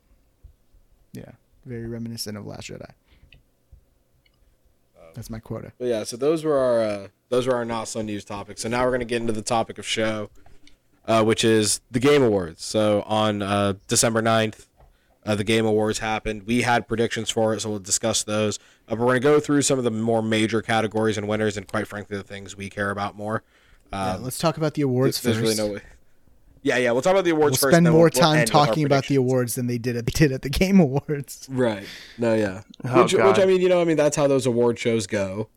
yeah, 1.12 1.33
very 1.64 1.87
reminiscent 1.87 2.37
of 2.37 2.47
Last 2.47 2.68
Jedi. 2.68 2.91
That's 5.14 5.30
my 5.30 5.39
quota. 5.39 5.72
But 5.78 5.89
yeah, 5.89 6.05
so 6.05 6.16
those 6.16 6.45
were 6.45 6.57
our 6.57 6.83
uh, 6.83 7.09
those 7.28 7.47
were 7.47 7.55
our 7.55 7.64
not 7.64 7.89
so 7.89 8.03
news 8.03 8.24
topics. 8.24 8.62
So 8.62 8.68
now 8.68 8.85
we're 8.85 8.93
gonna 8.93 9.05
get 9.05 9.20
into 9.20 9.33
the 9.33 9.43
topic 9.43 9.78
of 9.78 9.87
show, 9.87 10.30
uh, 11.07 11.22
which 11.24 11.45
is 11.45 11.80
the 11.91 12.01
Game 12.01 12.22
Awards. 12.22 12.64
So 12.64 13.03
on 13.03 13.43
uh, 13.43 13.74
December 13.89 14.22
9th, 14.22 14.66
uh, 15.24 15.35
the 15.35 15.45
Game 15.45 15.66
Awards 15.66 15.99
happened. 15.99 16.45
We 16.47 16.62
had 16.62 16.89
predictions 16.89 17.30
for 17.30 17.55
it, 17.55 17.61
so 17.61 17.70
we'll 17.70 17.78
discuss 17.78 18.22
those. 18.22 18.59
Uh, 18.93 18.97
but 18.97 19.01
we're 19.07 19.18
gonna 19.18 19.20
go 19.20 19.40
through 19.40 19.62
some 19.62 19.78
of 19.78 19.84
the 19.84 19.90
more 19.90 20.22
major 20.22 20.61
categories 20.61 21.16
and 21.16 21.26
winners, 21.26 21.57
and 21.57 21.66
quite 21.66 21.86
frankly, 21.88 22.16
the 22.16 22.22
things 22.22 22.57
we 22.57 22.68
care 22.68 22.90
about 22.90 23.16
more. 23.16 23.43
Yeah, 23.93 24.12
Um, 24.14 24.22
let's 24.24 24.38
talk 24.38 24.57
about 24.59 24.74
the 24.74 24.82
awards 24.82 25.20
there's 25.22 25.36
first. 25.38 25.59
really 25.59 25.74
no. 25.74 25.80
Yeah, 26.64 26.76
yeah. 26.76 26.93
We'll 26.93 27.03
talk 27.03 27.12
about 27.12 27.24
the 27.24 27.30
awards 27.30 27.53
we'll 27.55 27.68
first. 27.70 27.74
spend 27.74 27.86
then 27.86 27.93
more 27.93 28.03
we'll- 28.05 28.11
we'll 28.14 28.20
time 28.22 28.38
end 28.38 28.49
with 28.51 28.55
our 28.55 28.66
talking 28.66 28.84
about 28.84 29.07
the 29.07 29.16
awards 29.16 29.55
than 29.57 29.66
they 29.66 29.78
did 29.78 29.97
at 29.97 30.07
they 30.07 30.12
did 30.14 30.30
at 30.32 30.43
the 30.43 30.49
Game 30.51 30.78
Awards. 30.78 31.47
Right. 31.51 31.84
No, 32.18 32.34
yeah. 32.34 32.62
Oh, 32.84 33.03
which, 33.03 33.14
which 33.14 33.38
I 33.38 33.47
mean, 33.47 33.61
you 33.61 33.68
know, 33.68 33.80
I 33.80 33.84
mean, 33.84 33.97
that's 33.97 34.16
how 34.16 34.26
those 34.28 34.47
award 34.47 34.78
shows 34.78 35.07
go. 35.07 35.49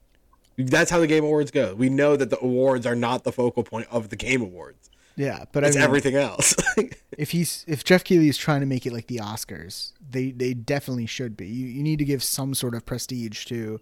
That's 0.57 0.89
how 0.89 0.99
the 0.99 1.07
Game 1.07 1.23
Awards 1.25 1.51
go. 1.51 1.75
We 1.75 1.89
know 1.89 2.15
that 2.15 2.29
the 2.29 2.39
awards 2.39 2.85
are 2.85 2.95
not 2.95 3.23
the 3.25 3.31
focal 3.31 3.63
point 3.63 3.87
of 3.91 4.09
the 4.09 4.15
Game 4.15 4.41
Awards. 4.41 4.89
Yeah, 5.15 5.45
but 5.51 5.63
It's 5.63 5.75
I 5.75 5.79
mean, 5.79 5.85
everything 5.85 6.15
else. 6.15 6.55
if 7.17 7.31
he's 7.31 7.63
if 7.67 7.83
Geoff 7.83 8.03
Keighley 8.03 8.27
is 8.27 8.37
trying 8.37 8.59
to 8.59 8.65
make 8.65 8.85
it 8.85 8.93
like 8.93 9.07
the 9.07 9.17
Oscars, 9.17 9.93
they 10.09 10.31
they 10.31 10.53
definitely 10.53 11.05
should 11.05 11.37
be. 11.37 11.47
You 11.47 11.67
you 11.67 11.83
need 11.83 11.99
to 11.99 12.05
give 12.05 12.23
some 12.23 12.53
sort 12.53 12.75
of 12.75 12.85
prestige 12.85 13.45
to 13.45 13.79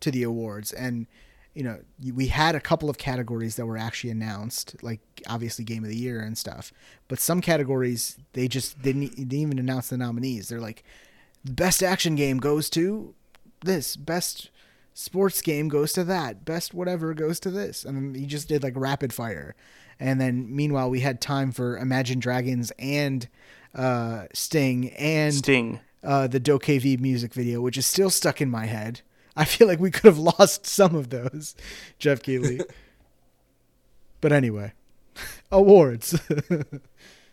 to 0.00 0.10
the 0.10 0.22
awards, 0.22 0.72
and 0.72 1.06
you 1.54 1.64
know 1.64 1.80
we 2.14 2.28
had 2.28 2.54
a 2.54 2.60
couple 2.60 2.88
of 2.88 2.96
categories 2.96 3.56
that 3.56 3.66
were 3.66 3.76
actually 3.76 4.10
announced, 4.10 4.76
like 4.82 5.00
obviously 5.28 5.64
Game 5.64 5.82
of 5.82 5.90
the 5.90 5.96
Year 5.96 6.20
and 6.20 6.38
stuff. 6.38 6.72
But 7.08 7.18
some 7.18 7.40
categories 7.40 8.16
they 8.34 8.46
just 8.46 8.80
didn't, 8.80 9.16
didn't 9.16 9.32
even 9.32 9.58
announce 9.58 9.88
the 9.88 9.98
nominees. 9.98 10.48
They're 10.48 10.60
like, 10.60 10.84
best 11.44 11.82
action 11.82 12.14
game 12.14 12.38
goes 12.38 12.70
to 12.70 13.14
this, 13.62 13.96
best 13.96 14.50
sports 14.94 15.42
game 15.42 15.68
goes 15.68 15.92
to 15.94 16.04
that, 16.04 16.44
best 16.44 16.72
whatever 16.74 17.14
goes 17.14 17.40
to 17.40 17.50
this, 17.50 17.84
and 17.84 17.96
then 17.96 18.20
he 18.20 18.26
just 18.26 18.48
did 18.48 18.62
like 18.62 18.74
rapid 18.76 19.12
fire. 19.12 19.56
And 20.00 20.20
then 20.20 20.54
meanwhile, 20.54 20.88
we 20.90 21.00
had 21.00 21.20
time 21.20 21.52
for 21.52 21.76
Imagine 21.76 22.20
Dragons 22.20 22.72
and 22.78 23.28
uh, 23.74 24.24
Sting 24.32 24.90
and 24.90 25.34
Sting. 25.34 25.80
uh, 26.02 26.26
the 26.26 26.40
DokeV 26.40 27.00
music 27.00 27.34
video, 27.34 27.60
which 27.60 27.76
is 27.76 27.86
still 27.86 28.10
stuck 28.10 28.40
in 28.40 28.50
my 28.50 28.66
head. 28.66 29.00
I 29.36 29.44
feel 29.44 29.66
like 29.68 29.80
we 29.80 29.90
could 29.90 30.04
have 30.04 30.18
lost 30.38 30.66
some 30.66 30.94
of 30.94 31.10
those, 31.10 31.54
Geoff 31.98 32.22
Keighley. 32.22 32.60
but 34.20 34.32
anyway, 34.32 34.72
awards. 35.52 36.18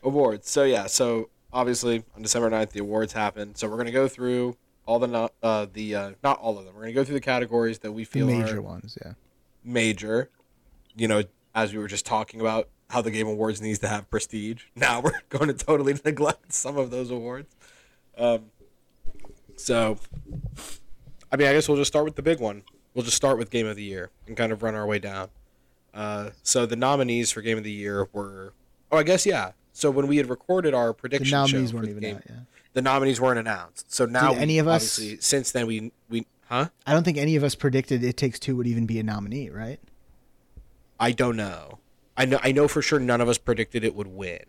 awards. 0.03 0.49
So 0.49 0.63
yeah, 0.63 0.87
so 0.87 1.29
obviously 1.53 2.03
on 2.15 2.21
December 2.21 2.49
9th 2.49 2.71
the 2.71 2.79
awards 2.81 3.13
happened. 3.13 3.57
So 3.57 3.67
we're 3.67 3.77
gonna 3.77 3.91
go 3.91 4.07
through 4.07 4.57
all 4.85 4.99
the 4.99 5.07
no- 5.07 5.29
uh, 5.41 5.67
the 5.71 5.95
uh, 5.95 6.11
not 6.23 6.39
all 6.39 6.57
of 6.57 6.65
them. 6.65 6.75
We're 6.75 6.81
gonna 6.81 6.93
go 6.93 7.03
through 7.03 7.15
the 7.15 7.21
categories 7.21 7.79
that 7.79 7.91
we 7.91 8.03
the 8.03 8.09
feel 8.09 8.27
major 8.27 8.57
are 8.57 8.61
ones, 8.61 8.97
yeah. 9.03 9.13
major. 9.63 10.29
You 10.95 11.07
know, 11.07 11.23
as 11.55 11.73
we 11.73 11.79
were 11.79 11.87
just 11.87 12.05
talking 12.05 12.39
about, 12.41 12.67
how 12.91 13.01
the 13.01 13.09
Game 13.09 13.27
Awards 13.27 13.61
needs 13.61 13.79
to 13.79 13.87
have 13.87 14.07
prestige. 14.11 14.65
Now 14.75 14.99
we're 15.01 15.19
going 15.29 15.47
to 15.47 15.53
totally 15.53 15.95
neglect 16.05 16.53
some 16.53 16.77
of 16.77 16.91
those 16.91 17.09
awards. 17.09 17.55
Um, 18.17 18.51
so, 19.57 19.97
I 21.31 21.37
mean, 21.37 21.47
I 21.47 21.53
guess 21.53 21.67
we'll 21.67 21.77
just 21.77 21.87
start 21.91 22.05
with 22.05 22.15
the 22.15 22.21
big 22.21 22.39
one. 22.39 22.63
We'll 22.93 23.03
just 23.05 23.17
start 23.17 23.37
with 23.37 23.49
Game 23.49 23.65
of 23.67 23.75
the 23.75 23.83
Year 23.83 24.09
and 24.27 24.37
kind 24.37 24.51
of 24.51 24.61
run 24.63 24.75
our 24.75 24.85
way 24.85 24.99
down. 24.99 25.29
Uh, 25.93 26.29
so 26.43 26.65
the 26.65 26.75
nominees 26.75 27.31
for 27.31 27.41
Game 27.41 27.57
of 27.57 27.63
the 27.63 27.71
Year 27.71 28.07
were, 28.13 28.53
oh, 28.91 28.97
I 28.97 29.03
guess 29.03 29.25
yeah. 29.25 29.51
So 29.73 29.89
when 29.91 30.07
we 30.07 30.17
had 30.17 30.29
recorded 30.29 30.73
our 30.73 30.89
The 30.89 30.93
prediction 30.93 31.31
nominees 31.31 31.69
show 31.71 31.75
weren't 31.77 31.85
the 31.87 31.91
even 31.91 32.01
game, 32.03 32.15
out 32.17 32.23
yet. 32.29 32.37
the 32.73 32.81
nominees 32.81 33.19
weren't 33.19 33.39
announced. 33.39 33.93
So 33.93 34.05
now 34.05 34.33
Did 34.33 34.41
any 34.41 34.59
of 34.59 34.67
us- 34.67 34.97
obviously 34.97 35.21
since 35.21 35.51
then 35.51 35.67
we 35.67 35.91
we 36.09 36.25
huh? 36.47 36.69
I 36.85 36.93
don't 36.93 37.03
think 37.03 37.17
any 37.17 37.35
of 37.35 37.43
us 37.43 37.55
predicted 37.55 38.03
It 38.03 38.15
Takes 38.15 38.39
Two 38.39 38.55
would 38.57 38.67
even 38.67 38.85
be 38.85 38.99
a 38.99 39.03
nominee, 39.03 39.49
right? 39.49 39.79
I 40.99 41.11
don't 41.11 41.35
know. 41.35 41.79
I 42.17 42.25
know 42.25 42.39
I 42.43 42.51
know 42.51 42.67
for 42.67 42.81
sure 42.81 42.99
none 42.99 43.21
of 43.21 43.27
us 43.27 43.37
predicted 43.37 43.83
it 43.83 43.95
would 43.95 44.07
win. 44.07 44.45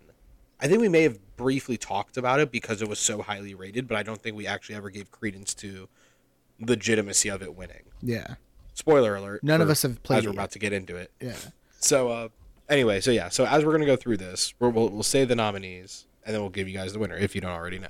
I 0.61 0.69
think 0.69 0.81
we 0.81 0.89
may 0.89 1.03
have 1.03 1.19
briefly 1.37 1.77
talked 1.77 2.17
about 2.17 2.41
it 2.41 2.51
because 2.51 2.81
it 2.81 2.89
was 2.89 2.99
so 2.99 3.23
highly 3.23 3.55
rated, 3.55 3.87
but 3.87 3.97
I 3.97 4.03
don't 4.03 4.23
think 4.23 4.37
we 4.37 4.47
actually 4.47 4.77
ever 4.77 4.89
gave 4.89 5.11
credence 5.11 5.53
to 5.55 5.89
legitimacy 6.59 7.29
of 7.29 7.43
it 7.43 7.55
winning. 7.55 7.83
Yeah. 8.03 8.37
Spoiler 8.73 9.17
alert. 9.17 9.43
None 9.43 9.61
of 9.61 9.69
us 9.69 9.83
have 9.83 10.03
played 10.03 10.19
as 10.19 10.25
we're 10.25 10.31
yet. 10.31 10.37
about 10.37 10.51
to 10.53 10.59
get 10.59 10.73
into 10.73 10.97
it. 10.97 11.11
Yeah. 11.21 11.37
So 11.79 12.09
uh, 12.09 12.29
anyway, 12.69 13.01
so 13.01 13.11
yeah, 13.11 13.29
so 13.29 13.47
as 13.47 13.65
we're 13.65 13.73
gonna 13.73 13.87
go 13.87 13.97
through 13.97 14.17
this, 14.19 14.55
we're, 14.59 14.69
we'll 14.71 14.89
we'll 14.89 15.03
say 15.03 15.25
the 15.25 15.37
nominees, 15.37 16.07
and 16.25 16.35
then 16.35 16.41
we'll 16.41 16.51
give 16.51 16.69
you 16.69 16.75
guys 16.75 16.93
the 16.93 16.99
winner 16.99 17.17
if 17.17 17.35
you 17.35 17.41
don't 17.41 17.53
already 17.53 17.79
know. 17.79 17.89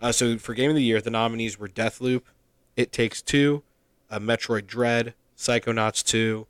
Uh, 0.00 0.12
so 0.12 0.38
for 0.38 0.54
game 0.54 0.70
of 0.70 0.76
the 0.76 0.82
year, 0.82 1.00
the 1.00 1.10
nominees 1.10 1.58
were 1.58 1.68
Deathloop, 1.68 2.22
It 2.76 2.92
Takes 2.92 3.22
Two, 3.22 3.62
uh, 4.10 4.18
Metroid 4.18 4.66
Dread, 4.66 5.14
Psychonauts 5.36 6.04
Two, 6.04 6.46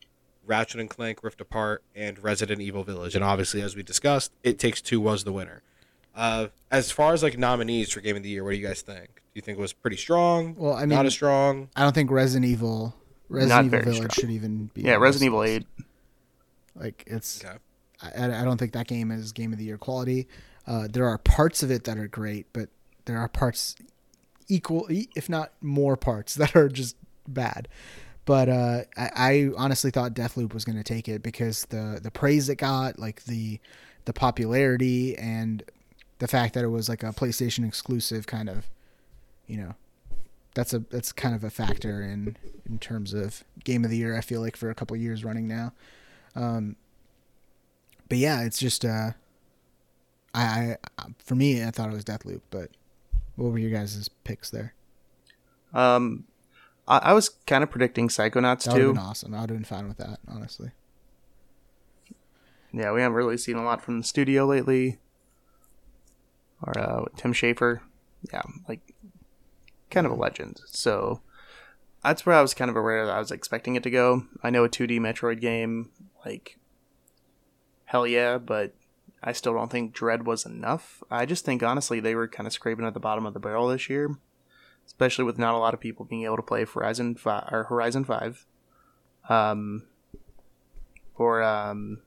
Ratchet 0.46 0.80
and 0.80 0.88
Clank 0.90 1.22
Rift 1.22 1.40
Apart, 1.40 1.82
and 1.94 2.18
Resident 2.22 2.60
Evil 2.60 2.82
Village. 2.84 3.14
And 3.14 3.24
obviously, 3.24 3.60
as 3.62 3.74
we 3.76 3.82
discussed, 3.82 4.32
It 4.42 4.58
Takes 4.58 4.80
Two 4.80 5.00
was 5.00 5.24
the 5.24 5.32
winner. 5.32 5.62
Uh, 6.14 6.48
as 6.70 6.90
far 6.90 7.12
as 7.12 7.22
like 7.22 7.36
nominees 7.38 7.92
for 7.92 8.00
game 8.00 8.16
of 8.16 8.22
the 8.22 8.30
year, 8.30 8.42
what 8.42 8.52
do 8.52 8.56
you 8.56 8.66
guys 8.66 8.80
think? 8.82 9.16
Do 9.16 9.22
you 9.34 9.42
think 9.42 9.58
it 9.58 9.60
was 9.60 9.72
pretty 9.74 9.98
strong? 9.98 10.54
Well, 10.56 10.72
I 10.72 10.80
mean, 10.80 10.90
not 10.90 11.04
as 11.06 11.12
strong. 11.12 11.68
I 11.76 11.82
don't 11.82 11.94
think 11.94 12.10
Resident 12.10 12.50
Evil 12.50 12.94
Resident 13.28 13.72
Not 13.72 13.78
Evil 13.78 13.92
Village 13.92 14.12
strong. 14.12 14.22
should 14.28 14.30
even 14.30 14.70
be. 14.72 14.82
Yeah, 14.82 14.94
Resident 14.94 15.26
Evil 15.26 15.42
8. 15.42 15.66
Like 16.74 17.04
it's 17.06 17.44
Okay. 17.44 17.56
I, 18.02 18.24
I 18.42 18.44
don't 18.44 18.58
think 18.58 18.72
that 18.72 18.86
game 18.86 19.10
is 19.10 19.32
game 19.32 19.52
of 19.52 19.58
the 19.58 19.64
year 19.64 19.78
quality. 19.78 20.28
Uh, 20.66 20.88
there 20.90 21.06
are 21.06 21.18
parts 21.18 21.62
of 21.62 21.70
it 21.70 21.84
that 21.84 21.96
are 21.96 22.08
great, 22.08 22.46
but 22.52 22.68
there 23.06 23.18
are 23.18 23.28
parts 23.28 23.76
equal, 24.48 24.86
e- 24.90 25.08
if 25.16 25.28
not 25.28 25.52
more 25.62 25.96
parts 25.96 26.34
that 26.36 26.54
are 26.56 26.68
just 26.68 26.96
bad. 27.26 27.68
But 28.26 28.48
uh, 28.48 28.82
I, 28.96 29.10
I 29.16 29.50
honestly 29.56 29.90
thought 29.90 30.12
Deathloop 30.12 30.52
was 30.52 30.64
going 30.64 30.76
to 30.76 30.84
take 30.84 31.08
it 31.08 31.22
because 31.22 31.64
the 31.66 32.00
the 32.02 32.10
praise 32.10 32.48
it 32.48 32.56
got, 32.56 32.98
like 32.98 33.24
the 33.24 33.60
the 34.04 34.12
popularity 34.12 35.16
and 35.16 35.62
the 36.18 36.28
fact 36.28 36.54
that 36.54 36.64
it 36.64 36.68
was 36.68 36.88
like 36.88 37.02
a 37.02 37.06
PlayStation 37.06 37.66
exclusive, 37.66 38.26
kind 38.26 38.48
of, 38.48 38.66
you 39.46 39.56
know, 39.56 39.74
that's 40.54 40.74
a 40.74 40.80
that's 40.90 41.12
kind 41.12 41.34
of 41.34 41.44
a 41.44 41.50
factor 41.50 42.02
in 42.02 42.36
in 42.68 42.78
terms 42.78 43.14
of 43.14 43.44
game 43.64 43.84
of 43.84 43.90
the 43.90 43.96
year. 43.96 44.16
I 44.16 44.22
feel 44.22 44.40
like 44.40 44.56
for 44.56 44.70
a 44.70 44.74
couple 44.74 44.96
years 44.96 45.24
running 45.24 45.46
now. 45.46 45.72
Um, 46.34 46.74
but 48.08 48.18
yeah, 48.18 48.42
it's 48.42 48.58
just 48.58 48.84
uh, 48.84 49.12
I, 50.34 50.76
I 50.98 51.04
for 51.18 51.36
me, 51.36 51.64
I 51.64 51.70
thought 51.70 51.90
it 51.90 51.94
was 51.94 52.04
Deathloop. 52.04 52.40
But 52.50 52.70
what 53.36 53.52
were 53.52 53.58
your 53.58 53.70
guys' 53.70 54.10
picks 54.24 54.50
there? 54.50 54.74
Um, 55.72 56.24
I, 56.88 56.98
I 56.98 57.12
was 57.12 57.28
kind 57.46 57.62
of 57.64 57.70
predicting 57.70 58.08
Psychonauts 58.08 58.64
That 58.64 58.76
too. 58.76 58.92
been 58.92 58.98
awesome. 59.02 59.34
I 59.34 59.40
would 59.42 59.50
have 59.50 59.58
been 59.58 59.64
fine 59.64 59.88
with 59.88 59.98
that, 59.98 60.18
honestly. 60.28 60.70
Yeah, 62.72 62.92
we 62.92 63.00
haven't 63.00 63.16
really 63.16 63.38
seen 63.38 63.56
a 63.56 63.64
lot 63.64 63.82
from 63.82 63.98
the 63.98 64.04
studio 64.06 64.44
lately. 64.44 64.98
Or 66.62 66.78
uh, 66.78 67.04
Tim 67.16 67.32
Schafer. 67.32 67.80
Yeah, 68.32 68.42
like 68.68 68.80
kind 69.90 70.06
of 70.06 70.12
a 70.12 70.16
legend. 70.16 70.60
So 70.66 71.20
that's 72.02 72.26
where 72.26 72.36
I 72.36 72.42
was 72.42 72.54
kind 72.54 72.70
of 72.70 72.76
aware 72.76 73.06
that 73.06 73.14
I 73.14 73.18
was 73.18 73.30
expecting 73.30 73.76
it 73.76 73.82
to 73.84 73.90
go. 73.90 74.24
I 74.42 74.50
know 74.50 74.64
a 74.64 74.68
2D 74.68 74.98
Metroid 75.00 75.40
game, 75.40 75.90
like 76.24 76.58
hell 77.86 78.06
yeah, 78.06 78.38
but 78.38 78.74
I 79.22 79.32
still 79.32 79.54
don't 79.54 79.70
think 79.70 79.92
Dread 79.92 80.26
was 80.26 80.44
enough. 80.44 81.02
I 81.10 81.24
just 81.24 81.44
think 81.44 81.62
honestly 81.62 82.00
they 82.00 82.14
were 82.14 82.28
kind 82.28 82.46
of 82.46 82.52
scraping 82.52 82.84
at 82.84 82.94
the 82.94 83.00
bottom 83.00 83.26
of 83.26 83.34
the 83.34 83.40
barrel 83.40 83.68
this 83.68 83.88
year, 83.88 84.16
especially 84.86 85.24
with 85.24 85.38
not 85.38 85.54
a 85.54 85.58
lot 85.58 85.74
of 85.74 85.80
people 85.80 86.04
being 86.04 86.24
able 86.24 86.36
to 86.36 86.42
play 86.42 86.64
Horizon 86.64 87.14
Five 87.14 87.48
or 87.50 87.64
Horizon 87.64 88.04
Five. 88.04 88.46
Um, 89.28 89.84
or 91.16 91.42
um, 91.42 92.02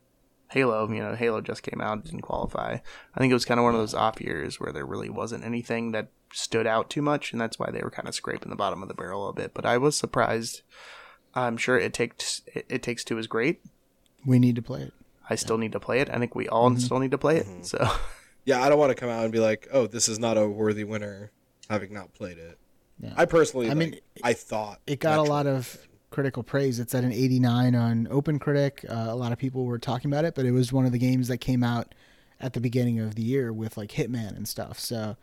Halo, 0.52 0.90
you 0.90 1.02
know, 1.02 1.16
Halo 1.16 1.42
just 1.42 1.64
came 1.64 1.82
out, 1.82 2.06
didn't 2.06 2.22
qualify. 2.22 2.78
I 3.14 3.20
think 3.20 3.32
it 3.32 3.36
was 3.36 3.46
kind 3.46 3.60
of 3.60 3.64
one 3.64 3.74
of 3.76 3.80
those 3.80 3.94
off 3.94 4.22
years 4.22 4.60
where 4.60 4.72
there 4.72 4.86
really 4.86 5.10
wasn't 5.10 5.44
anything 5.44 5.92
that 5.92 6.10
stood 6.32 6.68
out 6.68 6.90
too 6.90 7.02
much, 7.02 7.32
and 7.32 7.42
that's 7.42 7.60
why 7.60 7.72
they 7.72 7.82
were 7.82 7.92
kind 7.92 8.08
of 8.08 8.16
scraping 8.16 8.50
the 8.50 8.56
bottom 8.56 8.82
of 8.82 8.88
the 8.88 8.94
barrel 8.94 9.28
a 9.28 9.34
bit. 9.34 9.54
But 9.54 9.66
I 9.66 9.78
was 9.78 9.98
surprised. 9.98 10.62
I'm 11.36 11.58
sure 11.58 11.78
it 11.78 11.94
takes 11.94 12.42
it, 12.48 12.66
it 12.70 12.84
takes 12.84 13.04
two 13.04 13.18
is 13.18 13.28
great. 13.28 13.62
We 14.26 14.40
need 14.40 14.56
to 14.56 14.62
play 14.62 14.82
it. 14.82 14.94
I 15.30 15.36
still 15.36 15.58
need 15.58 15.74
to 15.74 15.80
play 15.80 16.00
it. 16.00 16.10
I 16.10 16.18
think 16.18 16.34
we 16.34 16.48
all 16.48 16.76
still 16.78 17.00
need 17.00 17.12
to 17.12 17.18
play 17.18 17.38
it. 17.38 17.66
So 17.66 17.88
Yeah, 18.46 18.64
I 18.64 18.70
don't 18.70 18.80
want 18.80 18.90
to 18.90 18.96
come 18.96 19.10
out 19.10 19.24
and 19.24 19.32
be 19.32 19.40
like, 19.40 19.68
"Oh, 19.72 19.86
this 19.86 20.10
is 20.10 20.18
not 20.18 20.38
a 20.38 20.48
worthy 20.48 20.84
winner," 20.84 21.32
having 21.70 21.94
not 21.94 22.16
played 22.16 22.40
it. 22.40 22.58
Yeah. 23.00 23.14
I 23.16 23.26
personally, 23.26 23.68
I 23.68 23.72
I 23.72 23.74
mean, 23.76 23.92
mean, 23.92 24.00
I 24.24 24.34
thought 24.34 24.82
It 24.86 25.00
got 25.00 25.20
a 25.20 25.24
lot 25.24 25.48
of 25.48 25.88
critical 26.12 26.44
praise. 26.44 26.80
It's 26.80 26.94
at 26.94 27.04
an 27.04 27.14
89 27.14 27.76
on 27.76 28.08
OpenCritic. 28.08 28.90
Uh, 28.90 29.12
a 29.12 29.16
lot 29.16 29.32
of 29.32 29.38
people 29.38 29.66
were 29.66 29.80
talking 29.80 30.12
about 30.12 30.26
it, 30.26 30.36
but 30.36 30.46
it 30.46 30.52
was 30.52 30.74
one 30.74 30.86
of 30.86 30.92
the 30.92 30.98
games 30.98 31.28
that 31.30 31.38
came 31.38 31.64
out 31.64 31.96
at 32.42 32.54
the 32.54 32.60
beginning 32.60 33.00
of 33.00 33.16
the 33.16 33.22
year 33.22 33.54
with 33.54 33.78
like 33.78 33.92
Hitman 33.92 34.36
and 34.36 34.48
stuff. 34.48 34.80
So 34.80 35.16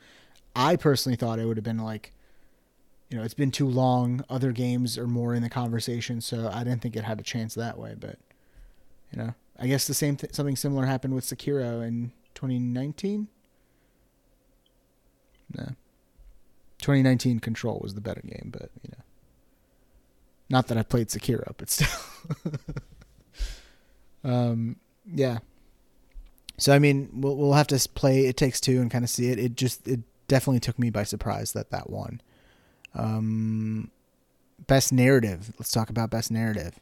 I 0.55 0.77
personally 0.77 1.17
thought 1.17 1.39
it 1.39 1.45
would 1.47 1.57
have 1.57 1.65
been 1.65 1.79
like, 1.79 2.13
you 3.11 3.19
know, 3.19 3.25
it's 3.25 3.35
been 3.35 3.51
too 3.51 3.69
long. 3.69 4.25
Other 4.31 4.53
games 4.53 4.97
are 4.97 5.07
more 5.07 5.35
in 5.35 5.43
the 5.43 5.51
conversation, 5.51 6.21
so 6.21 6.51
I 6.53 6.65
didn't 6.65 6.83
think 6.83 6.97
it 6.97 7.05
had 7.05 7.21
a 7.21 7.23
chance 7.23 7.55
that 7.55 7.79
way. 7.79 7.95
But 7.99 8.19
you 9.13 9.19
know, 9.19 9.35
I 9.59 9.67
guess 9.67 9.87
the 9.87 9.95
same 9.95 10.17
th- 10.17 10.35
something 10.35 10.57
similar 10.57 10.87
happened 10.87 11.15
with 11.15 11.25
Sekiro 11.25 11.87
in 11.87 12.13
2019. 12.35 13.29
No, 15.57 15.69
2019 16.79 17.41
Control 17.41 17.81
was 17.83 17.95
the 17.95 18.01
better 18.01 18.23
game, 18.23 18.51
but 18.53 18.71
you 18.83 18.91
know. 18.93 19.03
Not 20.49 20.69
that 20.69 20.79
I 20.79 20.83
played 20.83 21.09
Sekiro, 21.09 21.55
but 21.57 21.71
still. 21.71 21.89
um, 24.25 24.77
yeah. 25.13 25.39
So 26.59 26.73
I 26.73 26.79
mean, 26.79 27.11
we'll 27.13 27.37
we'll 27.37 27.53
have 27.55 27.67
to 27.69 27.89
play 27.91 28.27
It 28.27 28.37
Takes 28.37 28.61
Two 28.61 28.81
and 28.81 28.91
kind 28.91 29.05
of 29.05 29.11
see 29.11 29.29
it. 29.29 29.39
It 29.39 29.57
just 29.57 29.87
it 29.89 30.01
definitely 30.29 30.61
took 30.61 30.79
me 30.79 30.91
by 30.91 31.03
surprise 31.03 31.53
that 31.53 31.71
that 31.71 31.91
won. 31.91 32.21
Um, 32.95 33.91
best 34.67 34.93
narrative. 34.93 35.53
Let's 35.59 35.73
talk 35.73 35.91
about 35.91 36.11
best 36.11 36.31
narrative. 36.31 36.79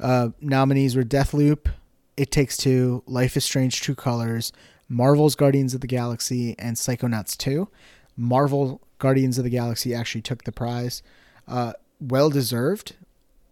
Uh, 0.00 0.30
nominees 0.40 0.96
were 0.96 1.04
Deathloop, 1.04 1.68
It 2.16 2.30
Takes 2.30 2.56
Two, 2.56 3.02
Life 3.06 3.36
is 3.36 3.44
Strange: 3.44 3.80
True 3.80 3.94
Colors, 3.94 4.52
Marvel's 4.88 5.34
Guardians 5.34 5.74
of 5.74 5.80
the 5.80 5.86
Galaxy, 5.86 6.54
and 6.58 6.76
Psychonauts 6.76 7.36
2. 7.36 7.68
Marvel 8.16 8.80
Guardians 9.02 9.36
of 9.36 9.42
the 9.42 9.50
Galaxy 9.50 9.92
actually 9.92 10.22
took 10.22 10.44
the 10.44 10.52
prize. 10.52 11.02
Uh, 11.48 11.72
well 12.00 12.30
deserved. 12.30 12.94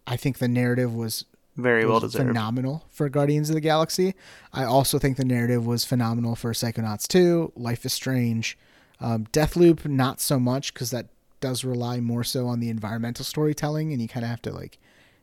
I 0.06 0.16
think 0.16 0.38
the 0.38 0.46
narrative 0.46 0.94
was 0.94 1.24
very 1.56 1.84
well 1.84 1.98
deserved. 1.98 2.28
phenomenal 2.28 2.84
for 2.88 3.08
Guardians 3.08 3.50
of 3.50 3.56
the 3.56 3.60
Galaxy. 3.60 4.14
I 4.52 4.62
also 4.62 5.00
think 5.00 5.16
the 5.16 5.24
narrative 5.24 5.66
was 5.66 5.84
phenomenal 5.84 6.36
for 6.36 6.52
Psychonauts 6.52 7.08
2, 7.08 7.54
Life 7.56 7.84
is 7.84 7.92
Strange. 7.92 8.56
Um, 9.00 9.26
Deathloop, 9.32 9.86
not 9.86 10.20
so 10.20 10.38
much 10.38 10.72
because 10.72 10.92
that 10.92 11.06
does 11.40 11.64
rely 11.64 11.98
more 11.98 12.22
so 12.22 12.46
on 12.46 12.60
the 12.60 12.70
environmental 12.70 13.24
storytelling, 13.24 13.92
and 13.92 14.00
you 14.00 14.06
kind 14.06 14.22
of 14.24 14.30
have 14.30 14.42
to 14.42 14.52
like 14.52 14.78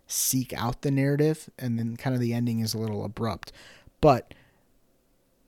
seek 0.08 0.52
out 0.52 0.82
the 0.82 0.92
narrative, 0.92 1.50
and 1.58 1.80
then 1.80 1.96
kind 1.96 2.14
of 2.14 2.20
the 2.20 2.34
ending 2.34 2.60
is 2.60 2.74
a 2.74 2.78
little 2.78 3.06
abrupt. 3.06 3.54
But 4.02 4.34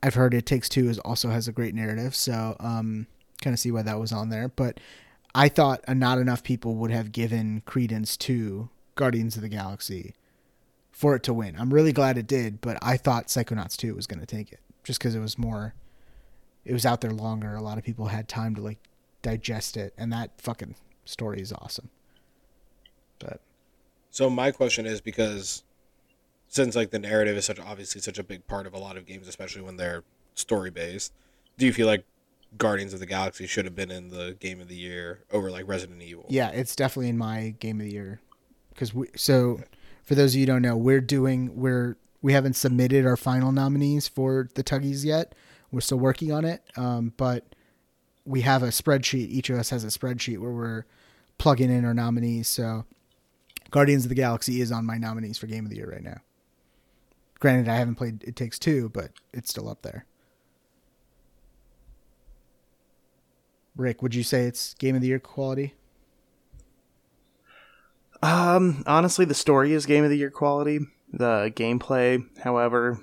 I've 0.02 0.16
heard 0.16 0.34
It 0.34 0.46
Takes 0.46 0.70
Two 0.70 0.88
is 0.88 1.00
also 1.00 1.32
has 1.32 1.50
a 1.50 1.52
great 1.52 1.76
narrative, 1.76 2.16
so 2.16 2.56
um, 2.62 3.08
kind 3.42 3.54
of 3.54 3.60
see 3.60 3.72
why 3.72 3.82
that 3.84 4.00
was 4.00 4.12
on 4.12 4.30
there. 4.30 4.50
But 4.50 4.80
I 5.34 5.50
thought 5.50 5.84
not 5.88 6.18
enough 6.18 6.44
people 6.44 6.76
would 6.76 6.92
have 6.92 7.12
given 7.12 7.62
credence 7.66 8.18
to 8.18 8.70
Guardians 8.96 9.36
of 9.36 9.42
the 9.42 9.50
Galaxy 9.50 10.16
for 10.92 11.16
it 11.16 11.24
to 11.24 11.34
win. 11.34 11.56
I'm 11.58 11.74
really 11.74 11.94
glad 11.94 12.18
it 12.18 12.28
did, 12.28 12.62
but 12.62 12.78
I 12.82 12.98
thought 12.98 13.28
Psychonauts 13.28 13.78
2 13.78 13.96
was 13.96 14.08
going 14.08 14.20
to 14.20 14.26
take 14.26 14.52
it 14.52 14.60
just 14.84 15.00
because 15.00 15.16
it 15.16 15.20
was 15.20 15.38
more, 15.38 15.74
it 16.66 16.74
was 16.74 16.86
out 16.86 17.02
there 17.02 17.12
longer. 17.12 17.56
A 17.56 17.62
lot 17.62 17.78
of 17.78 17.84
people 17.84 18.08
had 18.08 18.28
time 18.28 18.56
to 18.56 18.62
like 18.62 18.80
digest 19.22 19.78
it, 19.78 19.94
and 19.98 20.12
that 20.12 20.42
fucking 20.42 20.76
story 21.06 21.40
is 21.40 21.54
awesome. 21.54 21.90
But 23.20 23.40
So 24.12 24.30
my 24.30 24.52
question 24.52 24.86
is 24.86 25.00
because 25.00 25.64
since 26.48 26.76
like 26.76 26.90
the 26.90 27.00
narrative 27.00 27.38
is 27.38 27.46
such 27.46 27.60
obviously 27.60 28.02
such 28.02 28.20
a 28.20 28.24
big 28.24 28.46
part 28.48 28.66
of 28.66 28.74
a 28.74 28.80
lot 28.80 28.98
of 28.98 29.06
games, 29.06 29.28
especially 29.28 29.62
when 29.62 29.78
they're 29.78 30.04
story 30.36 30.72
based, 30.72 31.14
do 31.58 31.66
you 31.66 31.74
feel 31.74 31.88
like 31.88 32.04
Guardians 32.58 32.94
of 32.94 33.00
the 33.00 33.06
Galaxy 33.06 33.46
should 33.48 33.66
have 33.66 33.76
been 33.76 33.92
in 33.92 34.10
the 34.10 34.36
game 34.40 34.60
of 34.60 34.68
the 34.68 34.76
year 34.76 35.24
over 35.32 35.52
like 35.52 35.68
Resident 35.68 36.02
Evil? 36.02 36.26
yeah, 36.30 36.50
it's 36.50 36.76
definitely 36.76 37.10
in 37.10 37.18
my 37.18 37.56
game 37.60 37.80
of 37.80 37.86
the 37.86 37.94
year 37.94 38.22
because 38.74 38.94
we. 38.94 39.08
So 39.16 39.62
for 40.04 40.16
those 40.16 40.34
of 40.34 40.40
you 40.40 40.46
don't 40.46 40.62
know, 40.62 40.76
we're 40.76 41.02
doing 41.02 41.56
we're 41.56 41.98
we 42.22 42.34
haven't 42.34 42.56
submitted 42.56 43.06
our 43.06 43.18
final 43.18 43.52
nominees 43.52 44.08
for 44.08 44.50
the 44.56 44.64
Tuggies 44.64 45.06
yet. 45.06 45.36
We're 45.72 45.82
still 45.82 46.00
working 46.00 46.32
on 46.32 46.46
it, 46.46 46.64
um, 46.76 47.14
but 47.16 47.46
we 48.26 48.42
have 48.42 48.64
a 48.64 48.68
spreadsheet. 48.68 49.30
Each 49.30 49.50
of 49.50 49.58
us 49.58 49.70
has 49.70 49.84
a 49.84 49.88
spreadsheet 49.88 50.40
where 50.40 50.52
we're 50.52 50.86
plugging 51.38 51.72
in 51.72 51.86
our 51.86 51.94
nominees. 51.94 52.48
So, 52.48 52.86
Guardians 53.72 54.06
of 54.06 54.10
the 54.10 54.16
Galaxy 54.16 54.62
is 54.62 54.72
on 54.72 54.86
my 54.86 54.98
nominees 54.98 55.38
for 55.38 55.48
Game 55.48 55.66
of 55.66 55.70
the 55.70 55.78
Year 55.78 55.92
right 55.92 56.04
now. 56.04 56.22
Granted, 57.40 57.70
I 57.70 57.76
haven't 57.76 57.96
played 57.96 58.24
It 58.24 58.36
Takes 58.36 58.60
Two, 58.60 58.90
but 58.90 59.12
it's 59.32 59.50
still 59.50 59.70
up 59.70 59.84
there. 59.84 60.06
Rick, 63.80 64.02
would 64.02 64.14
you 64.14 64.24
say 64.24 64.44
it's 64.44 64.74
Game 64.76 64.96
of 64.96 65.02
the 65.02 65.08
Year 65.08 65.20
quality? 65.20 65.74
Um, 68.22 68.84
honestly, 68.86 69.26
the 69.26 69.34
story 69.34 69.74
is 69.74 69.86
game 69.86 70.04
of 70.04 70.10
the 70.10 70.18
year 70.18 70.30
quality. 70.30 70.80
The 71.12 71.52
gameplay, 71.56 72.26
however, 72.44 73.00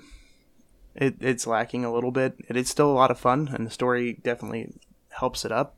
it, 0.95 1.15
it's 1.19 1.47
lacking 1.47 1.83
a 1.83 1.91
little 1.91 2.11
bit. 2.11 2.35
It 2.47 2.55
is 2.55 2.69
still 2.69 2.91
a 2.91 2.93
lot 2.93 3.11
of 3.11 3.19
fun, 3.19 3.49
and 3.51 3.65
the 3.65 3.71
story 3.71 4.19
definitely 4.23 4.73
helps 5.09 5.43
it 5.43 5.51
up. 5.51 5.75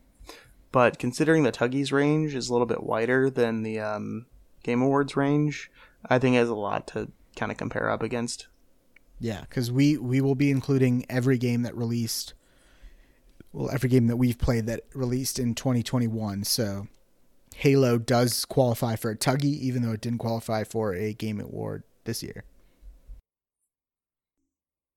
But 0.71 0.99
considering 0.99 1.43
the 1.43 1.51
Tuggies 1.51 1.91
range 1.91 2.35
is 2.35 2.49
a 2.49 2.51
little 2.51 2.67
bit 2.67 2.83
wider 2.83 3.29
than 3.29 3.63
the 3.63 3.79
um, 3.79 4.25
Game 4.61 4.81
Awards 4.81 5.15
range, 5.15 5.71
I 6.07 6.19
think 6.19 6.35
it 6.35 6.39
has 6.39 6.49
a 6.49 6.55
lot 6.55 6.85
to 6.87 7.09
kind 7.35 7.51
of 7.51 7.57
compare 7.57 7.89
up 7.89 8.03
against. 8.03 8.47
Yeah, 9.19 9.41
because 9.41 9.71
we 9.71 9.97
we 9.97 10.21
will 10.21 10.35
be 10.35 10.51
including 10.51 11.05
every 11.09 11.37
game 11.37 11.63
that 11.63 11.75
released. 11.75 12.33
Well, 13.51 13.69
every 13.71 13.89
game 13.89 14.07
that 14.07 14.17
we've 14.17 14.37
played 14.37 14.67
that 14.67 14.83
released 14.93 15.39
in 15.39 15.55
2021. 15.55 16.43
So 16.43 16.87
Halo 17.55 17.97
does 17.97 18.45
qualify 18.45 18.95
for 18.95 19.11
a 19.11 19.17
Tuggy, 19.17 19.57
even 19.59 19.81
though 19.81 19.91
it 19.91 20.01
didn't 20.01 20.19
qualify 20.19 20.63
for 20.63 20.93
a 20.93 21.13
Game 21.13 21.39
Award 21.41 21.83
this 22.03 22.23
year. 22.23 22.43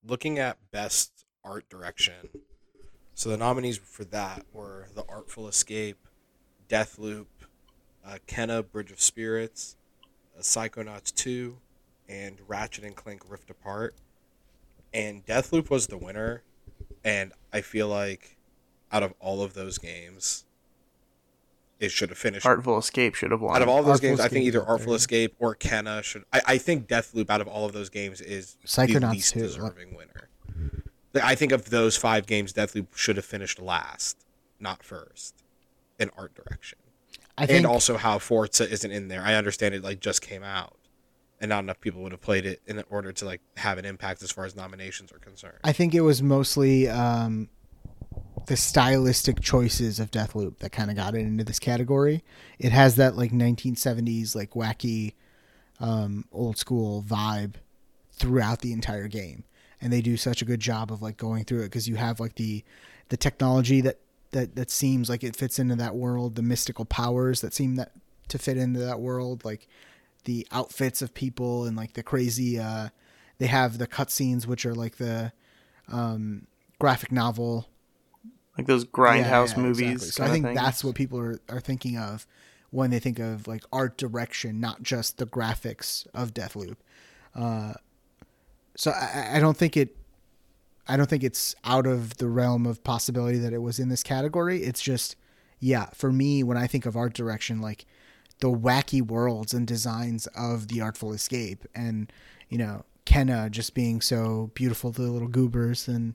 Looking 0.04 0.38
at 0.38 0.58
best 0.70 1.24
art 1.44 1.68
direction, 1.68 2.28
so 3.14 3.30
the 3.30 3.36
nominees 3.36 3.78
for 3.78 4.04
that 4.06 4.44
were 4.52 4.88
The 4.94 5.04
Artful 5.08 5.48
Escape, 5.48 6.08
Deathloop, 6.68 7.26
uh, 8.04 8.18
Kena 8.26 8.68
Bridge 8.68 8.90
of 8.90 9.00
Spirits, 9.00 9.76
uh, 10.36 10.40
Psychonauts 10.40 11.14
2, 11.14 11.56
and 12.08 12.38
Ratchet 12.46 12.84
and 12.84 12.96
Clank 12.96 13.30
Rift 13.30 13.50
Apart. 13.50 13.94
And 14.92 15.24
Deathloop 15.24 15.70
was 15.70 15.86
the 15.86 15.96
winner, 15.98 16.42
and 17.04 17.32
I 17.52 17.60
feel 17.60 17.88
like 17.88 18.36
out 18.92 19.02
of 19.02 19.14
all 19.18 19.42
of 19.42 19.54
those 19.54 19.78
games, 19.78 20.44
it 21.80 21.90
should 21.90 22.10
have 22.10 22.18
finished. 22.18 22.46
Artful 22.46 22.78
Escape 22.78 23.14
should 23.14 23.30
have 23.30 23.40
won. 23.40 23.56
out 23.56 23.62
of 23.62 23.68
all 23.68 23.80
of 23.80 23.86
those 23.86 23.94
Artful 23.94 24.08
games, 24.10 24.20
I 24.20 24.28
think 24.28 24.44
either 24.44 24.64
Artful. 24.64 24.94
Escape 24.94 25.34
or 25.38 25.56
Kena 25.56 26.02
should. 26.02 26.24
I, 26.32 26.40
I 26.46 26.58
think 26.58 26.86
Deathloop 26.86 27.28
out 27.28 27.40
of 27.40 27.48
all 27.48 27.64
of 27.64 27.72
those 27.72 27.88
games 27.88 28.20
is 28.20 28.56
the 28.62 29.08
least 29.12 29.32
too. 29.34 29.40
deserving 29.40 29.96
winner. 29.96 30.28
I 31.14 31.34
think 31.34 31.52
of 31.52 31.70
those 31.70 31.96
five 31.96 32.26
games, 32.26 32.52
Deathloop 32.52 32.94
should 32.94 33.16
have 33.16 33.24
finished 33.24 33.60
last, 33.60 34.24
not 34.60 34.82
first, 34.82 35.42
in 35.98 36.10
art 36.16 36.34
direction. 36.34 36.78
I 37.36 37.46
think 37.46 37.58
and 37.58 37.66
also 37.66 37.96
how 37.96 38.18
Forza 38.18 38.70
isn't 38.70 38.90
in 38.90 39.08
there. 39.08 39.22
I 39.22 39.34
understand 39.34 39.74
it 39.74 39.82
like 39.82 40.00
just 40.00 40.22
came 40.22 40.42
out, 40.42 40.76
and 41.40 41.48
not 41.48 41.64
enough 41.64 41.80
people 41.80 42.02
would 42.02 42.12
have 42.12 42.20
played 42.20 42.46
it 42.46 42.62
in 42.66 42.82
order 42.90 43.12
to 43.12 43.24
like 43.24 43.40
have 43.56 43.78
an 43.78 43.84
impact 43.84 44.22
as 44.22 44.30
far 44.30 44.44
as 44.44 44.54
nominations 44.54 45.12
are 45.12 45.18
concerned. 45.18 45.58
I 45.64 45.72
think 45.72 45.94
it 45.94 46.02
was 46.02 46.22
mostly 46.22 46.88
um, 46.88 47.48
the 48.46 48.56
stylistic 48.56 49.40
choices 49.40 50.00
of 50.00 50.10
Deathloop 50.10 50.58
that 50.58 50.72
kind 50.72 50.90
of 50.90 50.96
got 50.96 51.14
it 51.14 51.20
into 51.20 51.44
this 51.44 51.58
category. 51.58 52.24
It 52.58 52.72
has 52.72 52.96
that 52.96 53.16
like 53.16 53.32
1970s 53.32 54.34
like 54.34 54.50
wacky 54.50 55.14
um, 55.80 56.24
old 56.32 56.58
school 56.58 57.02
vibe 57.06 57.54
throughout 58.12 58.60
the 58.60 58.72
entire 58.72 59.08
game, 59.08 59.44
and 59.80 59.92
they 59.92 60.00
do 60.00 60.16
such 60.16 60.42
a 60.42 60.44
good 60.44 60.60
job 60.60 60.92
of 60.92 61.02
like 61.02 61.16
going 61.16 61.44
through 61.44 61.60
it 61.60 61.66
because 61.66 61.88
you 61.88 61.96
have 61.96 62.20
like 62.20 62.36
the 62.36 62.64
the 63.08 63.16
technology 63.16 63.80
that 63.80 63.98
that 64.30 64.56
that 64.56 64.70
seems 64.70 65.08
like 65.08 65.24
it 65.24 65.36
fits 65.36 65.58
into 65.58 65.76
that 65.76 65.94
world, 65.94 66.34
the 66.34 66.42
mystical 66.42 66.84
powers 66.84 67.40
that 67.40 67.54
seem 67.54 67.76
that 67.76 67.92
to 68.28 68.38
fit 68.38 68.56
into 68.56 68.80
that 68.80 69.00
world, 69.00 69.44
like 69.44 69.68
the 70.24 70.46
outfits 70.52 71.02
of 71.02 71.14
people 71.14 71.64
and 71.64 71.76
like 71.76 71.94
the 71.94 72.02
crazy. 72.02 72.58
Uh, 72.58 72.88
they 73.38 73.46
have 73.48 73.78
the 73.78 73.88
cutscenes, 73.88 74.46
which 74.46 74.64
are 74.64 74.74
like 74.74 74.96
the 74.96 75.32
um, 75.88 76.46
graphic 76.78 77.10
novel 77.10 77.68
like 78.56 78.66
those 78.66 78.84
grindhouse 78.84 79.56
yeah, 79.56 79.62
movies. 79.62 79.90
exactly. 79.90 80.10
So 80.10 80.24
I 80.24 80.28
think 80.28 80.44
thing. 80.46 80.54
that's 80.54 80.84
what 80.84 80.94
people 80.94 81.18
are, 81.18 81.40
are 81.48 81.60
thinking 81.60 81.96
of 81.96 82.26
when 82.70 82.90
they 82.90 82.98
think 82.98 83.18
of 83.18 83.46
like 83.46 83.62
art 83.72 83.96
direction, 83.96 84.60
not 84.60 84.82
just 84.82 85.18
the 85.18 85.26
graphics 85.26 86.06
of 86.14 86.34
Deathloop. 86.34 86.76
Uh, 87.34 87.74
so 88.76 88.90
I, 88.90 89.32
I 89.34 89.40
don't 89.40 89.56
think 89.56 89.76
it. 89.76 89.96
I 90.88 90.96
don't 90.96 91.08
think 91.08 91.22
it's 91.22 91.54
out 91.64 91.86
of 91.86 92.16
the 92.16 92.26
realm 92.28 92.66
of 92.66 92.82
possibility 92.82 93.38
that 93.38 93.52
it 93.52 93.62
was 93.62 93.78
in 93.78 93.88
this 93.88 94.02
category. 94.02 94.64
It's 94.64 94.82
just, 94.82 95.14
yeah, 95.60 95.86
for 95.94 96.10
me, 96.10 96.42
when 96.42 96.56
I 96.56 96.66
think 96.66 96.86
of 96.86 96.96
art 96.96 97.14
direction, 97.14 97.60
like 97.60 97.86
the 98.40 98.50
wacky 98.50 99.00
worlds 99.00 99.54
and 99.54 99.64
designs 99.64 100.26
of 100.34 100.66
the 100.66 100.80
Artful 100.80 101.12
Escape, 101.12 101.64
and 101.74 102.12
you 102.48 102.58
know, 102.58 102.84
Kena 103.06 103.50
just 103.50 103.74
being 103.74 104.00
so 104.00 104.50
beautiful 104.54 104.92
to 104.92 105.02
the 105.02 105.10
little 105.10 105.28
goobers, 105.28 105.86
and 105.86 106.14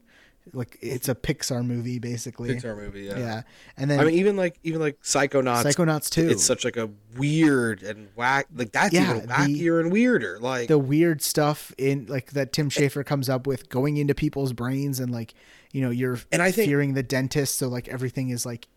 like 0.54 0.78
it's 0.82 1.10
a 1.10 1.16
Pixar 1.16 1.66
movie 1.66 2.00
basically. 2.00 2.50
Pixar 2.50 2.76
movie, 2.78 3.02
yeah. 3.04 3.18
Yeah, 3.18 3.42
and 3.78 3.90
then 3.90 4.00
I 4.00 4.04
mean, 4.06 4.16
even 4.16 4.36
like 4.38 4.60
even 4.64 4.80
like 4.82 5.02
Psychonauts. 5.02 5.64
Psychonauts 5.64 6.10
too. 6.10 6.28
It's 6.30 6.44
such 6.44 6.64
like 6.66 6.78
a 6.78 6.90
weird 7.16 7.84
and 7.84 8.08
whack. 8.16 8.48
Like 8.56 8.72
that's 8.72 8.94
Yeah, 8.94 9.16
even 9.18 9.28
the- 9.28 9.80
and 9.80 9.92
weirder. 9.92 10.40
Like 10.40 10.68
the 10.68 10.78
weird 10.80 11.22
stuff 11.22 11.74
in 11.78 12.06
like 12.08 12.32
that 12.32 12.54
Tim 12.54 12.70
Schafer 12.70 13.06
comes 13.06 13.30
up 13.30 13.48
with 13.48 13.70
going 13.70 13.98
into 13.98 14.14
people's 14.16 14.54
brains 14.54 15.00
and 15.00 15.12
like 15.12 15.34
you 15.72 15.82
know 15.82 15.90
you're 15.90 16.20
And 16.32 16.42
I 16.42 16.52
think- 16.52 16.68
fearing 16.70 16.94
the 16.94 17.04
dentist, 17.04 17.58
so 17.58 17.68
like 17.68 17.88
everything 17.88 18.30
is 18.30 18.46
like. 18.46 18.68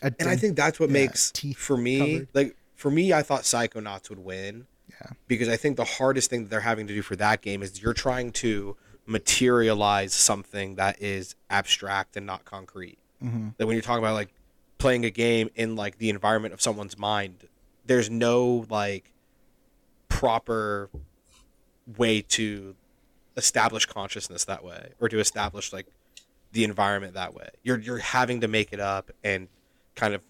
A 0.00 0.12
and 0.20 0.28
I 0.28 0.36
think 0.36 0.54
that's 0.56 0.78
what 0.78 0.90
yeah, 0.90 0.92
makes 0.94 1.32
teeth 1.32 1.56
for 1.58 1.76
me 1.76 1.98
covered. 1.98 2.28
like 2.32 2.56
for 2.76 2.88
me 2.88 3.12
I 3.12 3.22
thought 3.22 3.42
Psychonauts 3.42 4.08
would 4.10 4.20
win. 4.20 4.66
Yeah. 4.88 5.10
Because 5.26 5.48
I 5.48 5.56
think 5.56 5.76
the 5.76 5.84
hardest 5.84 6.30
thing 6.30 6.44
that 6.44 6.50
they're 6.50 6.60
having 6.60 6.86
to 6.86 6.94
do 6.94 7.02
for 7.02 7.16
that 7.16 7.42
game 7.42 7.62
is 7.64 7.82
you're 7.82 7.94
trying 7.94 8.30
to 8.32 8.76
materialize 9.08 10.12
something 10.12 10.74
that 10.76 11.00
is 11.02 11.34
abstract 11.48 12.16
and 12.16 12.26
not 12.26 12.44
concrete. 12.44 12.98
Mhm. 13.24 13.56
That 13.56 13.66
when 13.66 13.74
you're 13.74 13.82
talking 13.82 14.04
about 14.04 14.14
like 14.14 14.32
playing 14.76 15.04
a 15.04 15.10
game 15.10 15.48
in 15.56 15.74
like 15.76 15.98
the 15.98 16.10
environment 16.10 16.52
of 16.54 16.60
someone's 16.62 16.96
mind, 16.98 17.48
there's 17.86 18.10
no 18.10 18.66
like 18.68 19.12
proper 20.08 20.90
way 21.96 22.20
to 22.20 22.76
establish 23.36 23.86
consciousness 23.86 24.44
that 24.44 24.62
way 24.64 24.92
or 25.00 25.08
to 25.08 25.18
establish 25.18 25.72
like 25.72 25.86
the 26.52 26.64
environment 26.64 27.14
that 27.14 27.34
way. 27.34 27.48
You're 27.62 27.78
you're 27.78 27.98
having 27.98 28.40
to 28.42 28.48
make 28.48 28.72
it 28.72 28.80
up 28.80 29.10
and 29.24 29.48
kind 29.94 30.12
of 30.14 30.22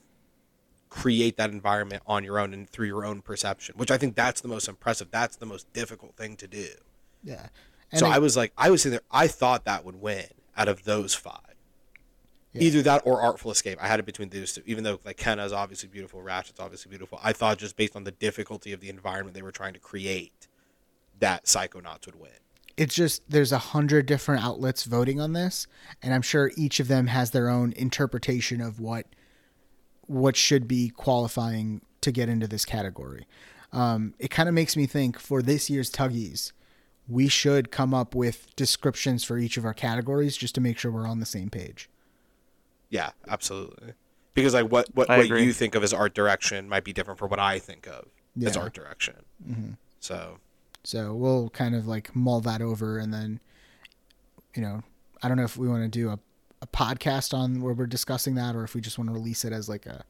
create 0.89 1.37
that 1.37 1.51
environment 1.51 2.03
on 2.07 2.25
your 2.25 2.39
own 2.39 2.55
and 2.55 2.69
through 2.71 2.87
your 2.87 3.05
own 3.05 3.21
perception, 3.23 3.75
which 3.77 3.91
I 3.91 3.99
think 3.99 4.15
that's 4.15 4.41
the 4.41 4.49
most 4.49 4.69
impressive. 4.69 5.09
That's 5.11 5.37
the 5.37 5.47
most 5.47 5.71
difficult 5.73 6.17
thing 6.17 6.37
to 6.37 6.47
do. 6.47 6.69
yeah. 7.25 7.49
And 7.93 7.99
so 8.01 8.07
I- 8.07 8.17
I, 8.17 8.19
was 8.19 8.37
like, 8.37 8.53
I 8.57 8.71
was 8.71 8.83
sitting 8.83 8.93
there. 8.93 9.03
I 9.11 9.27
thought 9.29 9.65
that 9.65 9.85
would 9.85 9.97
win 10.01 10.27
out 10.57 10.69
of 10.69 10.85
those 10.85 11.15
five. 11.15 11.41
Yeah. 12.53 12.63
Either 12.63 12.83
that 12.83 13.03
or 13.05 13.21
Artful 13.21 13.51
Escape. 13.51 13.79
I 13.81 13.89
had 13.89 14.01
it 14.01 14.07
between 14.07 14.31
those 14.31 14.53
two. 14.55 14.63
Even 14.67 14.83
though 14.85 14.99
like 15.05 15.19
Kena 15.19 15.45
is 15.45 15.53
obviously 15.53 15.89
beautiful, 15.89 16.23
Ratchet's 16.23 16.59
obviously 16.61 16.89
beautiful. 16.89 17.21
I 17.23 17.33
thought 17.33 17.59
just 17.59 17.77
based 17.77 17.95
on 17.95 18.05
the 18.05 18.11
difficulty 18.11 18.73
of 18.73 18.81
the 18.81 18.89
environment 18.89 19.35
they 19.35 19.43
were 19.43 19.53
trying 19.53 19.75
to 19.75 19.79
create, 19.79 20.49
that 21.21 21.45
Psychonauts 21.45 22.07
would 22.07 22.19
win. 22.19 22.31
it's 22.79 22.95
just 22.95 23.23
there's 23.29 23.53
a 23.53 23.59
hundred 23.59 24.07
different 24.07 24.43
outlets 24.45 24.85
voting 24.85 25.21
on 25.21 25.33
this, 25.35 25.67
and 26.03 26.15
I'm 26.15 26.23
sure 26.23 26.51
each 26.57 26.81
of 26.81 26.89
them 26.89 27.09
has 27.09 27.33
their 27.33 27.49
own 27.51 27.73
interpretation 27.73 28.61
of 28.63 28.81
what 28.81 29.07
what 30.07 30.37
should 30.37 30.67
be 30.67 30.89
qualifying 30.89 31.83
to 32.01 32.11
get 32.11 32.29
into 32.31 32.47
this 32.49 32.65
category. 32.65 33.27
Um, 33.73 34.15
it 34.19 34.31
kind 34.31 34.49
of 34.49 34.55
makes 34.55 34.75
me 34.77 34.87
think 34.87 35.19
for 35.19 35.43
this 35.43 35.69
year's 35.69 35.91
Tuggies, 35.91 36.53
we 37.09 37.29
should 37.29 37.71
come 37.71 37.95
up 37.95 38.15
with 38.15 38.55
descriptions 38.55 39.25
for 39.25 39.39
each 39.39 39.57
of 39.57 39.65
our 39.65 39.75
categories 39.75 40.37
just 40.37 40.55
to 40.55 40.61
make 40.61 40.79
sure 40.79 40.91
we're 40.93 41.07
on 41.09 41.21
the 41.21 41.27
same 41.27 41.49
page. 41.49 41.89
Yeah, 42.91 43.11
absolutely. 43.29 43.95
Because 44.35 44.55
like 44.55 44.71
what 44.71 44.89
what, 44.95 45.11
I 45.11 45.17
what 45.17 45.27
agree. 45.27 45.45
you 45.45 45.53
think 45.53 45.75
of 45.75 45.83
as 45.83 45.93
art 45.93 46.15
direction 46.15 46.69
might 46.69 46.85
be 46.85 46.93
different 46.93 47.19
from 47.19 47.31
what 47.31 47.41
I 47.41 47.59
think 47.59 47.87
of 47.87 48.07
as 48.45 48.57
art 48.57 48.75
direction. 48.75 49.17
Mm-hmm. 49.49 49.73
So 50.01 50.39
So 50.85 51.15
we'll 51.15 51.51
kind 51.51 51.75
of 51.75 51.87
like 51.87 52.15
mull 52.15 52.41
that 52.43 52.63
over 52.63 52.99
and 52.99 53.13
then, 53.13 53.41
you 54.55 54.63
know, 54.63 54.83
I 55.23 55.29
don't 55.29 55.37
know 55.37 55.45
if 55.45 55.57
we 55.57 55.67
want 55.69 55.83
to 55.83 55.89
do 55.89 56.11
a, 56.11 56.19
a 56.63 56.67
podcast 56.67 57.35
on 57.35 57.61
where 57.61 57.75
we're 57.75 57.87
discussing 57.87 58.35
that 58.37 58.55
or 58.55 58.65
if 58.65 58.75
we 58.75 58.81
just 58.81 58.99
want 58.99 59.11
to 59.11 59.15
release 59.15 59.45
it 59.45 59.53
as 59.53 59.69
like 59.69 59.87
a, 59.87 60.05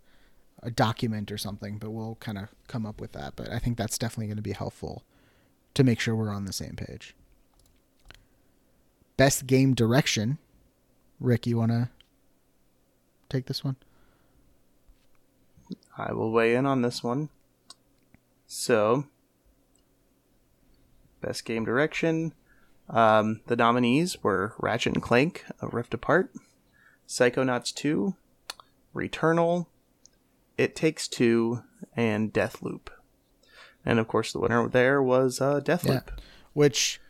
a 0.63 0.71
document 0.71 1.33
or 1.33 1.39
something, 1.39 1.79
but 1.79 1.91
we'll 1.91 2.17
kind 2.17 2.37
of 2.37 2.49
come 2.67 2.85
up 2.85 3.01
with 3.01 3.13
that. 3.13 3.35
But 3.37 3.51
I 3.51 3.59
think 3.59 3.79
that's 3.79 3.97
definitely 3.97 4.27
going 4.27 4.37
to 4.37 4.43
be 4.43 4.53
helpful 4.53 5.05
to 5.79 5.85
make 5.85 6.01
sure 6.01 6.16
we're 6.16 6.35
on 6.35 6.45
the 6.45 6.53
same 6.53 6.74
page. 6.74 7.14
Best 9.16 9.47
game 9.47 9.74
direction. 9.74 10.39
Rick, 11.20 11.47
you 11.47 11.57
want 11.57 11.70
to 11.70 11.89
take 13.29 13.47
this 13.47 13.62
one? 13.62 13.76
I 15.97 16.12
will 16.12 16.33
weigh 16.33 16.57
in 16.57 16.66
on 16.66 16.83
this 16.83 17.05
one. 17.05 17.29
So, 18.49 19.05
Best 21.20 21.45
Game 21.45 21.64
Direction. 21.64 22.35
Um, 22.91 23.41
the 23.47 23.55
nominees 23.55 24.20
were 24.20 24.55
Ratchet 24.59 24.95
and 24.95 25.03
Clank: 25.03 25.45
A 25.62 25.68
Rift 25.68 25.95
Apart, 25.95 26.33
Psychonauts 27.07 27.72
2, 27.72 28.16
Returnal, 28.97 29.66
It 30.57 30.74
Takes 30.74 31.07
Two, 31.07 31.62
and 31.95 32.33
Deathloop. 32.33 32.89
And 33.89 33.99
of 33.99 34.07
course, 34.07 34.32
the 34.34 34.39
winner 34.39 34.68
there 34.68 35.03
was 35.03 35.41
uh, 35.41 35.61
Deathloop. 35.61 36.11
which 36.53 37.01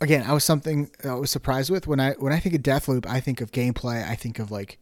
again 0.00 0.24
i 0.26 0.32
was 0.32 0.42
something 0.42 0.90
i 1.04 1.12
was 1.12 1.30
surprised 1.30 1.70
with. 1.70 1.86
When 1.86 2.00
i 2.00 2.12
when 2.12 2.32
i 2.32 2.40
think 2.40 2.54
of 2.54 2.62
deathloop 2.62 3.06
i 3.06 3.20
think 3.20 3.40
of 3.42 3.52
gameplay. 3.52 4.02
I 4.02 4.14
think 4.16 4.38
of 4.38 4.50
like 4.50 4.78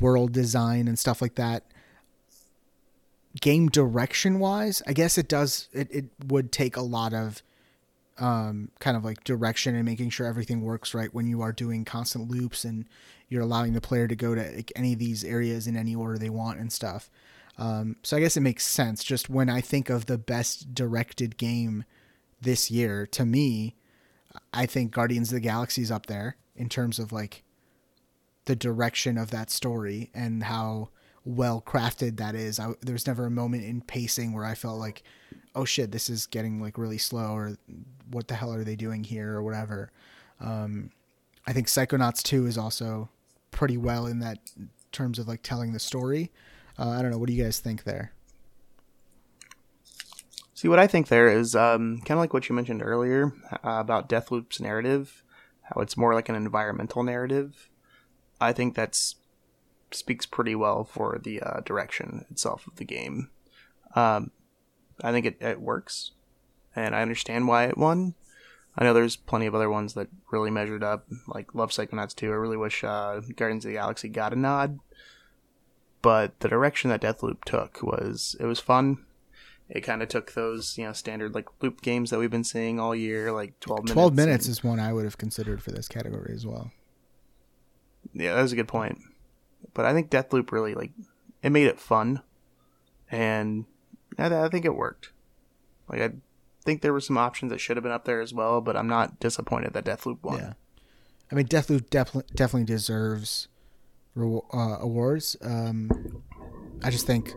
world 0.00 0.32
design 0.32 0.88
and 0.88 0.98
stuff 0.98 1.22
like 1.22 1.36
that. 1.36 1.62
Game 3.40 3.68
direction 3.68 4.40
wise 4.40 4.82
i 4.86 4.92
guess 4.92 5.16
it 5.16 5.28
does 5.28 5.68
it, 5.72 5.88
it 5.90 6.04
would 6.26 6.50
take 6.50 6.76
a 6.76 6.82
lot 6.82 7.14
of 7.14 7.42
um 8.18 8.70
kind 8.80 8.96
of 8.96 9.04
like 9.04 9.22
direction 9.24 9.74
and 9.76 9.84
making 9.84 10.10
sure 10.10 10.26
everything 10.26 10.62
works 10.62 10.92
right 10.92 11.14
when 11.14 11.26
you 11.28 11.40
are 11.40 11.52
doing 11.52 11.84
constant 11.84 12.28
loops 12.28 12.64
and 12.64 12.84
you're 13.28 13.40
allowing 13.40 13.72
the 13.72 13.80
player 13.80 14.06
to 14.06 14.16
go 14.16 14.34
to 14.34 14.42
like, 14.56 14.70
any 14.76 14.92
of 14.92 14.98
these 14.98 15.24
areas 15.24 15.66
in 15.66 15.76
any 15.76 15.94
order 15.94 16.18
they 16.18 16.28
want 16.28 16.58
and 16.58 16.70
stuff 16.70 17.08
um 17.58 17.96
so 18.02 18.16
i 18.16 18.20
guess 18.20 18.36
it 18.36 18.40
makes 18.40 18.66
sense. 18.66 19.04
Just 19.04 19.28
when 19.28 19.48
i 19.48 19.60
think 19.60 19.90
of 19.90 20.06
the 20.06 20.18
best 20.18 20.74
directed 20.74 21.36
game 21.36 21.84
this 22.40 22.70
year 22.70 23.06
to 23.06 23.24
me 23.24 23.76
i 24.52 24.66
think 24.66 24.90
guardians 24.90 25.30
of 25.30 25.34
the 25.34 25.40
galaxy 25.40 25.82
is 25.82 25.90
up 25.90 26.06
there 26.06 26.36
in 26.56 26.68
terms 26.68 26.98
of 26.98 27.12
like 27.12 27.44
the 28.46 28.56
direction 28.56 29.16
of 29.16 29.30
that 29.30 29.50
story 29.50 30.10
and 30.14 30.44
how 30.44 30.88
well 31.24 31.62
crafted 31.64 32.16
that 32.16 32.34
is. 32.34 32.58
I, 32.58 32.72
there's 32.80 33.06
never 33.06 33.26
a 33.26 33.30
moment 33.30 33.64
in 33.64 33.80
pacing 33.80 34.32
where 34.32 34.44
i 34.44 34.54
felt 34.54 34.78
like 34.78 35.02
oh 35.54 35.64
shit 35.64 35.92
this 35.92 36.08
is 36.10 36.26
getting 36.26 36.60
like 36.60 36.78
really 36.78 36.98
slow 36.98 37.34
or 37.34 37.56
what 38.10 38.28
the 38.28 38.34
hell 38.34 38.52
are 38.52 38.64
they 38.64 38.76
doing 38.76 39.04
here 39.04 39.34
or 39.34 39.42
whatever. 39.42 39.90
Um, 40.40 40.90
i 41.46 41.52
think 41.52 41.68
psychonauts 41.68 42.22
2 42.22 42.46
is 42.46 42.58
also 42.58 43.08
pretty 43.50 43.76
well 43.76 44.06
in 44.06 44.18
that 44.20 44.38
terms 44.90 45.18
of 45.18 45.28
like 45.28 45.42
telling 45.42 45.72
the 45.72 45.78
story 45.78 46.30
uh, 46.82 46.90
i 46.90 47.00
don't 47.00 47.10
know 47.10 47.18
what 47.18 47.28
do 47.28 47.34
you 47.34 47.42
guys 47.42 47.58
think 47.60 47.84
there 47.84 48.12
See, 50.62 50.68
what 50.68 50.78
I 50.78 50.86
think 50.86 51.08
there 51.08 51.26
is 51.26 51.56
um, 51.56 51.96
kind 52.02 52.12
of 52.12 52.18
like 52.18 52.32
what 52.32 52.48
you 52.48 52.54
mentioned 52.54 52.84
earlier 52.84 53.32
uh, 53.50 53.58
about 53.80 54.08
Deathloop's 54.08 54.60
narrative, 54.60 55.24
how 55.62 55.80
it's 55.80 55.96
more 55.96 56.14
like 56.14 56.28
an 56.28 56.36
environmental 56.36 57.02
narrative. 57.02 57.68
I 58.40 58.52
think 58.52 58.76
that 58.76 58.96
speaks 59.90 60.24
pretty 60.24 60.54
well 60.54 60.84
for 60.84 61.18
the 61.20 61.40
uh, 61.40 61.60
direction 61.64 62.26
itself 62.30 62.68
of 62.68 62.76
the 62.76 62.84
game. 62.84 63.30
Um, 63.96 64.30
I 65.02 65.10
think 65.10 65.26
it, 65.26 65.36
it 65.40 65.60
works, 65.60 66.12
and 66.76 66.94
I 66.94 67.02
understand 67.02 67.48
why 67.48 67.64
it 67.64 67.76
won. 67.76 68.14
I 68.78 68.84
know 68.84 68.94
there's 68.94 69.16
plenty 69.16 69.46
of 69.46 69.56
other 69.56 69.68
ones 69.68 69.94
that 69.94 70.10
really 70.30 70.52
measured 70.52 70.84
up, 70.84 71.08
like 71.26 71.56
Love 71.56 71.72
Psychonauts 71.72 72.14
2. 72.14 72.30
I 72.30 72.34
really 72.36 72.56
wish 72.56 72.84
uh, 72.84 73.20
Guardians 73.34 73.64
of 73.64 73.70
the 73.70 73.78
Galaxy 73.78 74.08
got 74.08 74.32
a 74.32 74.36
nod, 74.36 74.78
but 76.02 76.38
the 76.40 76.48
direction 76.48 76.90
that 76.90 77.00
Deathloop 77.00 77.44
took 77.44 77.82
was 77.82 78.36
it 78.38 78.44
was 78.46 78.60
fun. 78.60 79.04
It 79.68 79.80
kind 79.80 80.02
of 80.02 80.08
took 80.08 80.32
those 80.34 80.76
you 80.76 80.84
know 80.84 80.92
standard 80.92 81.34
like 81.34 81.48
loop 81.62 81.80
games 81.80 82.10
that 82.10 82.18
we've 82.18 82.30
been 82.30 82.44
seeing 82.44 82.78
all 82.78 82.94
year 82.94 83.32
like 83.32 83.58
12 83.60 83.84
minutes 83.84 83.92
12 83.92 84.14
minutes 84.14 84.46
and- 84.46 84.52
is 84.52 84.64
one 84.64 84.78
i 84.80 84.92
would 84.92 85.04
have 85.04 85.16
considered 85.16 85.62
for 85.62 85.70
this 85.70 85.88
category 85.88 86.34
as 86.34 86.44
well. 86.46 86.70
Yeah 88.12 88.34
that 88.34 88.42
was 88.42 88.52
a 88.52 88.56
good 88.56 88.68
point. 88.68 88.98
But 89.72 89.86
i 89.86 89.94
think 89.94 90.10
deathloop 90.10 90.52
really 90.52 90.74
like 90.74 90.90
it 91.42 91.50
made 91.50 91.68
it 91.68 91.80
fun. 91.80 92.20
And 93.10 93.64
i, 94.18 94.26
I 94.26 94.48
think 94.48 94.64
it 94.66 94.74
worked. 94.74 95.12
Like 95.88 96.00
i 96.02 96.10
think 96.64 96.82
there 96.82 96.92
were 96.92 97.00
some 97.00 97.16
options 97.16 97.50
that 97.50 97.58
should 97.58 97.76
have 97.76 97.82
been 97.84 97.92
up 97.92 98.04
there 98.04 98.20
as 98.20 98.32
well 98.32 98.60
but 98.60 98.76
i'm 98.76 98.86
not 98.88 99.18
disappointed 99.20 99.72
that 99.72 99.84
deathloop 99.84 100.22
won. 100.22 100.38
Yeah, 100.38 100.52
I 101.30 101.34
mean, 101.34 101.46
Deathloop 101.46 101.88
definitely 101.88 102.30
definitely 102.34 102.66
deserves 102.66 103.48
uh, 104.16 104.78
awards. 104.80 105.36
Um, 105.42 106.22
I 106.82 106.90
just 106.90 107.06
think, 107.06 107.32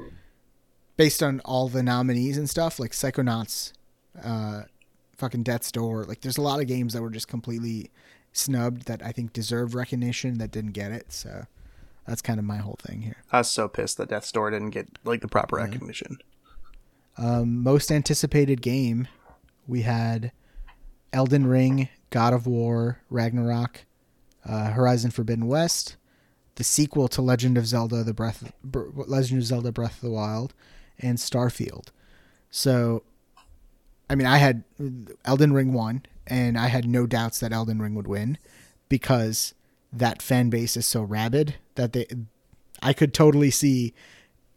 based 0.97 1.21
on 1.23 1.39
all 1.45 1.67
the 1.69 1.84
nominees 1.84 2.38
and 2.38 2.49
stuff, 2.49 2.80
like 2.80 2.91
Psychonauts, 2.91 3.73
uh, 4.23 4.63
fucking 5.17 5.43
Death's 5.43 5.71
Door, 5.71 6.05
like 6.05 6.21
there's 6.21 6.38
a 6.38 6.41
lot 6.41 6.59
of 6.59 6.67
games 6.67 6.93
that 6.93 7.01
were 7.01 7.09
just 7.09 7.28
completely 7.28 7.91
snubbed 8.34 8.86
that 8.88 9.01
I 9.03 9.11
think 9.11 9.32
deserve 9.34 9.76
recognition 9.76 10.38
that 10.39 10.51
didn't 10.51 10.71
get 10.73 10.91
it. 10.91 11.11
So 11.13 11.45
that's 12.07 12.21
kind 12.21 12.39
of 12.39 12.45
my 12.45 12.57
whole 12.57 12.78
thing 12.82 13.01
here. 13.01 13.15
i 13.32 13.39
was 13.39 13.49
so 13.49 13.67
pissed 13.67 13.97
that 13.97 14.09
death's 14.09 14.32
door 14.32 14.51
didn't 14.51 14.69
get 14.71 14.88
like 15.05 15.21
the 15.21 15.28
proper 15.28 15.55
recognition 15.55 16.17
Um, 17.17 17.63
most 17.63 17.91
anticipated 17.91 18.61
game, 18.61 19.07
we 19.67 19.82
had 19.84 20.32
Elden 21.13 21.47
Ring, 21.47 21.88
God 22.09 22.34
of 22.34 22.45
War, 22.45 22.99
Ragnarok, 23.09 23.86
uh, 24.43 24.71
Horizon 24.71 25.11
Forbidden 25.11 25.47
West, 25.47 25.95
the 26.56 26.64
sequel 26.64 27.08
to 27.10 27.22
Legend 27.22 27.58
of 27.58 27.68
Zelda: 27.68 28.03
The 28.03 28.14
Breath, 28.14 28.51
Br- 28.64 28.89
Legend 28.95 29.41
of 29.41 29.45
Zelda: 29.45 29.72
Breath 29.72 29.95
of 29.95 30.01
the 30.01 30.12
Wild, 30.12 30.53
and 30.99 31.18
Starfield. 31.18 31.88
So, 32.49 33.03
I 34.10 34.16
mean, 34.16 34.28
I 34.28 34.38
had 34.38 34.64
Elden 35.26 35.53
Ring 35.53 35.74
won, 35.74 36.06
and 36.28 36.58
I 36.58 36.68
had 36.68 36.86
no 36.86 37.06
doubts 37.06 37.39
that 37.39 37.51
Elden 37.51 37.82
Ring 37.82 37.95
would 37.95 38.08
win 38.08 38.38
because 38.89 39.53
that 39.91 40.22
fan 40.22 40.49
base 40.49 40.78
is 40.78 40.86
so 40.86 41.01
rabid 41.01 41.56
that 41.76 41.93
they, 41.93 42.06
I 42.82 42.93
could 42.93 43.14
totally 43.14 43.51
see 43.51 43.93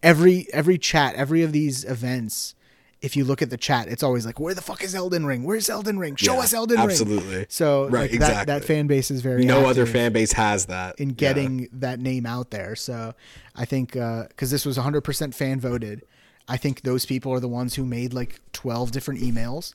every 0.02 0.46
every 0.52 0.78
chat, 0.78 1.14
every 1.14 1.42
of 1.42 1.52
these 1.52 1.84
events. 1.84 2.54
If 3.00 3.14
you 3.16 3.24
look 3.24 3.42
at 3.42 3.50
the 3.50 3.56
chat, 3.56 3.86
it's 3.88 4.02
always 4.02 4.26
like, 4.26 4.40
"Where 4.40 4.54
the 4.54 4.60
fuck 4.60 4.82
is 4.82 4.94
Elden 4.94 5.24
Ring? 5.24 5.44
Where's 5.44 5.70
Elden 5.70 5.98
Ring? 6.00 6.16
Show 6.16 6.34
Yeah, 6.34 6.40
us 6.40 6.52
Elden 6.52 6.78
Ring." 6.78 6.90
absolutely. 6.90 7.46
So, 7.48 7.84
Right, 7.88 8.10
like, 8.10 8.18
that, 8.20 8.30
exactly. 8.30 8.54
that 8.54 8.64
fan 8.64 8.86
base 8.88 9.10
is 9.12 9.20
very 9.22 9.44
no 9.44 9.66
other 9.66 9.86
fan 9.86 10.12
base 10.12 10.32
has 10.32 10.66
that 10.66 10.98
in 10.98 11.10
Yeah. 11.10 11.14
getting 11.14 11.68
that 11.72 12.00
name 12.00 12.26
out 12.26 12.50
there. 12.50 12.74
So 12.74 13.14
I 13.54 13.64
think 13.64 13.94
uh, 13.96 14.24
because 14.28 14.50
this 14.50 14.66
was 14.66 14.76
100% 14.76 15.32
fan 15.34 15.60
voted, 15.60 16.02
I 16.48 16.56
think 16.56 16.82
those 16.82 17.06
people 17.06 17.32
are 17.32 17.40
the 17.40 17.48
ones 17.48 17.74
who 17.76 17.84
made 17.84 18.12
like 18.12 18.40
12 18.52 18.90
different 18.90 19.20
emails 19.20 19.74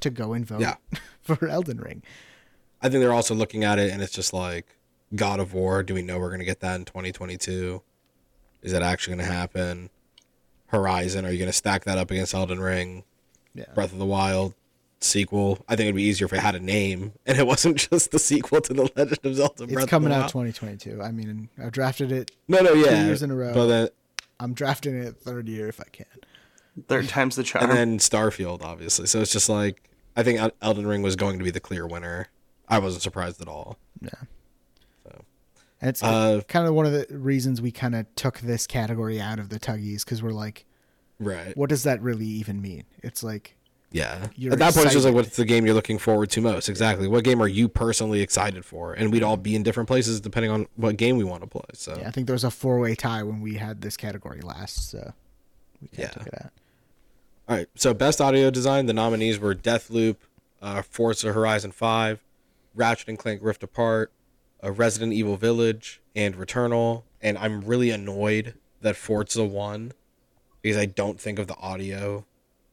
to 0.00 0.10
go 0.10 0.32
and 0.32 0.44
vote 0.44 0.60
Yeah. 0.60 0.74
for 1.22 1.46
Elden 1.46 1.78
Ring. 1.78 2.02
I 2.82 2.88
think 2.88 3.00
they're 3.02 3.12
also 3.14 3.34
looking 3.34 3.62
at 3.62 3.78
it 3.78 3.92
and 3.92 4.02
it's 4.02 4.12
just 4.12 4.32
like 4.32 4.66
God 5.14 5.38
of 5.38 5.54
War. 5.54 5.82
Do 5.84 5.94
we 5.94 6.02
know 6.02 6.18
we're 6.18 6.28
going 6.30 6.40
to 6.40 6.44
get 6.44 6.58
that 6.60 6.74
in 6.74 6.84
2022? 6.86 7.82
Is 8.62 8.72
that 8.72 8.82
actually 8.82 9.16
going 9.16 9.26
to 9.28 9.32
happen? 9.32 9.90
Horizon, 10.74 11.24
are 11.24 11.30
you 11.30 11.38
going 11.38 11.48
to 11.48 11.52
stack 11.56 11.84
that 11.84 11.98
up 11.98 12.10
against 12.10 12.34
Elden 12.34 12.60
Ring? 12.60 13.04
Yeah. 13.54 13.64
Breath 13.74 13.92
of 13.92 13.98
the 13.98 14.04
Wild 14.04 14.54
sequel. 15.00 15.64
I 15.68 15.76
think 15.76 15.86
it'd 15.86 15.94
be 15.96 16.02
easier 16.02 16.24
if 16.26 16.32
it 16.32 16.40
had 16.40 16.54
a 16.54 16.60
name 16.60 17.12
and 17.26 17.38
it 17.38 17.46
wasn't 17.46 17.76
just 17.76 18.10
the 18.10 18.18
sequel 18.18 18.60
to 18.62 18.74
the 18.74 18.90
Legend 18.96 19.18
of 19.22 19.34
Zelda. 19.36 19.64
It's 19.64 19.72
Breath 19.72 19.88
coming 19.88 20.06
of 20.12 20.18
the 20.18 20.24
out 20.24 20.34
Wild. 20.34 20.54
2022. 20.54 21.02
I 21.02 21.10
mean, 21.12 21.48
I've 21.62 21.72
drafted 21.72 22.10
it. 22.12 22.30
No, 22.48 22.60
no, 22.60 22.72
yeah, 22.72 23.00
two 23.00 23.06
years 23.06 23.22
in 23.22 23.30
a 23.30 23.34
row. 23.34 23.54
But 23.54 23.66
then, 23.66 23.88
I'm 24.40 24.54
drafting 24.54 24.96
it 24.96 25.16
third 25.16 25.48
year 25.48 25.68
if 25.68 25.80
I 25.80 25.84
can. 25.92 26.06
third 26.88 27.08
time's 27.08 27.36
the 27.36 27.42
charm 27.44 27.70
and 27.70 27.72
then 27.72 27.98
Starfield, 27.98 28.62
obviously. 28.62 29.06
So 29.06 29.20
it's 29.20 29.32
just 29.32 29.48
like 29.48 29.88
I 30.16 30.22
think 30.22 30.40
Elden 30.60 30.86
Ring 30.86 31.02
was 31.02 31.16
going 31.16 31.38
to 31.38 31.44
be 31.44 31.50
the 31.50 31.60
clear 31.60 31.86
winner. 31.86 32.28
I 32.68 32.78
wasn't 32.78 33.02
surprised 33.02 33.40
at 33.40 33.48
all. 33.48 33.78
And 35.84 35.90
it's 35.90 36.02
Uh, 36.02 36.40
kind 36.48 36.66
of 36.66 36.72
one 36.72 36.86
of 36.86 36.92
the 36.92 37.06
reasons 37.18 37.60
we 37.60 37.70
kind 37.70 37.94
of 37.94 38.06
took 38.16 38.40
this 38.40 38.66
category 38.66 39.20
out 39.20 39.38
of 39.38 39.50
the 39.50 39.60
tuggies 39.60 40.02
because 40.02 40.22
we're 40.22 40.30
like, 40.32 40.64
Right. 41.20 41.54
what 41.58 41.68
does 41.68 41.82
that 41.82 42.00
really 42.00 42.24
even 42.26 42.62
mean? 42.62 42.84
It's 43.02 43.22
like, 43.22 43.56
Yeah. 43.92 44.28
You're 44.34 44.54
At 44.54 44.58
that 44.60 44.72
point, 44.74 44.86
it's 44.86 44.94
just 44.94 45.04
like, 45.04 45.14
what's 45.14 45.36
the 45.36 45.44
game 45.44 45.66
you're 45.66 45.74
looking 45.74 45.98
forward 45.98 46.30
to 46.30 46.40
most? 46.40 46.70
Exactly. 46.70 47.06
What 47.06 47.22
game 47.22 47.40
are 47.42 47.46
you 47.46 47.68
personally 47.68 48.22
excited 48.22 48.64
for? 48.64 48.94
And 48.94 49.12
we'd 49.12 49.22
all 49.22 49.36
be 49.36 49.54
in 49.54 49.62
different 49.62 49.86
places 49.86 50.20
depending 50.22 50.50
on 50.50 50.66
what 50.76 50.96
game 50.96 51.18
we 51.18 51.22
want 51.24 51.42
to 51.42 51.46
play. 51.46 51.62
So 51.74 51.96
yeah, 51.98 52.08
I 52.08 52.10
think 52.10 52.26
there 52.26 52.34
was 52.34 52.44
a 52.44 52.50
four 52.50 52.80
way 52.80 52.94
tie 52.94 53.22
when 53.22 53.40
we 53.42 53.54
had 53.56 53.82
this 53.82 53.96
category 53.98 54.40
last. 54.40 54.90
So 54.90 55.12
we 55.82 55.88
kind 55.88 55.98
Yeah. 55.98 56.04
of 56.06 56.12
took 56.14 56.26
it 56.28 56.34
out. 56.46 56.52
All 57.46 57.56
right. 57.56 57.68
So 57.76 57.92
best 57.92 58.22
audio 58.22 58.50
design, 58.50 58.86
the 58.86 58.94
nominees 58.94 59.38
were 59.38 59.54
Deathloop, 59.54 60.16
uh, 60.62 60.80
Forza 60.82 61.32
Horizon 61.34 61.70
5, 61.72 62.24
Ratchet 62.74 63.08
and 63.10 63.18
Clank 63.18 63.42
Rift 63.44 63.62
Apart, 63.62 64.10
uh, 64.64 64.70
Resident 64.70 65.12
Evil 65.12 65.36
Village, 65.36 66.00
and 66.16 66.34
Returnal. 66.36 67.02
And 67.20 67.38
I'm 67.38 67.62
really 67.62 67.90
annoyed 67.90 68.54
that 68.80 68.96
Forza 68.96 69.44
won 69.44 69.92
because 70.62 70.76
I 70.76 70.86
don't 70.86 71.20
think 71.20 71.38
of 71.38 71.46
the 71.46 71.56
audio. 71.56 72.24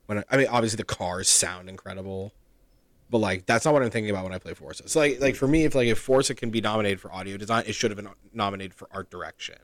When 0.06 0.20
I, 0.20 0.24
I 0.32 0.38
mean, 0.38 0.48
obviously 0.48 0.78
the 0.78 0.84
cars 0.84 1.30
sound 1.30 1.70
incredible, 1.70 2.34
but 3.10 3.20
like 3.20 3.46
that's 3.46 3.66
not 3.66 3.74
what 3.74 3.84
I'm 3.84 3.90
thinking 3.90 4.10
about 4.10 4.24
when 4.24 4.34
I 4.34 4.40
play 4.40 4.54
Forza. 4.54 4.88
So 4.88 5.00
like, 5.00 5.20
like 5.20 5.36
for 5.36 5.48
me, 5.48 5.66
if 5.66 5.76
like 5.76 5.88
if 5.88 6.00
Forza 6.00 6.36
can 6.36 6.50
be 6.50 6.62
nominated 6.62 7.00
for 7.00 7.12
audio 7.14 7.38
design, 7.38 7.64
it 7.68 7.74
should 7.74 7.92
have 7.92 7.98
been 7.98 8.10
nominated 8.34 8.74
for 8.74 8.88
art 8.92 9.10
direction. 9.10 9.58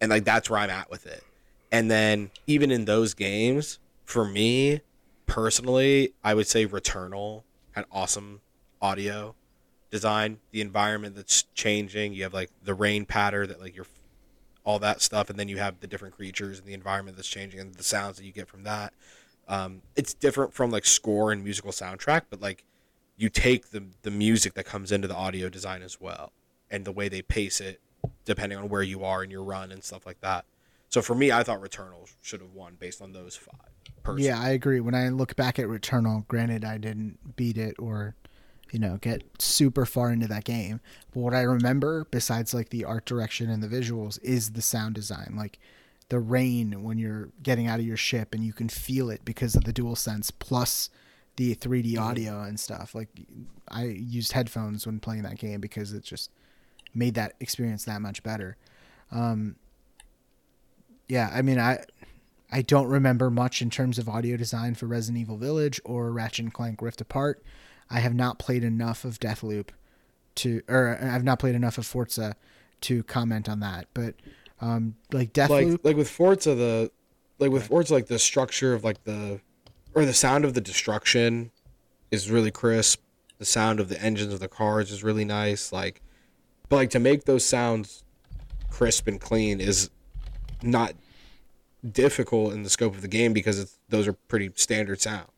And 0.00 0.10
like 0.10 0.24
that's 0.24 0.48
where 0.48 0.60
I'm 0.60 0.70
at 0.70 0.90
with 0.90 1.06
it. 1.06 1.22
And 1.72 1.90
then 1.90 2.30
even 2.46 2.70
in 2.70 2.84
those 2.84 3.14
games, 3.14 3.78
for 4.04 4.24
me 4.24 4.80
personally, 5.26 6.14
I 6.24 6.34
would 6.34 6.46
say 6.46 6.66
Returnal 6.66 7.44
had 7.72 7.84
awesome 7.92 8.40
audio 8.82 9.34
design. 9.90 10.38
The 10.50 10.60
environment 10.60 11.16
that's 11.16 11.44
changing. 11.54 12.12
You 12.14 12.22
have 12.24 12.34
like 12.34 12.50
the 12.62 12.74
rain 12.74 13.04
patter 13.06 13.46
that 13.46 13.60
like 13.60 13.74
you're 13.76 13.86
all 14.64 14.78
that 14.78 15.00
stuff, 15.00 15.30
and 15.30 15.38
then 15.38 15.48
you 15.48 15.58
have 15.58 15.80
the 15.80 15.86
different 15.86 16.14
creatures 16.14 16.58
and 16.58 16.66
the 16.66 16.74
environment 16.74 17.16
that's 17.16 17.28
changing 17.28 17.60
and 17.60 17.74
the 17.74 17.82
sounds 17.82 18.18
that 18.18 18.24
you 18.24 18.32
get 18.32 18.48
from 18.48 18.64
that. 18.64 18.92
Um, 19.48 19.82
it's 19.96 20.14
different 20.14 20.54
from 20.54 20.70
like 20.70 20.84
score 20.84 21.32
and 21.32 21.42
musical 21.42 21.72
soundtrack, 21.72 22.22
but 22.30 22.40
like 22.40 22.64
you 23.16 23.28
take 23.28 23.70
the 23.70 23.84
the 24.02 24.10
music 24.10 24.54
that 24.54 24.64
comes 24.64 24.92
into 24.92 25.08
the 25.08 25.16
audio 25.16 25.48
design 25.48 25.82
as 25.82 26.00
well, 26.00 26.32
and 26.70 26.84
the 26.84 26.92
way 26.92 27.08
they 27.08 27.22
pace 27.22 27.60
it, 27.60 27.80
depending 28.24 28.58
on 28.58 28.68
where 28.68 28.82
you 28.82 29.04
are 29.04 29.24
in 29.24 29.30
your 29.30 29.42
run 29.42 29.72
and 29.72 29.82
stuff 29.82 30.06
like 30.06 30.20
that. 30.20 30.44
So 30.88 31.02
for 31.02 31.14
me, 31.14 31.30
I 31.30 31.42
thought 31.42 31.60
Returnal 31.60 32.10
should 32.20 32.40
have 32.40 32.52
won 32.52 32.76
based 32.78 33.00
on 33.00 33.12
those 33.12 33.36
five. 33.36 33.54
Personally. 34.02 34.28
Yeah, 34.28 34.40
I 34.40 34.50
agree. 34.50 34.80
When 34.80 34.94
I 34.94 35.08
look 35.10 35.36
back 35.36 35.58
at 35.58 35.66
Returnal, 35.66 36.26
granted 36.26 36.64
I 36.64 36.78
didn't 36.78 37.36
beat 37.36 37.58
it 37.58 37.76
or 37.78 38.14
you 38.72 38.78
know, 38.78 38.98
get 39.00 39.22
super 39.40 39.84
far 39.86 40.10
into 40.12 40.28
that 40.28 40.44
game. 40.44 40.80
But 41.12 41.20
what 41.20 41.34
I 41.34 41.42
remember 41.42 42.06
besides 42.10 42.54
like 42.54 42.68
the 42.70 42.84
art 42.84 43.04
direction 43.04 43.50
and 43.50 43.62
the 43.62 43.68
visuals 43.68 44.20
is 44.22 44.52
the 44.52 44.62
sound 44.62 44.94
design. 44.94 45.34
Like 45.36 45.58
the 46.08 46.18
rain 46.20 46.82
when 46.82 46.98
you're 46.98 47.30
getting 47.42 47.66
out 47.66 47.80
of 47.80 47.86
your 47.86 47.96
ship 47.96 48.34
and 48.34 48.44
you 48.44 48.52
can 48.52 48.68
feel 48.68 49.10
it 49.10 49.24
because 49.24 49.54
of 49.54 49.64
the 49.64 49.72
DualSense 49.72 50.30
plus 50.38 50.90
the 51.36 51.54
3D 51.54 51.92
Mm-hmm. 51.94 52.02
audio 52.02 52.42
and 52.42 52.58
stuff. 52.58 52.94
Like 52.94 53.08
I 53.68 53.84
used 53.84 54.32
headphones 54.32 54.86
when 54.86 55.00
playing 55.00 55.22
that 55.22 55.38
game 55.38 55.60
because 55.60 55.92
it 55.92 56.02
just 56.02 56.30
made 56.94 57.14
that 57.14 57.34
experience 57.40 57.84
that 57.84 58.00
much 58.02 58.22
better. 58.22 58.56
Um 59.10 59.56
yeah, 61.08 61.30
I 61.32 61.42
mean 61.42 61.58
I 61.58 61.84
I 62.52 62.62
don't 62.62 62.88
remember 62.88 63.30
much 63.30 63.62
in 63.62 63.70
terms 63.70 63.98
of 63.98 64.08
audio 64.08 64.36
design 64.36 64.74
for 64.74 64.86
Resident 64.86 65.20
Evil 65.20 65.36
Village 65.36 65.80
or 65.84 66.10
Ratchet 66.10 66.44
and 66.46 66.52
Clank 66.52 66.82
Rift 66.82 67.00
Apart. 67.00 67.42
I 67.90 68.00
have 68.00 68.14
not 68.14 68.38
played 68.38 68.62
enough 68.62 69.04
of 69.04 69.18
Deathloop 69.18 69.68
to, 70.36 70.62
or 70.68 70.98
I've 71.00 71.24
not 71.24 71.38
played 71.38 71.54
enough 71.54 71.76
of 71.76 71.86
Forza 71.86 72.36
to 72.82 73.02
comment 73.02 73.48
on 73.48 73.60
that. 73.60 73.88
But 73.94 74.14
um, 74.60 74.94
like 75.12 75.32
Deathloop, 75.32 75.72
like 75.72 75.80
like 75.84 75.96
with 75.96 76.08
Forza 76.08 76.54
the 76.54 76.90
like 77.38 77.50
with 77.50 77.66
Forza 77.66 77.94
like 77.94 78.06
the 78.06 78.18
structure 78.18 78.74
of 78.74 78.84
like 78.84 79.04
the 79.04 79.40
or 79.94 80.04
the 80.04 80.14
sound 80.14 80.44
of 80.44 80.54
the 80.54 80.60
destruction 80.60 81.50
is 82.10 82.30
really 82.30 82.50
crisp. 82.50 83.02
The 83.38 83.44
sound 83.44 83.80
of 83.80 83.88
the 83.88 84.00
engines 84.02 84.34
of 84.34 84.40
the 84.40 84.48
cars 84.48 84.90
is 84.90 85.02
really 85.02 85.24
nice. 85.24 85.72
Like, 85.72 86.02
but 86.68 86.76
like 86.76 86.90
to 86.90 86.98
make 86.98 87.24
those 87.24 87.44
sounds 87.44 88.04
crisp 88.68 89.08
and 89.08 89.20
clean 89.20 89.60
is 89.60 89.90
not 90.62 90.92
difficult 91.90 92.52
in 92.52 92.62
the 92.62 92.70
scope 92.70 92.94
of 92.94 93.00
the 93.00 93.08
game 93.08 93.32
because 93.32 93.58
it's 93.58 93.78
those 93.88 94.06
are 94.06 94.12
pretty 94.12 94.50
standard 94.56 95.00
sound. 95.00 95.28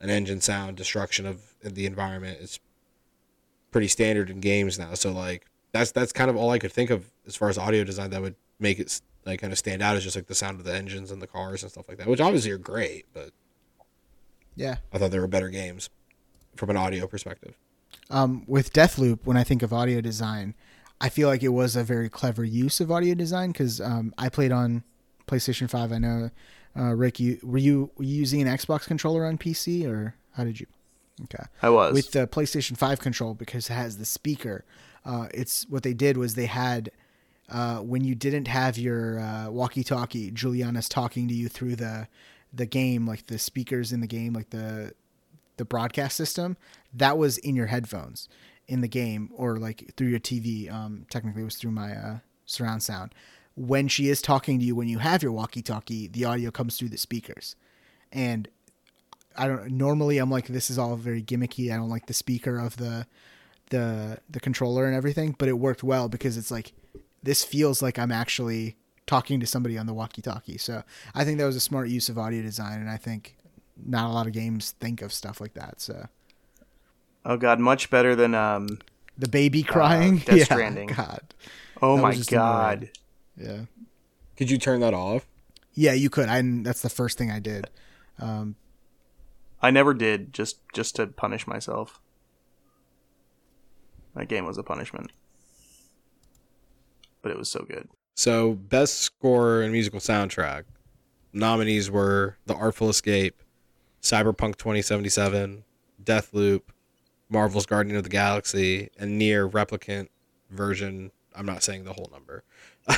An 0.00 0.10
engine 0.10 0.40
sound, 0.40 0.76
destruction 0.76 1.26
of 1.26 1.49
the 1.62 1.86
environment 1.86 2.38
is 2.40 2.60
pretty 3.70 3.88
standard 3.88 4.30
in 4.30 4.40
games 4.40 4.78
now. 4.78 4.94
So 4.94 5.12
like 5.12 5.46
that's 5.72 5.92
that's 5.92 6.12
kind 6.12 6.30
of 6.30 6.36
all 6.36 6.50
I 6.50 6.58
could 6.58 6.72
think 6.72 6.90
of 6.90 7.10
as 7.26 7.36
far 7.36 7.48
as 7.48 7.58
audio 7.58 7.84
design 7.84 8.10
that 8.10 8.22
would 8.22 8.36
make 8.58 8.78
it 8.78 9.00
like 9.26 9.40
kind 9.40 9.52
of 9.52 9.58
stand 9.58 9.82
out 9.82 9.96
is 9.96 10.04
just 10.04 10.16
like 10.16 10.26
the 10.26 10.34
sound 10.34 10.58
of 10.58 10.64
the 10.64 10.74
engines 10.74 11.10
and 11.10 11.20
the 11.20 11.26
cars 11.26 11.62
and 11.62 11.70
stuff 11.70 11.88
like 11.88 11.98
that, 11.98 12.06
which 12.06 12.20
obviously 12.20 12.50
are 12.50 12.58
great, 12.58 13.06
but 13.12 13.30
yeah. 14.56 14.76
I 14.92 14.98
thought 14.98 15.10
there 15.10 15.20
were 15.20 15.28
better 15.28 15.48
games 15.48 15.90
from 16.56 16.70
an 16.70 16.76
audio 16.76 17.06
perspective. 17.06 17.56
Um, 18.10 18.44
with 18.46 18.72
Deathloop, 18.72 19.20
when 19.24 19.36
I 19.36 19.44
think 19.44 19.62
of 19.62 19.72
audio 19.72 20.00
design, 20.00 20.54
I 21.00 21.08
feel 21.08 21.28
like 21.28 21.42
it 21.42 21.48
was 21.48 21.76
a 21.76 21.84
very 21.84 22.08
clever 22.08 22.44
use 22.44 22.80
of 22.80 22.90
audio 22.90 23.14
design 23.14 23.52
because 23.52 23.80
um, 23.80 24.12
I 24.18 24.28
played 24.28 24.52
on 24.52 24.84
PlayStation 25.26 25.70
Five. 25.70 25.92
I 25.92 25.98
know, 25.98 26.30
uh, 26.76 26.94
Rick, 26.94 27.20
you 27.20 27.38
were 27.42 27.58
you 27.58 27.90
were 27.96 28.04
you 28.04 28.16
using 28.16 28.42
an 28.42 28.48
Xbox 28.48 28.86
controller 28.86 29.24
on 29.24 29.38
PC 29.38 29.88
or 29.88 30.14
how 30.32 30.44
did 30.44 30.60
you? 30.60 30.66
Okay. 31.24 31.44
I 31.62 31.70
was. 31.70 31.92
with 31.92 32.12
the 32.12 32.26
PlayStation 32.26 32.76
5 32.76 33.00
control 33.00 33.34
because 33.34 33.68
it 33.70 33.74
has 33.74 33.98
the 33.98 34.04
speaker. 34.04 34.64
Uh, 35.04 35.28
it's 35.32 35.66
what 35.68 35.82
they 35.82 35.94
did 35.94 36.16
was 36.16 36.34
they 36.34 36.46
had 36.46 36.90
uh, 37.50 37.78
when 37.78 38.04
you 38.04 38.14
didn't 38.14 38.46
have 38.46 38.78
your 38.78 39.18
uh, 39.18 39.50
walkie-talkie, 39.50 40.30
Julianna's 40.30 40.88
talking 40.88 41.26
to 41.28 41.34
you 41.34 41.48
through 41.48 41.76
the 41.76 42.08
the 42.52 42.66
game, 42.66 43.06
like 43.06 43.26
the 43.26 43.38
speakers 43.38 43.92
in 43.92 44.00
the 44.00 44.06
game, 44.06 44.32
like 44.32 44.50
the 44.50 44.92
the 45.56 45.64
broadcast 45.64 46.16
system. 46.16 46.56
That 46.92 47.18
was 47.18 47.38
in 47.38 47.56
your 47.56 47.66
headphones 47.66 48.28
in 48.68 48.80
the 48.80 48.88
game, 48.88 49.30
or 49.34 49.56
like 49.56 49.92
through 49.96 50.08
your 50.08 50.20
TV. 50.20 50.72
Um, 50.72 51.06
technically, 51.10 51.42
it 51.42 51.46
was 51.46 51.56
through 51.56 51.72
my 51.72 51.92
uh, 51.92 52.18
surround 52.46 52.82
sound. 52.82 53.14
When 53.56 53.88
she 53.88 54.08
is 54.08 54.22
talking 54.22 54.58
to 54.60 54.64
you, 54.64 54.76
when 54.76 54.88
you 54.88 54.98
have 54.98 55.22
your 55.22 55.32
walkie-talkie, 55.32 56.08
the 56.08 56.24
audio 56.24 56.50
comes 56.50 56.78
through 56.78 56.88
the 56.90 56.96
speakers, 56.96 57.56
and 58.12 58.48
I 59.36 59.46
don't 59.46 59.70
normally 59.72 60.18
I'm 60.18 60.30
like 60.30 60.48
this 60.48 60.70
is 60.70 60.78
all 60.78 60.96
very 60.96 61.22
gimmicky. 61.22 61.72
I 61.72 61.76
don't 61.76 61.90
like 61.90 62.06
the 62.06 62.14
speaker 62.14 62.58
of 62.58 62.76
the 62.76 63.06
the 63.70 64.18
the 64.28 64.40
controller 64.40 64.86
and 64.86 64.94
everything, 64.94 65.34
but 65.38 65.48
it 65.48 65.54
worked 65.58 65.82
well 65.82 66.08
because 66.08 66.36
it's 66.36 66.50
like 66.50 66.72
this 67.22 67.44
feels 67.44 67.80
like 67.82 67.98
I'm 67.98 68.10
actually 68.12 68.76
talking 69.06 69.40
to 69.40 69.46
somebody 69.46 69.76
on 69.76 69.86
the 69.86 69.92
walkie-talkie. 69.94 70.58
So 70.58 70.82
I 71.14 71.24
think 71.24 71.38
that 71.38 71.44
was 71.44 71.56
a 71.56 71.60
smart 71.60 71.88
use 71.88 72.08
of 72.08 72.16
audio 72.18 72.42
design, 72.42 72.80
and 72.80 72.88
I 72.90 72.96
think 72.96 73.36
not 73.84 74.06
a 74.10 74.12
lot 74.12 74.26
of 74.26 74.32
games 74.32 74.72
think 74.80 75.02
of 75.02 75.12
stuff 75.12 75.40
like 75.40 75.54
that. 75.54 75.80
So 75.80 76.06
oh 77.24 77.36
god, 77.36 77.60
much 77.60 77.90
better 77.90 78.14
than 78.16 78.34
um. 78.34 78.78
the 79.18 79.28
baby 79.28 79.62
crying, 79.62 80.18
Death 80.18 80.36
yeah, 80.38 80.44
Stranding. 80.44 80.88
God, 80.88 81.20
Oh 81.82 81.96
That 81.96 82.02
my 82.02 82.08
was 82.08 82.18
just 82.18 82.32
annoying. 82.32 82.46
god. 82.48 82.90
yeah, 83.36 83.60
Could 84.36 84.50
you 84.50 84.58
turn 84.58 84.80
that 84.80 84.94
off? 84.94 85.26
yeah, 85.74 85.92
you 85.92 86.10
could. 86.10 86.28
I 86.28 86.42
that's 86.62 86.82
the 86.82 86.90
first 86.90 87.16
thing 87.18 87.30
I 87.30 87.38
did. 87.38 87.68
Um, 88.18 88.56
I 89.62 89.70
never 89.70 89.94
did 89.94 90.32
just 90.32 90.60
just 90.72 90.96
to 90.96 91.06
punish 91.06 91.46
myself. 91.46 92.00
That 94.14 94.28
game 94.28 94.46
was 94.46 94.58
a 94.58 94.62
punishment. 94.62 95.12
But 97.22 97.32
it 97.32 97.38
was 97.38 97.50
so 97.50 97.64
good. 97.68 97.88
So, 98.14 98.54
best 98.54 98.98
score 98.98 99.62
and 99.62 99.72
musical 99.72 100.00
soundtrack 100.00 100.64
nominees 101.32 101.90
were 101.90 102.36
The 102.46 102.54
Artful 102.54 102.88
Escape, 102.88 103.40
Cyberpunk 104.02 104.56
2077, 104.56 105.64
Deathloop, 106.02 106.62
Marvel's 107.28 107.66
Guardian 107.66 107.96
of 107.96 108.02
the 108.02 108.08
Galaxy, 108.10 108.90
and 108.98 109.20
NieR 109.20 109.50
Replicant 109.50 110.08
version. 110.50 111.12
I'm 111.34 111.46
not 111.46 111.62
saying 111.62 111.84
the 111.84 111.92
whole 111.92 112.10
number, 112.12 112.42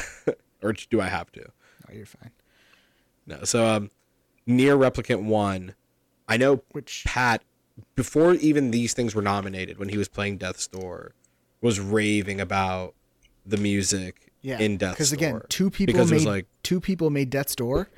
or 0.63 0.73
do 0.73 1.01
I 1.01 1.09
have 1.09 1.31
to? 1.33 1.45
oh, 1.45 1.93
you're 1.93 2.07
fine. 2.07 2.31
No. 3.27 3.45
So, 3.45 3.67
um, 3.67 3.91
NieR 4.49 4.79
Replicant 4.79 5.25
one. 5.25 5.75
I 6.29 6.37
know 6.37 6.63
Which 6.73 7.05
Pat 7.07 7.43
before 7.97 8.35
even 8.35 8.71
these 8.71 8.93
things 8.95 9.15
were 9.15 9.23
nominated 9.23 9.79
when 9.79 9.89
he 9.89 9.99
was 9.99 10.09
playing 10.09 10.39
Death's 10.39 10.67
Door 10.67 11.15
was 11.61 11.81
raving 11.81 12.41
about 12.41 12.95
the 13.47 13.57
music 13.57 14.33
Yeah, 14.43 14.59
in 14.59 14.77
Death's 14.77 14.97
because 14.97 15.13
again, 15.13 15.33
Door. 15.33 15.47
two 15.49 15.71
people 15.71 15.93
because 15.93 16.11
made 16.11 16.23
like 16.23 16.47
two 16.63 16.81
people 16.81 17.11
made 17.11 17.31
Death's 17.31 17.55
Door. 17.57 17.89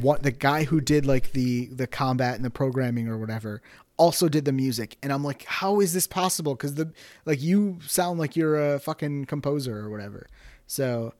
What 0.00 0.22
the 0.22 0.30
guy 0.30 0.64
who 0.64 0.80
did 0.80 1.04
like 1.04 1.32
the 1.32 1.66
the 1.66 1.86
combat 1.86 2.36
and 2.36 2.44
the 2.44 2.50
programming 2.50 3.08
or 3.08 3.18
whatever 3.18 3.60
also 3.96 4.28
did 4.28 4.44
the 4.44 4.52
music, 4.52 4.96
and 5.02 5.12
I'm 5.12 5.22
like, 5.22 5.44
how 5.44 5.78
is 5.80 5.92
this 5.92 6.06
possible? 6.06 6.54
Because 6.54 6.74
the 6.74 6.92
like 7.26 7.40
you 7.42 7.78
sound 7.86 8.18
like 8.18 8.34
you're 8.34 8.74
a 8.74 8.78
fucking 8.80 9.26
composer 9.26 9.76
or 9.78 9.90
whatever. 9.90 10.26
So 10.66 11.12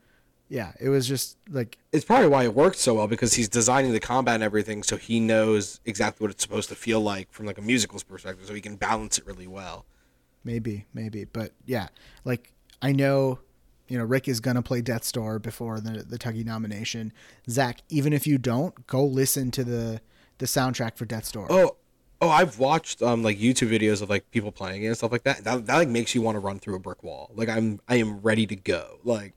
yeah, 0.49 0.73
it 0.81 0.89
was 0.89 1.09
just 1.09 1.39
like 1.49 1.79
it's 1.93 2.05
probably 2.05 2.29
why 2.29 2.45
it 2.45 2.55
worked 2.55 2.77
so 2.77 2.95
well 2.95 3.09
because 3.09 3.35
he's 3.35 3.49
designing 3.49 3.93
the 3.93 4.01
combat 4.01 4.37
and 4.37 4.45
everything 4.45 4.83
so 4.83 4.97
he 4.97 5.19
knows 5.21 5.81
exactly 5.85 6.25
what 6.25 6.31
it's 6.31 6.43
supposed 6.43 6.69
to 6.69 6.75
feel 6.75 7.01
like 7.01 7.33
from 7.33 7.47
like 7.47 7.59
a 7.59 7.63
musical's 7.63 8.03
perspective 8.03 8.47
so 8.47 8.55
he 8.55 8.61
can 8.61 8.77
balance 8.77 9.19
it 9.19 9.27
really 9.27 9.47
well. 9.47 9.85
maybe 10.45 10.87
maybe, 10.93 11.25
but 11.25 11.53
yeah, 11.67 11.89
like 12.25 12.53
I 12.83 12.93
know. 12.93 13.39
You 13.87 13.99
know, 13.99 14.05
Rick 14.05 14.29
is 14.29 14.41
gonna 14.41 14.63
play 14.63 14.81
Death's 14.81 15.13
Door 15.13 15.41
before 15.41 15.79
the 15.79 16.03
the 16.09 16.19
Tuggy 16.19 16.43
nomination. 16.43 17.13
Zach, 17.51 17.81
even 17.91 18.15
if 18.15 18.27
you 18.27 18.39
don't, 18.39 18.87
go 18.87 19.05
listen 19.05 19.51
to 19.51 19.63
the 19.63 20.01
the 20.39 20.47
soundtrack 20.47 20.97
for 20.97 21.05
Death's 21.05 21.31
Door. 21.31 21.49
Oh, 21.51 21.77
oh, 22.23 22.31
I've 22.31 22.59
watched 22.59 23.03
um 23.03 23.23
like 23.23 23.39
YouTube 23.39 23.69
videos 23.69 24.01
of 24.01 24.09
like 24.09 24.31
people 24.31 24.53
playing 24.53 24.85
it 24.85 24.87
and 24.87 24.97
stuff 24.97 25.13
like 25.13 25.25
that. 25.25 25.45
That 25.45 25.67
that 25.67 25.77
like 25.77 25.89
makes 25.89 26.15
you 26.15 26.23
want 26.23 26.37
to 26.37 26.41
run 26.41 26.61
through 26.61 26.77
a 26.77 26.79
brick 26.79 27.03
wall. 27.03 27.31
Like 27.35 27.51
I'm 27.51 27.79
I 27.87 27.97
am 27.97 28.21
ready 28.21 28.47
to 28.47 28.57
go. 28.57 29.01
Like 29.05 29.35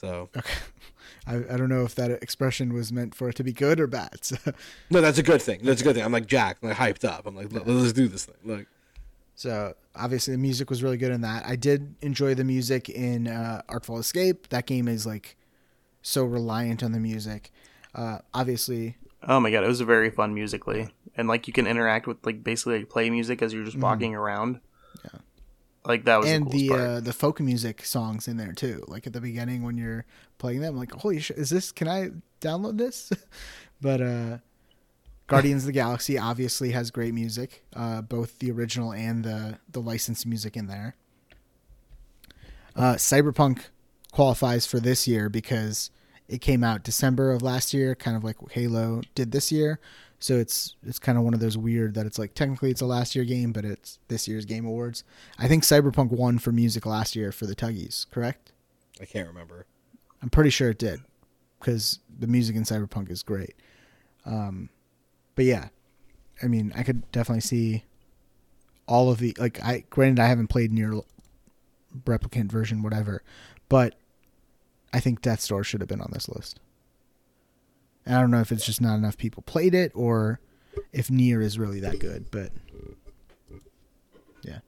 so 0.00 0.28
Okay. 0.36 0.50
I, 1.26 1.36
I 1.36 1.56
don't 1.56 1.68
know 1.68 1.84
if 1.84 1.94
that 1.96 2.10
expression 2.10 2.72
was 2.72 2.92
meant 2.92 3.14
for 3.14 3.28
it 3.28 3.36
to 3.36 3.44
be 3.44 3.52
good 3.52 3.78
or 3.78 3.86
bad. 3.86 4.24
So, 4.24 4.36
no, 4.90 5.00
that's 5.00 5.18
a 5.18 5.22
good 5.22 5.42
thing. 5.42 5.60
That's 5.62 5.80
a 5.80 5.84
good 5.84 5.94
thing. 5.94 6.04
I'm 6.04 6.12
like 6.12 6.26
Jack, 6.26 6.58
I'm 6.62 6.70
like 6.70 6.78
hyped 6.78 7.04
up. 7.04 7.26
I'm 7.26 7.36
like 7.36 7.52
Let, 7.52 7.66
let's 7.66 7.92
do 7.92 8.08
this 8.08 8.24
thing. 8.26 8.36
Like 8.44 8.66
so 9.34 9.74
obviously 9.94 10.32
the 10.32 10.38
music 10.38 10.70
was 10.70 10.82
really 10.82 10.96
good 10.96 11.12
in 11.12 11.20
that. 11.22 11.46
I 11.46 11.56
did 11.56 11.94
enjoy 12.02 12.34
the 12.34 12.44
music 12.44 12.88
in 12.88 13.26
uh, 13.28 13.62
Artful 13.68 13.98
Escape. 13.98 14.48
That 14.48 14.66
game 14.66 14.88
is 14.88 15.06
like 15.06 15.36
so 16.02 16.24
reliant 16.24 16.82
on 16.82 16.92
the 16.92 17.00
music. 17.00 17.50
Uh, 17.94 18.18
obviously, 18.32 18.96
Oh 19.22 19.38
my 19.40 19.50
god, 19.50 19.64
it 19.64 19.68
was 19.68 19.80
very 19.82 20.10
fun 20.10 20.32
musically. 20.34 20.88
And 21.16 21.28
like 21.28 21.46
you 21.46 21.52
can 21.52 21.66
interact 21.66 22.06
with 22.06 22.24
like 22.24 22.42
basically 22.42 22.78
like 22.78 22.88
play 22.88 23.10
music 23.10 23.42
as 23.42 23.52
you're 23.52 23.64
just 23.64 23.76
walking 23.76 24.14
around. 24.14 24.60
Yeah. 25.04 25.20
Like 25.84 26.04
that 26.04 26.20
was 26.20 26.28
and 26.28 26.50
the, 26.50 26.68
the 26.68 26.74
uh, 26.74 27.00
the 27.00 27.12
folk 27.12 27.40
music 27.40 27.84
songs 27.84 28.28
in 28.28 28.36
there 28.36 28.52
too. 28.52 28.84
Like 28.86 29.06
at 29.06 29.14
the 29.14 29.20
beginning 29.20 29.62
when 29.62 29.78
you're 29.78 30.04
playing 30.38 30.60
them, 30.60 30.76
like 30.76 30.92
holy 30.92 31.20
shit, 31.20 31.38
is 31.38 31.48
this? 31.48 31.72
Can 31.72 31.88
I 31.88 32.10
download 32.40 32.76
this? 32.76 33.10
but 33.80 34.00
uh, 34.02 34.38
Guardians 35.26 35.62
of 35.62 35.68
the 35.68 35.72
Galaxy 35.72 36.18
obviously 36.18 36.72
has 36.72 36.90
great 36.90 37.14
music, 37.14 37.64
uh, 37.74 38.02
both 38.02 38.40
the 38.40 38.50
original 38.50 38.92
and 38.92 39.24
the 39.24 39.58
the 39.70 39.80
licensed 39.80 40.26
music 40.26 40.54
in 40.54 40.66
there. 40.66 40.96
Uh, 42.76 42.94
Cyberpunk 42.94 43.62
qualifies 44.12 44.66
for 44.66 44.80
this 44.80 45.08
year 45.08 45.28
because 45.30 45.90
it 46.28 46.40
came 46.40 46.62
out 46.62 46.82
December 46.82 47.32
of 47.32 47.42
last 47.42 47.72
year, 47.72 47.94
kind 47.94 48.16
of 48.16 48.24
like 48.24 48.36
Halo 48.52 49.00
did 49.14 49.32
this 49.32 49.50
year. 49.50 49.80
So 50.20 50.36
it's 50.36 50.76
it's 50.86 50.98
kind 50.98 51.16
of 51.16 51.24
one 51.24 51.32
of 51.32 51.40
those 51.40 51.56
weird 51.56 51.94
that 51.94 52.04
it's 52.04 52.18
like 52.18 52.34
technically 52.34 52.70
it's 52.70 52.82
a 52.82 52.86
last 52.86 53.16
year 53.16 53.24
game, 53.24 53.52
but 53.52 53.64
it's 53.64 53.98
this 54.08 54.28
year's 54.28 54.44
Game 54.44 54.66
Awards. 54.66 55.02
I 55.38 55.48
think 55.48 55.64
Cyberpunk 55.64 56.10
won 56.10 56.38
for 56.38 56.52
music 56.52 56.84
last 56.84 57.16
year 57.16 57.32
for 57.32 57.46
the 57.46 57.56
Tuggies, 57.56 58.08
correct? 58.10 58.52
I 59.00 59.06
can't 59.06 59.26
remember. 59.26 59.66
I'm 60.22 60.28
pretty 60.28 60.50
sure 60.50 60.68
it 60.68 60.78
did 60.78 61.00
because 61.58 62.00
the 62.18 62.26
music 62.26 62.54
in 62.54 62.64
Cyberpunk 62.64 63.10
is 63.10 63.22
great. 63.22 63.54
Um, 64.26 64.68
but 65.34 65.46
yeah, 65.46 65.68
I 66.42 66.48
mean, 66.48 66.70
I 66.76 66.82
could 66.82 67.10
definitely 67.12 67.40
see 67.40 67.84
all 68.86 69.10
of 69.10 69.18
the 69.18 69.34
like. 69.38 69.62
I 69.64 69.84
granted 69.88 70.20
I 70.20 70.26
haven't 70.26 70.48
played 70.48 70.70
NieR 70.70 71.02
Replicant 72.04 72.52
version, 72.52 72.82
whatever, 72.82 73.22
but 73.70 73.94
I 74.92 75.00
think 75.00 75.22
Death 75.22 75.48
Door 75.48 75.64
should 75.64 75.80
have 75.80 75.88
been 75.88 76.02
on 76.02 76.10
this 76.12 76.28
list. 76.28 76.60
And 78.06 78.16
I 78.16 78.20
don't 78.20 78.30
know 78.30 78.40
if 78.40 78.50
it's 78.52 78.64
just 78.66 78.80
not 78.80 78.96
enough 78.96 79.16
people 79.16 79.42
played 79.42 79.74
it 79.74 79.92
or 79.94 80.40
if 80.92 81.10
Nier 81.10 81.40
is 81.40 81.58
really 81.58 81.80
that 81.80 81.98
good, 81.98 82.30
but 82.30 82.50
yeah. 84.42 84.60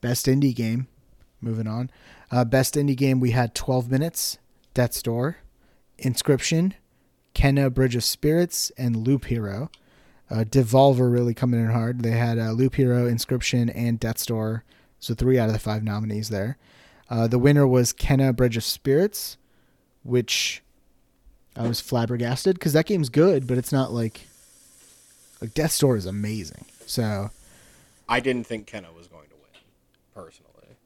Best 0.00 0.26
indie 0.26 0.54
game. 0.54 0.88
Moving 1.40 1.66
on. 1.66 1.90
Uh, 2.30 2.44
best 2.44 2.74
indie 2.74 2.96
game, 2.96 3.18
we 3.18 3.32
had 3.32 3.54
12 3.54 3.90
Minutes, 3.90 4.38
Death's 4.74 5.02
Door, 5.02 5.38
Inscryption, 5.98 6.74
Kena 7.34 7.72
Bridge 7.72 7.96
of 7.96 8.04
Spirits, 8.04 8.70
and 8.78 8.96
Loop 8.96 9.24
Hero. 9.26 9.70
Uh, 10.30 10.44
Devolver 10.44 11.12
really 11.12 11.34
coming 11.34 11.60
in 11.60 11.70
hard. 11.70 12.02
They 12.02 12.12
had 12.12 12.38
uh, 12.38 12.52
Loop 12.52 12.76
Hero, 12.76 13.06
Inscryption, 13.06 13.70
and 13.74 13.98
Death's 14.00 14.24
Door. 14.24 14.64
So 14.98 15.14
three 15.14 15.38
out 15.38 15.48
of 15.48 15.52
the 15.52 15.58
five 15.58 15.82
nominees 15.82 16.28
there. 16.28 16.56
Uh, 17.10 17.26
the 17.26 17.38
winner 17.38 17.66
was 17.66 17.92
Kena 17.92 18.34
Bridge 18.34 18.56
of 18.56 18.64
Spirits, 18.64 19.36
which 20.02 20.62
I 21.56 21.66
was 21.66 21.80
flabbergasted 21.80 22.54
because 22.54 22.72
that 22.72 22.86
game's 22.86 23.08
good, 23.08 23.46
but 23.46 23.58
it's 23.58 23.72
not 23.72 23.92
like 23.92 24.22
like 25.40 25.54
Death's 25.54 25.78
Door 25.78 25.96
is 25.96 26.06
amazing. 26.06 26.64
So 26.86 27.30
I 28.08 28.20
didn't 28.20 28.46
think 28.46 28.66
Kena 28.66 28.94
was 28.94 29.06
going 29.06 29.28
to 29.28 29.34
win, 29.34 29.60
personally. 30.14 30.76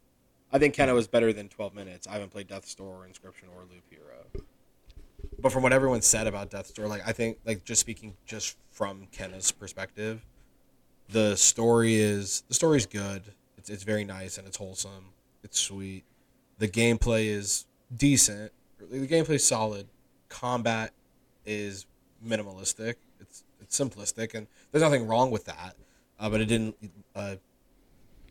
I 0.52 0.58
think 0.58 0.74
Kena 0.74 0.94
was 0.94 1.06
better 1.06 1.32
than 1.32 1.48
12 1.48 1.74
minutes. 1.74 2.06
I 2.06 2.12
haven't 2.12 2.30
played 2.30 2.48
Death's 2.48 2.74
Door 2.74 3.04
or 3.04 3.06
Inscryption 3.06 3.48
or 3.54 3.62
Loop 3.62 3.84
Hero. 3.90 4.44
But 5.38 5.52
from 5.52 5.62
what 5.62 5.72
everyone 5.72 6.02
said 6.02 6.26
about 6.26 6.50
Death's 6.50 6.72
Door, 6.72 6.88
like 6.88 7.06
I 7.06 7.12
think 7.12 7.38
like 7.44 7.64
just 7.64 7.80
speaking 7.80 8.14
just 8.26 8.56
from 8.70 9.06
Kena's 9.12 9.52
perspective, 9.52 10.24
the 11.08 11.36
story 11.36 11.96
is 11.96 12.42
the 12.48 12.54
story's 12.54 12.86
good. 12.86 13.22
It's 13.58 13.70
it's 13.70 13.84
very 13.84 14.04
nice 14.04 14.38
and 14.38 14.46
it's 14.46 14.56
wholesome. 14.56 15.12
It's 15.42 15.60
sweet. 15.60 16.04
The 16.58 16.68
gameplay 16.68 17.26
is 17.26 17.66
decent. 17.94 18.52
The 18.78 19.06
gameplay 19.08 19.36
is 19.36 19.44
solid. 19.46 19.86
Combat 20.28 20.92
is 21.44 21.86
minimalistic. 22.24 22.96
It's 23.20 23.44
it's 23.60 23.78
simplistic 23.78 24.34
and 24.34 24.46
there's 24.70 24.82
nothing 24.82 25.06
wrong 25.06 25.30
with 25.30 25.44
that. 25.46 25.76
Uh, 26.18 26.30
but 26.30 26.40
it 26.40 26.46
didn't 26.46 26.76
uh, 27.14 27.36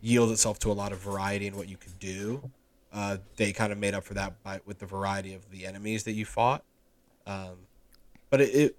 yield 0.01 0.31
itself 0.31 0.59
to 0.59 0.71
a 0.71 0.73
lot 0.73 0.91
of 0.91 0.99
variety 0.99 1.47
in 1.47 1.55
what 1.55 1.67
you 1.69 1.77
could 1.77 1.97
do. 1.99 2.51
Uh, 2.93 3.17
they 3.37 3.51
kind 3.51 3.71
of 3.71 3.77
made 3.77 3.93
up 3.93 4.03
for 4.03 4.13
that 4.13 4.41
by 4.43 4.59
with 4.65 4.79
the 4.79 4.85
variety 4.85 5.33
of 5.33 5.49
the 5.51 5.65
enemies 5.65 6.03
that 6.03 6.13
you 6.13 6.25
fought. 6.25 6.63
Um, 7.27 7.67
but 8.29 8.41
it, 8.41 8.49
it 8.55 8.77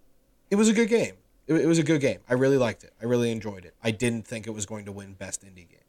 it 0.50 0.56
was 0.56 0.68
a 0.68 0.72
good 0.72 0.88
game. 0.88 1.14
It, 1.46 1.54
it 1.54 1.66
was 1.66 1.78
a 1.78 1.82
good 1.82 2.00
game. 2.00 2.20
I 2.28 2.34
really 2.34 2.58
liked 2.58 2.84
it. 2.84 2.92
I 3.00 3.04
really 3.04 3.30
enjoyed 3.30 3.64
it. 3.64 3.74
I 3.82 3.90
didn't 3.90 4.26
think 4.26 4.46
it 4.46 4.50
was 4.50 4.66
going 4.66 4.84
to 4.86 4.92
win 4.92 5.14
best 5.14 5.44
indie 5.44 5.68
game. 5.68 5.80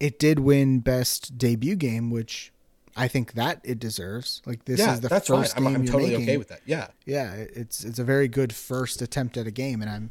it 0.00 0.18
did 0.18 0.38
win 0.40 0.80
best 0.80 1.38
debut 1.38 1.76
game, 1.76 2.10
which 2.10 2.52
I 2.96 3.08
think 3.08 3.34
that 3.34 3.60
it 3.62 3.78
deserves. 3.78 4.40
Like 4.46 4.64
this 4.64 4.80
yeah, 4.80 4.94
is 4.94 5.00
the 5.00 5.08
that's 5.08 5.28
first 5.28 5.56
I'm, 5.56 5.64
game 5.64 5.74
I'm 5.76 5.84
you're 5.84 5.92
totally 5.92 6.10
making. 6.12 6.24
okay 6.24 6.36
with 6.38 6.48
that. 6.48 6.60
Yeah, 6.64 6.88
Yeah, 7.04 7.34
it's 7.34 7.84
it's 7.84 7.98
a 7.98 8.04
very 8.04 8.26
good 8.26 8.54
first 8.54 9.02
attempt 9.02 9.36
at 9.36 9.46
a 9.46 9.50
game, 9.50 9.82
and 9.82 9.90
I'm 9.90 10.10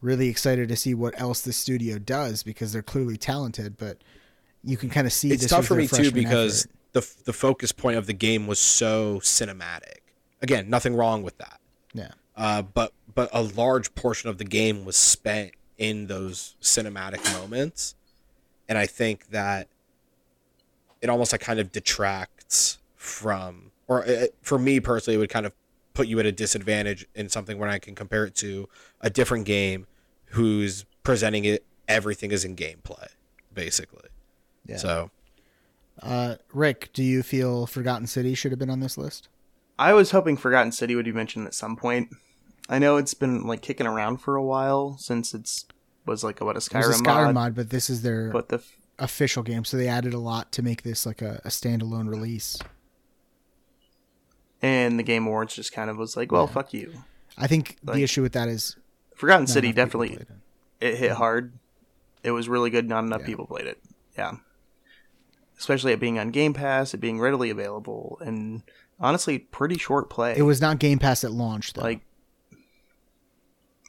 really 0.00 0.28
excited 0.28 0.68
to 0.68 0.76
see 0.76 0.94
what 0.94 1.18
else 1.18 1.40
the 1.40 1.52
studio 1.52 1.98
does 1.98 2.42
because 2.42 2.72
they're 2.72 2.82
clearly 2.82 3.16
talented. 3.16 3.78
But 3.78 4.02
you 4.64 4.76
can 4.76 4.90
kind 4.90 5.06
of 5.06 5.12
see 5.12 5.30
it's 5.30 5.46
tough 5.46 5.66
for 5.66 5.76
me 5.76 5.86
too 5.86 6.10
because 6.10 6.64
effort. 6.64 6.72
the 6.92 7.22
the 7.26 7.32
focus 7.32 7.70
point 7.70 7.98
of 7.98 8.06
the 8.06 8.12
game 8.12 8.48
was 8.48 8.58
so 8.58 9.20
cinematic. 9.20 9.98
Again, 10.42 10.68
nothing 10.68 10.94
wrong 10.96 11.22
with 11.22 11.38
that. 11.38 11.60
yeah, 11.94 12.10
uh, 12.36 12.62
but 12.62 12.92
but 13.14 13.30
a 13.32 13.42
large 13.42 13.94
portion 13.94 14.28
of 14.28 14.38
the 14.38 14.44
game 14.44 14.84
was 14.84 14.96
spent 14.96 15.52
in 15.78 16.08
those 16.08 16.56
cinematic 16.60 17.24
moments, 17.40 17.94
and 18.68 18.76
I 18.76 18.86
think 18.86 19.28
that 19.28 19.68
it 21.04 21.10
almost 21.10 21.32
like 21.32 21.42
kind 21.42 21.60
of 21.60 21.70
detracts 21.70 22.78
from, 22.96 23.70
or 23.86 24.02
it, 24.04 24.34
for 24.40 24.58
me 24.58 24.80
personally, 24.80 25.16
it 25.16 25.18
would 25.18 25.28
kind 25.28 25.44
of 25.44 25.52
put 25.92 26.08
you 26.08 26.18
at 26.18 26.24
a 26.24 26.32
disadvantage 26.32 27.06
in 27.14 27.28
something 27.28 27.58
when 27.58 27.68
I 27.68 27.78
can 27.78 27.94
compare 27.94 28.24
it 28.24 28.34
to 28.36 28.68
a 29.02 29.10
different 29.10 29.44
game 29.44 29.86
who's 30.30 30.86
presenting 31.02 31.44
it 31.44 31.64
everything 31.86 32.32
is 32.32 32.42
in 32.42 32.56
gameplay, 32.56 33.08
basically. 33.52 34.08
yeah. 34.66 34.78
So 34.78 35.10
uh, 36.02 36.36
Rick, 36.54 36.88
do 36.94 37.02
you 37.02 37.22
feel 37.22 37.66
Forgotten 37.66 38.06
City 38.06 38.34
should 38.34 38.50
have 38.50 38.58
been 38.58 38.70
on 38.70 38.80
this 38.80 38.96
list? 38.96 39.28
I 39.78 39.92
was 39.92 40.12
hoping 40.12 40.38
Forgotten 40.38 40.72
City 40.72 40.94
would 40.94 41.04
be 41.04 41.12
mentioned 41.12 41.46
at 41.46 41.54
some 41.54 41.76
point. 41.76 42.08
I 42.70 42.78
know 42.78 42.96
it's 42.96 43.12
been 43.12 43.46
like 43.46 43.60
kicking 43.60 43.86
around 43.86 44.22
for 44.22 44.36
a 44.36 44.42
while 44.42 44.96
since 44.96 45.34
it's 45.34 45.66
was 46.06 46.24
like 46.24 46.40
a, 46.40 46.46
what 46.46 46.56
a 46.56 46.56
It 46.56 46.56
was 46.56 46.68
Skyrim, 46.68 47.00
a 47.00 47.02
Skyrim 47.02 47.24
mod, 47.26 47.34
mod, 47.34 47.54
but 47.54 47.68
this 47.68 47.90
is 47.90 48.00
their 48.00 48.30
but 48.30 48.48
the 48.48 48.56
f- 48.56 48.76
official 48.98 49.42
game, 49.42 49.64
so 49.64 49.76
they 49.76 49.88
added 49.88 50.14
a 50.14 50.18
lot 50.18 50.52
to 50.52 50.62
make 50.62 50.82
this 50.82 51.04
like 51.06 51.20
a, 51.22 51.40
a 51.44 51.48
standalone 51.48 52.08
release. 52.08 52.58
and 54.62 54.98
the 54.98 55.02
Game 55.02 55.26
Awards 55.26 55.54
just 55.54 55.72
kind 55.72 55.90
of 55.90 55.96
was 55.98 56.16
like, 56.16 56.32
well, 56.32 56.46
Yeah. 56.46 56.52
fuck 56.54 56.72
you. 56.72 56.92
I 57.36 57.46
think 57.46 57.76
Like, 57.84 57.96
the 57.96 58.02
issue 58.02 58.22
with 58.22 58.32
that 58.32 58.48
is 58.48 58.76
Forgotten 59.14 59.46
City 59.46 59.72
definitely 59.72 60.14
it. 60.14 60.28
it 60.80 60.96
hit 60.96 61.10
mm-hmm. 61.10 61.16
hard. 61.18 61.52
It 62.22 62.30
was 62.30 62.48
really 62.48 62.70
good. 62.70 62.88
Not 62.88 63.04
enough 63.04 63.20
Yeah. 63.22 63.26
people 63.26 63.46
played 63.46 63.66
it. 63.66 63.78
Yeah, 64.16 64.36
especially 65.58 65.92
it 65.92 66.00
being 66.00 66.18
on 66.18 66.30
Game 66.30 66.54
Pass, 66.54 66.94
it 66.94 66.98
being 66.98 67.20
readily 67.20 67.50
available, 67.50 68.16
and 68.24 68.62
honestly, 69.00 69.38
pretty 69.40 69.76
short 69.76 70.08
play. 70.08 70.34
It 70.36 70.42
was 70.42 70.60
not 70.60 70.78
Game 70.78 70.98
Pass 71.00 71.24
at 71.24 71.32
launch, 71.32 71.72
though. 71.74 71.82
like 71.82 72.00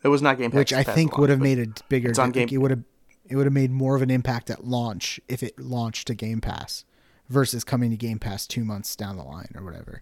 it 0.04 0.08
was 0.10 0.22
not 0.22 0.38
Game 0.38 0.52
Pass, 0.52 0.58
which 0.58 0.74
I 0.74 0.84
think 0.84 1.12
launch, 1.14 1.20
would 1.22 1.30
have 1.30 1.40
made 1.40 1.60
a 1.60 1.68
bigger. 1.90 2.10
it's 2.10 2.20
on 2.20 2.32
Game- 2.32 2.50
it 2.52 2.58
would 2.58 2.72
have 2.72 2.84
it 3.28 3.36
would 3.36 3.46
have 3.46 3.54
made 3.54 3.72
more 3.72 3.96
of 3.96 4.02
an 4.02 4.10
impact 4.12 4.50
at 4.50 4.66
launch 4.66 5.20
if 5.28 5.42
it 5.44 5.60
launched 5.60 6.08
to 6.08 6.14
Game 6.16 6.42
Pass 6.42 6.86
versus 7.30 7.64
coming 7.64 7.92
to 7.92 7.98
Game 7.98 8.20
Pass 8.20 8.46
two 8.48 8.64
months 8.64 8.96
down 8.96 9.18
the 9.18 9.24
line 9.24 9.50
or 9.56 9.64
whatever. 9.64 10.02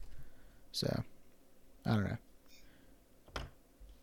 So, 0.71 1.03
I 1.86 1.89
don't 1.91 2.03
know. 2.03 2.17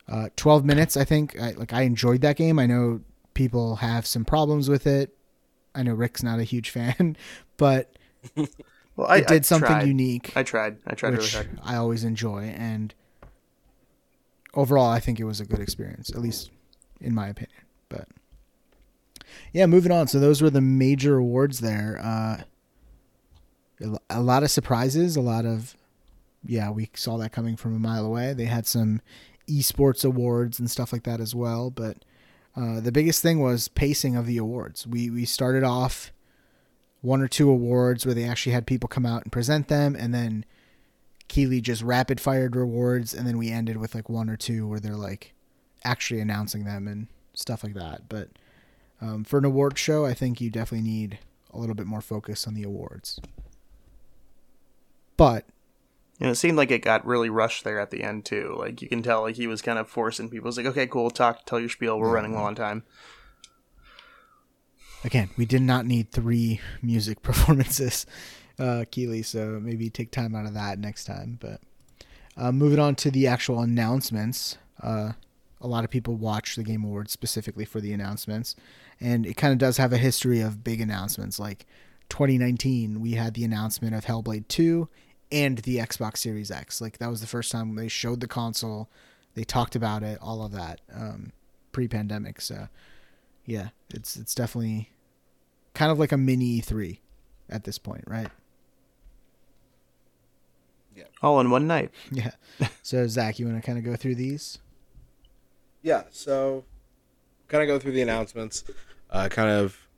Uh, 0.08 0.28
Twelve 0.36 0.64
minutes, 0.64 0.96
I 0.96 1.04
think. 1.04 1.38
I, 1.40 1.52
like 1.52 1.72
I 1.72 1.82
enjoyed 1.82 2.20
that 2.22 2.36
game. 2.36 2.58
I 2.58 2.66
know 2.66 3.00
people 3.34 3.76
have 3.76 4.06
some 4.06 4.24
problems 4.24 4.68
with 4.68 4.86
it. 4.86 5.14
I 5.74 5.82
know 5.84 5.94
Rick's 5.94 6.22
not 6.22 6.40
a 6.40 6.44
huge 6.44 6.70
fan, 6.76 7.16
but 7.56 7.92
Well, 8.96 9.08
I 9.08 9.18
it 9.18 9.28
did 9.28 9.42
I 9.42 9.44
something 9.44 9.68
tried. 9.68 9.86
unique 9.86 10.32
I 10.36 10.42
tried. 10.42 10.78
I 10.86 10.94
tried 10.94 11.10
really 11.10 11.22
which 11.22 11.34
hard. 11.34 11.60
I 11.62 11.76
always 11.76 12.04
enjoy. 12.04 12.44
And 12.56 12.92
overall, 14.54 14.90
I 14.90 15.00
think 15.00 15.20
it 15.20 15.24
was 15.24 15.40
a 15.40 15.46
good 15.46 15.60
experience, 15.60 16.10
at 16.10 16.18
least 16.18 16.50
in 17.00 17.14
my 17.14 17.28
opinion. 17.28 17.60
But 17.88 18.08
yeah, 19.52 19.66
moving 19.66 19.92
on. 19.92 20.06
So 20.08 20.20
those 20.20 20.42
were 20.42 20.50
the 20.50 20.60
major 20.60 21.16
awards 21.16 21.60
there. 21.60 22.00
Uh, 22.02 22.42
a- 24.10 24.20
lot 24.20 24.42
of 24.42 24.50
surprises, 24.50 25.16
a 25.16 25.20
lot 25.20 25.46
of 25.46 25.76
yeah, 26.44 26.70
we 26.70 26.88
saw 26.94 27.18
that 27.18 27.32
coming 27.32 27.56
from 27.56 27.74
a 27.76 27.78
mile 27.78 28.04
away. 28.04 28.32
They 28.32 28.46
had 28.46 28.66
some 28.66 29.02
esports 29.46 30.04
awards 30.04 30.58
and 30.58 30.70
stuff 30.70 30.92
like 30.92 31.02
that 31.02 31.20
as 31.20 31.34
well. 31.34 31.70
But 31.70 31.98
uh, 32.56 32.80
the 32.80 32.92
biggest 32.92 33.22
thing 33.22 33.40
was 33.40 33.68
pacing 33.68 34.16
of 34.16 34.26
the 34.26 34.38
awards. 34.38 34.86
We 34.86 35.10
we 35.10 35.24
started 35.24 35.64
off 35.64 36.12
one 37.02 37.20
or 37.20 37.28
two 37.28 37.48
awards 37.50 38.04
where 38.04 38.14
they 38.14 38.24
actually 38.24 38.52
had 38.52 38.66
people 38.66 38.88
come 38.88 39.06
out 39.06 39.22
and 39.22 39.32
present 39.32 39.68
them, 39.68 39.96
and 39.98 40.14
then 40.14 40.44
Keighley 41.28 41.60
just 41.60 41.82
rapid 41.82 42.20
fired 42.20 42.56
rewards, 42.56 43.14
and 43.14 43.26
then 43.26 43.38
we 43.38 43.50
ended 43.50 43.76
with 43.76 43.94
like 43.94 44.08
one 44.08 44.28
or 44.28 44.36
two 44.36 44.66
where 44.66 44.80
they're 44.80 44.96
like 44.96 45.34
actually 45.84 46.20
announcing 46.20 46.64
them 46.64 46.88
and 46.88 47.06
stuff 47.34 47.62
like 47.62 47.74
that. 47.74 48.08
But 48.08 48.28
um, 49.00 49.24
for 49.24 49.38
an 49.38 49.44
award 49.44 49.78
show, 49.78 50.04
I 50.04 50.14
think 50.14 50.40
you 50.40 50.50
definitely 50.50 50.88
need 50.88 51.18
a 51.52 51.58
little 51.58 51.74
bit 51.74 51.86
more 51.86 52.00
focus 52.00 52.46
on 52.46 52.54
the 52.54 52.62
awards. 52.62 53.20
But 55.16 55.46
And 56.20 56.30
it 56.30 56.36
seemed 56.36 56.56
like 56.56 56.70
it 56.70 56.82
got 56.82 57.06
really 57.06 57.30
rushed 57.30 57.64
there 57.64 57.80
at 57.80 57.90
the 57.90 58.02
end 58.02 58.24
too. 58.24 58.54
Like 58.58 58.82
you 58.82 58.88
can 58.88 59.02
tell, 59.02 59.22
like 59.22 59.36
he 59.36 59.46
was 59.46 59.62
kind 59.62 59.78
of 59.78 59.88
forcing 59.88 60.28
people. 60.28 60.48
It's 60.48 60.56
like, 60.56 60.66
okay, 60.66 60.86
cool, 60.86 61.10
talk, 61.10 61.44
tell 61.46 61.60
your 61.60 61.68
spiel. 61.68 61.98
We're 61.98 62.12
running 62.12 62.34
low 62.34 62.42
on 62.42 62.54
time. 62.54 62.84
again, 65.04 65.30
we 65.36 65.46
did 65.46 65.62
not 65.62 65.86
need 65.86 66.10
three 66.10 66.60
music 66.82 67.22
performances, 67.22 68.06
uh, 68.58 68.84
Keighley. 68.90 69.22
So 69.22 69.60
maybe 69.62 69.90
take 69.90 70.10
time 70.10 70.34
out 70.34 70.46
of 70.46 70.54
that 70.54 70.78
next 70.78 71.04
time. 71.04 71.38
But 71.40 71.60
uh, 72.36 72.52
moving 72.52 72.78
on 72.78 72.94
to 72.96 73.10
the 73.10 73.26
actual 73.26 73.60
announcements, 73.60 74.58
uh, 74.82 75.12
a 75.60 75.66
lot 75.66 75.84
of 75.84 75.90
people 75.90 76.14
watch 76.14 76.56
the 76.56 76.62
Game 76.62 76.84
Awards 76.84 77.12
specifically 77.12 77.64
for 77.64 77.80
the 77.80 77.92
announcements, 77.92 78.56
and 79.00 79.26
it 79.26 79.34
kind 79.36 79.52
of 79.52 79.58
does 79.58 79.76
have 79.78 79.92
a 79.92 79.98
history 79.98 80.40
of 80.40 80.62
big 80.62 80.80
announcements. 80.80 81.38
Like 81.38 81.66
2019, 82.08 83.00
we 83.00 83.12
had 83.12 83.34
the 83.34 83.44
announcement 83.44 83.94
of 83.94 84.04
Hellblade 84.04 84.48
2 84.48 84.88
and 85.32 85.58
the 85.58 85.78
Xbox 85.78 86.18
Series 86.18 86.50
X. 86.50 86.80
Like 86.80 86.98
that 86.98 87.08
was 87.08 87.20
the 87.20 87.26
first 87.26 87.52
time 87.52 87.74
they 87.74 87.88
showed 87.88 88.20
the 88.20 88.28
console, 88.28 88.90
they 89.34 89.44
talked 89.44 89.76
about 89.76 90.02
it, 90.02 90.18
all 90.20 90.42
of 90.42 90.52
that, 90.52 90.80
um, 90.92 91.32
pre-pandemic. 91.72 92.40
So, 92.40 92.68
yeah, 93.44 93.68
it's 93.94 94.16
it's 94.16 94.34
definitely 94.34 94.90
kind 95.74 95.92
of 95.92 95.98
like 95.98 96.12
a 96.12 96.16
mini 96.16 96.60
E3 96.60 96.98
at 97.48 97.64
this 97.64 97.78
point, 97.78 98.04
right? 98.06 98.28
Yeah. 100.94 101.04
All 101.22 101.40
in 101.40 101.50
one 101.50 101.66
night. 101.66 101.90
Yeah. 102.10 102.32
So 102.82 103.06
Zach, 103.06 103.38
you 103.38 103.46
want 103.46 103.62
to 103.62 103.64
kind 103.64 103.78
of 103.78 103.84
go 103.84 103.96
through 103.96 104.16
these? 104.16 104.58
Yeah, 105.82 106.02
so 106.10 106.64
kind 107.48 107.62
of 107.62 107.68
go 107.68 107.78
through 107.78 107.92
the 107.92 108.02
announcements, 108.02 108.64
uh, 109.10 109.28
kind 109.28 109.50
of 109.50 109.88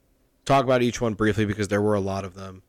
talk 0.45 0.65
about 0.65 0.83
each 0.83 1.01
one 1.01 1.15
briefly 1.15 1.45
because 1.45 1.69
there 1.69 1.83
were 1.83 1.95
a 1.95 2.01
lot 2.01 2.25
of 2.25 2.35
them. 2.35 2.63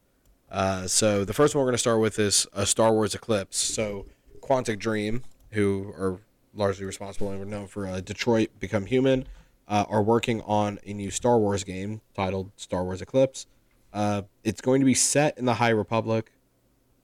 Uh, 0.51 0.87
so 0.87 1.25
the 1.25 1.33
first 1.33 1.55
one 1.55 1.61
we're 1.61 1.67
going 1.67 1.73
to 1.73 1.79
start 1.79 1.99
with 1.99 2.19
is 2.19 2.45
a 2.53 2.65
Star 2.65 2.93
Wars 2.93 3.15
Eclipse. 3.15 3.57
So 3.57 4.05
Quantic 4.41 4.77
Dream, 4.77 5.23
who 5.51 5.93
are 5.97 6.19
largely 6.53 6.85
responsible 6.85 7.29
and 7.29 7.39
were 7.39 7.45
known 7.45 7.67
for 7.67 7.87
uh, 7.87 8.01
Detroit 8.01 8.49
Become 8.59 8.85
Human, 8.85 9.25
uh, 9.67 9.85
are 9.89 10.03
working 10.03 10.41
on 10.41 10.79
a 10.85 10.93
new 10.93 11.09
Star 11.09 11.39
Wars 11.39 11.63
game 11.63 12.01
titled 12.13 12.51
Star 12.55 12.83
Wars 12.83 13.01
Eclipse. 13.01 13.47
Uh, 13.91 14.23
it's 14.43 14.61
going 14.61 14.81
to 14.81 14.85
be 14.85 14.93
set 14.93 15.37
in 15.37 15.45
the 15.45 15.55
High 15.55 15.69
Republic, 15.69 16.31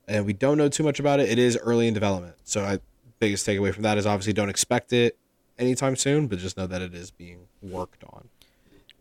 and 0.07 0.25
we 0.25 0.33
don't 0.33 0.57
know 0.57 0.69
too 0.69 0.83
much 0.83 0.99
about 0.99 1.19
it. 1.19 1.29
It 1.29 1.39
is 1.39 1.57
early 1.57 1.87
in 1.87 1.93
development, 1.93 2.35
so 2.43 2.63
I 2.63 2.79
biggest 3.19 3.45
takeaway 3.45 3.73
from 3.73 3.83
that 3.83 3.97
is 3.97 4.05
obviously 4.05 4.33
don't 4.33 4.49
expect 4.49 4.93
it 4.93 5.17
anytime 5.57 5.95
soon, 5.95 6.27
but 6.27 6.39
just 6.39 6.57
know 6.57 6.67
that 6.67 6.81
it 6.81 6.93
is 6.93 7.11
being 7.11 7.47
worked 7.61 8.03
on. 8.05 8.29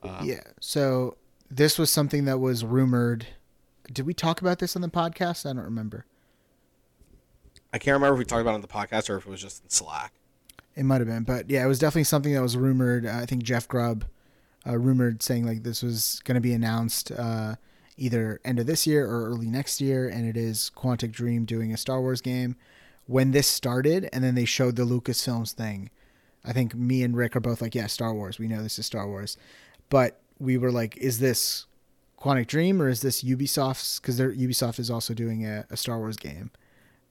Um, 0.03 0.27
yeah. 0.29 0.43
So 0.61 1.17
this 1.51 1.79
was 1.79 1.91
something 1.91 2.25
that 2.27 2.39
was 2.39 2.65
rumored. 2.65 3.27
Did 3.93 4.07
we 4.07 4.15
talk 4.15 4.41
about 4.41 4.59
this 4.59 4.77
on 4.77 4.83
the 4.83 4.89
podcast? 4.89 5.49
I 5.49 5.55
don't 5.55 5.65
remember. 5.65 6.05
I 7.73 7.79
can't 7.79 7.95
remember 7.95 8.15
if 8.15 8.19
we 8.19 8.25
talked 8.25 8.41
about 8.41 8.53
it 8.53 8.55
on 8.55 8.61
the 8.61 8.69
podcast 8.69 9.11
or 9.11 9.17
if 9.17 9.27
it 9.27 9.31
was 9.31 9.41
just 9.41 9.65
in 9.65 9.71
Slack. 9.71 10.13
It 10.75 10.85
might 10.85 11.01
have 11.01 11.09
been, 11.09 11.25
but 11.25 11.51
yeah, 11.51 11.65
it 11.65 11.69
was 11.69 11.79
definitely 11.79 12.05
something 12.05 12.33
that 12.33 12.43
was 12.43 12.57
rumored. 12.57 13.05
Uh, 13.05 13.19
I 13.21 13.27
think 13.27 13.43
Jeff 13.43 13.67
Grubb 13.67 14.05
uh, 14.67 14.79
rumored 14.79 15.23
saying 15.23 15.45
like 15.45 15.65
this 15.65 15.83
was 15.83 16.21
going 16.25 16.37
to 16.37 16.41
be 16.41 16.53
announced 16.53 17.11
uh, 17.11 17.57
either 17.97 18.41
end 18.45 18.59
of 18.59 18.67
this 18.67 18.87
year 18.87 19.05
or 19.05 19.27
early 19.27 19.49
next 19.49 19.81
year, 19.81 20.09
and 20.09 20.27
it 20.27 20.37
is 20.37 20.71
Quantic 20.77 21.11
Dream 21.11 21.45
doing 21.45 21.73
a 21.73 21.77
Star 21.77 22.01
Wars 22.01 22.21
game. 22.21 22.57
When 23.07 23.33
this 23.33 23.49
started, 23.49 24.09
and 24.13 24.23
then 24.23 24.35
they 24.35 24.45
showed 24.45 24.77
the 24.77 24.85
Lucasfilms 24.85 25.53
thing, 25.53 25.91
I 26.45 26.53
think 26.53 26.75
me 26.75 27.03
and 27.03 27.17
Rick 27.17 27.35
are 27.37 27.41
both 27.41 27.61
like, 27.61 27.75
yeah, 27.75 27.87
Star 27.87 28.15
Wars. 28.15 28.39
We 28.39 28.49
know 28.49 28.63
this 28.63 28.79
is 28.79 28.87
Star 28.87 29.09
Wars, 29.09 29.37
but 29.91 30.21
we 30.39 30.57
were 30.57 30.71
like, 30.71 30.97
is 30.97 31.19
this 31.19 31.67
Quantic 32.21 32.47
Dream 32.47 32.81
or 32.81 32.89
is 32.89 33.01
this 33.01 33.23
Ubisoft's? 33.23 34.01
Because 34.01 34.21
Ubisoft 34.21 34.79
is 34.79 34.91
also 34.91 35.15
doing 35.15 35.47
a, 35.47 35.67
a 35.71 35.77
Star 35.77 35.99
Wars 35.99 36.17
game 36.17 36.51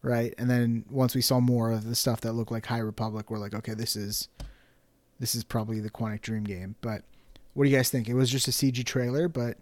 right? 0.01 0.33
And 0.37 0.49
then 0.49 0.85
once 0.89 1.15
we 1.15 1.21
saw 1.21 1.39
more 1.39 1.71
of 1.71 1.85
the 1.85 1.95
stuff 1.95 2.21
that 2.21 2.33
looked 2.33 2.51
like 2.51 2.65
High 2.65 2.79
Republic, 2.79 3.29
we're 3.29 3.39
like, 3.39 3.53
okay, 3.53 3.73
this 3.73 3.95
is 3.95 4.29
this 5.19 5.33
is 5.35 5.43
probably 5.43 5.79
the 5.79 5.89
Quantic 5.89 6.21
Dream 6.21 6.43
game. 6.43 6.75
But 6.81 7.03
what 7.53 7.63
do 7.63 7.69
you 7.69 7.75
guys 7.75 7.89
think? 7.89 8.07
It 8.07 8.13
was 8.13 8.29
just 8.29 8.47
a 8.47 8.51
CG 8.51 8.85
trailer, 8.85 9.27
but 9.27 9.57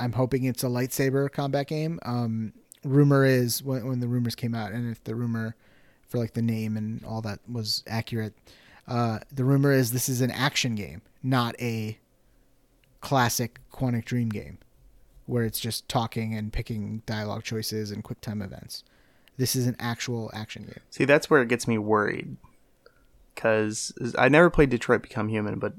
I'm 0.00 0.12
hoping 0.12 0.44
it's 0.44 0.64
a 0.64 0.68
lightsaber 0.68 1.30
combat 1.30 1.68
game. 1.68 2.00
Um, 2.04 2.52
rumor 2.84 3.24
is 3.24 3.62
when, 3.62 3.86
when 3.86 4.00
the 4.00 4.08
rumors 4.08 4.34
came 4.34 4.54
out, 4.54 4.72
and 4.72 4.90
if 4.90 5.02
the 5.04 5.14
rumor 5.14 5.54
for 6.08 6.18
like 6.18 6.34
the 6.34 6.42
name 6.42 6.76
and 6.76 7.04
all 7.04 7.22
that 7.22 7.38
was 7.50 7.84
accurate, 7.86 8.34
uh, 8.88 9.20
the 9.32 9.44
rumor 9.44 9.72
is 9.72 9.92
this 9.92 10.08
is 10.08 10.20
an 10.20 10.32
action 10.32 10.74
game, 10.74 11.00
not 11.22 11.54
a 11.60 11.98
classic 13.00 13.60
Quantic 13.72 14.04
Dream 14.04 14.28
game 14.28 14.58
where 15.26 15.44
it's 15.44 15.60
just 15.60 15.88
talking 15.88 16.34
and 16.34 16.52
picking 16.52 17.02
dialogue 17.06 17.44
choices 17.44 17.90
and 17.90 18.02
quick 18.04 18.20
time 18.20 18.42
events. 18.42 18.84
This 19.38 19.56
is 19.56 19.66
an 19.66 19.76
actual 19.78 20.30
action 20.34 20.64
game. 20.64 20.80
See, 20.90 21.04
that's 21.04 21.30
where 21.30 21.40
it 21.42 21.48
gets 21.48 21.66
me 21.66 21.78
worried. 21.78 22.36
Because 23.34 23.92
I 24.18 24.28
never 24.28 24.50
played 24.50 24.68
Detroit 24.68 25.00
Become 25.02 25.28
Human, 25.28 25.58
but 25.58 25.72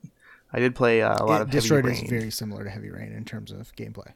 I 0.51 0.59
did 0.59 0.73
play 0.75 1.01
uh, 1.03 1.23
a 1.23 1.25
lot 1.25 1.41
It- 1.41 1.43
of 1.43 1.49
Detroit 1.51 1.85
Heavy 1.85 2.01
is 2.03 2.09
very 2.09 2.31
similar 2.31 2.63
to 2.63 2.69
Heavy 2.69 2.89
Rain 2.89 3.11
in 3.11 3.25
terms 3.25 3.51
of 3.51 3.75
gameplay. 3.75 4.13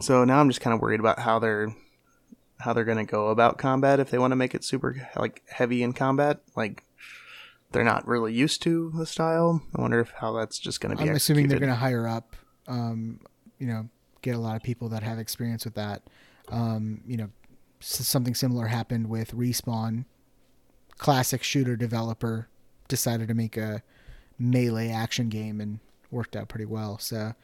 So 0.00 0.24
now 0.24 0.38
I'm 0.40 0.48
just 0.48 0.60
kind 0.60 0.72
of 0.74 0.80
worried 0.80 1.00
about 1.00 1.18
how 1.18 1.38
they're 1.38 1.74
how 2.60 2.72
they're 2.72 2.84
going 2.84 2.98
to 2.98 3.04
go 3.04 3.28
about 3.28 3.56
combat 3.58 4.00
if 4.00 4.10
they 4.10 4.18
want 4.18 4.32
to 4.32 4.36
make 4.36 4.54
it 4.54 4.64
super 4.64 5.08
like 5.16 5.42
heavy 5.48 5.82
in 5.82 5.92
combat. 5.92 6.40
Like 6.54 6.84
they're 7.72 7.84
not 7.84 8.06
really 8.06 8.32
used 8.32 8.62
to 8.62 8.92
the 8.94 9.06
style. 9.06 9.62
I 9.76 9.80
wonder 9.80 10.00
if 10.00 10.10
how 10.10 10.32
that's 10.32 10.58
just 10.58 10.80
going 10.80 10.96
to 10.96 11.02
be. 11.02 11.08
I'm 11.08 11.16
assuming 11.16 11.48
they're 11.48 11.58
going 11.58 11.70
to 11.70 11.76
hire 11.76 12.06
up, 12.06 12.36
um, 12.66 13.20
you 13.58 13.66
know, 13.66 13.88
get 14.22 14.34
a 14.34 14.38
lot 14.38 14.56
of 14.56 14.62
people 14.62 14.88
that 14.90 15.02
have 15.02 15.18
experience 15.18 15.64
with 15.64 15.74
that. 15.74 16.02
Um, 16.48 17.02
you 17.06 17.16
know, 17.16 17.28
something 17.80 18.34
similar 18.34 18.66
happened 18.66 19.08
with 19.08 19.34
Respawn. 19.34 20.06
Classic 20.96 21.42
shooter 21.42 21.76
developer 21.76 22.48
decided 22.88 23.28
to 23.28 23.34
make 23.34 23.56
a 23.56 23.82
melee 24.38 24.90
action 24.90 25.28
game 25.28 25.60
and 25.60 25.80
worked 26.10 26.34
out 26.36 26.48
pretty 26.48 26.64
well. 26.64 26.98
So, 26.98 27.34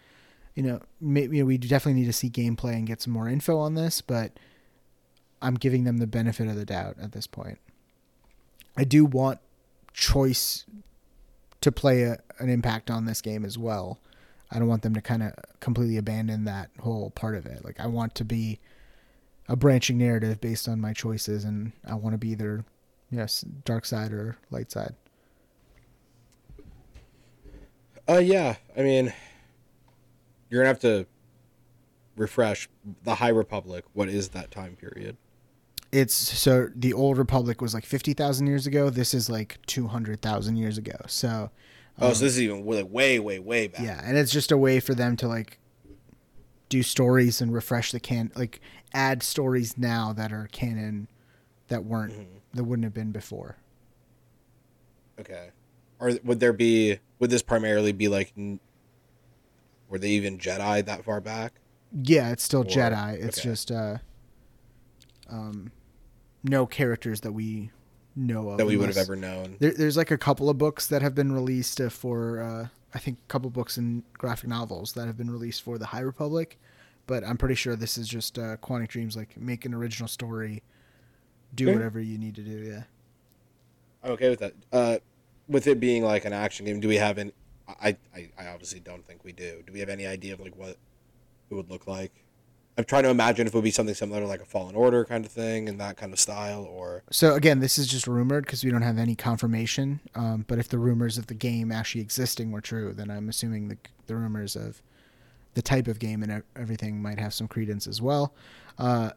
you 0.55 0.63
know, 0.63 0.81
maybe 1.01 1.37
you 1.37 1.43
know, 1.43 1.47
we 1.47 1.59
definitely 1.59 2.01
need 2.01 2.07
to 2.07 2.13
see 2.13 2.31
gameplay 2.31 2.75
and 2.75 2.87
get 2.87 3.03
some 3.03 3.13
more 3.13 3.29
info 3.29 3.59
on 3.59 3.75
this, 3.75 4.01
but 4.01 4.33
I'm 5.43 5.55
giving 5.55 5.85
them 5.85 5.99
the 5.99 6.07
benefit 6.07 6.49
of 6.49 6.57
the 6.57 6.65
doubt 6.65 6.97
at 7.01 7.13
this 7.13 7.27
point. 7.27 7.59
I 8.77 8.85
do 8.85 9.05
want 9.05 9.39
choice 9.95 10.67
to 11.63 11.73
play 11.73 12.03
a, 12.03 12.19
an 12.39 12.51
impact 12.51 12.91
on 12.91 13.07
this 13.07 13.23
game 13.23 13.45
as 13.45 13.57
well. 13.57 13.99
I 14.51 14.59
don't 14.59 14.69
want 14.69 14.83
them 14.83 14.95
to 14.95 15.01
kind 15.01 15.23
of 15.23 15.33
completely 15.61 15.97
abandon 15.97 16.45
that 16.45 16.71
whole 16.81 17.11
part 17.11 17.35
of 17.35 17.47
it. 17.47 17.65
Like 17.65 17.81
I 17.81 17.87
want 17.87 18.15
to 18.17 18.25
be 18.25 18.61
a 19.49 19.57
branching 19.57 19.97
narrative 19.97 20.41
based 20.41 20.69
on 20.69 20.81
my 20.81 20.93
choices, 20.93 21.45
and 21.45 21.73
I 21.87 21.95
want 21.95 22.13
to 22.13 22.19
be 22.19 22.31
either 22.31 22.65
yes 23.11 23.43
dark 23.65 23.87
side 23.87 24.13
or 24.13 24.37
light 24.51 24.71
side. 24.71 24.95
Uh, 28.09 28.19
yeah. 28.19 28.57
I 28.77 28.83
mean, 28.83 29.13
you're 30.51 30.61
gonna 30.61 30.69
have 30.69 30.81
to 30.81 31.07
refresh 32.17 32.69
the 33.03 33.15
High 33.15 33.29
Republic. 33.29 33.85
What 33.93 34.09
is 34.09 34.29
that 34.31 34.51
time 34.51 34.77
period? 34.77 35.17
It's 35.95 36.15
so 36.15 36.69
the 36.75 36.93
old 36.93 37.19
republic 37.19 37.61
was 37.63 37.73
like 37.75 37.85
fifty 37.87 38.15
thousand 38.15 38.47
years 38.49 38.67
ago. 38.67 38.91
This 38.91 39.15
is 39.15 39.31
like 39.31 39.59
two 39.67 39.87
hundred 39.87 40.21
thousand 40.23 40.57
years 40.57 40.77
ago. 40.79 40.97
So 41.07 41.51
Oh, 42.01 42.13
so 42.13 42.25
this 42.25 42.33
is 42.35 42.43
even 42.43 42.65
way, 42.65 42.83
way, 42.83 43.21
way, 43.21 43.39
way 43.39 43.69
back. 43.69 43.81
yeah, 43.81 44.01
and 44.05 44.19
it's 44.19 44.33
just 44.33 44.51
a 44.51 44.57
way 44.59 44.81
for 44.81 44.95
them 44.95 45.15
to 45.19 45.29
like 45.29 45.61
do 46.69 46.83
stories 46.83 47.41
and 47.41 47.53
refresh 47.55 47.93
the 47.93 48.01
can 48.01 48.33
like 48.35 48.61
add 48.93 49.23
stories 49.23 49.79
now 49.79 50.13
that 50.13 50.33
are 50.33 50.49
canon 50.51 51.07
that 51.69 51.85
weren't 51.85 52.27
that 52.53 52.65
wouldn't 52.65 52.85
have 52.85 52.95
been 52.95 53.13
before. 53.13 53.57
Okay. 55.21 55.51
Or 56.01 56.13
would 56.25 56.41
there 56.41 56.53
be? 56.53 56.99
Would 57.21 57.31
this 57.31 57.43
primarily 57.43 57.93
be 57.93 58.09
like? 58.09 58.33
n- 58.37 58.59
Were 59.89 59.99
they 60.01 60.11
even 60.11 60.39
Jedi 60.39 60.85
that 60.85 61.05
far 61.05 61.21
back? 61.21 61.53
Yeah, 61.93 62.33
it's 62.33 62.43
still 62.43 62.63
Or- 62.63 62.65
Jedi. 62.65 63.15
It's 63.23 63.39
okay. 63.39 63.49
just 63.49 63.71
uh 63.71 63.99
um 65.31 65.71
no 66.45 66.67
characters 66.67 67.23
that 67.23 67.33
we 67.33 67.71
know 68.15 68.51
of 68.51 68.59
That 68.59 68.67
we 68.67 68.77
would 68.77 68.87
have 68.89 68.97
ever 68.97 69.17
known. 69.17 69.57
There, 69.59 69.73
there's 69.73 69.97
like 69.97 70.13
a 70.13 70.19
couple 70.19 70.49
of 70.49 70.57
books 70.59 70.87
that 70.87 71.03
have 71.03 71.15
been 71.17 71.33
released 71.33 71.81
uh, 71.81 71.89
for 71.89 72.41
uh 72.41 72.69
I 72.95 73.01
think 73.01 73.19
a 73.19 73.29
couple 73.29 73.51
books 73.51 73.77
and 73.77 74.05
graphic 74.13 74.49
novels 74.49 74.93
that 74.93 75.07
have 75.07 75.17
been 75.17 75.31
released 75.31 75.63
for 75.63 75.79
the 75.79 75.87
High 75.87 76.01
Republic, 76.01 76.61
but 77.09 77.25
I'm 77.25 77.37
pretty 77.37 77.57
sure 77.57 77.75
this 77.75 77.99
is 77.99 78.07
just 78.07 78.39
uh 78.39 78.57
Quantic 78.59 78.89
Dreams 78.89 79.17
like 79.17 79.37
make 79.37 79.65
an 79.65 79.75
original 79.75 80.07
story, 80.09 80.63
do 81.55 81.65
Yeah. 81.65 81.73
whatever 81.73 81.99
you 82.01 82.19
need 82.19 82.37
to 82.37 82.43
do, 82.43 82.51
yeah. 82.59 82.83
I'm 84.05 84.13
okay 84.13 84.29
with 84.31 84.39
that. 84.41 84.55
Uh, 84.73 84.99
with 85.49 85.67
it 85.67 85.81
being 85.81 86.05
like 86.05 86.25
an 86.25 86.33
action 86.33 86.67
game, 86.67 86.79
do 86.79 86.89
we 86.89 86.97
have 86.97 87.19
an? 87.19 87.33
I, 87.67 87.97
I, 88.15 88.29
I 88.39 88.47
obviously 88.49 88.79
don't 88.81 89.05
think 89.07 89.25
we 89.25 89.33
do. 89.33 89.63
Do 89.67 89.73
we 89.73 89.81
have 89.81 89.89
any 89.89 90.07
idea 90.07 90.35
of 90.35 90.41
like 90.41 90.55
what 90.57 90.77
it 91.51 91.55
would 91.55 91.71
look 91.71 91.87
like? 91.87 92.13
I'm 92.77 92.85
trying 92.85 93.05
to 93.05 93.09
imagine 93.11 93.47
if 93.47 93.55
it 93.55 93.57
would 93.57 93.63
be 93.65 93.71
something 93.71 93.95
similar 93.95 94.21
to 94.21 94.27
like 94.27 94.41
a 94.43 94.45
Fallen 94.45 94.75
Order 94.75 95.05
kind 95.05 95.25
of 95.25 95.31
thing 95.31 95.69
and 95.69 95.81
that 95.81 95.97
kind 95.97 96.13
of 96.13 96.19
style, 96.19 96.65
or 96.65 97.05
So 97.11 97.35
again, 97.35 97.61
this 97.61 97.79
is 97.79 97.87
just 97.87 98.07
rumored 98.09 98.45
because 98.47 98.65
we 98.65 98.71
don't 98.71 98.83
have 98.83 98.99
any 98.99 99.15
confirmation. 99.15 100.01
Um, 100.17 100.45
but 100.49 100.59
if 100.59 100.69
the 100.69 100.79
rumors 100.79 101.17
of 101.17 101.29
the 101.29 101.35
game 101.35 101.71
actually 101.71 102.01
existing 102.01 102.51
were 102.51 102.61
true, 102.61 102.93
then 102.93 103.11
I'm 103.11 103.29
assuming 103.29 103.69
the 103.69 103.79
the 104.07 104.17
rumors 104.17 104.57
of 104.57 104.83
the 105.55 105.63
type 105.63 105.87
of 105.87 106.01
game 106.01 106.23
and 106.25 106.43
everything 106.57 107.01
might 107.01 107.19
have 107.21 107.33
some 107.33 107.47
credence 107.47 107.87
as 107.87 108.03
well. 108.03 108.35
Uh, 108.77 109.11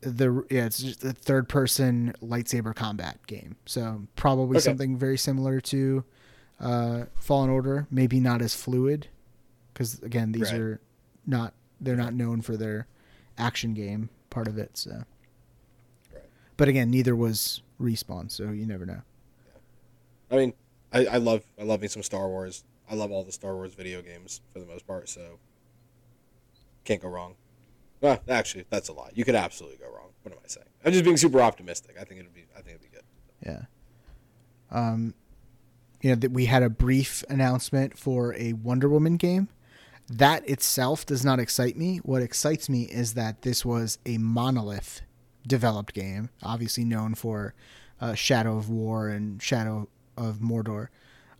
the 0.00 0.44
yeah, 0.50 0.66
it's 0.66 0.78
just 0.78 1.04
a 1.04 1.12
third 1.12 1.48
person 1.48 2.14
lightsaber 2.20 2.74
combat 2.74 3.24
game. 3.28 3.56
So 3.64 4.02
probably 4.16 4.56
Okay. 4.56 4.64
something 4.64 4.98
very 4.98 5.16
similar 5.16 5.60
to 5.60 6.04
uh, 6.60 7.04
Fallen 7.20 7.48
Order. 7.48 7.86
Maybe 7.92 8.18
not 8.18 8.42
as 8.42 8.54
fluid 8.56 9.06
because 9.72 10.00
again, 10.02 10.32
these 10.32 10.50
Right. 10.52 10.60
are 10.60 10.80
not 11.26 11.54
they're 11.80 11.96
not 11.96 12.12
known 12.14 12.40
for 12.40 12.56
their 12.56 12.86
action 13.38 13.74
game 13.74 14.08
part 14.30 14.48
of 14.48 14.58
it. 14.58 14.70
So. 14.76 15.04
Right. 16.12 16.22
But 16.56 16.68
again, 16.68 16.90
neither 16.90 17.14
was 17.16 17.62
respawn, 17.80 18.30
so 18.30 18.50
you 18.50 18.66
never 18.66 18.86
know. 18.86 19.02
I 20.30 20.36
mean, 20.36 20.54
I, 20.92 21.06
I 21.06 21.16
love 21.18 21.42
I 21.58 21.64
love 21.64 21.80
me 21.80 21.88
some 21.88 22.02
Star 22.02 22.28
Wars. 22.28 22.64
I 22.90 22.94
love 22.94 23.10
all 23.10 23.24
the 23.24 23.32
Star 23.32 23.54
Wars 23.54 23.74
video 23.74 24.02
games 24.02 24.40
for 24.52 24.58
the 24.58 24.66
most 24.66 24.86
part, 24.86 25.08
so 25.08 25.38
can't 26.84 27.00
go 27.00 27.08
wrong. 27.08 27.34
Well, 28.00 28.20
actually, 28.28 28.66
that's 28.68 28.88
a 28.88 28.92
lie. 28.92 29.10
You 29.14 29.24
could 29.24 29.34
absolutely 29.34 29.78
go 29.78 29.86
wrong. 29.86 30.10
What 30.22 30.32
am 30.32 30.38
I 30.44 30.48
saying? 30.48 30.66
I'm 30.84 30.92
just 30.92 31.04
being 31.04 31.16
super 31.16 31.40
optimistic. 31.40 31.96
I 32.00 32.04
think 32.04 32.20
it'd 32.20 32.34
be. 32.34 32.44
I 32.56 32.60
think 32.60 32.76
it'd 32.76 32.82
be 32.82 32.88
good. 32.88 33.04
Yeah. 33.44 33.62
Um, 34.70 35.14
you 36.02 36.10
know 36.10 36.16
that 36.16 36.32
we 36.32 36.46
had 36.46 36.62
a 36.62 36.68
brief 36.68 37.24
announcement 37.28 37.98
for 37.98 38.34
a 38.34 38.52
Wonder 38.52 38.88
Woman 38.88 39.16
game. 39.16 39.48
That 40.08 40.48
itself 40.48 41.06
does 41.06 41.24
not 41.24 41.38
excite 41.38 41.76
me. 41.76 41.98
What 41.98 42.22
excites 42.22 42.68
me 42.68 42.82
is 42.82 43.14
that 43.14 43.42
this 43.42 43.64
was 43.64 43.98
a 44.04 44.18
monolith 44.18 45.00
developed 45.46 45.94
game, 45.94 46.30
obviously 46.42 46.84
known 46.84 47.14
for 47.14 47.54
uh, 48.00 48.14
Shadow 48.14 48.56
of 48.56 48.68
War 48.68 49.08
and 49.08 49.42
Shadow 49.42 49.88
of 50.16 50.36
Mordor, 50.36 50.88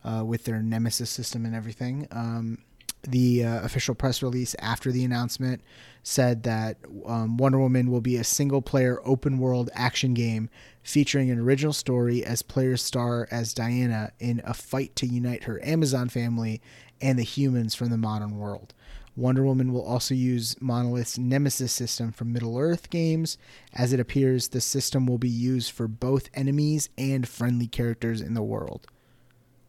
uh, 0.03 0.23
with 0.25 0.45
their 0.45 0.61
Nemesis 0.61 1.09
system 1.09 1.45
and 1.45 1.55
everything. 1.55 2.07
Um, 2.11 2.59
the 3.07 3.43
uh, 3.43 3.61
official 3.63 3.95
press 3.95 4.23
release 4.23 4.55
after 4.59 4.91
the 4.91 5.03
announcement 5.03 5.61
said 6.03 6.43
that 6.43 6.77
um, 7.05 7.37
Wonder 7.37 7.59
Woman 7.59 7.91
will 7.91 8.01
be 8.01 8.17
a 8.17 8.23
single 8.23 8.61
player 8.61 8.99
open 9.03 9.37
world 9.37 9.69
action 9.73 10.13
game 10.13 10.49
featuring 10.83 11.29
an 11.31 11.39
original 11.39 11.73
story 11.73 12.23
as 12.23 12.41
players 12.41 12.81
star 12.81 13.27
as 13.31 13.53
Diana 13.53 14.11
in 14.19 14.41
a 14.45 14.53
fight 14.53 14.95
to 14.97 15.07
unite 15.07 15.43
her 15.43 15.63
Amazon 15.63 16.09
family 16.09 16.61
and 17.05 17.19
the 17.19 17.23
humans 17.23 17.75
from 17.75 17.89
the 17.89 17.97
modern 17.97 18.37
world. 18.37 18.73
Wonder 19.15 19.45
Woman 19.45 19.71
will 19.71 19.85
also 19.85 20.13
use 20.15 20.59
Monolith's 20.59 21.17
Nemesis 21.17 21.71
system 21.71 22.11
from 22.11 22.33
Middle 22.33 22.57
Earth 22.57 22.89
games. 22.89 23.37
As 23.73 23.93
it 23.93 23.99
appears, 23.99 24.49
the 24.49 24.59
system 24.59 25.05
will 25.05 25.19
be 25.19 25.29
used 25.29 25.71
for 25.71 25.87
both 25.87 26.29
enemies 26.33 26.89
and 26.97 27.27
friendly 27.27 27.67
characters 27.67 28.19
in 28.19 28.33
the 28.33 28.41
world. 28.41 28.87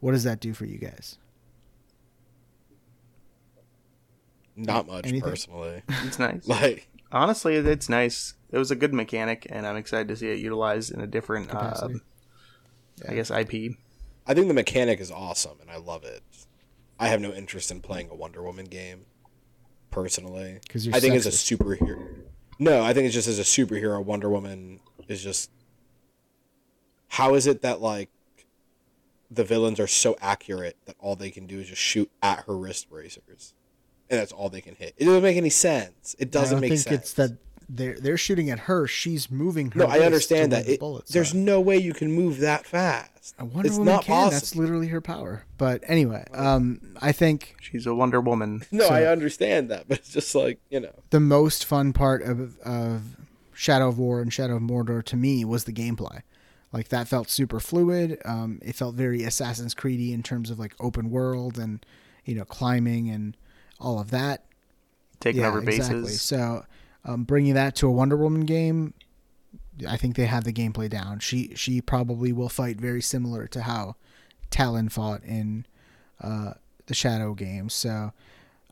What 0.01 0.13
does 0.13 0.25
that 0.25 0.41
do 0.41 0.55
for 0.55 0.65
you 0.65 0.79
guys? 0.79 1.19
Not 4.57 4.87
much 4.87 5.07
Anything? 5.07 5.29
personally. 5.31 5.83
It's 6.05 6.19
nice. 6.19 6.49
like, 6.49 6.89
Honestly, 7.13 7.55
it's 7.57 7.89
nice. 7.89 8.35
It 8.51 8.59
was 8.59 8.71
a 8.71 8.77
good 8.77 8.95
mechanic, 8.95 9.47
and 9.51 9.67
I'm 9.67 9.77
excited 9.77 10.09
to 10.09 10.17
see 10.17 10.31
it 10.31 10.39
utilized 10.39 10.91
in 10.91 11.01
a 11.01 11.07
different, 11.07 11.51
uh, 11.51 11.53
Capacity. 11.53 12.01
I 13.09 13.15
guess, 13.15 13.31
IP. 13.31 13.77
I 14.27 14.35
think 14.35 14.49
the 14.49 14.55
mechanic 14.55 14.99
is 15.01 15.11
awesome, 15.13 15.59
and 15.61 15.71
I 15.71 15.77
love 15.77 16.03
it. 16.03 16.23
I 16.99 17.09
have 17.09 17.21
no 17.21 17.33
interest 17.33 17.71
in 17.71 17.81
playing 17.81 18.09
a 18.11 18.15
Wonder 18.15 18.43
Woman 18.43 18.67
game, 18.67 19.07
personally. 19.91 20.59
Because 20.63 20.89
I 20.89 21.01
think 21.01 21.15
as 21.15 21.27
a 21.27 21.31
superhero. 21.31 22.07
No, 22.59 22.83
I 22.83 22.95
think 22.95 23.07
it's 23.07 23.15
just 23.15 23.29
as 23.29 23.39
a 23.39 23.43
superhero, 23.43 24.03
Wonder 24.03 24.31
Woman 24.31 24.81
is 25.09 25.23
just. 25.23 25.51
How 27.09 27.35
is 27.35 27.47
it 27.47 27.63
that 27.63 27.81
like 27.81 28.11
the 29.31 29.45
villains 29.45 29.79
are 29.79 29.87
so 29.87 30.17
accurate 30.21 30.77
that 30.87 30.97
all 30.99 31.17
they 31.17 31.31
can 31.31 31.47
do 31.47 31.61
is 31.61 31.69
just 31.69 31.83
shoot 31.83 32.11
at 32.23 32.45
her 32.47 32.57
wrist 32.57 32.89
bracers, 32.91 33.55
and 34.11 34.19
that's 34.19 34.33
all 34.33 34.49
they 34.49 34.63
can 34.63 34.75
hit? 34.75 34.95
It 34.97 35.05
doesn't 35.05 35.23
make 35.23 35.37
any 35.37 35.51
sense. 35.51 36.17
It 36.19 36.31
doesn't 36.31 36.57
don't 36.57 36.61
make 36.63 36.71
think 36.71 36.81
sense. 36.81 37.01
it's 37.03 37.13
that 37.15 37.37
they're 37.69 37.99
they're 38.01 38.17
shooting 38.17 38.49
at 38.51 38.61
her. 38.61 38.87
She's 38.87 39.31
moving 39.31 39.71
her. 39.73 39.81
No, 39.81 39.87
I 39.87 40.01
understand 40.01 40.53
that. 40.53 40.67
the 40.67 40.75
It, 40.75 40.81
bullets 40.81 41.11
there's 41.13 41.35
are. 41.35 41.39
no 41.39 41.61
way 41.61 41.77
you 41.79 41.93
can 41.93 42.13
move 42.13 42.39
that 42.39 42.65
fast. 42.67 43.35
A 43.39 43.45
Wonder 43.45 43.67
it's 43.69 43.77
Woman 43.79 43.95
not 43.95 44.05
can. 44.05 44.15
possible. 44.15 44.31
That's 44.31 44.57
literally 44.57 44.87
her 44.89 45.01
power. 45.01 45.45
But 45.59 45.83
anyway, 45.89 46.25
um, 46.33 46.81
I 47.03 47.11
think 47.13 47.57
She's 47.61 47.85
a 47.87 47.95
Wonder 47.95 48.21
Woman. 48.21 48.63
No, 48.71 48.87
So- 48.89 48.95
I 48.95 49.05
understand 49.07 49.69
that, 49.71 49.89
but 49.89 49.99
it's 49.99 50.13
just 50.13 50.35
like 50.35 50.61
you 50.71 50.79
know. 50.81 50.93
the 51.11 51.21
most 51.21 51.65
fun 51.65 51.93
part 51.93 52.23
of 52.23 52.57
of 52.61 53.17
Shadow 53.53 53.89
of 53.89 53.99
War 53.99 54.21
and 54.21 54.33
Shadow 54.33 54.57
of 54.57 54.63
Mordor 54.63 55.03
to 55.05 55.17
me 55.17 55.45
was 55.45 55.65
the 55.65 55.73
gameplay. 55.73 56.21
Like 56.73 56.89
that 56.89 57.09
felt 57.09 57.31
super 57.31 57.59
fluid. 57.59 58.21
Um, 58.25 58.61
it 58.63 58.77
felt 58.77 58.95
very 58.97 59.23
Assassin's 59.25 59.75
Creedy 59.75 60.13
in 60.13 60.23
terms 60.23 60.51
of 60.51 60.59
like 60.59 60.75
open 60.79 61.11
world 61.11 61.59
and 61.59 61.85
you 62.25 62.35
know 62.37 62.45
climbing 62.45 63.09
and 63.11 63.37
all 63.81 63.99
of 63.99 64.11
that. 64.11 64.45
Taking 65.21 65.45
over 65.45 65.61
bases. 65.63 65.89
Exactly. 65.89 66.13
So 66.13 66.65
um, 67.07 67.23
bringing 67.23 67.55
that 67.55 67.77
to 67.77 67.87
a 67.87 67.91
Wonder 67.91 68.17
Woman 68.17 68.43
game, 68.43 68.93
I 69.89 69.97
think 69.97 70.17
they 70.17 70.27
have 70.27 70.45
the 70.45 70.53
gameplay 70.53 70.91
down. 70.91 71.21
She 71.21 71.55
she 71.55 71.81
probably 71.81 72.33
will 72.33 72.49
fight 72.49 72.79
very 72.81 73.01
similar 73.01 73.47
to 73.49 73.63
how 73.63 73.95
Talion 74.51 74.91
fought 74.91 75.23
in 75.23 75.67
uh, 76.21 76.55
the 76.87 76.95
Shadow 76.95 77.35
game. 77.35 77.69
So 77.69 78.13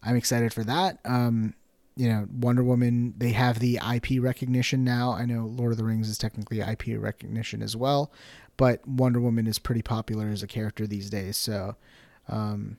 I'm 0.02 0.16
excited 0.16 0.52
for 0.52 0.64
that. 0.64 0.98
Um, 1.04 1.54
you 1.96 2.08
know, 2.08 2.26
Wonder 2.32 2.64
Woman, 2.64 3.14
they 3.16 3.30
have 3.30 3.60
the 3.60 3.78
IP 3.94 4.20
recognition 4.20 4.82
now. 4.82 5.12
I 5.12 5.26
know 5.26 5.46
Lord 5.46 5.70
of 5.70 5.78
the 5.78 5.84
Rings 5.84 6.08
is 6.08 6.18
technically 6.18 6.60
IP 6.60 7.00
recognition 7.00 7.62
as 7.62 7.76
well, 7.76 8.10
but 8.56 8.86
Wonder 8.86 9.20
Woman 9.20 9.46
is 9.46 9.60
pretty 9.60 9.82
popular 9.82 10.28
as 10.28 10.42
a 10.42 10.48
character 10.48 10.88
these 10.88 11.08
days. 11.08 11.36
So, 11.36 11.76
um, 12.28 12.78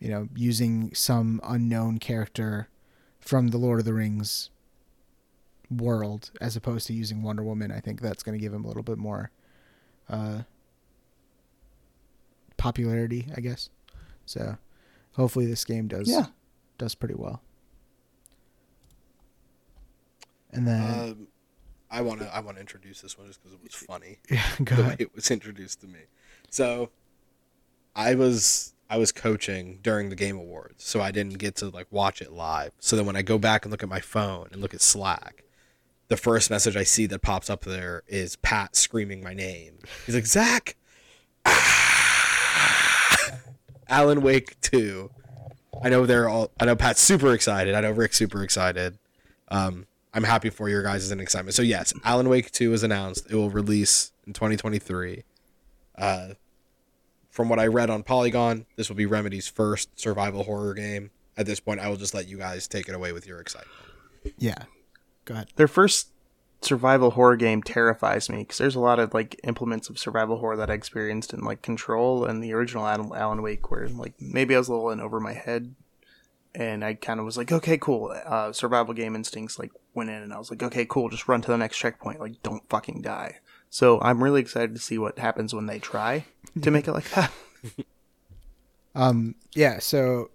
you 0.00 0.08
know, 0.08 0.28
using 0.34 0.92
some 0.94 1.40
unknown 1.44 1.98
character 1.98 2.68
from 3.20 3.48
the 3.48 3.58
Lord 3.58 3.78
of 3.78 3.84
the 3.84 3.94
Rings 3.94 4.50
world 5.70 6.30
as 6.40 6.56
opposed 6.56 6.86
to 6.88 6.92
using 6.92 7.22
Wonder 7.22 7.42
Woman, 7.42 7.70
I 7.72 7.80
think 7.80 8.00
that's 8.00 8.22
going 8.22 8.38
to 8.38 8.42
give 8.42 8.52
him 8.52 8.64
a 8.64 8.68
little 8.68 8.82
bit 8.82 8.98
more 8.98 9.30
uh, 10.08 10.42
popularity, 12.56 13.28
I 13.36 13.40
guess. 13.40 13.68
So, 14.24 14.56
hopefully, 15.12 15.46
this 15.46 15.64
game 15.64 15.88
does 15.88 16.08
Yeah. 16.08 16.26
does 16.78 16.94
pretty 16.94 17.14
well. 17.14 17.42
And 20.50 20.66
then, 20.66 21.00
Um, 21.10 21.28
I 21.90 22.00
want 22.02 22.20
to 22.20 22.34
I 22.34 22.40
want 22.40 22.56
to 22.56 22.60
introduce 22.60 23.00
this 23.00 23.16
one 23.16 23.28
just 23.28 23.40
because 23.42 23.54
it 23.54 23.62
was 23.62 23.72
funny 23.74 24.18
yeah, 24.30 24.42
go 24.64 24.76
the 24.76 24.82
way 24.82 24.96
it 24.98 25.14
was 25.14 25.30
introduced 25.30 25.80
to 25.82 25.86
me. 25.86 26.00
So, 26.50 26.90
I 27.94 28.14
was 28.14 28.74
I 28.88 28.98
was 28.98 29.10
coaching 29.12 29.80
during 29.82 30.10
the 30.10 30.16
game 30.16 30.36
awards, 30.36 30.84
so 30.84 31.00
I 31.00 31.10
didn't 31.10 31.38
get 31.38 31.56
to 31.56 31.68
like 31.68 31.86
watch 31.90 32.20
it 32.22 32.32
live. 32.32 32.72
So 32.78 32.94
then 32.96 33.06
when 33.06 33.16
I 33.16 33.22
go 33.22 33.38
back 33.38 33.64
and 33.64 33.70
look 33.72 33.82
at 33.82 33.88
my 33.88 34.00
phone 34.00 34.48
and 34.52 34.60
look 34.60 34.74
at 34.74 34.80
Slack, 34.80 35.44
the 36.08 36.16
first 36.16 36.50
message 36.50 36.76
I 36.76 36.84
see 36.84 37.06
that 37.06 37.20
pops 37.20 37.50
up 37.50 37.62
there 37.62 38.02
is 38.06 38.36
Pat 38.36 38.76
screaming 38.76 39.22
my 39.22 39.34
name. 39.34 39.78
He's 40.04 40.14
like 40.14 40.26
Zach, 40.26 40.76
Alan 43.88 44.22
Wake 44.22 44.60
two. 44.60 45.10
I 45.82 45.88
know 45.88 46.06
they're 46.06 46.28
all. 46.28 46.50
I 46.58 46.64
know 46.64 46.76
Pat's 46.76 47.00
super 47.00 47.32
excited. 47.32 47.74
I 47.74 47.80
know 47.80 47.90
Rick's 47.90 48.16
super 48.16 48.42
excited. 48.42 48.98
Um, 49.48 49.86
I'm 50.14 50.24
happy 50.24 50.50
for 50.50 50.68
your 50.68 50.82
guys' 50.82 51.10
and 51.10 51.20
excitement. 51.20 51.54
So 51.54 51.62
yes, 51.62 51.92
Alan 52.04 52.28
Wake 52.28 52.50
two 52.50 52.72
is 52.72 52.82
announced. 52.82 53.26
It 53.30 53.34
will 53.34 53.50
release 53.50 54.12
in 54.26 54.32
2023. 54.32 55.24
Uh, 55.96 56.28
from 57.30 57.48
what 57.50 57.58
I 57.58 57.66
read 57.66 57.90
on 57.90 58.02
Polygon, 58.02 58.64
this 58.76 58.88
will 58.88 58.96
be 58.96 59.04
Remedy's 59.06 59.46
first 59.46 60.00
survival 60.00 60.44
horror 60.44 60.72
game. 60.72 61.10
At 61.36 61.44
this 61.44 61.60
point, 61.60 61.80
I 61.80 61.88
will 61.88 61.96
just 61.96 62.14
let 62.14 62.28
you 62.28 62.38
guys 62.38 62.66
take 62.66 62.88
it 62.88 62.94
away 62.94 63.12
with 63.12 63.26
your 63.26 63.40
excitement. 63.40 63.76
Yeah, 64.38 64.62
go 65.26 65.34
ahead. 65.34 65.48
Their 65.56 65.68
first 65.68 66.08
survival 66.62 67.10
horror 67.10 67.36
game 67.36 67.62
terrifies 67.62 68.30
me 68.30 68.38
because 68.38 68.58
there's 68.58 68.74
a 68.74 68.80
lot 68.80 68.98
of 68.98 69.12
like 69.12 69.38
implements 69.44 69.90
of 69.90 69.98
survival 69.98 70.38
horror 70.38 70.56
that 70.56 70.70
I 70.70 70.74
experienced 70.74 71.34
in 71.34 71.40
like 71.40 71.60
Control 71.60 72.24
and 72.24 72.42
the 72.42 72.54
original 72.54 72.86
Alan, 72.86 73.12
Alan 73.14 73.42
Wake, 73.42 73.70
where 73.70 73.88
like 73.88 74.14
maybe 74.18 74.54
I 74.54 74.58
was 74.58 74.68
a 74.68 74.72
little 74.72 74.90
in 74.90 75.00
over 75.00 75.20
my 75.20 75.34
head, 75.34 75.74
and 76.54 76.82
I 76.82 76.94
kind 76.94 77.20
of 77.20 77.26
was 77.26 77.36
like, 77.36 77.52
okay, 77.52 77.76
cool. 77.76 78.16
Uh, 78.24 78.52
survival 78.52 78.94
game 78.94 79.14
instincts 79.14 79.58
like 79.58 79.72
went 79.94 80.08
in, 80.08 80.22
and 80.22 80.32
I 80.32 80.38
was 80.38 80.50
like, 80.50 80.62
okay, 80.62 80.86
cool. 80.86 81.10
Just 81.10 81.28
run 81.28 81.42
to 81.42 81.48
the 81.48 81.58
next 81.58 81.76
checkpoint. 81.76 82.20
Like, 82.20 82.42
don't 82.42 82.66
fucking 82.70 83.02
die. 83.02 83.40
So 83.68 84.00
I'm 84.00 84.24
really 84.24 84.40
excited 84.40 84.74
to 84.74 84.80
see 84.80 84.96
what 84.96 85.18
happens 85.18 85.52
when 85.52 85.66
they 85.66 85.78
try 85.78 86.24
to 86.62 86.70
make 86.70 86.88
it 86.88 86.92
like 86.92 87.10
that. 87.10 87.30
Um, 88.96 89.34
yeah, 89.54 89.78
so 89.78 90.30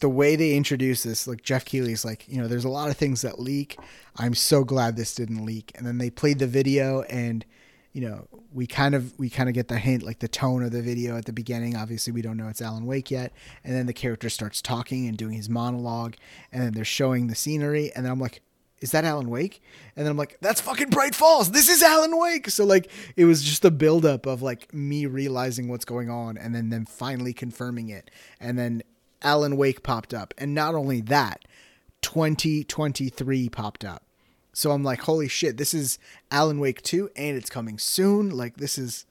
the 0.00 0.08
way 0.08 0.36
they 0.36 0.54
introduce 0.54 1.02
this, 1.02 1.26
like 1.26 1.42
Geoff 1.42 1.64
Keighley's 1.64 2.04
like, 2.04 2.26
you 2.28 2.40
know, 2.40 2.48
there's 2.48 2.64
a 2.64 2.70
lot 2.70 2.90
of 2.90 2.96
things 2.96 3.22
that 3.22 3.38
leak. 3.38 3.78
I'm 4.16 4.34
so 4.34 4.64
glad 4.64 4.96
this 4.96 5.14
didn't 5.14 5.44
leak. 5.44 5.72
And 5.76 5.86
then 5.86 5.98
they 5.98 6.10
played 6.10 6.38
the 6.38 6.46
video 6.46 7.02
and 7.02 7.44
you 7.92 8.02
know, 8.02 8.28
we 8.52 8.66
kind 8.66 8.94
of 8.94 9.18
we 9.18 9.28
kind 9.28 9.48
of 9.48 9.54
get 9.54 9.68
the 9.68 9.78
hint, 9.78 10.02
like 10.02 10.20
the 10.20 10.28
tone 10.28 10.62
of 10.62 10.70
the 10.70 10.82
video 10.82 11.16
at 11.16 11.24
the 11.24 11.32
beginning. 11.32 11.76
Obviously, 11.76 12.12
we 12.12 12.22
don't 12.22 12.36
know 12.36 12.48
it's 12.48 12.62
Alan 12.62 12.86
Wake 12.86 13.10
yet, 13.10 13.32
and 13.64 13.74
then 13.74 13.86
the 13.86 13.92
character 13.92 14.30
starts 14.30 14.62
talking 14.62 15.08
and 15.08 15.16
doing 15.16 15.34
his 15.34 15.48
monologue, 15.48 16.14
and 16.52 16.62
then 16.62 16.72
they're 16.72 16.84
showing 16.84 17.26
the 17.26 17.34
scenery, 17.34 17.90
and 17.94 18.04
then 18.04 18.12
I'm 18.12 18.20
like, 18.20 18.42
"Is 18.80 18.92
that 18.92 19.04
Alan 19.04 19.28
Wake?" 19.28 19.60
And 19.96 20.06
then 20.06 20.10
I'm 20.12 20.16
like, 20.16 20.38
"That's 20.40 20.60
fucking 20.60 20.90
Bright 20.90 21.16
Falls. 21.16 21.50
This 21.50 21.68
is 21.68 21.82
Alan 21.82 22.16
Wake." 22.16 22.48
So 22.48 22.64
like, 22.64 22.90
it 23.16 23.24
was 23.24 23.42
just 23.42 23.64
a 23.64 23.72
buildup 23.72 24.24
of 24.24 24.40
like 24.40 24.72
me 24.72 25.06
realizing 25.06 25.66
what's 25.66 25.84
going 25.84 26.10
on, 26.10 26.38
and 26.38 26.54
then 26.54 26.70
them 26.70 26.86
finally 26.86 27.32
confirming 27.32 27.88
it, 27.88 28.08
and 28.38 28.56
then 28.56 28.84
Alan 29.22 29.56
Wake 29.56 29.82
popped 29.82 30.14
up, 30.14 30.34
and 30.38 30.54
not 30.54 30.74
only 30.74 31.00
that, 31.02 31.44
2023 32.02 33.48
popped 33.48 33.84
up. 33.84 34.04
So 34.52 34.72
I'm 34.72 34.82
like, 34.82 35.02
holy 35.02 35.28
shit, 35.28 35.56
this 35.56 35.74
is 35.74 35.98
Alan 36.30 36.58
Wake 36.58 36.82
2 36.82 37.10
and 37.16 37.36
it's 37.36 37.50
coming 37.50 37.78
soon. 37.78 38.30
Like 38.30 38.56
this 38.56 38.78
is 38.78 39.06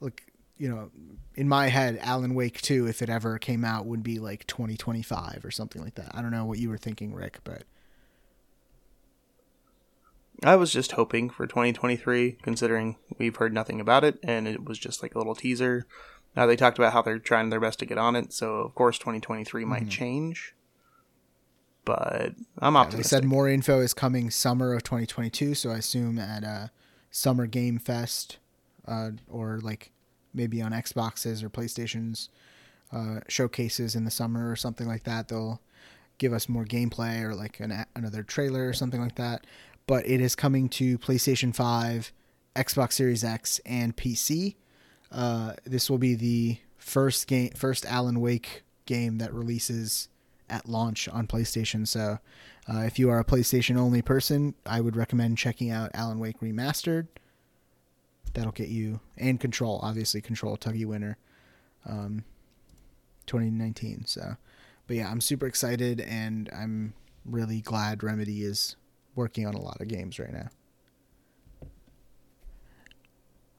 like, 0.00 0.32
you 0.58 0.68
know, 0.68 0.90
in 1.34 1.48
my 1.48 1.68
head, 1.68 1.98
Alan 2.02 2.34
Wake 2.34 2.60
2, 2.60 2.86
if 2.88 3.00
it 3.00 3.08
ever 3.08 3.38
came 3.38 3.64
out, 3.64 3.86
would 3.86 4.02
be 4.02 4.18
like 4.18 4.46
2025 4.46 5.44
or 5.44 5.50
something 5.50 5.82
like 5.82 5.94
that. 5.94 6.10
I 6.14 6.20
don't 6.20 6.30
know 6.30 6.44
what 6.44 6.58
you 6.58 6.68
were 6.68 6.78
thinking, 6.78 7.14
Rick, 7.14 7.40
but 7.44 7.62
I 10.44 10.56
was 10.56 10.72
just 10.72 10.92
hoping 10.92 11.30
for 11.30 11.46
2023, 11.46 12.38
considering 12.42 12.96
we've 13.18 13.36
heard 13.36 13.54
nothing 13.54 13.80
about 13.80 14.02
it, 14.02 14.18
and 14.24 14.48
it 14.48 14.64
was 14.64 14.78
just 14.78 15.02
like 15.02 15.14
a 15.14 15.18
little 15.18 15.36
teaser. 15.36 15.86
Now 16.34 16.46
they 16.46 16.56
talked 16.56 16.78
about 16.78 16.92
how 16.92 17.02
they're 17.02 17.18
trying 17.18 17.50
their 17.50 17.60
best 17.60 17.78
to 17.80 17.86
get 17.86 17.98
on 17.98 18.16
it, 18.16 18.32
so 18.32 18.56
of 18.56 18.74
course 18.74 18.98
2023 18.98 19.64
might 19.64 19.88
change. 19.88 20.54
but 21.84 22.32
I'm 22.58 22.76
optimistic. 22.76 23.10
They 23.10 23.16
said 23.16 23.24
more 23.24 23.48
info 23.48 23.80
is 23.80 23.92
coming 23.92 24.30
summer 24.30 24.72
of 24.72 24.82
2022, 24.84 25.54
so 25.54 25.70
I 25.70 25.76
assume 25.78 26.18
at 26.18 26.44
a 26.44 26.70
Summer 27.10 27.46
Game 27.46 27.78
Fest 27.78 28.38
uh, 28.86 29.10
or 29.28 29.60
like 29.62 29.90
maybe 30.32 30.62
on 30.62 30.72
Xboxes 30.72 31.42
or 31.42 31.50
PlayStations 31.50 32.28
uh, 32.92 33.20
showcases 33.28 33.94
in 33.94 34.04
the 34.04 34.10
summer 34.10 34.50
or 34.50 34.56
something 34.56 34.86
like 34.86 35.04
that. 35.04 35.28
They'll 35.28 35.60
give 36.18 36.32
us 36.32 36.48
more 36.48 36.64
gameplay 36.64 37.22
or 37.22 37.34
like 37.34 37.60
an, 37.60 37.84
another 37.96 38.22
trailer 38.22 38.68
or 38.68 38.72
something 38.72 39.00
like 39.00 39.16
that. 39.16 39.46
But 39.86 40.06
it 40.06 40.20
is 40.20 40.34
coming 40.34 40.68
to 40.70 40.96
PlayStation 40.98 41.54
5, 41.54 42.12
Xbox 42.54 42.92
Series 42.92 43.24
X, 43.24 43.60
and 43.66 43.96
PC. 43.96 44.54
Uh, 45.12 45.52
this 45.64 45.90
will 45.90 45.98
be 45.98 46.14
the 46.14 46.58
first 46.78 47.26
game, 47.26 47.50
first 47.50 47.84
Alan 47.84 48.20
Wake 48.20 48.62
game 48.86 49.18
that 49.18 49.32
releases 49.32 50.08
at 50.48 50.68
launch 50.68 51.08
on 51.08 51.26
PlayStation. 51.26 51.86
So, 51.86 52.18
uh, 52.68 52.80
if 52.80 52.98
you 52.98 53.10
are 53.10 53.18
a 53.18 53.24
PlayStation 53.24 53.76
only 53.76 54.02
person, 54.02 54.54
I 54.64 54.80
would 54.80 54.96
recommend 54.96 55.38
checking 55.38 55.70
out 55.70 55.90
Alan 55.94 56.18
Wake 56.18 56.40
Remastered. 56.40 57.08
That'll 58.34 58.52
get 58.52 58.68
you 58.68 59.00
and 59.18 59.38
Control, 59.38 59.80
obviously 59.82 60.20
Control 60.20 60.56
Tuggy 60.56 60.86
winner, 60.86 61.18
um, 61.84 62.24
2019. 63.26 64.06
So, 64.06 64.36
but 64.86 64.96
yeah, 64.96 65.10
I'm 65.10 65.20
super 65.20 65.46
excited 65.46 66.00
and 66.00 66.48
I'm 66.56 66.94
really 67.26 67.60
glad 67.60 68.02
Remedy 68.02 68.42
is 68.42 68.76
working 69.14 69.46
on 69.46 69.54
a 69.54 69.60
lot 69.60 69.80
of 69.80 69.88
games 69.88 70.18
right 70.18 70.32
now. 70.32 70.48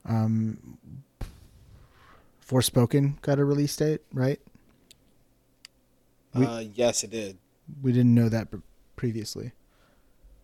Um, 0.05 0.77
Forspoken 2.45 3.21
got 3.21 3.39
a 3.39 3.45
release 3.45 3.75
date, 3.75 4.01
right? 4.13 4.39
We- 6.33 6.45
uh, 6.45 6.59
yes, 6.59 7.03
it 7.03 7.11
did. 7.11 7.37
We 7.81 7.91
didn't 7.91 8.13
know 8.13 8.29
that 8.29 8.49
previously. 8.95 9.53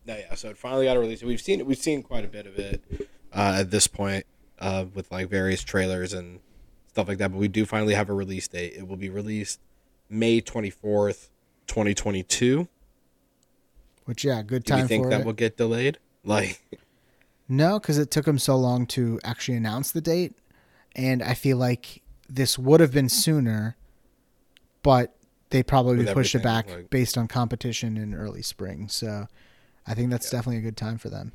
No, 0.06 0.16
yeah. 0.16 0.36
So 0.36 0.50
it 0.50 0.58
finally 0.58 0.86
got 0.86 0.98
a 0.98 1.00
release. 1.00 1.22
We've 1.22 1.42
seen 1.42 1.66
we've 1.66 1.78
seen 1.78 2.02
quite 2.02 2.24
a 2.26 2.28
bit 2.28 2.48
of 2.48 2.58
it 2.58 2.82
uh, 3.34 3.58
at 3.60 3.72
this 3.72 3.88
point 3.88 4.26
uh, 4.60 4.86
with 4.94 5.12
like 5.12 5.30
various 5.30 5.62
trailers 5.62 6.14
and 6.14 6.40
stuff 6.88 7.08
like 7.08 7.18
that. 7.18 7.32
But 7.32 7.38
we 7.38 7.48
do 7.48 7.66
finally 7.66 7.94
have 7.94 8.10
a 8.10 8.14
release 8.14 8.48
date. 8.48 8.74
It 8.76 8.88
will 8.88 8.98
be 8.98 9.10
released 9.10 9.60
May 10.10 10.42
twenty 10.42 10.70
fourth, 10.70 11.30
twenty 11.68 11.94
twenty 11.94 12.24
two. 12.24 12.68
Which 14.06 14.24
yeah, 14.24 14.42
good 14.42 14.66
time. 14.66 14.78
Do 14.78 14.82
you 14.84 14.88
think 14.88 15.10
that 15.10 15.22
it. 15.22 15.26
will 15.26 15.34
get 15.34 15.58
delayed? 15.58 15.98
Like, 16.26 16.60
No, 17.48 17.80
because 17.80 17.98
it 17.98 18.12
took 18.12 18.26
them 18.26 18.38
so 18.38 18.58
long 18.58 18.86
to 18.88 19.22
actually 19.24 19.56
announce 19.56 19.92
the 19.92 20.02
date, 20.02 20.36
and 20.96 21.22
I 21.24 21.34
feel 21.34 21.58
like 21.58 22.02
this 22.28 22.58
would 22.60 22.80
have 22.80 22.92
been 22.92 23.10
sooner, 23.10 23.76
but 24.84 25.16
they 25.50 25.64
probably 25.64 26.06
pushed 26.06 26.36
it 26.36 26.44
back 26.44 26.70
like- 26.70 26.90
based 26.90 27.18
on 27.18 27.28
competition 27.28 27.98
in 27.98 28.14
early 28.14 28.42
spring. 28.42 28.88
So 28.88 29.28
I 29.88 29.94
think 29.96 30.12
that's 30.12 30.30
definitely 30.30 30.58
a 30.58 30.62
good 30.62 30.78
time 30.78 30.98
for 30.98 31.10
them. 31.10 31.32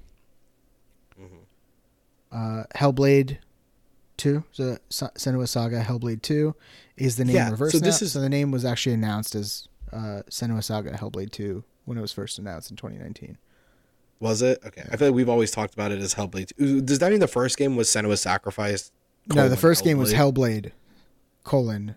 Mm-hmm. 1.21 1.37
Uh, 2.33 2.65
Hellblade 2.77 3.39
Two, 4.17 4.45
the 4.57 4.79
Sa- 4.91 5.11
Senua 5.17 5.49
Saga 5.49 5.83
Hellblade 5.83 6.23
Two, 6.23 6.55
is 6.97 7.17
the 7.17 7.25
name 7.25 7.35
Yeah, 7.37 7.51
reversed 7.51 7.73
so 7.73 7.79
now. 7.81 7.87
this 7.87 8.01
is- 8.03 8.13
so 8.13 8.21
the 8.21 8.29
name 8.29 8.51
was 8.53 8.65
actually 8.65 8.95
announced 8.95 9.35
as 9.35 9.69
uh, 9.93 10.23
Senua 10.31 10.63
Saga 10.63 10.93
Hellblade 10.93 11.31
Two 11.33 11.65
when 11.85 11.99
it 11.99 12.01
was 12.01 12.13
first 12.13 12.39
announced 12.39 12.71
in 12.71 12.77
2019. 12.77 13.37
was 14.21 14.41
it 14.43 14.59
okay? 14.65 14.85
I 14.91 14.97
feel 14.97 15.09
like 15.09 15.15
we've 15.17 15.29
always 15.29 15.51
talked 15.51 15.75
about 15.75 15.91
it 15.93 15.99
as 16.01 16.15
Hellblade. 16.15 16.85
Does 16.87 17.01
that 17.01 17.11
mean 17.11 17.21
the 17.21 17.27
first 17.29 17.57
game 17.59 17.75
was 17.77 17.89
Senua's 17.89 18.21
Sacrifice? 18.23 18.91
No, 19.27 19.49
the 19.49 19.57
first 19.57 19.85
game 19.85 19.99
was 19.99 20.13
Hellblade? 20.13 20.67
Hellblade 20.67 20.73
colon 21.45 21.97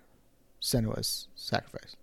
Senua's 0.61 1.27
Sacrifice. 1.35 1.95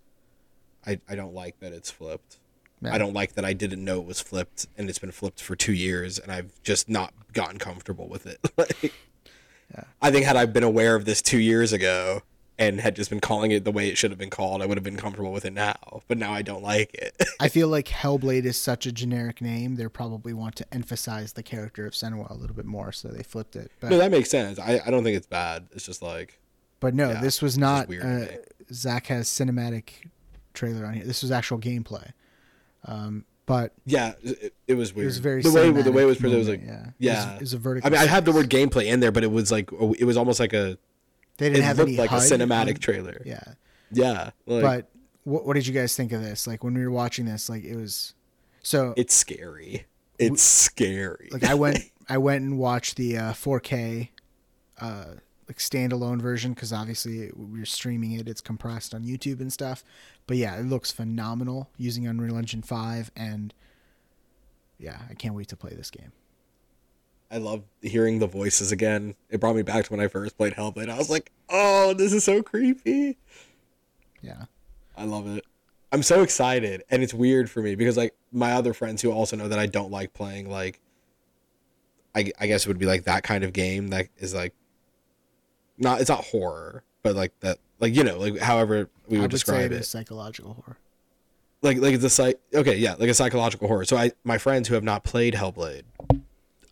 I, 0.85 0.99
I 1.09 1.15
don't 1.15 1.33
like 1.33 1.59
that 1.59 1.73
it's 1.73 1.89
flipped. 1.89 2.37
Yeah. 2.81 2.93
I 2.93 2.97
don't 2.97 3.13
like 3.13 3.33
that 3.33 3.45
I 3.45 3.53
didn't 3.53 3.83
know 3.83 3.99
it 4.01 4.05
was 4.05 4.19
flipped 4.19 4.67
and 4.77 4.89
it's 4.89 4.99
been 4.99 5.11
flipped 5.11 5.41
for 5.41 5.55
two 5.55 5.73
years 5.73 6.19
and 6.19 6.31
I've 6.31 6.61
just 6.63 6.89
not 6.89 7.13
gotten 7.33 7.57
comfortable 7.57 8.07
with 8.07 8.27
it. 8.27 8.39
like, 8.57 8.93
I 10.01 10.11
think 10.11 10.25
had 10.25 10.35
I 10.35 10.45
been 10.45 10.63
aware 10.63 10.95
of 10.95 11.05
this 11.05 11.21
two 11.21 11.39
years 11.39 11.73
ago 11.73 12.21
and 12.57 12.79
had 12.79 12.95
just 12.95 13.09
been 13.09 13.19
calling 13.19 13.51
it 13.51 13.65
the 13.65 13.71
way 13.71 13.89
it 13.89 13.97
should 13.97 14.11
have 14.11 14.17
been 14.17 14.29
called, 14.29 14.61
I 14.61 14.65
would 14.65 14.77
have 14.77 14.83
been 14.83 14.97
comfortable 14.97 15.31
with 15.31 15.45
it 15.45 15.53
now. 15.53 16.01
But 16.07 16.17
now 16.17 16.31
I 16.31 16.41
don't 16.41 16.63
like 16.63 16.93
it. 16.93 17.15
I 17.39 17.49
feel 17.49 17.67
like 17.67 17.87
Hellblade 17.87 18.45
is 18.45 18.59
such 18.59 18.85
a 18.85 18.91
generic 18.91 19.41
name. 19.41 19.75
They 19.75 19.87
probably 19.87 20.33
want 20.33 20.55
to 20.57 20.73
emphasize 20.73 21.33
the 21.33 21.43
character 21.43 21.85
of 21.85 21.93
Senua 21.93 22.29
a 22.29 22.33
little 22.33 22.55
bit 22.55 22.65
more, 22.65 22.91
so 22.91 23.09
they 23.09 23.23
flipped 23.23 23.55
it. 23.55 23.71
But 23.79 23.91
no, 23.91 23.97
that 23.97 24.11
makes 24.11 24.29
sense. 24.29 24.59
I, 24.59 24.81
I 24.85 24.91
don't 24.91 25.03
think 25.03 25.17
it's 25.17 25.27
bad. 25.27 25.67
It's 25.73 25.85
just 25.85 26.01
like 26.01 26.39
but 26.79 26.93
no, 26.93 27.09
yeah, 27.11 27.21
this 27.21 27.41
was 27.41 27.57
not. 27.57 27.87
weird 27.87 28.03
Uh. 28.03 28.27
Zach 28.71 29.07
has 29.07 29.27
cinematic 29.27 30.09
trailer 30.53 30.85
on 30.85 30.93
here. 30.93 31.03
This 31.03 31.21
was 31.21 31.31
actual 31.31 31.59
gameplay. 31.59 32.11
Um, 32.85 33.25
but 33.45 33.73
yeah, 33.85 34.13
it, 34.23 34.53
it 34.67 34.73
was 34.73 34.93
weird. 34.93 35.05
it 35.05 35.07
was 35.07 35.17
very 35.19 35.41
the 35.41 35.51
way 35.51 35.69
the 35.69 35.91
way 35.91 36.03
it 36.03 36.05
was 36.05 36.17
presented 36.17 36.39
was 36.39 36.49
like 36.49 36.63
yeah. 36.63 36.87
yeah. 36.97 37.11
It 37.11 37.25
was, 37.25 37.35
it 37.35 37.41
was 37.41 37.53
a 37.53 37.57
vertical. 37.57 37.87
I 37.87 37.91
mean, 37.91 38.01
I 38.01 38.05
have 38.05 38.25
the 38.25 38.31
word 38.31 38.49
gameplay 38.49 38.85
in 38.85 38.99
there, 38.99 39.11
but 39.11 39.23
it 39.23 39.31
was 39.31 39.51
like 39.51 39.71
it 39.71 40.05
was 40.05 40.17
almost 40.17 40.39
like 40.39 40.53
a 40.53 40.77
They 41.37 41.47
it 41.47 41.51
didn't 41.51 41.65
have 41.65 41.77
looked 41.77 41.89
any 41.89 41.97
like 41.97 42.11
a 42.11 42.15
cinematic 42.15 42.75
on- 42.75 42.75
trailer. 42.75 43.21
Yeah, 43.25 43.43
Yeah, 43.91 44.31
like, 44.45 44.61
but 44.61 44.89
what, 45.23 45.45
what 45.45 45.53
did 45.55 45.67
you 45.67 45.73
guys 45.73 45.95
think 45.95 46.11
of 46.11 46.21
this? 46.21 46.47
Like 46.47 46.63
when 46.63 46.73
we 46.73 46.83
were 46.83 46.91
watching 46.91 47.25
this, 47.25 47.49
like 47.49 47.63
it 47.63 47.75
was 47.75 48.13
so. 48.61 48.93
it's 48.95 49.13
scary. 49.13 49.85
It's 50.17 50.41
scary. 50.41 51.29
like 51.31 51.43
I 51.43 51.53
went 51.55 51.79
I 52.09 52.17
went 52.17 52.43
and 52.43 52.57
watched 52.57 52.95
the 52.95 53.17
uh, 53.17 53.33
4K 53.33 54.09
uh, 54.79 55.05
like 55.47 55.57
standalone 55.57 56.21
version 56.21 56.53
because 56.53 56.71
obviously 56.71 57.31
we 57.35 57.45
we're 57.45 57.65
streaming 57.65 58.13
it. 58.13 58.27
It's 58.27 58.41
compressed 58.41 58.93
on 58.93 59.03
YouTube 59.03 59.39
and 59.41 59.51
stuff. 59.51 59.83
But 60.27 60.37
yeah, 60.37 60.57
it 60.57 60.65
looks 60.65 60.91
phenomenal 60.91 61.69
using 61.77 62.07
Unreal 62.07 62.37
Engine 62.37 62.61
5 62.61 63.11
and 63.15 63.53
yeah, 64.79 64.99
I 65.09 65.13
can't 65.13 65.35
wait 65.35 65.47
to 65.49 65.55
play 65.57 65.73
this 65.75 65.89
game. 65.89 66.11
I 67.31 67.37
love 67.37 67.63
hearing 67.81 68.19
the 68.19 68.27
voices 68.27 68.71
again. 68.71 69.15
It 69.29 69.39
brought 69.39 69.55
me 69.55 69.61
back 69.63 69.85
to 69.85 69.91
when 69.91 69.99
I 69.99 70.07
first 70.07 70.37
played 70.37 70.53
Hellblade. 70.53 70.89
I 70.89 70.97
was 70.97 71.09
like, 71.09 71.31
"Oh, 71.49 71.93
this 71.93 72.13
is 72.13 72.23
so 72.23 72.41
creepy." 72.43 73.17
Yeah. 74.21 74.45
I 74.97 75.03
love 75.05 75.27
it. 75.27 75.43
I'm 75.91 76.03
so 76.03 76.21
excited, 76.23 76.83
and 76.89 77.03
it's 77.03 77.13
weird 77.13 77.49
for 77.49 77.61
me 77.61 77.75
because 77.75 77.97
like 77.97 78.15
my 78.31 78.53
other 78.53 78.73
friends 78.73 79.01
who 79.01 79.11
also 79.11 79.35
know 79.35 79.47
that 79.47 79.59
I 79.59 79.65
don't 79.65 79.91
like 79.91 80.13
playing 80.13 80.49
like, 80.49 80.79
I 82.15 82.31
I 82.39 82.47
guess 82.47 82.65
it 82.65 82.67
would 82.67 82.79
be 82.79 82.85
like 82.85 83.03
that 83.05 83.23
kind 83.23 83.43
of 83.43 83.53
game 83.53 83.89
that 83.89 84.07
is 84.17 84.33
like, 84.33 84.53
not 85.77 86.01
it's 86.01 86.09
not 86.09 86.23
horror, 86.25 86.83
but 87.03 87.15
like 87.15 87.37
that 87.41 87.59
like 87.79 87.95
you 87.95 88.03
know 88.03 88.17
like 88.17 88.39
however 88.39 88.89
we 89.07 89.17
would 89.17 89.23
would 89.23 89.31
describe 89.31 89.71
it 89.71 89.81
it. 89.81 89.85
psychological 89.85 90.53
horror. 90.53 90.77
like 91.61 91.77
like 91.77 91.93
it's 91.93 92.03
a 92.03 92.09
psych 92.09 92.39
okay 92.53 92.77
yeah 92.77 92.95
like 92.97 93.09
a 93.09 93.13
psychological 93.13 93.67
horror 93.67 93.85
so 93.85 93.97
i 93.97 94.11
my 94.23 94.37
friends 94.37 94.67
who 94.67 94.73
have 94.73 94.83
not 94.83 95.03
played 95.03 95.33
hellblade 95.35 95.83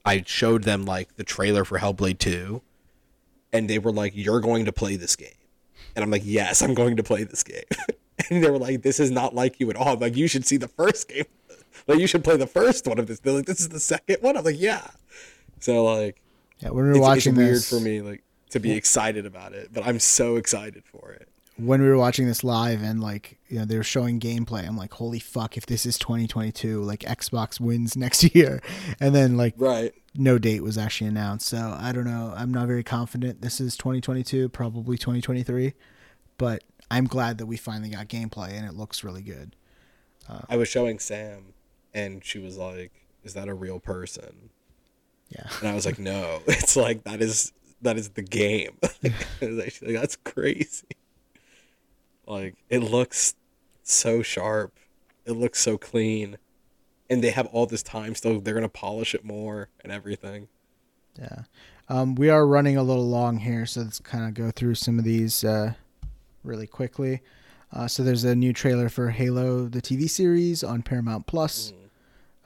i 0.06 0.24
showed 0.26 0.64
them 0.64 0.86
like 0.86 1.16
the 1.16 1.24
trailer 1.24 1.64
for 1.66 1.80
hellblade 1.80 2.20
2 2.20 2.62
and 3.52 3.70
they 3.70 3.80
were 3.80 3.92
like 3.92 4.14
you're 4.16 4.40
going 4.42 4.66
to 4.66 4.72
play 4.72 4.96
this 4.96 5.16
game. 5.16 5.30
And 5.96 6.04
i'm 6.04 6.12
like 6.12 6.24
yes 6.26 6.62
i'm 6.62 6.74
going 6.74 6.98
to 6.98 7.04
play 7.04 7.24
this 7.24 7.44
game. 7.44 7.64
And 8.30 8.44
they 8.44 8.50
were 8.50 8.60
like 8.60 8.84
this 8.84 9.00
is 9.00 9.10
not 9.10 9.34
like 9.34 9.60
you 9.60 9.70
at 9.72 9.76
all. 9.76 9.94
I'm 9.96 10.00
like 10.00 10.16
you 10.16 10.28
should 10.28 10.46
see 10.46 10.58
the 10.58 10.68
first 10.68 11.10
game. 11.10 11.26
Like 11.88 12.00
you 12.00 12.06
should 12.08 12.24
play 12.24 12.38
the 12.38 12.48
first 12.48 12.88
one 12.88 13.00
of 13.00 13.08
this. 13.08 13.20
They're 13.20 13.34
like 13.34 13.48
this 13.48 13.60
is 13.60 13.70
the 13.70 13.80
second 13.80 14.18
one? 14.22 14.38
I'm 14.38 14.46
like 14.46 14.60
yeah. 14.60 14.88
So 15.60 15.84
like 15.84 16.22
Yeah, 16.60 16.70
when 16.70 16.76
we 16.76 16.82
were 16.84 16.90
it's, 16.92 16.98
it's 16.98 17.02
watching 17.02 17.36
weird 17.36 17.56
this 17.56 17.70
for 17.70 17.80
me 17.80 18.02
like 18.02 18.24
to 18.54 18.60
be 18.60 18.72
excited 18.74 19.26
about 19.26 19.54
it 19.54 19.74
but 19.74 19.84
i'm 19.86 20.00
so 20.00 20.36
excited 20.36 20.84
for 20.86 21.12
it 21.12 21.28
when 21.58 21.82
we 21.82 21.88
were 21.88 21.98
watching 21.98 22.26
this 22.26 22.44
live 22.44 22.82
and 22.82 23.02
like 23.02 23.38
you 23.48 23.60
know 23.60 23.66
they 23.66 23.78
were 23.78 23.84
showing 23.84 24.20
gameplay 24.20 24.68
i'm 24.68 24.76
like 24.76 24.92
holy 24.94 25.20
fuck 25.20 25.56
if 25.56 25.66
this 25.68 25.86
is 25.86 25.98
2022 26.00 26.82
like 26.82 27.02
xbox 27.02 27.60
wins 27.60 27.96
next 27.98 28.36
year. 28.36 28.62
And 29.00 29.14
then 29.14 29.38
like 29.38 29.54
right. 29.58 29.94
no 30.16 30.38
date 30.38 30.64
was 30.64 30.78
actually 30.78 31.08
announced. 31.08 31.48
So 31.48 31.76
i 31.80 31.92
don't 31.92 32.06
know. 32.06 32.34
I'm 32.36 32.52
not 32.52 32.68
very 32.68 32.84
confident 32.84 33.42
this 33.42 33.60
is 33.62 33.78
2022 33.78 34.50
probably 34.50 34.98
2023 34.98 35.74
but 36.38 36.64
i'm 36.90 37.06
glad 37.06 37.38
that 37.38 37.46
we 37.46 37.58
finally 37.58 37.90
got 37.90 38.08
gameplay 38.08 38.52
and 38.52 38.66
it 38.66 38.74
looks 38.74 39.04
really 39.04 39.22
good. 39.22 39.56
Uh, 40.30 40.42
I 40.50 40.58
was 40.58 40.70
showing 40.70 41.00
Sam, 41.00 41.54
and 41.94 42.24
she 42.24 42.40
was 42.40 42.58
like, 42.58 42.92
"Is 43.24 43.34
that 43.34 43.50
a 43.50 43.54
real 43.54 43.80
person?" 43.80 44.52
yeah. 45.30 45.48
And 45.60 45.70
I 45.70 45.76
was 45.76 45.86
like, 45.86 46.00
"No, 46.00 46.42
it's 46.48 46.76
like 46.76 47.04
that 47.04 47.22
is 47.22 47.52
that 47.82 47.98
is 47.98 48.10
the 48.10 48.22
game." 48.22 48.78
Like, 49.42 49.72
she's 49.72 49.82
like, 49.82 49.96
"That's 49.96 50.16
crazy." 50.16 50.88
Like 52.26 52.56
it 52.70 52.80
looks 52.80 53.36
so 53.84 54.22
sharp, 54.22 54.74
it 55.26 55.34
looks 55.34 55.60
so 55.60 55.78
clean, 55.78 56.38
and 57.10 57.24
they 57.24 57.32
have 57.32 57.48
all 57.48 57.66
this 57.66 57.84
time 57.84 58.16
still. 58.16 58.40
They're 58.40 58.54
gonna 58.54 58.70
polish 58.70 59.14
it 59.14 59.24
more 59.26 59.70
and 59.84 59.92
everything. 59.92 60.48
yeah 61.20 61.44
um, 61.90 62.16
we 62.16 62.30
are 62.30 62.48
running 62.48 62.78
a 62.78 62.82
little 62.84 63.08
long 63.08 63.38
here 63.38 63.66
so 63.66 63.82
let's 63.82 64.00
kind 64.00 64.26
of 64.26 64.34
go 64.34 64.50
through 64.52 64.74
some 64.74 64.98
of 64.98 65.04
these 65.06 65.44
uh, 65.44 65.74
really 66.44 66.66
quickly 66.66 67.22
uh, 67.74 67.88
so 67.88 68.02
there's 68.04 68.24
a 68.24 68.34
new 68.36 68.54
trailer 68.54 68.88
for 68.90 69.10
halo 69.12 69.68
the 69.68 69.82
tv 69.82 70.10
series 70.10 70.64
on 70.64 70.82
paramount 70.82 71.28
plus 71.28 71.74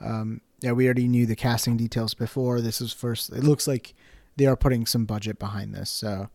Um, 0.00 0.40
yeah, 0.60 0.72
we 0.72 0.86
already 0.86 1.06
knew 1.08 1.24
the 1.24 1.36
casting 1.36 1.76
details 1.76 2.14
before. 2.14 2.60
This 2.60 2.80
is 2.80 2.92
first. 2.92 3.30
It 3.30 3.44
looks 3.44 3.66
like 3.68 3.94
they 4.36 4.46
are 4.46 4.56
putting 4.56 4.86
some 4.86 5.04
budget 5.06 5.38
behind 5.38 5.72
this. 5.74 5.88
So, 5.90 6.28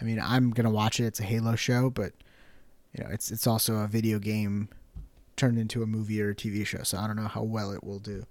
I 0.00 0.04
mean, 0.04 0.20
I'm 0.20 0.50
gonna 0.50 0.70
watch 0.70 1.00
it. 1.00 1.04
It's 1.06 1.20
a 1.20 1.24
Halo 1.24 1.56
show, 1.56 1.90
but 1.90 2.12
you 2.92 3.04
know, 3.04 3.10
it's 3.10 3.30
it's 3.30 3.46
also 3.46 3.76
a 3.76 3.86
video 3.86 4.18
game 4.18 4.68
turned 5.36 5.58
into 5.58 5.82
a 5.82 5.86
movie 5.86 6.20
or 6.22 6.30
a 6.30 6.34
TV 6.34 6.66
show. 6.66 6.82
So 6.82 6.98
I 6.98 7.06
don't 7.06 7.16
know 7.16 7.28
how 7.28 7.42
well 7.42 7.70
it 7.72 7.84
will 7.84 7.98
do 7.98 8.24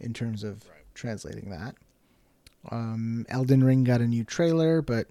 in 0.00 0.12
terms 0.12 0.42
of 0.42 0.64
translating 0.94 1.50
that. 1.50 1.76
Um, 2.70 3.26
Elden 3.28 3.62
Ring 3.62 3.84
got 3.84 4.00
a 4.00 4.06
new 4.06 4.24
trailer, 4.24 4.82
but 4.82 5.08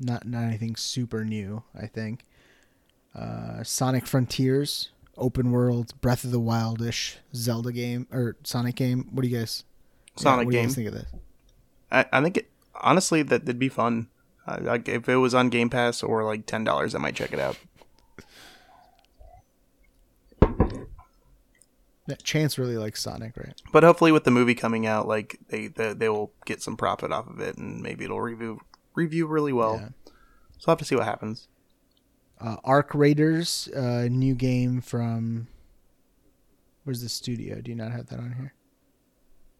not 0.00 0.26
not 0.26 0.44
anything 0.44 0.76
super 0.76 1.24
new. 1.24 1.62
I 1.78 1.86
think. 1.86 2.24
Uh, 3.14 3.62
Sonic 3.62 4.06
Frontiers, 4.08 4.90
open 5.16 5.52
world, 5.52 5.98
Breath 6.00 6.24
of 6.24 6.32
the 6.32 6.40
Wildish 6.40 7.16
Zelda 7.32 7.70
game 7.70 8.08
or 8.12 8.36
Sonic 8.42 8.74
game. 8.74 9.08
What 9.12 9.22
do 9.22 9.28
you 9.28 9.38
guys? 9.38 9.62
Sonic 10.16 10.46
what 10.46 10.50
do 10.50 10.56
you 10.56 10.62
game. 10.62 10.68
guys 10.68 10.74
think 10.74 10.88
of 10.88 10.94
this? 10.94 11.06
I, 11.92 12.06
I 12.12 12.22
think 12.22 12.38
it 12.38 12.50
honestly 12.80 13.22
that 13.22 13.42
it'd 13.42 13.58
be 13.58 13.68
fun. 13.68 14.08
Uh, 14.46 14.58
like 14.62 14.88
if 14.88 15.08
it 15.08 15.16
was 15.16 15.34
on 15.34 15.48
Game 15.48 15.70
Pass 15.70 16.02
or 16.02 16.24
like 16.24 16.46
ten 16.46 16.64
dollars, 16.64 16.94
I 16.94 16.98
might 16.98 17.14
check 17.14 17.32
it 17.32 17.38
out. 17.38 17.56
Yeah, 20.42 20.84
Chance 22.22 22.58
really 22.58 22.76
likes 22.76 23.02
Sonic, 23.02 23.36
right? 23.36 23.54
But 23.72 23.82
hopefully, 23.82 24.12
with 24.12 24.24
the 24.24 24.30
movie 24.30 24.54
coming 24.54 24.86
out, 24.86 25.08
like 25.08 25.38
they 25.48 25.68
they, 25.68 25.94
they 25.94 26.08
will 26.08 26.32
get 26.44 26.62
some 26.62 26.76
profit 26.76 27.12
off 27.12 27.26
of 27.28 27.40
it, 27.40 27.56
and 27.56 27.82
maybe 27.82 28.04
it'll 28.04 28.20
review 28.20 28.60
review 28.94 29.26
really 29.26 29.52
well. 29.52 29.76
Yeah. 29.80 29.88
So 30.58 30.68
I'll 30.68 30.72
have 30.72 30.78
to 30.78 30.84
see 30.84 30.94
what 30.96 31.04
happens. 31.04 31.48
Uh, 32.40 32.56
Arc 32.64 32.94
Raiders, 32.94 33.68
uh, 33.74 34.08
new 34.10 34.34
game 34.34 34.80
from. 34.80 35.48
Where's 36.84 37.00
the 37.00 37.08
studio? 37.08 37.62
Do 37.62 37.70
you 37.70 37.76
not 37.76 37.92
have 37.92 38.08
that 38.08 38.18
on 38.18 38.34
here? 38.36 38.52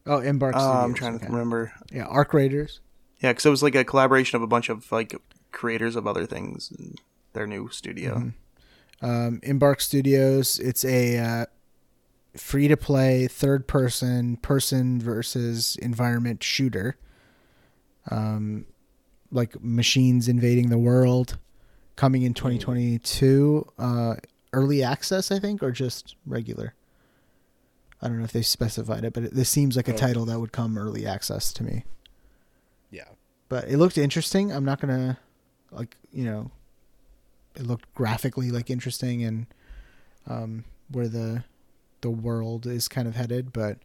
Oh, 0.07 0.19
Embark 0.19 0.55
Uh, 0.55 0.59
Studios. 0.59 0.85
I'm 0.85 0.95
trying 0.95 1.19
to 1.19 1.27
remember. 1.27 1.73
Yeah, 1.91 2.05
Arc 2.05 2.35
Raiders. 2.35 2.81
Yeah, 3.21 3.33
because 3.33 3.47
it 3.47 3.51
was 3.51 3.63
like 3.63 3.75
a 3.75 3.85
collaboration 3.85 4.37
of 4.37 4.43
a 4.43 4.47
bunch 4.47 4.69
of 4.69 4.93
like 4.93 5.17
creators 5.51 5.97
of 5.97 6.07
other 6.07 6.27
things. 6.27 6.71
And 6.77 7.01
their 7.33 7.47
new 7.47 7.69
studio. 7.71 8.33
Um, 9.01 9.41
Embark 9.43 9.81
Studios. 9.81 10.59
It's 10.59 10.85
a 10.85 11.19
uh, 11.19 11.47
free 12.37 12.69
to 12.69 12.77
play 12.77 13.27
third 13.29 13.67
person 13.67 14.37
person 14.39 15.01
versus 15.01 15.77
environment 15.81 16.43
shooter. 16.43 16.97
Um, 18.11 18.67
like 19.31 19.61
machines 19.63 20.29
invading 20.29 20.69
the 20.71 20.79
world, 20.79 21.39
coming 21.97 22.23
in 22.23 22.35
2022. 22.35 23.67
Uh, 23.79 24.15
early 24.53 24.83
access, 24.83 25.33
I 25.33 25.39
think, 25.39 25.63
or 25.63 25.73
just 25.73 26.15
regular. 26.27 26.75
I 28.03 28.09
don't 28.09 28.19
know 28.19 28.25
if 28.25 28.33
they 28.33 28.43
specified 28.43 29.05
it, 29.05 29.13
but 29.15 29.25
it, 29.25 29.35
this 29.35 29.49
seems 29.49 29.77
like 29.77 29.89
a 29.89 29.95
Oh. 29.95 29.97
title 29.97 30.25
that 30.27 30.39
would 30.39 30.53
come 30.53 30.77
early 30.77 31.07
access 31.07 31.53
to 31.55 31.65
me. 31.65 31.85
Yeah. 32.91 33.09
But 33.49 33.69
it 33.69 33.79
looked 33.79 33.97
interesting. 33.99 34.53
I'm 34.53 34.65
not 34.65 34.81
gonna 34.81 35.19
like 35.71 35.97
you 36.13 36.25
know. 36.25 36.51
It 37.57 37.63
looked 37.67 37.93
graphically 37.95 38.51
like 38.51 38.69
interesting 38.69 39.23
and 39.25 39.47
um, 40.27 40.65
where 40.91 41.09
the 41.09 41.45
the 42.05 42.11
world 42.11 42.67
is 42.67 42.87
kind 42.87 43.09
of 43.09 43.17
headed, 43.17 43.51
but 43.51 43.79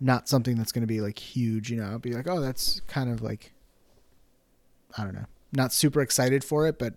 not 0.00 0.26
something 0.26 0.56
that's 0.56 0.72
going 0.72 0.80
to 0.80 0.86
be 0.86 1.02
like 1.02 1.18
huge. 1.18 1.70
You 1.70 1.76
know, 1.76 1.84
I'll 1.84 1.98
be 1.98 2.14
like, 2.14 2.26
oh, 2.26 2.40
that's 2.40 2.80
kind 2.88 3.10
of 3.10 3.20
like 3.20 3.52
I 4.96 5.04
don't 5.04 5.14
know, 5.14 5.26
not 5.52 5.74
super 5.74 6.00
excited 6.00 6.42
for 6.42 6.66
it, 6.66 6.78
but 6.78 6.94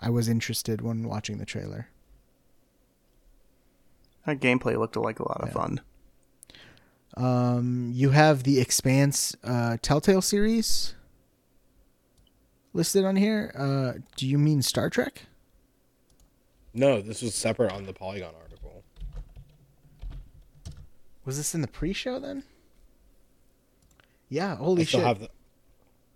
I 0.00 0.10
was 0.10 0.28
interested 0.28 0.80
when 0.80 1.08
watching 1.08 1.38
the 1.38 1.46
trailer. 1.46 1.88
That 4.26 4.40
gameplay 4.40 4.76
looked 4.76 4.96
like 4.96 5.20
a 5.20 5.28
lot 5.28 5.42
of 5.42 5.52
fun. 5.52 5.80
Um, 7.16 7.90
you 7.92 8.10
have 8.10 8.42
the 8.42 8.60
Expanse 8.60 9.36
uh, 9.44 9.76
Telltale 9.80 10.22
series 10.22 10.94
listed 12.72 13.04
on 13.04 13.14
here. 13.14 13.54
Uh, 13.56 14.00
do 14.16 14.26
you 14.26 14.38
mean 14.38 14.62
Star 14.62 14.90
Trek? 14.90 15.26
No, 16.74 17.00
this 17.00 17.22
was 17.22 17.34
separate 17.34 17.70
on 17.70 17.84
the 17.84 17.92
Polygon 17.92 18.28
article. 18.28 18.41
Was 21.24 21.36
this 21.36 21.54
in 21.54 21.60
the 21.60 21.68
pre-show 21.68 22.18
then? 22.18 22.42
Yeah, 24.28 24.54
I 24.54 24.56
holy 24.56 24.84
still 24.84 25.00
shit. 25.00 25.06
have 25.06 25.18
the 25.20 25.28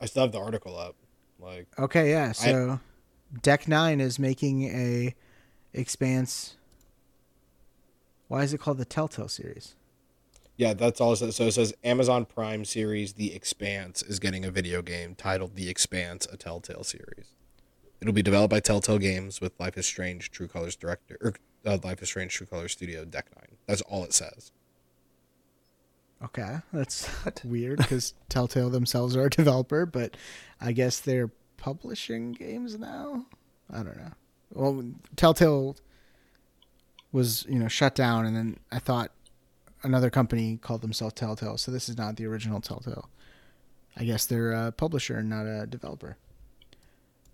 I 0.01 0.07
still 0.07 0.23
have 0.23 0.33
the 0.33 0.41
article 0.41 0.77
up. 0.78 0.95
Like 1.39 1.66
Okay, 1.78 2.11
yeah. 2.11 2.33
So 2.33 2.81
Deck 3.43 3.69
9 3.69 4.01
is 4.01 4.19
making 4.19 4.62
a 4.65 5.15
Expanse 5.74 6.57
Why 8.28 8.43
is 8.43 8.55
it 8.55 8.59
called 8.59 8.78
the 8.78 8.85
Telltale 8.85 9.28
series? 9.28 9.74
yeah, 10.59 10.73
that's 10.73 11.03
all 11.03 11.12
it 11.12 11.16
says. 11.16 11.37
So 11.37 11.45
it 11.45 11.53
says 11.53 11.74
Amazon 11.85 12.24
Prime 12.24 12.65
series 12.65 13.12
The 13.12 13.35
Expanse 13.35 14.03
is 14.03 14.19
getting 14.19 14.45
a 14.47 14.51
video 14.51 14.81
game 14.81 15.15
titled 15.15 15.55
The 15.55 15.69
Expanse, 15.69 16.27
a 16.33 16.39
Telltale 16.39 16.83
series. 16.83 17.27
It'll 18.01 18.15
be 18.15 18.23
developed 18.23 18.51
by 18.53 18.61
Telltale 18.61 18.99
Games 18.99 19.39
with 19.41 19.53
Life 19.61 19.77
is 19.77 19.85
Strange 19.87 20.31
True 20.31 20.49
Colors 20.49 20.74
director 20.74 21.19
or 21.20 21.35
uh, 21.66 21.77
Life 21.85 22.01
is 22.03 22.09
Strange 22.09 22.33
True 22.33 22.47
Colors 22.47 22.73
studio 22.73 23.05
Deck 23.05 23.27
9. 23.37 23.59
That's 23.66 23.83
all 23.83 24.03
it 24.05 24.15
says. 24.15 24.51
Okay, 26.22 26.59
that's 26.72 27.09
weird 27.44 27.78
because 27.78 28.14
Telltale 28.28 28.70
themselves 28.70 29.16
are 29.16 29.26
a 29.26 29.30
developer, 29.30 29.86
but 29.86 30.16
I 30.60 30.72
guess 30.72 31.01
they're 31.01 31.30
publishing 31.56 32.32
games 32.32 32.78
now. 32.78 33.26
I 33.72 33.78
don't 33.78 33.97
know. 33.97 34.12
Well, 34.52 34.84
Telltale 35.16 35.76
was 37.12 37.44
you 37.48 37.59
know 37.59 37.68
shut 37.68 37.94
down, 37.94 38.26
and 38.26 38.36
then 38.36 38.59
I 38.70 38.78
thought 38.78 39.10
another 39.82 40.10
company 40.10 40.59
called 40.60 40.82
themselves 40.82 41.14
Telltale, 41.14 41.59
so 41.59 41.70
this 41.70 41.88
is 41.88 41.98
not 41.98 42.16
the 42.16 42.26
original 42.26 42.60
Telltale. 42.60 43.09
I 43.97 44.05
guess 44.05 44.26
they're 44.26 44.52
a 44.52 44.72
publisher 44.72 45.18
and 45.18 45.30
not 45.30 45.47
a 45.47 45.66
developer. 45.66 46.18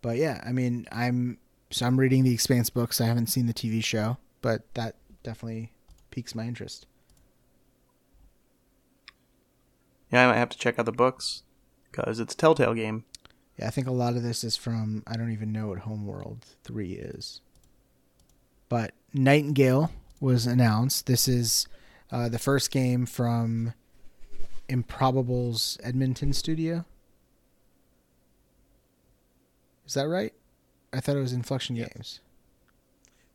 But 0.00 0.16
yeah, 0.16 0.42
I 0.44 0.52
mean, 0.52 0.86
I'm 0.90 1.38
so 1.70 1.86
I'm 1.86 1.98
reading 1.98 2.24
the 2.24 2.34
Expanse 2.34 2.70
books. 2.70 3.00
I 3.00 3.06
haven't 3.06 3.26
seen 3.28 3.46
the 3.46 3.54
TV 3.54 3.82
show, 3.82 4.16
but 4.40 4.62
that 4.74 4.96
definitely 5.22 5.72
piques 6.10 6.34
my 6.34 6.46
interest. 6.46 6.86
Yeah, 10.12 10.24
I 10.24 10.32
might 10.32 10.38
have 10.38 10.50
to 10.50 10.58
check 10.58 10.78
out 10.78 10.84
the 10.86 10.92
books 10.92 11.42
because 11.90 12.20
it's 12.20 12.34
a 12.34 12.36
Telltale 12.36 12.74
game. 12.74 13.04
Yeah, 13.58 13.66
I 13.66 13.70
think 13.70 13.86
a 13.86 13.92
lot 13.92 14.14
of 14.16 14.22
this 14.22 14.44
is 14.44 14.56
from 14.56 15.02
I 15.06 15.16
don't 15.16 15.32
even 15.32 15.52
know 15.52 15.68
what 15.68 15.80
Homeworld 15.80 16.44
3 16.64 16.92
is. 16.92 17.40
But 18.68 18.92
Nightingale 19.12 19.90
was 20.20 20.46
announced. 20.46 21.06
This 21.06 21.28
is 21.28 21.66
uh, 22.10 22.28
the 22.28 22.38
first 22.38 22.70
game 22.70 23.06
from 23.06 23.74
Improbable's 24.68 25.78
Edmonton 25.82 26.32
studio. 26.32 26.84
Is 29.86 29.94
that 29.94 30.08
right? 30.08 30.32
I 30.92 31.00
thought 31.00 31.16
it 31.16 31.20
was 31.20 31.32
Inflexion 31.34 31.76
Yes. 31.76 31.88
Games. 31.94 32.20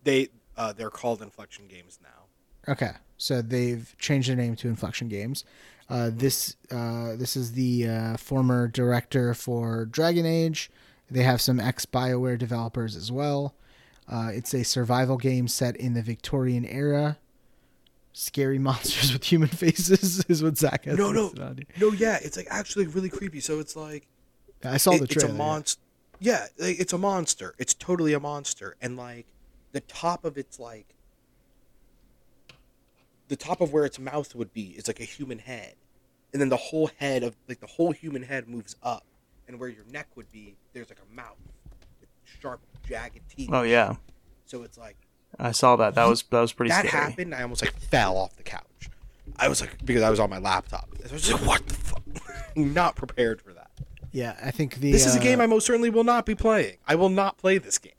They 0.03 0.29
uh, 0.55 0.73
they're 0.73 0.89
called 0.89 1.21
Inflexion 1.21 1.67
Games 1.67 1.99
now. 2.01 2.71
Okay, 2.71 2.91
so 3.17 3.41
they've 3.41 3.95
changed 3.97 4.29
the 4.29 4.35
name 4.35 4.55
to 4.57 4.67
Inflexion 4.67 5.07
Games. 5.09 5.43
Uh, 5.89 6.09
this 6.13 6.55
uh, 6.71 7.15
this 7.15 7.35
is 7.37 7.53
the 7.53 7.87
uh, 7.87 8.17
former 8.17 8.67
director 8.67 9.33
for 9.33 9.85
Dragon 9.85 10.25
Age. 10.25 10.69
They 11.09 11.23
have 11.23 11.39
some 11.41 11.59
ex 11.59 11.85
Bioware 11.85 12.37
developers 12.37 12.95
as 12.95 13.11
well. 13.11 13.55
Uh, 14.09 14.29
it's 14.33 14.53
a 14.53 14.63
survival 14.63 15.17
game 15.17 15.47
set 15.47 15.75
in 15.77 15.93
the 15.93 16.01
Victorian 16.01 16.65
era. 16.65 17.17
Scary 18.13 18.59
monsters 18.69 19.13
with 19.13 19.23
human 19.23 19.47
faces 19.49 20.25
is 20.29 20.43
what 20.43 20.57
Zach 20.57 20.85
has. 20.85 20.97
No, 20.97 21.11
no. 21.11 21.31
No, 21.79 21.91
yeah, 21.93 22.19
it's 22.21 22.35
like 22.35 22.47
actually 22.49 22.87
really 22.87 23.09
creepy. 23.09 23.39
So 23.39 23.59
it's 23.59 23.75
like 23.75 24.07
I 24.63 24.77
saw 24.77 24.91
it- 24.93 24.99
the 24.99 25.03
it's 25.05 25.23
a 25.23 25.31
monster. 25.33 25.81
Yeah, 26.19 26.47
like, 26.57 26.79
it's 26.79 26.93
a 26.93 26.97
monster. 26.97 27.53
It's 27.59 27.75
totally 27.75 28.13
a 28.13 28.19
monster, 28.19 28.75
and 28.81 28.97
like 28.97 29.27
the 29.71 29.81
top 29.81 30.25
of 30.25 30.35
its 30.37 30.59
like 30.59 30.95
the 33.27 33.35
top 33.35 33.61
of 33.61 33.73
where 33.73 33.85
its 33.85 33.99
mouth 33.99 34.33
would 34.35 34.53
be 34.53 34.69
is 34.71 34.87
like 34.87 34.99
a 34.99 35.03
human 35.05 35.39
head, 35.39 35.75
and 36.33 36.41
then 36.41 36.49
the 36.49 36.57
whole 36.57 36.89
head 36.97 37.23
of 37.23 37.35
like 37.47 37.59
the 37.59 37.67
whole 37.67 37.91
human 37.91 38.23
head 38.23 38.47
moves 38.47 38.75
up, 38.83 39.03
and 39.47 39.59
where 39.59 39.69
your 39.69 39.85
neck 39.91 40.07
would 40.15 40.31
be, 40.31 40.55
there's 40.73 40.89
like 40.89 40.99
a 40.99 41.15
mouth 41.15 41.37
with 41.99 42.09
sharp, 42.23 42.61
jagged 42.87 43.21
teeth. 43.29 43.49
Oh 43.51 43.63
yeah, 43.63 43.95
So 44.45 44.63
it's 44.63 44.77
like 44.77 44.97
I 45.39 45.51
saw 45.51 45.75
that. 45.77 45.95
That 45.95 46.07
was 46.07 46.23
that 46.31 46.39
was 46.41 46.53
pretty 46.53 46.69
that 46.69 46.85
scary. 46.87 47.03
happened. 47.03 47.35
I 47.35 47.41
almost 47.43 47.61
like 47.61 47.73
fell 47.79 48.17
off 48.17 48.35
the 48.37 48.43
couch. 48.43 48.89
I 49.37 49.49
was 49.49 49.59
like 49.61 49.85
because 49.85 50.03
I 50.03 50.09
was 50.09 50.19
on 50.19 50.29
my 50.29 50.39
laptop. 50.39 50.89
I 51.07 51.11
was 51.13 51.31
like, 51.31 51.45
what 51.45 51.67
the 51.67 51.73
fuck? 51.73 52.03
not 52.55 52.95
prepared 52.95 53.41
for 53.41 53.53
that. 53.53 53.69
Yeah, 54.13 54.35
I 54.41 54.51
think 54.51 54.75
the 54.75 54.91
This 54.91 55.05
is 55.05 55.15
a 55.15 55.19
uh, 55.19 55.21
game 55.21 55.41
I 55.41 55.47
most 55.47 55.65
certainly 55.67 55.89
will 55.89 56.05
not 56.05 56.25
be 56.25 56.33
playing. 56.33 56.77
I 56.87 56.95
will 56.95 57.09
not 57.09 57.37
play 57.37 57.57
this 57.57 57.77
game. 57.77 57.91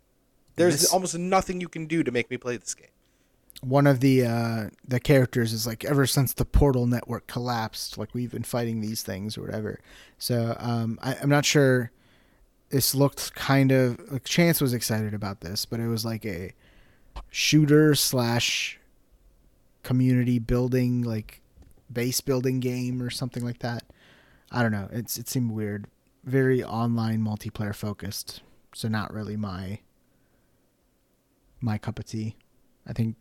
There's 0.57 0.81
This- 0.81 0.93
almost 0.93 1.17
nothing 1.17 1.61
you 1.61 1.69
can 1.69 1.87
do 1.87 2.03
to 2.03 2.11
make 2.11 2.31
me 2.31 2.39
play 2.39 2.57
this 2.57 2.75
game. 2.75 2.89
One 3.61 3.87
of 3.87 4.01
the 4.01 4.25
uh 4.25 4.69
the 4.87 5.01
characters 5.01 5.53
is 5.53 5.67
like 5.67 5.85
ever 5.85 6.07
since 6.07 6.33
the 6.33 6.45
portal 6.45 6.87
network 6.87 7.27
collapsed 7.27 7.99
like 7.99 8.15
we've 8.15 8.31
been 8.31 8.45
fighting 8.45 8.81
these 8.81 9.03
things 9.03 9.37
or 9.37 9.43
whatever. 9.43 9.81
So 10.19 10.57
um 10.59 10.99
I, 11.03 11.17
i'm 11.17 11.29
not 11.29 11.45
sure. 11.45 11.91
This 12.71 12.95
looked 12.95 13.35
kind 13.35 13.73
of 13.73 13.99
like 14.13 14.25
chance 14.25 14.61
was 14.61 14.75
excited 14.75 15.15
about 15.15 15.41
this 15.41 15.65
but 15.65 15.81
it 15.81 15.89
was 15.89 16.05
like 16.05 16.25
a 16.25 16.53
shooter 17.31 17.95
slash 17.95 18.79
community 19.83 20.39
building 20.39 21.03
like 21.03 21.41
base 21.93 22.21
building 22.21 22.61
game 22.61 23.03
or 23.03 23.11
something 23.11 23.45
like 23.45 23.61
that. 23.61 23.85
I 24.51 24.63
don't 24.63 24.73
know. 24.73 24.89
It's 24.93 25.19
it 25.19 25.29
seemed 25.29 25.51
weird. 25.51 25.87
Very 26.25 26.63
online 26.63 27.21
multiplayer 27.21 27.75
focused. 27.75 28.43
So 28.75 28.89
not 28.89 29.13
really 29.13 29.37
my 29.37 29.81
my 31.61 31.79
cup 31.79 31.99
of 31.99 32.07
tea. 32.07 32.37
I 32.87 32.93
think 32.93 33.17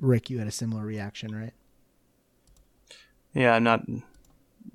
Rick, 0.00 0.30
you 0.30 0.38
had 0.38 0.48
a 0.48 0.52
similar 0.52 0.84
reaction, 0.84 1.34
right? 1.34 1.52
Yeah, 3.34 3.54
I'm 3.54 3.62
not. 3.64 3.82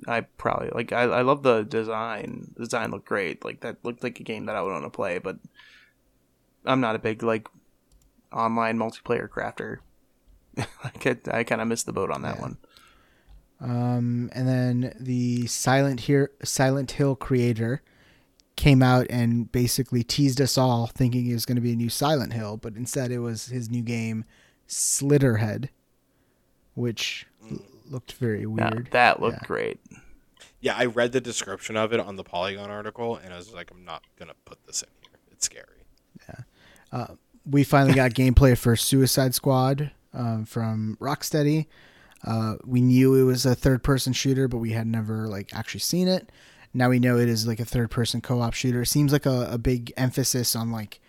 I 0.07 0.21
probably 0.21 0.69
like. 0.73 0.91
I, 0.91 1.03
I 1.03 1.21
love 1.21 1.43
the 1.43 1.63
design. 1.63 2.51
The 2.55 2.63
design 2.65 2.91
looked 2.91 3.07
great. 3.07 3.43
Like 3.45 3.61
that 3.61 3.83
looked 3.83 4.03
like 4.03 4.19
a 4.19 4.23
game 4.23 4.45
that 4.45 4.55
I 4.55 4.61
would 4.61 4.71
want 4.71 4.85
to 4.85 4.89
play. 4.89 5.17
But 5.19 5.37
I'm 6.65 6.81
not 6.81 6.95
a 6.95 6.99
big 6.99 7.23
like 7.23 7.47
online 8.31 8.77
multiplayer 8.77 9.29
crafter. 9.29 9.77
like 10.57 11.05
I, 11.27 11.39
I 11.39 11.43
kind 11.43 11.61
of 11.61 11.67
missed 11.67 11.85
the 11.85 11.93
boat 11.93 12.11
on 12.11 12.21
that 12.23 12.39
Yeah. 12.39 12.41
one. 12.41 12.57
Um, 13.59 14.29
and 14.33 14.47
then 14.47 14.95
the 14.99 15.47
Silent 15.47 16.01
Here 16.01 16.31
Silent 16.43 16.91
Hill 16.91 17.15
creator 17.15 17.81
came 18.55 18.83
out 18.83 19.07
and 19.09 19.51
basically 19.51 20.03
teased 20.03 20.41
us 20.41 20.57
all, 20.57 20.87
thinking 20.87 21.27
it 21.29 21.33
was 21.33 21.45
going 21.45 21.55
to 21.57 21.61
be 21.61 21.73
a 21.73 21.75
new 21.77 21.89
Silent 21.89 22.33
Hill, 22.33 22.57
but 22.57 22.75
instead 22.75 23.11
it 23.11 23.19
was 23.19 23.47
his 23.47 23.69
new 23.69 23.81
game, 23.81 24.25
Slitterhead, 24.67 25.69
which 26.73 27.27
l- 27.49 27.59
looked 27.89 28.13
very 28.13 28.41
Yeah, 28.41 28.45
weird. 28.47 28.89
that 28.91 29.21
looked 29.21 29.39
Yeah. 29.43 29.47
great. 29.47 29.79
Yeah, 30.61 30.75
I 30.75 30.85
read 30.85 31.11
the 31.11 31.21
description 31.21 31.77
of 31.77 31.93
it 31.93 31.99
on 31.99 32.15
the 32.15 32.23
Polygon 32.23 32.69
article, 32.71 33.17
and 33.17 33.33
I 33.33 33.37
was 33.37 33.53
like, 33.53 33.69
I'm 33.71 33.85
not 33.85 34.03
gonna 34.17 34.33
put 34.45 34.65
this 34.65 34.81
in 34.81 34.89
here. 35.01 35.19
It's 35.31 35.45
scary. 35.45 35.85
Yeah, 36.93 37.07
we 37.45 37.63
finally 37.63 37.93
got 37.93 38.11
gameplay 38.15 38.57
for 38.57 38.75
Suicide 38.75 39.35
Squad 39.35 39.91
um, 40.13 40.45
from 40.45 40.97
Rocksteady. 40.99 41.67
Uh, 42.23 42.55
we 42.65 42.81
knew 42.81 43.13
it 43.13 43.23
was 43.23 43.45
a 43.45 43.53
third-person 43.53 44.13
shooter, 44.13 44.47
but 44.47 44.57
we 44.57 44.71
had 44.71 44.87
never 44.87 45.27
like 45.27 45.53
actually 45.53 45.81
seen 45.81 46.07
it. 46.07 46.31
Now 46.73 46.89
we 46.89 46.99
know 46.99 47.17
it 47.19 47.29
is 47.29 47.45
like 47.45 47.59
a 47.59 47.65
third-person 47.65 48.21
co-op 48.21 48.53
shooter. 48.53 48.81
It 48.81 48.87
seems 48.87 49.11
like 49.13 49.27
a, 49.27 49.47
a 49.51 49.57
big 49.59 49.93
emphasis 49.95 50.55
on 50.55 50.71
like 50.71 50.99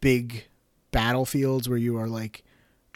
big 0.00 0.46
battlefields 0.92 1.68
where 1.68 1.78
you 1.78 1.96
are 1.96 2.06
like 2.08 2.44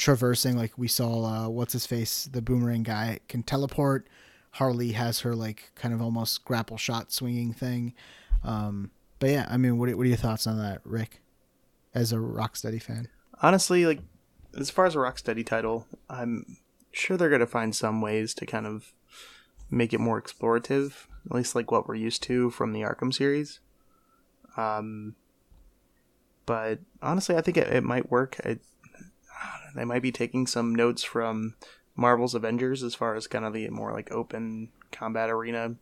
traversing. 0.00 0.56
Like 0.56 0.76
we 0.76 0.88
saw, 0.88 1.24
uh, 1.24 1.48
what's 1.48 1.72
his 1.72 1.86
face, 1.86 2.24
the 2.24 2.42
boomerang 2.42 2.82
guy 2.82 3.20
can 3.28 3.42
teleport. 3.42 4.08
Harley 4.52 4.92
has 4.92 5.20
her 5.20 5.36
like 5.36 5.70
kind 5.76 5.94
of 5.94 6.02
almost 6.02 6.44
grapple 6.44 6.76
shot 6.76 7.12
swinging 7.12 7.52
thing. 7.52 7.94
Um, 8.42 8.90
but 9.20 9.30
yeah, 9.30 9.46
I 9.48 9.56
mean, 9.58 9.78
what 9.78 9.94
what 9.94 10.04
are 10.04 10.08
your 10.08 10.16
thoughts 10.16 10.46
on 10.46 10.58
that, 10.58 10.80
Rick? 10.84 11.20
As 11.94 12.12
a 12.12 12.16
Rocksteady 12.16 12.82
fan. 12.82 13.08
honestly, 13.42 13.84
like 13.86 14.00
as 14.58 14.70
far 14.70 14.86
as 14.86 14.94
a 14.94 14.98
Rocksteady 14.98 15.44
title, 15.44 15.86
I'm 16.08 16.56
sure 16.90 17.16
they're 17.16 17.30
gonna 17.30 17.46
find 17.46 17.76
some 17.76 18.00
ways 18.00 18.34
to 18.34 18.46
kind 18.46 18.66
of 18.66 18.92
make 19.70 19.92
it 19.92 20.00
more 20.00 20.20
explorative, 20.20 21.06
at 21.26 21.36
least 21.36 21.54
like 21.54 21.70
what 21.70 21.86
we're 21.86 21.94
used 21.94 22.22
to 22.24 22.50
from 22.50 22.72
the 22.72 22.80
Arkham 22.80 23.14
series. 23.14 23.60
Um, 24.56 25.14
but 26.46 26.80
honestly, 27.02 27.36
I 27.36 27.40
think 27.40 27.56
it, 27.56 27.68
it 27.68 27.84
might 27.84 28.10
work. 28.10 28.38
It, 28.40 28.60
they 29.74 29.84
might 29.84 30.02
be 30.02 30.12
taking 30.12 30.46
some 30.46 30.74
notes 30.74 31.02
from 31.02 31.54
Marvel's 31.96 32.34
Avengers 32.34 32.82
as 32.82 32.94
far 32.94 33.14
as 33.14 33.26
kind 33.26 33.44
of 33.44 33.52
the 33.52 33.68
more 33.68 33.92
like 33.92 34.10
open 34.12 34.70
combat 34.92 35.30
arena, 35.30 35.76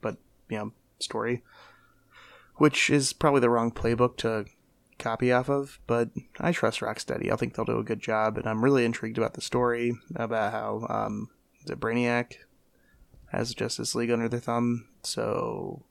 but 0.00 0.16
you 0.48 0.58
know, 0.58 0.72
story, 0.98 1.42
which 2.56 2.90
is 2.90 3.12
probably 3.12 3.40
the 3.40 3.50
wrong 3.50 3.70
playbook 3.70 4.16
to 4.18 4.46
copy 4.98 5.32
off 5.32 5.48
of, 5.48 5.78
but 5.86 6.10
I 6.40 6.52
trust 6.52 6.80
Rocksteady. 6.80 7.30
I 7.30 7.36
think 7.36 7.54
they'll 7.54 7.64
do 7.64 7.78
a 7.78 7.84
good 7.84 8.00
job, 8.00 8.38
and 8.38 8.46
I'm 8.46 8.64
really 8.64 8.84
intrigued 8.84 9.18
about 9.18 9.34
the 9.34 9.40
story 9.40 9.94
about 10.14 10.52
how 10.52 10.86
um, 10.88 11.30
the 11.66 11.76
Brainiac 11.76 12.34
has 13.32 13.54
Justice 13.54 13.94
League 13.94 14.10
under 14.10 14.28
their 14.28 14.40
thumb. 14.40 14.88
So, 15.02 15.84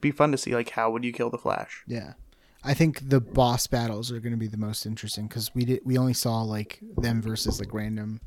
be 0.00 0.10
fun 0.10 0.32
to 0.32 0.38
see 0.38 0.54
like 0.54 0.70
how 0.70 0.90
would 0.90 1.04
you 1.04 1.12
kill 1.12 1.30
the 1.30 1.38
Flash? 1.38 1.84
Yeah. 1.86 2.14
I 2.62 2.74
think 2.74 3.08
the 3.08 3.20
boss 3.20 3.66
battles 3.66 4.12
are 4.12 4.20
going 4.20 4.32
to 4.32 4.38
be 4.38 4.46
the 4.46 4.58
most 4.58 4.84
interesting 4.84 5.26
because 5.26 5.54
we 5.54 5.64
did 5.64 5.80
we 5.84 5.96
only 5.96 6.12
saw 6.12 6.42
like 6.42 6.80
them 6.96 7.22
versus 7.22 7.58
like 7.58 7.72
random 7.72 8.20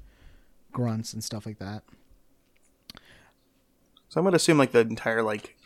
grunts 0.71 1.13
and 1.13 1.23
stuff 1.23 1.45
like 1.45 1.59
that. 1.59 1.83
So 4.09 4.19
I'm 4.19 4.25
gonna 4.25 4.35
assume 4.35 4.57
like 4.57 4.71
the 4.71 4.81
entire 4.81 5.23
like 5.23 5.57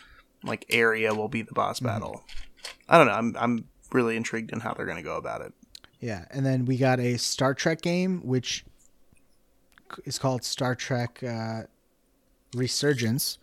like 0.44 0.66
area 0.70 1.14
will 1.14 1.28
be 1.28 1.42
the 1.42 1.54
boss 1.54 1.80
battle. 1.80 2.24
I 2.88 2.98
don't 2.98 3.08
know. 3.08 3.14
I'm 3.14 3.36
I'm 3.38 3.66
really 3.92 4.16
intrigued 4.16 4.52
in 4.52 4.60
how 4.60 4.74
they're 4.74 4.86
gonna 4.86 5.04
go 5.04 5.18
about 5.18 5.42
it. 5.42 5.54
Yeah, 6.00 6.26
and 6.32 6.46
then 6.46 6.66
we 6.66 6.78
got 6.78 7.00
a 7.00 7.18
Star 7.18 7.54
Trek 7.54 7.82
game 7.82 8.22
which 8.22 8.64
is 10.06 10.20
called 10.20 10.44
Star 10.44 10.76
Trek 10.76 11.24
uh, 11.24 11.64
Resurgence. 12.54 13.40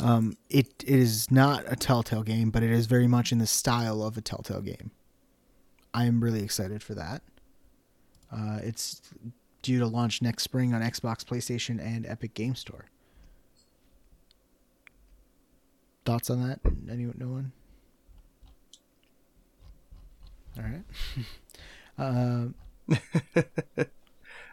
Um, 0.00 0.36
it, 0.48 0.66
it 0.84 0.98
is 0.98 1.30
not 1.30 1.64
a 1.66 1.76
Telltale 1.76 2.22
game, 2.22 2.50
but 2.50 2.62
it 2.62 2.70
is 2.70 2.86
very 2.86 3.06
much 3.06 3.30
in 3.30 3.38
the 3.38 3.46
style 3.46 4.02
of 4.02 4.16
a 4.16 4.20
Telltale 4.20 4.62
game. 4.62 4.90
I 5.94 6.06
am 6.06 6.22
really 6.22 6.42
excited 6.42 6.82
for 6.82 6.94
that. 6.94 7.22
Uh, 8.32 8.58
it's 8.62 9.02
due 9.60 9.78
to 9.78 9.86
launch 9.86 10.22
next 10.22 10.42
spring 10.42 10.74
on 10.74 10.80
Xbox, 10.80 11.24
PlayStation, 11.24 11.80
and 11.80 12.06
Epic 12.06 12.34
Game 12.34 12.54
Store. 12.54 12.86
Thoughts 16.04 16.30
on 16.30 16.48
that? 16.48 16.60
Anyone? 16.90 17.16
No 17.18 17.28
one. 17.28 17.52
All 20.58 20.64
right. 20.64 20.84
um, 21.98 22.54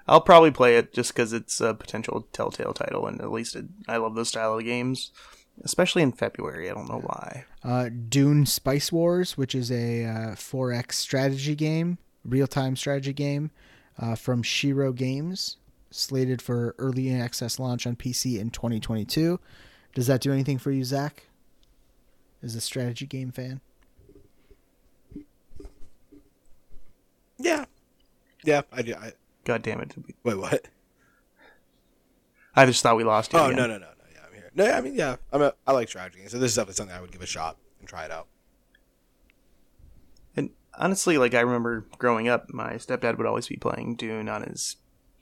I'll 0.09 0.21
probably 0.21 0.49
play 0.51 0.75
it 0.75 0.91
just 0.91 1.13
because 1.13 1.33
it's 1.33 1.61
a 1.61 1.73
potential 1.75 2.27
Telltale 2.33 2.73
title, 2.73 3.05
and 3.05 3.21
at 3.21 3.31
least 3.31 3.55
it, 3.55 3.65
I 3.87 3.97
love 3.97 4.15
those 4.15 4.29
style 4.29 4.57
of 4.57 4.63
games, 4.65 5.11
especially 5.63 6.01
in 6.01 6.11
February. 6.11 6.69
I 6.69 6.73
don't 6.73 6.89
know 6.89 7.01
why. 7.05 7.45
uh, 7.63 7.89
Dune 8.09 8.45
Spice 8.47 8.91
Wars, 8.91 9.37
which 9.37 9.53
is 9.53 9.71
a 9.71 10.05
uh, 10.05 10.35
4X 10.35 10.93
strategy 10.93 11.53
game, 11.55 11.99
real 12.25 12.47
time 12.47 12.75
strategy 12.75 13.13
game 13.13 13.51
uh, 13.99 14.15
from 14.15 14.41
Shiro 14.41 14.91
Games, 14.91 15.57
slated 15.91 16.41
for 16.41 16.73
early 16.79 17.13
access 17.13 17.59
launch 17.59 17.85
on 17.85 17.95
PC 17.95 18.39
in 18.39 18.49
2022. 18.49 19.39
Does 19.93 20.07
that 20.07 20.21
do 20.21 20.33
anything 20.33 20.57
for 20.57 20.71
you, 20.71 20.83
Zach? 20.83 21.27
Is 22.41 22.55
a 22.55 22.61
strategy 22.61 23.05
game 23.05 23.31
fan? 23.31 23.61
Yeah, 27.37 27.65
yeah. 28.43 28.61
I 28.71 28.81
do. 28.81 28.95
I, 28.95 29.13
God 29.49 29.63
damn 29.63 29.81
it! 29.81 29.95
wait, 30.23 30.37
what? 30.37 30.67
I 32.55 32.67
just 32.67 32.83
thought 32.83 32.97
we 32.97 33.03
lost 33.03 33.33
you. 33.33 33.39
Oh 33.39 33.45
again. 33.45 33.55
no, 33.57 33.65
no, 33.65 33.79
no, 33.79 33.87
no. 33.87 34.05
Yeah, 34.13 34.19
I'm 34.27 34.33
here. 34.35 34.51
No, 34.53 34.71
I 34.71 34.79
mean, 34.79 34.93
yeah. 34.93 35.15
I'm 35.33 35.41
a. 35.41 35.55
I 35.65 35.71
like 35.71 35.87
strategy 35.87 36.19
so 36.27 36.37
this 36.37 36.51
is 36.51 36.55
definitely 36.55 36.75
something 36.75 36.95
I 36.95 37.01
would 37.01 37.11
give 37.11 37.23
a 37.23 37.25
shot 37.25 37.57
and 37.79 37.89
try 37.89 38.05
it 38.05 38.11
out. 38.11 38.27
And 40.35 40.51
honestly, 40.77 41.17
like 41.17 41.33
I 41.33 41.39
remember 41.39 41.87
growing 41.97 42.27
up, 42.27 42.53
my 42.53 42.73
stepdad 42.73 43.17
would 43.17 43.25
always 43.25 43.47
be 43.47 43.55
playing 43.55 43.95
Dune 43.95 44.29
on 44.29 44.43
his 44.43 44.75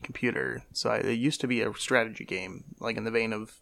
computer. 0.04 0.64
So 0.74 0.90
I, 0.90 0.98
it 0.98 1.20
used 1.20 1.40
to 1.40 1.48
be 1.48 1.62
a 1.62 1.74
strategy 1.76 2.26
game, 2.26 2.66
like 2.82 2.98
in 2.98 3.06
the 3.06 3.12
vein 3.12 3.32
of 3.32 3.62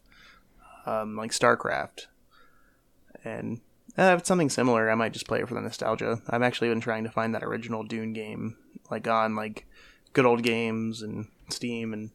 um, 0.84 1.14
like 1.14 1.30
StarCraft. 1.30 2.06
And 3.22 3.60
uh, 3.96 4.14
if 4.14 4.18
it's 4.18 4.28
something 4.28 4.50
similar, 4.50 4.90
I 4.90 4.96
might 4.96 5.12
just 5.12 5.28
play 5.28 5.38
it 5.38 5.46
for 5.46 5.54
the 5.54 5.60
nostalgia. 5.60 6.22
I've 6.28 6.42
actually 6.42 6.70
been 6.70 6.80
trying 6.80 7.04
to 7.04 7.10
find 7.10 7.36
that 7.36 7.44
original 7.44 7.84
Dune 7.84 8.14
game, 8.14 8.56
like 8.90 9.06
on 9.06 9.36
like 9.36 9.64
good 10.16 10.24
old 10.24 10.42
games 10.42 11.02
and 11.02 11.26
Steam, 11.50 11.92
and 11.92 12.08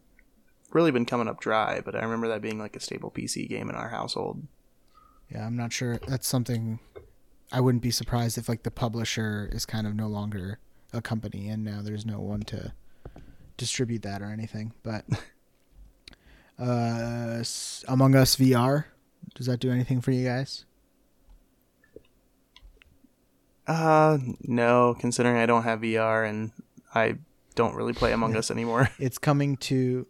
really 0.71 0.89
been 0.89 1.05
coming 1.05 1.27
up 1.27 1.39
dry. 1.39 1.81
But 1.85 1.95
I 1.95 1.99
remember 1.99 2.27
that 2.29 2.41
being 2.41 2.57
like 2.57 2.75
a 2.75 2.79
staple 2.79 3.11
PC 3.11 3.47
game 3.47 3.69
in 3.69 3.75
our 3.75 3.89
household. 3.89 4.41
Yeah, 5.29 5.45
I'm 5.45 5.55
not 5.55 5.71
sure. 5.71 5.99
That's 6.07 6.27
something 6.27 6.79
I 7.51 7.61
wouldn't 7.61 7.83
be 7.83 7.91
surprised 7.91 8.39
if 8.39 8.49
like 8.49 8.63
the 8.63 8.71
publisher 8.71 9.47
is 9.53 9.67
kind 9.67 9.85
of 9.85 9.93
no 9.93 10.07
longer 10.07 10.57
a 10.91 10.99
company 10.99 11.47
and 11.47 11.63
now 11.63 11.81
there's 11.83 12.05
no 12.05 12.19
one 12.19 12.41
to 12.41 12.73
distribute 13.55 14.01
that 14.01 14.23
or 14.23 14.31
anything. 14.31 14.73
But 14.81 15.05
uh, 16.59 17.43
Among 17.87 18.15
Us 18.15 18.35
VR, 18.35 18.85
does 19.35 19.45
that 19.45 19.59
do 19.59 19.71
anything 19.71 20.01
for 20.01 20.09
you 20.09 20.27
guys? 20.27 20.65
Uh, 23.67 24.17
no, 24.41 24.95
considering 24.99 25.37
I 25.37 25.45
don't 25.45 25.63
have 25.63 25.81
VR 25.81 26.27
and 26.27 26.51
I 26.95 27.19
don't 27.55 27.75
really 27.75 27.93
play 27.93 28.11
Among 28.11 28.35
Us 28.35 28.51
anymore. 28.51 28.89
It's 28.99 29.17
coming 29.17 29.57
to. 29.57 30.07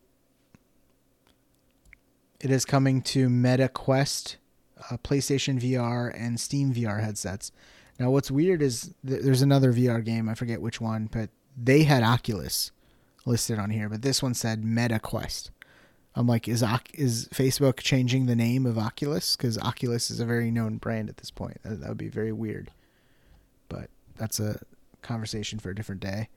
It 2.40 2.50
is 2.50 2.66
coming 2.66 3.02
to 3.04 3.30
Meta 3.30 3.70
Quest, 3.70 4.38
uh, 4.90 4.98
PlayStation 4.98 5.62
VR, 5.62 6.12
and 6.16 6.40
Steam 6.40 6.74
VR 6.74 7.02
headsets. 7.04 7.52
Now, 8.00 8.10
what's 8.10 8.32
weird 8.32 8.64
is 8.64 8.94
th- 9.08 9.22
there's 9.22 9.44
another 9.44 9.72
VR 9.72 10.04
game. 10.04 10.28
I 10.28 10.34
forget 10.34 10.60
which 10.62 10.82
one, 10.82 11.08
but 11.12 11.30
they 11.56 11.84
had 11.84 12.02
Oculus 12.02 12.72
listed 13.26 13.60
on 13.60 13.70
here, 13.70 13.90
but 13.90 14.02
this 14.02 14.24
one 14.24 14.34
said 14.34 14.64
Meta 14.66 15.00
Quest. 15.00 15.52
I'm 16.16 16.28
like, 16.28 16.48
is 16.48 16.64
is 16.94 17.30
Facebook 17.30 17.78
changing 17.78 18.26
the 18.26 18.36
name 18.36 18.66
of 18.66 18.78
Oculus? 18.78 19.36
Because 19.36 19.58
Oculus 19.60 20.12
is 20.12 20.20
a 20.20 20.26
very 20.26 20.52
known 20.52 20.78
brand 20.78 21.10
at 21.10 21.18
this 21.18 21.32
point. 21.32 21.62
That, 21.64 21.80
that 21.82 21.90
would 21.90 21.98
be 21.98 22.10
very 22.10 22.34
weird. 22.34 22.72
But 23.70 23.90
that's 24.18 24.40
a 24.40 24.60
conversation 25.02 25.60
for 25.60 25.70
a 25.70 25.76
different 25.76 26.02
day. 26.02 26.28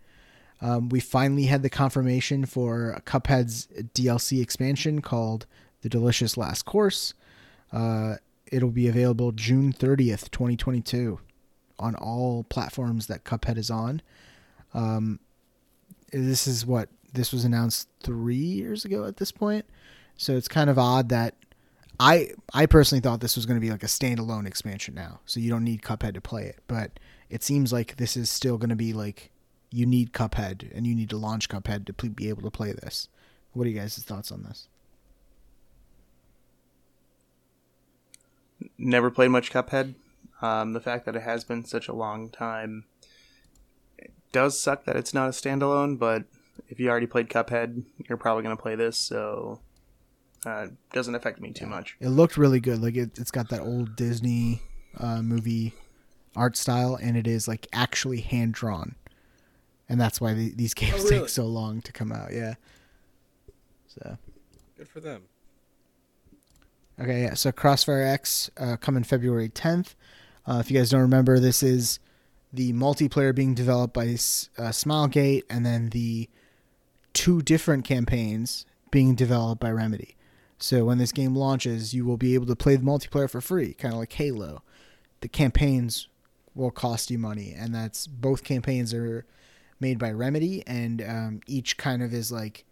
Um, 0.60 0.89
we 0.89 1.01
finally 1.01 1.44
had 1.44 1.62
the 1.62 1.70
confirmation 1.70 2.47
for 2.47 3.01
Cuphead's 3.05 3.66
DLC 3.94 4.40
expansion 4.40 5.02
called 5.02 5.47
The 5.82 5.89
Delicious 5.89 6.36
Last 6.36 6.64
Course. 6.64 7.14
Uh, 7.72 8.16
it'll 8.51 8.70
be 8.70 8.89
available 8.89 9.32
June 9.32 9.72
30th, 9.72 10.31
2022, 10.31 11.18
on 11.78 11.94
all 11.97 12.44
platforms 12.44 13.09
that 13.09 13.24
Cuphead 13.24 13.59
is 13.59 13.70
on. 13.70 14.01
Um, 14.72 15.20
this 16.12 16.47
is 16.47 16.64
what 16.64 16.89
this 17.12 17.32
was 17.32 17.44
announced 17.44 17.89
three 18.02 18.36
years 18.36 18.85
ago 18.85 19.05
at 19.05 19.16
this 19.16 19.32
point. 19.32 19.66
So 20.16 20.36
it's 20.36 20.48
kind 20.48 20.70
of 20.70 20.78
odd 20.78 21.09
that 21.09 21.35
I 21.98 22.31
I 22.52 22.66
personally 22.66 23.01
thought 23.01 23.20
this 23.20 23.36
was 23.36 23.47
going 23.47 23.56
to 23.56 23.64
be 23.64 23.70
like 23.70 23.82
a 23.82 23.86
standalone 23.86 24.47
expansion 24.47 24.94
now, 24.94 25.20
so 25.26 25.40
you 25.40 25.51
don't 25.51 25.64
need 25.64 25.82
Cuphead 25.82 26.14
to 26.14 26.20
play 26.20 26.44
it. 26.44 26.60
But 26.66 26.98
it 27.31 27.43
seems 27.43 27.72
like 27.72 27.97
this 27.97 28.16
is 28.16 28.31
still 28.31 28.59
going 28.59 28.70
to 28.70 28.76
be 28.76 28.93
like 28.93 29.31
you 29.75 29.87
need 29.87 30.13
Cuphead 30.13 30.75
and 30.75 30.87
you 30.87 30.95
need 30.95 31.11
to 31.11 31.17
launch 31.17 31.49
Cuphead 31.49 31.87
to 31.87 32.11
be 32.11 32.29
able 32.29 32.43
to 32.43 32.51
play 32.51 32.73
this. 32.73 33.09
What 33.53 33.67
are 33.67 33.71
you 33.71 33.79
guys' 33.79 33.99
thoughts 33.99 34.31
on 34.33 34.43
this? 34.43 34.69
Never 38.79 39.11
played 39.11 39.29
much 39.29 39.53
Cuphead. 39.53 39.95
Um, 40.43 40.73
the 40.73 40.81
fact 40.81 41.07
that 41.07 41.17
it 41.17 41.23
has 41.23 41.45
been 41.45 41.65
such 41.65 41.89
a 41.89 41.93
long 41.95 42.29
time 42.29 42.85
it 43.99 44.13
does 44.33 44.61
suck 44.61 44.85
that 44.85 44.97
it's 44.97 45.15
not 45.15 45.29
a 45.29 45.33
standalone. 45.33 45.99
But 45.99 46.25
if 46.69 46.79
you 46.79 46.89
already 46.89 47.07
played 47.07 47.29
Cuphead, 47.29 47.85
you're 48.09 48.19
probably 48.19 48.43
going 48.43 48.57
to 48.57 48.63
play 48.63 48.75
this, 48.75 48.97
so 48.97 49.61
uh, 50.47 50.69
doesn't 50.93 51.15
affect 51.15 51.41
me 51.41 51.53
too 51.53 51.67
much. 51.67 51.97
It 52.01 52.09
looked 52.09 52.37
really 52.37 52.61
good. 52.61 52.83
Like 52.83 52.97
it, 52.97 53.19
it's 53.19 53.31
got 53.31 53.49
that 53.51 53.61
old 53.61 53.97
Disney 53.97 54.63
uh, 54.99 55.23
movie 55.23 55.75
art 56.37 56.57
style, 56.57 56.99
and 57.01 57.17
it 57.17 57.27
is 57.27 57.49
like 57.49 57.67
actually 57.73 58.21
hand 58.21 58.55
drawn, 58.55 58.97
and 59.89 60.01
that's 60.01 60.20
why 60.20 60.35
the, 60.35 60.52
these 60.55 60.74
games 60.74 61.05
really? 61.05 61.20
take 61.20 61.28
so 61.28 61.47
long 61.47 61.81
to 61.82 61.93
come 61.93 62.12
out. 62.12 62.32
Yeah. 62.32 62.55
So 63.86 64.19
Good 64.77 64.89
for 64.89 65.01
them. 65.01 65.23
okay, 67.01 67.23
yeah. 67.23 67.35
So 67.35 67.52
Crossfire 67.52 68.02
X 68.02 68.51
uh, 68.56 68.77
coming 68.77 69.05
February 69.05 69.48
10th. 69.48 69.94
Uh, 70.47 70.59
if 70.61 70.70
you 70.70 70.77
guys 70.77 70.90
don't 70.90 71.01
remember, 71.01 71.39
this 71.39 71.62
is 71.62 71.98
the 72.52 72.73
multiplayer 72.73 73.35
being 73.35 73.55
developed 73.55 73.94
by 73.94 74.05
uh, 74.05 74.70
Smilegate, 74.70 75.43
and 75.48 75.65
then 75.65 75.90
the 75.90 76.28
two 77.12 77.40
different 77.43 77.85
campaigns 77.85 78.66
being 78.90 79.15
developed 79.15 79.61
by 79.61 79.70
Remedy. 79.70 80.16
So 80.59 80.85
when 80.85 80.98
this 80.98 81.12
game 81.12 81.35
launches, 81.35 81.94
you 81.94 82.05
will 82.05 82.16
be 82.16 82.35
able 82.35 82.47
to 82.47 82.56
play 82.56 82.77
the 82.77 82.85
multiplayer 82.85 83.28
for 83.28 83.40
free, 83.40 83.74
kind 83.74 83.93
of 83.94 84.01
like 84.01 84.12
Halo. 84.12 84.62
The 85.20 85.28
campaigns 85.28 86.09
will 86.55 86.70
cost 86.70 87.11
you 87.11 87.19
money, 87.19 87.55
and 87.56 87.74
that's 87.74 88.06
both 88.06 88.44
campaigns 88.44 88.94
are 88.94 89.27
made 89.81 89.99
by 89.99 90.11
Remedy, 90.11 90.63
and 90.67 91.03
um, 91.03 91.41
each 91.47 91.77
kind 91.77 92.03
of 92.03 92.13
is 92.13 92.31
like 92.31 92.65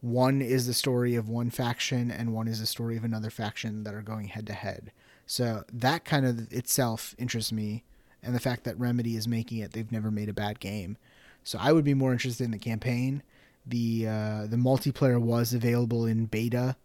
one 0.00 0.42
is 0.42 0.66
the 0.66 0.74
story 0.74 1.14
of 1.14 1.28
one 1.28 1.50
faction, 1.50 2.10
and 2.10 2.34
one 2.34 2.48
is 2.48 2.60
the 2.60 2.66
story 2.66 2.96
of 2.96 3.04
another 3.04 3.30
faction 3.30 3.84
that 3.84 3.94
are 3.94 4.02
going 4.02 4.28
head 4.28 4.46
to 4.48 4.52
head. 4.52 4.92
So 5.26 5.64
that 5.72 6.04
kind 6.04 6.26
of 6.26 6.52
itself 6.52 7.14
interests 7.18 7.52
me, 7.52 7.84
and 8.22 8.34
the 8.34 8.40
fact 8.40 8.64
that 8.64 8.78
Remedy 8.78 9.16
is 9.16 9.28
making 9.28 9.58
it, 9.58 9.72
they've 9.72 9.92
never 9.92 10.10
made 10.10 10.28
a 10.28 10.34
bad 10.34 10.60
game. 10.60 10.96
So 11.44 11.58
I 11.60 11.72
would 11.72 11.84
be 11.84 11.94
more 11.94 12.12
interested 12.12 12.44
in 12.44 12.50
the 12.50 12.58
campaign. 12.58 13.22
The 13.66 14.08
uh, 14.08 14.46
the 14.48 14.56
multiplayer 14.56 15.20
was 15.20 15.54
available 15.54 16.04
in 16.06 16.26
beta 16.26 16.76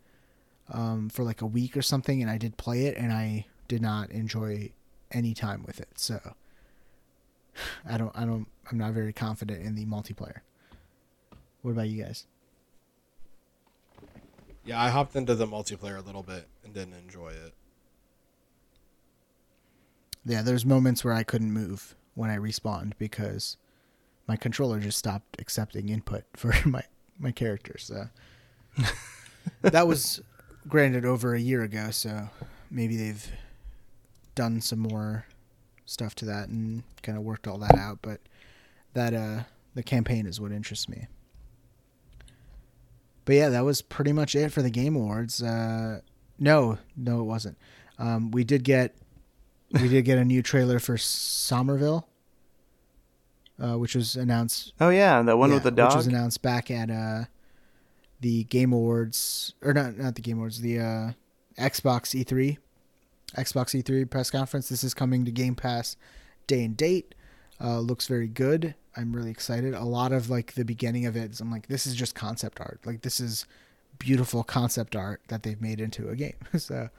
um, 0.72 1.10
for 1.10 1.24
like 1.24 1.42
a 1.42 1.46
week 1.48 1.76
or 1.76 1.82
something, 1.82 2.22
and 2.22 2.30
I 2.30 2.38
did 2.38 2.58
play 2.58 2.86
it, 2.86 2.98
and 2.98 3.12
I 3.12 3.46
did 3.68 3.82
not 3.82 4.12
enjoy 4.12 4.72
any 5.12 5.34
time 5.34 5.64
with 5.66 5.80
it. 5.80 5.90
So 5.96 6.36
I 7.90 7.98
don't, 7.98 8.12
I 8.16 8.26
don't, 8.26 8.48
I'm 8.72 8.78
not 8.78 8.94
very 8.94 9.14
confident 9.14 9.66
in 9.66 9.76
the 9.76 9.86
multiplayer. 9.86 10.40
What 11.62 11.72
about 11.72 11.90
you 11.90 12.04
guys? 12.04 12.26
Yeah, 14.66 14.82
I 14.82 14.90
hopped 14.90 15.16
into 15.16 15.34
the 15.36 15.48
multiplayer 15.48 15.98
a 15.98 16.02
little 16.02 16.24
bit 16.24 16.48
and 16.64 16.74
didn't 16.74 16.96
enjoy 16.96 17.30
it. 17.30 17.54
Yeah, 20.26 20.42
there's 20.42 20.66
moments 20.66 21.06
where 21.06 21.14
I 21.14 21.24
couldn't 21.24 21.54
move 21.54 21.96
when 22.16 22.30
I 22.30 22.38
respawned 22.38 22.94
because 22.98 23.56
my 24.28 24.36
controller 24.36 24.80
just 24.80 24.98
stopped 24.98 25.40
accepting 25.40 25.88
input 25.88 26.26
for 26.34 26.54
my 26.66 26.84
my 27.20 27.32
character. 27.32 27.78
So 27.78 28.10
that 29.62 29.88
was 29.88 30.22
granted 30.68 31.06
over 31.06 31.34
a 31.34 31.40
year 31.40 31.64
ago, 31.64 31.90
so 31.92 32.30
maybe 32.70 32.98
they've 32.98 33.32
done 34.36 34.62
some 34.62 34.80
more 34.80 35.26
stuff 35.88 36.14
to 36.14 36.26
that 36.26 36.50
and 36.50 36.84
kind 37.02 37.18
of 37.18 37.24
worked 37.24 37.48
all 37.48 37.58
that 37.58 37.76
out, 37.76 38.00
but 38.04 38.20
that 38.94 39.14
uh 39.14 39.44
the 39.74 39.82
campaign 39.84 40.28
is 40.28 40.40
what 40.40 40.52
interests 40.52 40.88
me. 40.88 41.08
But 43.26 43.36
yeah, 43.36 43.50
that 43.50 43.66
was 43.66 43.82
pretty 43.82 44.14
much 44.14 44.36
it 44.36 44.52
for 44.52 44.62
the 44.62 44.70
game 44.70 44.96
awards. 44.96 45.42
Uh 45.42 46.02
no, 46.38 46.78
no 46.96 47.22
it 47.22 47.26
wasn't. 47.26 47.58
Um 47.98 48.30
we 48.30 48.44
did 48.44 48.64
get 48.64 48.96
we 49.72 49.88
did 49.88 50.06
get 50.06 50.18
a 50.18 50.26
new 50.26 50.42
trailer 50.42 50.80
for 50.80 50.98
Somerville, 50.98 52.08
uh, 53.62 53.78
which 53.78 53.96
was 53.96 54.16
announced. 54.16 54.74
Oh 54.80 54.90
yeah, 54.90 55.22
that 55.22 55.38
one 55.38 55.50
yeah, 55.50 55.56
with 55.56 55.64
the 55.64 55.72
dog. 55.72 55.90
which 55.90 55.98
was 55.98 56.08
announced 56.08 56.42
back 56.42 56.72
at 56.72 56.90
uh, 56.90 57.26
the 58.22 58.46
Game 58.46 58.74
Awards, 58.74 59.54
or 59.62 59.74
not 59.74 59.98
not 59.98 60.16
the 60.16 60.22
Game 60.22 60.38
Awards, 60.38 60.62
the 60.62 60.80
uh, 60.80 61.12
Xbox 61.58 62.16
E3, 62.16 62.58
Xbox 63.36 63.82
E3 63.82 64.10
press 64.10 64.32
conference. 64.32 64.70
This 64.70 64.84
is 64.84 64.94
coming 64.94 65.26
to 65.26 65.32
Game 65.32 65.56
Pass 65.56 65.98
day 66.48 66.64
and 66.64 66.78
date. 66.78 67.14
Uh, 67.60 67.80
looks 67.80 68.08
very 68.08 68.28
good. 68.28 68.76
I'm 68.96 69.16
really 69.16 69.32
excited. 69.32 69.74
A 69.74 69.84
lot 69.84 70.12
of 70.12 70.30
like 70.30 70.54
the 70.54 70.66
beginning 70.66 71.06
of 71.06 71.16
it, 71.16 71.40
I'm 71.40 71.52
like, 71.52 71.68
this 71.68 71.86
is 71.86 71.96
just 71.96 72.16
concept 72.16 72.60
art. 72.60 72.80
Like 72.86 73.02
this 73.02 73.20
is 73.20 73.46
beautiful 74.00 74.44
concept 74.44 74.96
art 74.96 75.22
that 75.28 75.44
they've 75.44 75.62
made 75.62 75.82
into 75.82 76.10
a 76.10 76.16
game. 76.16 76.36
so 76.58 76.90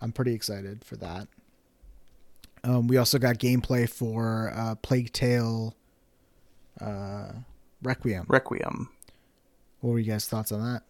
I'm 0.00 0.12
pretty 0.12 0.34
excited 0.34 0.84
for 0.84 0.96
that. 0.96 1.28
Um, 2.64 2.86
we 2.86 2.96
also 2.96 3.18
got 3.18 3.38
gameplay 3.38 3.88
for 3.88 4.52
uh, 4.54 4.76
Plague 4.76 5.12
Tale 5.12 5.74
uh, 6.80 7.32
Requiem. 7.82 8.24
Requiem. 8.28 8.88
What 9.80 9.90
were 9.92 9.98
you 9.98 10.10
guys' 10.10 10.26
thoughts 10.26 10.52
on 10.52 10.60
that? 10.60 10.82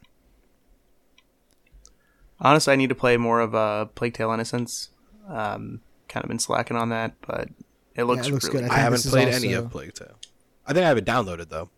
Honestly, 2.43 2.73
I 2.73 2.77
need 2.77 2.89
to 2.89 2.94
play 2.94 3.16
more 3.16 3.40
of 3.40 3.55
uh, 3.55 3.86
Plague 3.86 4.14
Tale 4.14 4.32
Innocence. 4.32 4.90
Um, 5.28 5.81
kind 6.09 6.24
of 6.24 6.28
been 6.28 6.40
slacking 6.40 6.77
on 6.77 6.89
that, 6.90 7.14
but 7.27 7.48
it 7.94 8.05
looks, 8.05 8.27
it 8.27 8.32
looks 8.32 8.47
really 8.47 8.62
good. 8.62 8.64
I, 8.64 8.69
think 8.69 8.81
haven't 8.81 8.93
this 8.93 9.06
is 9.06 9.12
played 9.12 9.28
any 9.28 9.52
of 9.52 9.70
Plague 9.70 9.94
Tale. 9.94 10.19
I 10.66 10.73
think 10.73 10.85
I 10.85 10.89
have 10.89 10.98
it 10.98 11.06
downloaded 11.06 11.48
though. 11.48 11.70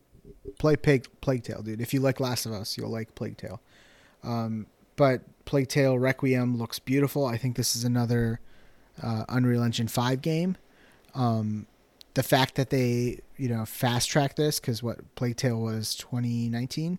Play 0.58 0.76
Plague, 0.76 1.06
Plague 1.20 1.42
Tale, 1.42 1.62
dude. 1.62 1.80
If 1.80 1.92
you 1.92 2.00
like 2.00 2.18
Last 2.18 2.46
of 2.46 2.52
Us, 2.52 2.76
you'll 2.76 2.90
like 2.90 3.14
Plague 3.14 3.36
Tale. 3.36 3.60
Um, 4.22 4.66
but 4.96 5.22
Plague 5.44 5.68
Tale 5.68 5.98
Requiem 5.98 6.56
looks 6.56 6.78
beautiful. 6.78 7.26
I 7.26 7.36
think 7.36 7.56
this 7.56 7.76
is 7.76 7.84
another 7.84 8.40
uh, 9.02 9.24
Unreal 9.28 9.62
Engine 9.62 9.88
5 9.88 10.22
game. 10.22 10.56
Um, 11.14 11.66
the 12.14 12.22
fact 12.22 12.54
that 12.54 12.70
they, 12.70 13.20
you 13.36 13.48
know, 13.48 13.64
fast 13.66 14.08
track 14.08 14.36
this, 14.36 14.60
because 14.60 14.82
what 14.82 15.14
Plague 15.14 15.36
Tale 15.36 15.60
was 15.60 15.94
2019. 15.96 16.98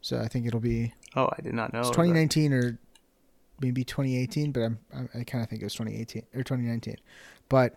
So 0.00 0.20
I 0.20 0.28
think 0.28 0.46
it'll 0.46 0.60
be 0.60 0.92
Oh, 1.16 1.28
I 1.36 1.42
did 1.42 1.54
not 1.54 1.72
know. 1.72 1.80
It's 1.80 1.88
that. 1.88 1.94
2019 1.94 2.52
or 2.52 2.78
maybe 3.60 3.84
2018, 3.84 4.52
but 4.52 4.62
I'm, 4.62 4.78
I'm 4.94 5.08
I 5.14 5.24
kind 5.24 5.42
of 5.42 5.50
think 5.50 5.62
it 5.62 5.66
was 5.66 5.74
2018 5.74 6.22
or 6.34 6.42
2019. 6.42 6.96
But 7.48 7.76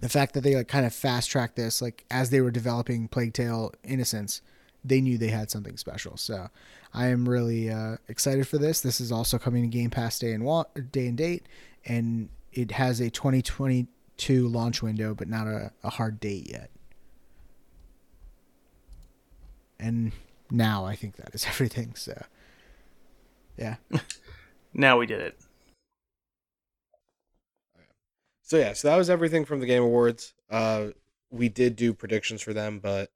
the 0.00 0.08
fact 0.08 0.34
that 0.34 0.42
they 0.42 0.54
like 0.54 0.68
kind 0.68 0.86
of 0.86 0.94
fast 0.94 1.30
tracked 1.30 1.56
this, 1.56 1.82
like 1.82 2.04
as 2.10 2.30
they 2.30 2.40
were 2.40 2.50
developing 2.50 3.08
Plague 3.08 3.34
Tale 3.34 3.72
Innocence, 3.84 4.40
they 4.84 5.00
knew 5.00 5.18
they 5.18 5.28
had 5.28 5.50
something 5.50 5.76
special. 5.76 6.16
So 6.16 6.48
I 6.94 7.08
am 7.08 7.28
really 7.28 7.70
uh, 7.70 7.96
excited 8.08 8.48
for 8.48 8.58
this. 8.58 8.80
This 8.80 9.00
is 9.00 9.12
also 9.12 9.38
coming 9.38 9.62
to 9.62 9.68
Game 9.68 9.90
Pass 9.90 10.18
day 10.18 10.32
and 10.32 10.44
wa- 10.44 10.64
day 10.90 11.06
and 11.06 11.18
date, 11.18 11.46
and 11.84 12.30
it 12.52 12.72
has 12.72 13.00
a 13.00 13.10
2022 13.10 14.48
launch 14.48 14.82
window, 14.82 15.14
but 15.14 15.28
not 15.28 15.46
a, 15.46 15.72
a 15.84 15.90
hard 15.90 16.18
date 16.18 16.50
yet. 16.50 16.70
And 19.78 20.12
now 20.50 20.84
I 20.84 20.96
think 20.96 21.16
that 21.16 21.34
is 21.34 21.44
everything. 21.48 21.94
So 21.94 22.24
yeah. 23.56 23.76
Now 24.72 24.98
we 24.98 25.06
did 25.06 25.20
it. 25.20 25.38
So 28.42 28.56
yeah, 28.56 28.72
so 28.72 28.88
that 28.88 28.96
was 28.96 29.08
everything 29.08 29.44
from 29.44 29.60
the 29.60 29.66
Game 29.66 29.82
Awards. 29.82 30.34
Uh, 30.50 30.88
we 31.30 31.48
did 31.48 31.76
do 31.76 31.92
predictions 31.92 32.42
for 32.42 32.52
them, 32.52 32.80
but 32.80 33.10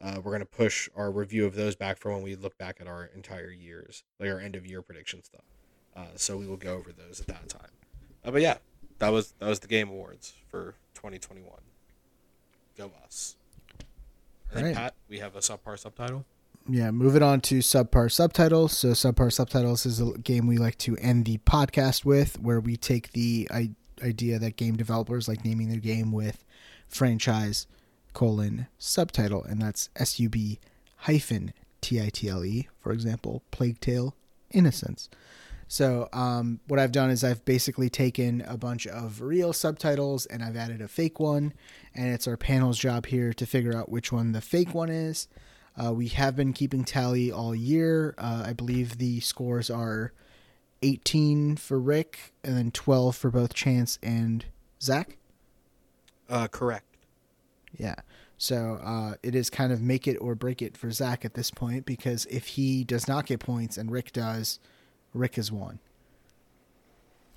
uh, 0.00 0.20
we're 0.22 0.32
gonna 0.32 0.44
push 0.44 0.88
our 0.94 1.10
review 1.10 1.44
of 1.46 1.54
those 1.54 1.74
back 1.74 1.98
for 1.98 2.12
when 2.12 2.22
we 2.22 2.36
look 2.36 2.56
back 2.58 2.76
at 2.80 2.86
our 2.86 3.06
entire 3.06 3.50
years, 3.50 4.04
like 4.20 4.30
our 4.30 4.38
end 4.38 4.54
of 4.54 4.64
year 4.66 4.82
prediction 4.82 5.24
stuff. 5.24 5.44
Uh, 5.96 6.06
so 6.14 6.36
we 6.36 6.46
will 6.46 6.56
go 6.56 6.74
over 6.74 6.92
those 6.92 7.20
at 7.20 7.26
that 7.26 7.48
time. 7.48 7.70
Uh, 8.24 8.30
but 8.30 8.42
yeah, 8.42 8.58
that 8.98 9.08
was 9.08 9.34
that 9.40 9.48
was 9.48 9.60
the 9.60 9.66
Game 9.66 9.88
Awards 9.88 10.34
for 10.48 10.74
2021. 10.94 11.50
Go 12.76 12.92
us. 13.04 13.36
And 14.52 14.66
Right. 14.66 14.74
Pat, 14.74 14.94
we 15.08 15.18
have 15.18 15.34
a 15.34 15.40
subpar 15.40 15.78
subtitle. 15.78 16.24
Yeah, 16.68 16.90
moving 16.90 17.22
on 17.22 17.42
to 17.42 17.58
subpar 17.58 18.10
subtitles. 18.10 18.76
So 18.76 18.88
subpar 18.88 19.32
subtitles 19.32 19.86
is 19.86 20.00
a 20.00 20.18
game 20.18 20.46
we 20.48 20.58
like 20.58 20.78
to 20.78 20.96
end 20.96 21.24
the 21.24 21.38
podcast 21.38 22.04
with, 22.04 22.40
where 22.40 22.58
we 22.58 22.76
take 22.76 23.12
the 23.12 23.48
I- 23.52 23.70
idea 24.02 24.38
that 24.40 24.56
game 24.56 24.76
developers 24.76 25.28
like 25.28 25.44
naming 25.44 25.68
their 25.68 25.78
game 25.78 26.10
with 26.10 26.44
franchise 26.88 27.66
colon 28.14 28.66
subtitle, 28.78 29.44
and 29.44 29.62
that's 29.62 29.90
S 29.94 30.18
U 30.18 30.28
B 30.28 30.58
hyphen 30.96 31.52
T 31.80 32.00
I 32.00 32.08
T 32.08 32.28
L 32.28 32.44
E. 32.44 32.68
For 32.80 32.90
example, 32.92 33.42
Plague 33.52 33.78
Tale 33.80 34.16
Innocence. 34.50 35.08
So 35.68 36.08
um, 36.12 36.60
what 36.68 36.78
I've 36.80 36.92
done 36.92 37.10
is 37.10 37.24
I've 37.24 37.44
basically 37.44 37.90
taken 37.90 38.40
a 38.42 38.56
bunch 38.56 38.86
of 38.86 39.20
real 39.20 39.52
subtitles 39.52 40.24
and 40.26 40.42
I've 40.42 40.56
added 40.56 40.80
a 40.80 40.88
fake 40.88 41.20
one, 41.20 41.52
and 41.94 42.12
it's 42.12 42.26
our 42.26 42.36
panel's 42.36 42.78
job 42.78 43.06
here 43.06 43.32
to 43.34 43.46
figure 43.46 43.76
out 43.76 43.88
which 43.88 44.10
one 44.10 44.32
the 44.32 44.40
fake 44.40 44.74
one 44.74 44.90
is. 44.90 45.28
Uh, 45.82 45.92
we 45.92 46.08
have 46.08 46.36
been 46.36 46.52
keeping 46.52 46.84
tally 46.84 47.30
all 47.30 47.54
year. 47.54 48.14
Uh, 48.18 48.44
I 48.46 48.52
believe 48.52 48.98
the 48.98 49.20
scores 49.20 49.70
are 49.70 50.12
18 50.82 51.56
for 51.56 51.78
Rick 51.78 52.32
and 52.42 52.56
then 52.56 52.70
12 52.70 53.14
for 53.16 53.30
both 53.30 53.54
Chance 53.54 53.98
and 54.02 54.44
Zach. 54.80 55.18
Uh, 56.28 56.48
correct. 56.48 56.86
Yeah. 57.76 57.96
So 58.38 58.80
uh, 58.82 59.14
it 59.22 59.34
is 59.34 59.48
kind 59.48 59.72
of 59.72 59.80
make 59.80 60.06
it 60.06 60.16
or 60.16 60.34
break 60.34 60.60
it 60.60 60.76
for 60.76 60.90
Zach 60.90 61.24
at 61.24 61.34
this 61.34 61.50
point 61.50 61.86
because 61.86 62.26
if 62.26 62.46
he 62.48 62.84
does 62.84 63.08
not 63.08 63.26
get 63.26 63.40
points 63.40 63.78
and 63.78 63.90
Rick 63.90 64.12
does, 64.12 64.58
Rick 65.14 65.36
has 65.36 65.50
won. 65.50 65.78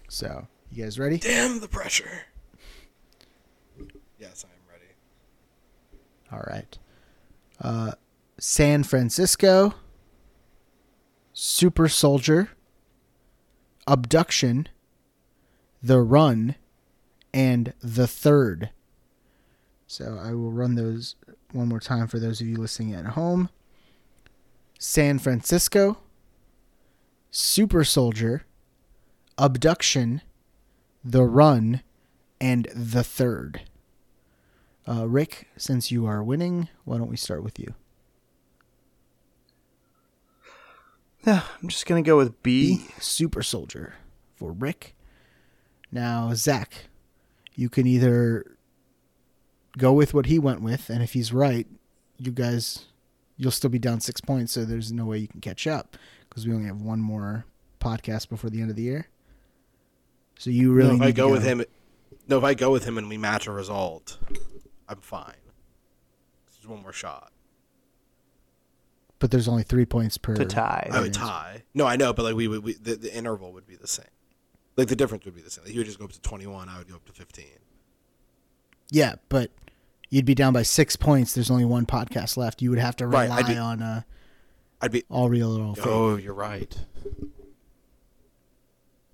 So 0.09 0.47
you 0.71 0.83
guys 0.83 0.99
ready? 0.99 1.17
Damn 1.17 1.59
the 1.59 1.67
pressure. 1.67 2.23
Yes, 4.19 4.45
I 4.45 4.51
am 4.51 4.63
ready. 4.69 4.93
All 6.31 6.43
right. 6.53 6.77
Uh, 7.61 7.91
San 8.39 8.83
Francisco, 8.83 9.73
Super 11.33 11.89
Soldier, 11.89 12.49
Abduction, 13.85 14.69
The 15.83 15.99
Run, 15.99 16.55
and 17.33 17.73
The 17.81 18.07
Third. 18.07 18.69
So 19.87 20.17
I 20.21 20.33
will 20.33 20.51
run 20.51 20.75
those 20.75 21.15
one 21.51 21.67
more 21.67 21.79
time 21.79 22.07
for 22.07 22.19
those 22.19 22.39
of 22.39 22.47
you 22.47 22.57
listening 22.57 22.93
at 22.93 23.07
home. 23.07 23.49
San 24.77 25.19
Francisco, 25.19 25.97
Super 27.31 27.83
Soldier, 27.83 28.45
Abduction, 29.37 30.21
The 31.03 31.23
Run, 31.23 31.81
and 32.39 32.69
The 32.73 33.03
Third. 33.03 33.63
Uh, 34.87 35.07
Rick, 35.07 35.49
since 35.57 35.91
you 35.91 36.05
are 36.05 36.23
winning, 36.23 36.69
why 36.85 36.97
don't 36.97 37.09
we 37.09 37.17
start 37.17 37.43
with 37.43 37.59
you? 37.59 37.73
Yeah, 40.43 40.53
I'm 41.25 41.67
just 41.67 41.85
gonna 41.85 42.01
go 42.01 42.17
with 42.17 42.41
B. 42.43 42.77
B, 42.77 42.85
Super 42.99 43.43
Soldier 43.43 43.93
for 44.35 44.51
Rick. 44.51 44.95
Now, 45.91 46.33
Zach, 46.33 46.85
you 47.55 47.69
can 47.69 47.85
either 47.87 48.45
go 49.77 49.91
with 49.93 50.13
what 50.13 50.27
he 50.27 50.39
went 50.39 50.61
with, 50.61 50.89
and 50.89 51.03
if 51.03 51.13
he's 51.13 51.33
right, 51.33 51.67
you 52.17 52.31
guys, 52.31 52.85
you'll 53.37 53.51
still 53.51 53.69
be 53.69 53.79
down 53.79 53.99
six 53.99 54.21
points, 54.21 54.53
so 54.53 54.65
there's 54.65 54.91
no 54.91 55.05
way 55.05 55.17
you 55.17 55.27
can 55.27 55.41
catch 55.41 55.67
up 55.67 55.97
because 56.29 56.47
we 56.47 56.53
only 56.53 56.67
have 56.67 56.81
one 56.81 56.99
more 56.99 57.45
podcast 57.79 58.29
before 58.29 58.49
the 58.49 58.61
end 58.61 58.69
of 58.69 58.75
the 58.75 58.83
year. 58.83 59.07
So 60.37 60.49
you 60.49 60.71
really 60.71 60.89
no, 60.89 60.95
if 60.95 60.99
need 61.01 61.05
I 61.05 61.11
to 61.11 61.13
go 61.17 61.31
with 61.31 61.43
him, 61.43 61.63
no, 62.27 62.37
if 62.37 62.43
I 62.43 62.53
go 62.53 62.71
with 62.71 62.85
him 62.85 62.97
and 62.97 63.09
we 63.09 63.17
match 63.17 63.47
a 63.47 63.51
result, 63.51 64.17
I'm 64.87 65.01
fine. 65.01 65.33
There's 66.53 66.67
one 66.67 66.81
more 66.81 66.93
shot. 66.93 67.31
But 69.19 69.31
there's 69.31 69.47
only 69.47 69.63
three 69.63 69.85
points 69.85 70.17
per 70.17 70.35
To 70.35 70.45
tie. 70.45 70.89
I 70.91 71.01
would 71.01 71.13
tie. 71.13 71.63
No, 71.73 71.85
I 71.85 71.95
know, 71.97 72.13
but 72.13 72.23
like 72.23 72.35
we 72.35 72.47
would, 72.47 72.63
we, 72.63 72.73
the, 72.73 72.95
the 72.95 73.13
interval 73.15 73.51
would 73.53 73.67
be 73.67 73.75
the 73.75 73.87
same. 73.87 74.05
Like 74.77 74.87
the 74.87 74.95
difference 74.95 75.25
would 75.25 75.35
be 75.35 75.41
the 75.41 75.49
same. 75.49 75.65
Like, 75.65 75.73
he 75.73 75.77
would 75.77 75.87
just 75.87 75.99
go 75.99 76.05
up 76.05 76.11
to 76.13 76.21
21. 76.21 76.69
I 76.69 76.77
would 76.77 76.87
go 76.89 76.95
up 76.95 77.05
to 77.05 77.11
15. 77.11 77.45
Yeah, 78.91 79.15
but 79.27 79.51
you'd 80.09 80.25
be 80.25 80.33
down 80.35 80.53
by 80.53 80.63
six 80.63 80.95
points. 80.95 81.33
There's 81.33 81.51
only 81.51 81.65
one 81.65 81.85
podcast 81.85 82.37
left. 82.37 82.61
You 82.61 82.69
would 82.69 82.79
have 82.79 82.95
to 82.97 83.07
Right, 83.07 83.23
rely 83.23 83.37
I'd 83.37 83.47
be- 83.47 83.57
on 83.57 83.81
uh, 83.81 84.01
I'd 84.81 84.91
be. 84.91 85.03
all 85.09 85.29
real 85.29 85.55
or 85.57 85.63
all 85.63 85.75
fake. 85.75 85.85
Oh, 85.87 86.15
you're 86.15 86.33
right. 86.33 86.75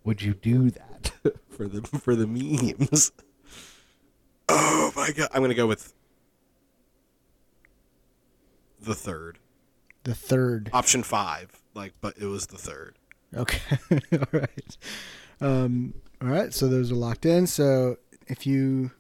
Would 0.04 0.22
you 0.22 0.36
do 0.36 0.70
that 0.70 1.12
for 1.50 1.68
the 1.68 1.82
for 1.82 2.16
the 2.16 2.28
memes? 2.28 3.12
Oh 4.48 4.92
my 4.96 5.10
god! 5.12 5.30
I'm 5.34 5.42
gonna 5.42 5.56
go 5.56 5.66
with 5.66 5.92
the 8.80 8.94
third 8.94 9.40
The 10.06 10.16
third. 10.16 10.70
option 10.72 11.04
five. 11.04 11.52
Like, 11.74 11.94
but 12.00 12.18
it 12.18 12.26
was 12.26 12.48
the 12.48 12.58
third. 12.58 12.96
Okay. 13.36 13.60
all 14.14 14.28
right. 14.32 14.78
Um, 15.42 15.94
all 16.22 16.30
right. 16.30 16.54
So 16.54 16.68
those 16.68 16.92
are 16.92 16.96
locked 16.96 17.26
in. 17.26 17.48
So 17.48 17.98
if 18.28 18.48
you 18.48 18.92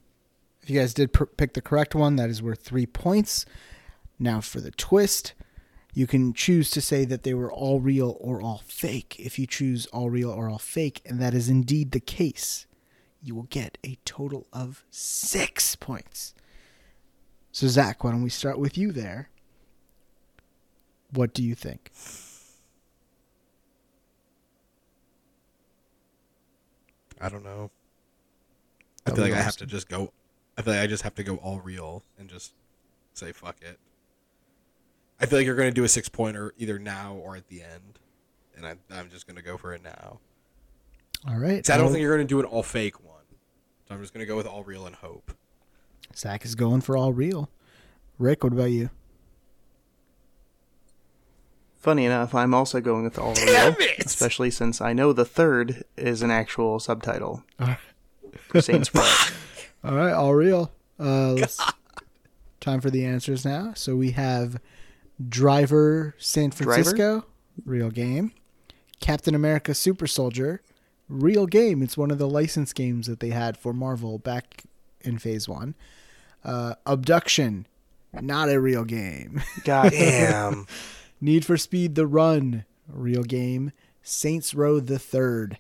if 0.62 0.70
you 0.70 0.80
guys 0.80 0.94
did 0.94 1.14
pick 1.38 1.54
the 1.54 1.62
correct 1.62 1.96
one, 1.96 2.18
that 2.18 2.30
is 2.30 2.42
worth 2.42 2.62
three 2.62 2.86
points. 2.86 3.46
Now 4.20 4.42
for 4.42 4.60
the 4.60 4.72
twist, 4.72 5.34
you 5.94 6.08
can 6.08 6.34
choose 6.34 6.70
to 6.72 6.82
say 6.82 7.06
that 7.06 7.24
they 7.24 7.34
were 7.34 7.52
all 7.52 7.80
real 7.80 8.18
or 8.20 8.42
all 8.42 8.62
fake. 8.66 9.16
If 9.20 9.40
you 9.40 9.48
choose 9.48 9.86
all 9.88 10.10
real 10.10 10.32
or 10.32 10.50
all 10.50 10.58
fake, 10.58 11.02
and 11.06 11.22
that 11.22 11.34
is 11.34 11.48
indeed 11.50 11.92
the 11.92 12.00
case, 12.00 12.66
you 13.22 13.36
will 13.36 13.44
get 13.44 13.78
a 13.86 13.98
total 14.06 14.48
of 14.52 14.84
six 14.90 15.76
points. 15.76 16.34
So 17.52 17.68
Zach, 17.68 18.04
why 18.04 18.12
don't 18.12 18.24
we 18.24 18.30
start 18.30 18.60
with 18.60 18.78
you 18.78 18.92
there? 18.92 19.30
What 21.16 21.34
do 21.34 21.42
you 21.44 21.56
think? 21.56 21.92
I 27.20 27.30
don't 27.30 27.44
know. 27.44 27.72
I 29.06 29.12
feel 29.12 29.24
like 29.24 29.34
I 29.34 29.42
have 29.42 29.58
to 29.58 29.66
just 29.66 29.88
go. 29.88 30.12
I 30.58 30.62
feel 30.62 30.74
like 30.74 30.84
I 30.84 30.88
just 30.88 31.04
have 31.04 31.16
to 31.16 31.24
go 31.24 31.36
all 31.38 31.60
real 31.60 32.04
and 32.18 32.30
just 32.30 32.54
say 33.14 33.32
fuck 33.32 33.58
it. 33.62 33.80
I 35.20 35.26
feel 35.26 35.40
like 35.40 35.46
you're 35.46 35.56
going 35.56 35.70
to 35.70 35.74
do 35.74 35.84
a 35.84 35.88
six 35.88 36.10
pointer 36.10 36.54
either 36.58 36.78
now 36.78 37.14
or 37.16 37.38
at 37.38 37.48
the 37.48 37.62
end, 37.62 38.00
and 38.58 38.66
I, 38.66 38.76
I'm 38.92 39.10
just 39.10 39.28
going 39.28 39.38
to 39.38 39.42
go 39.42 39.58
for 39.58 39.74
it 39.74 39.82
now. 39.84 40.20
All 41.28 41.38
right. 41.38 41.64
'Cause 41.64 41.70
I 41.70 41.78
don't 41.78 41.88
I'll- 41.88 41.92
think 41.94 42.02
you're 42.02 42.16
going 42.16 42.28
to 42.28 42.32
do 42.32 42.40
an 42.40 42.46
all 42.46 42.64
fake 42.64 43.02
one, 43.04 43.24
so 43.88 43.96
I'm 43.96 44.02
just 44.02 44.14
going 44.14 44.22
to 44.22 44.28
go 44.28 44.36
with 44.36 44.48
all 44.48 44.64
real 44.64 44.86
and 44.86 44.96
hope. 44.96 45.32
Zach 46.16 46.44
is 46.46 46.56
going 46.56 46.82
for 46.82 46.98
all 46.98 47.14
real. 47.14 47.50
Rick, 48.20 48.44
what 48.44 48.54
about 48.54 48.66
you? 48.72 48.90
Funny 51.86 52.06
enough, 52.06 52.34
I'm 52.34 52.56
also 52.56 52.82
going 52.82 53.04
with 53.04 53.20
all 53.20 53.36
Damn 53.36 53.76
real, 53.76 53.88
especially 54.00 54.50
since 54.50 54.82
I 54.82 54.92
know 54.92 55.14
the 55.14 55.24
third 55.24 55.84
is 55.96 56.24
an 56.24 56.32
actual 56.32 56.80
subtitle 56.80 57.44
for 58.48 58.60
Saints 58.60 58.92
Row. 58.96 59.08
All 59.84 59.96
right, 59.96 60.12
all 60.12 60.34
real. 60.34 60.72
Uh, 61.00 61.46
time 62.60 62.82
for 62.82 62.90
the 62.90 63.06
answers 63.06 63.46
now. 63.46 63.74
So 63.76 63.96
we 63.96 64.12
have 64.14 64.60
Driver 65.30 66.16
San 66.18 66.50
Francisco, 66.50 67.24
real 67.64 67.92
game. 67.92 68.32
Captain 69.00 69.36
America 69.36 69.76
Super 69.76 70.08
Soldier, 70.08 70.64
real 71.08 71.46
game. 71.46 71.84
It's 71.84 71.96
one 71.96 72.10
of 72.10 72.18
the 72.18 72.28
license 72.28 72.74
games 72.74 73.06
that 73.06 73.20
they 73.20 73.30
had 73.30 73.58
for 73.58 73.74
Marvel 73.74 74.18
back 74.18 74.64
in 75.02 75.20
Phase 75.20 75.48
One. 75.48 75.76
Uh, 76.44 76.74
Abduction, 76.88 77.68
not 78.12 78.50
a 78.50 78.60
real 78.60 78.86
game. 78.86 79.44
God 79.66 79.92
Damn. 79.92 80.66
Need 81.22 81.46
for 81.46 81.58
Speed 81.58 81.96
The 81.96 82.08
Run, 82.08 82.66
real 82.88 83.24
game. 83.24 83.72
Saints 84.02 84.54
Row 84.54 84.80
the 84.80 85.00
Third, 85.00 85.58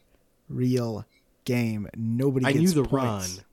real 0.49 1.05
game. 1.45 1.87
Nobody 1.95 2.45
I 2.45 2.51
knew 2.53 2.67
the 2.69 2.83
points. 2.83 3.37
run. 3.37 3.45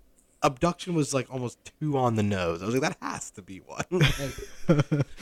Abduction 0.44 0.94
was 0.94 1.14
like 1.14 1.32
almost 1.32 1.58
too 1.80 1.96
on 1.96 2.16
the 2.16 2.22
nose. 2.22 2.62
I 2.62 2.66
was 2.66 2.74
like, 2.74 2.82
that 2.82 2.96
has 3.00 3.30
to 3.32 3.42
be 3.42 3.58
one. 3.60 3.84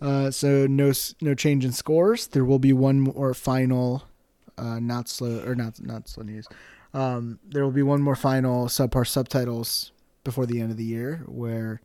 Uh, 0.00 0.30
so 0.30 0.64
no 0.68 0.92
no 1.20 1.34
change 1.34 1.64
in 1.64 1.72
scores. 1.72 2.28
There 2.28 2.44
will 2.44 2.60
be 2.60 2.72
one 2.72 3.00
more 3.00 3.34
final, 3.34 4.04
uh, 4.56 4.78
not 4.78 5.08
slow 5.08 5.42
or 5.44 5.56
not 5.56 5.82
not 5.82 6.08
slow 6.08 6.22
news. 6.22 6.46
Um, 6.94 7.40
there 7.44 7.64
will 7.64 7.72
be 7.72 7.82
one 7.82 8.00
more 8.00 8.14
final 8.14 8.66
subpar 8.66 9.04
subtitles 9.08 9.90
before 10.22 10.46
the 10.46 10.60
end 10.60 10.70
of 10.70 10.76
the 10.76 10.84
year, 10.84 11.24
where 11.26 11.80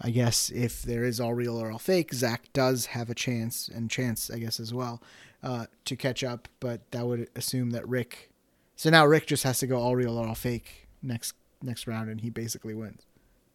I 0.00 0.10
guess 0.10 0.50
if 0.50 0.82
there 0.82 1.04
is 1.04 1.18
all 1.20 1.34
real 1.34 1.56
or 1.60 1.72
all 1.72 1.78
fake, 1.78 2.14
Zach 2.14 2.52
does 2.52 2.86
have 2.86 3.10
a 3.10 3.14
chance 3.14 3.68
and 3.68 3.90
chance 3.90 4.30
I 4.30 4.38
guess 4.38 4.60
as 4.60 4.72
well 4.72 5.02
uh, 5.42 5.66
to 5.86 5.96
catch 5.96 6.22
up. 6.22 6.48
But 6.60 6.88
that 6.92 7.06
would 7.06 7.28
assume 7.34 7.70
that 7.70 7.88
Rick. 7.88 8.30
So 8.76 8.90
now 8.90 9.04
Rick 9.06 9.26
just 9.26 9.42
has 9.42 9.58
to 9.58 9.66
go 9.66 9.78
all 9.78 9.96
real 9.96 10.16
or 10.16 10.26
all 10.26 10.34
fake 10.36 10.88
next 11.02 11.34
next 11.62 11.86
round, 11.86 12.08
and 12.08 12.20
he 12.20 12.30
basically 12.30 12.74
wins, 12.74 13.02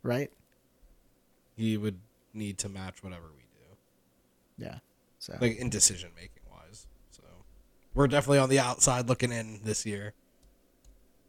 right? 0.03 0.30
he 1.56 1.78
would 1.78 1.99
need 2.34 2.57
to 2.57 2.68
match 2.68 3.03
whatever 3.03 3.28
we 3.38 3.44
do, 3.44 4.65
Yeah. 4.65 4.80
So 5.20 5.38
like 5.40 5.57
in 5.57 5.70
decision 5.70 6.10
making 6.15 6.41
wise. 6.52 6.88
So 7.11 7.22
we're 7.94 8.07
definitely 8.07 8.40
on 8.40 8.49
the 8.49 8.60
outside 8.60 9.07
looking 9.07 9.32
in 9.32 9.61
this 9.64 9.86
year. 9.86 10.14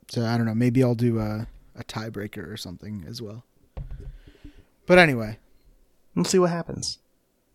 So 0.08 0.24
I 0.24 0.36
don't 0.36 0.46
know. 0.46 0.54
Maybe 0.54 0.82
I'll 0.82 0.94
do 0.94 1.18
a, 1.20 1.46
a 1.76 1.84
tiebreaker 1.84 2.50
or 2.50 2.56
something 2.56 3.04
as 3.06 3.20
well. 3.22 3.44
But 4.86 4.98
anyway, 4.98 5.38
We'll 6.14 6.24
see 6.24 6.38
what 6.38 6.50
happens. 6.50 6.98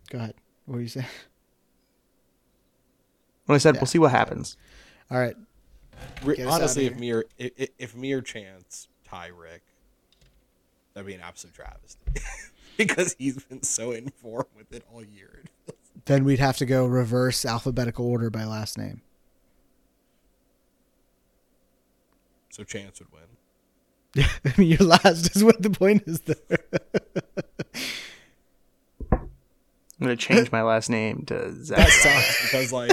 go 0.10 0.18
ahead. 0.18 0.34
What 0.66 0.76
do 0.78 0.82
you 0.82 0.88
say? 0.90 1.06
When 3.46 3.56
I 3.56 3.58
said 3.60 3.76
Yeah. 3.76 3.82
we'll 3.82 3.88
see 3.88 4.00
what 4.00 4.12
happens. 4.12 4.58
All 5.10 5.20
right. 5.20 5.36
Get 6.26 6.48
honestly, 6.48 6.86
if 6.86 6.98
me 6.98 7.12
or 7.12 7.26
if, 7.38 7.70
if 7.78 7.96
me 7.96 8.14
or 8.14 8.22
Chance 8.22 8.88
tie 9.06 9.28
Rick, 9.28 9.64
that'd 10.94 11.06
be 11.08 11.14
an 11.14 11.22
absolute 11.22 11.54
travesty 11.56 12.00
because 12.78 13.16
he's 13.18 13.44
been 13.44 13.64
so 13.64 13.92
in 13.92 14.10
form 14.10 14.46
with 14.56 14.72
it 14.74 14.84
all 14.92 15.04
year. 15.04 15.44
Then 16.06 16.24
we'd 16.24 16.40
have 16.40 16.58
to 16.58 16.66
go 16.66 16.86
reverse 16.88 17.46
alphabetical 17.46 18.06
order 18.08 18.30
by 18.32 18.44
last 18.46 18.78
name. 18.80 19.02
so 22.50 22.64
Chance 22.64 23.00
would 23.00 23.12
win. 23.12 23.22
Yeah, 24.16 24.28
I 24.46 24.54
mean, 24.60 24.70
your 24.70 24.88
last 24.88 25.36
is 25.36 25.44
what 25.44 25.62
the 25.62 25.70
point 25.70 26.04
is 26.08 26.22
there. 26.22 26.38
I'm 29.12 29.20
gonna 30.06 30.16
change 30.16 30.52
my 30.52 30.62
last 30.62 30.90
name 30.90 31.24
to 31.28 31.34
That 31.36 31.64
Zach. 31.66 31.90
sucks 31.90 32.42
because 32.44 32.72
like 32.74 32.92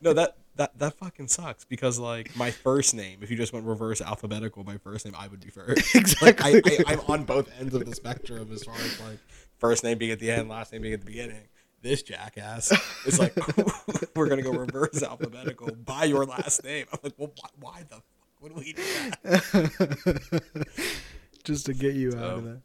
no 0.00 0.12
that 0.12 0.36
that 0.56 0.76
that 0.78 0.94
fucking 0.94 1.28
sucks 1.28 1.64
because 1.64 1.98
like 1.98 2.34
my 2.36 2.50
first 2.50 2.94
name 2.94 3.18
if 3.22 3.30
you 3.30 3.36
just 3.36 3.52
went 3.52 3.64
reverse 3.64 4.00
alphabetical 4.00 4.64
my 4.64 4.76
first 4.78 5.04
name 5.04 5.14
I 5.16 5.28
would 5.28 5.40
be 5.40 5.50
first 5.50 5.94
Exactly. 5.94 6.54
like, 6.54 6.66
I, 6.88 6.92
I'm 6.92 7.00
on 7.08 7.24
both 7.24 7.48
ends 7.60 7.74
of 7.74 7.84
the 7.86 7.94
spectrum 7.94 8.50
as 8.52 8.64
far 8.64 8.74
as 8.74 9.00
like 9.00 9.18
first 9.58 9.84
name 9.84 9.98
being 9.98 10.10
at 10.10 10.18
the 10.18 10.30
end 10.30 10.48
last 10.48 10.72
name 10.72 10.82
being 10.82 10.94
at 10.94 11.00
the 11.00 11.06
beginning 11.06 11.42
this 11.80 12.02
jackass 12.02 12.72
is 13.06 13.18
like 13.20 13.34
we're 14.16 14.28
gonna 14.28 14.42
go 14.42 14.50
reverse 14.52 15.02
alphabetical 15.02 15.70
by 15.84 16.04
your 16.04 16.24
last 16.26 16.64
name 16.64 16.86
I'm 16.92 16.98
like 17.04 17.14
well 17.16 17.32
why, 17.40 17.48
why 17.60 17.82
the 17.88 17.94
fuck 17.96 18.02
would 18.40 18.52
we 18.56 18.72
do 18.72 18.82
that 19.22 20.42
Just 21.44 21.66
to 21.66 21.74
get 21.74 21.94
you 21.94 22.10
out 22.10 22.22
of 22.38 22.44
that. 22.44 22.60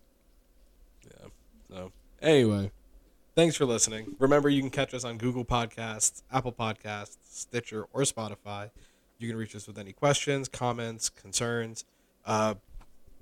So 1.70 1.92
anyway, 2.22 2.72
thanks 3.36 3.56
for 3.56 3.66
listening. 3.66 4.16
Remember, 4.20 4.50
you 4.50 4.62
can 4.62 4.70
catch 4.70 4.94
us 4.94 5.04
on 5.04 5.18
Google 5.18 5.46
Podcasts, 5.46 6.24
Apple 6.32 6.54
Podcasts, 6.54 7.18
Stitcher, 7.24 7.86
or 7.94 8.02
Spotify. 8.02 8.72
You 9.20 9.28
can 9.30 9.38
reach 9.38 9.56
us 9.56 9.68
with 9.68 9.78
any 9.78 9.94
questions, 9.94 10.48
comments, 10.48 11.10
concerns. 11.10 11.86
Uh, 12.26 12.56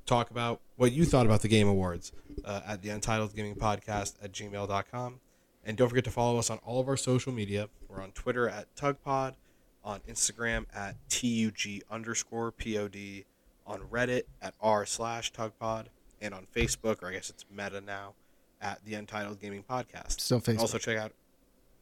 talk 0.06 0.30
about 0.30 0.62
what 0.76 0.92
you 0.92 1.06
thought 1.06 1.26
about 1.26 1.42
the 1.42 1.48
Game 1.48 1.68
Awards 1.68 2.12
uh, 2.44 2.62
at 2.66 2.82
the 2.82 2.90
Untitled 2.90 3.36
Gaming 3.36 3.56
Podcast 3.56 4.16
at 4.22 4.32
gmail.com. 4.32 5.20
And 5.64 5.78
don't 5.78 5.90
forget 5.90 6.04
to 6.04 6.12
follow 6.12 6.38
us 6.38 6.50
on 6.50 6.60
all 6.60 6.80
of 6.80 6.88
our 6.88 6.98
social 6.98 7.32
media. 7.32 7.70
We're 7.88 8.02
on 8.02 8.12
Twitter 8.12 8.48
at 8.48 8.74
TugPod, 8.76 9.34
on 9.84 10.02
Instagram 10.02 10.66
at 10.76 10.96
TUG 11.10 11.82
underscore 11.90 12.52
POD, 12.52 13.26
on 13.66 13.82
Reddit 13.92 14.24
at 14.42 14.54
r 14.62 14.86
slash 14.86 15.32
TugPod, 15.34 15.86
and 16.22 16.34
on 16.34 16.46
Facebook, 16.56 17.02
or 17.02 17.08
I 17.08 17.14
guess 17.14 17.30
it's 17.30 17.46
Meta 17.50 17.82
now, 17.82 18.14
at 18.62 18.84
the 18.86 18.96
Untitled 18.96 19.40
Gaming 19.40 19.64
Podcast. 19.70 20.22
Still 20.22 20.42
Facebook. 20.42 20.60
Also 20.60 20.78
check 20.78 20.98
out. 20.98 21.12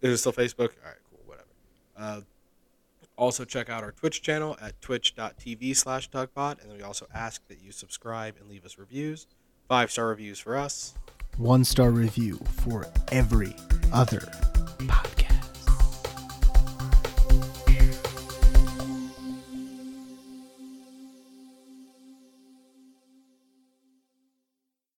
Is 0.01 0.13
it 0.13 0.17
still 0.17 0.33
Facebook? 0.33 0.69
All 0.83 0.89
right, 0.89 0.97
cool, 1.09 1.19
whatever. 1.25 1.47
Uh, 1.97 2.21
also 3.17 3.45
check 3.45 3.69
out 3.69 3.83
our 3.83 3.91
Twitch 3.91 4.21
channel 4.21 4.57
at 4.61 4.79
twitch.tv 4.81 5.75
slash 5.75 6.09
tugpod. 6.09 6.61
And 6.61 6.69
then 6.69 6.77
we 6.77 6.83
also 6.83 7.07
ask 7.13 7.47
that 7.47 7.61
you 7.61 7.71
subscribe 7.71 8.35
and 8.39 8.49
leave 8.49 8.65
us 8.65 8.77
reviews. 8.77 9.27
Five 9.67 9.91
star 9.91 10.07
reviews 10.07 10.39
for 10.39 10.57
us. 10.57 10.93
One 11.37 11.63
star 11.63 11.89
review 11.91 12.39
for 12.63 12.87
every 13.11 13.55
other 13.91 14.29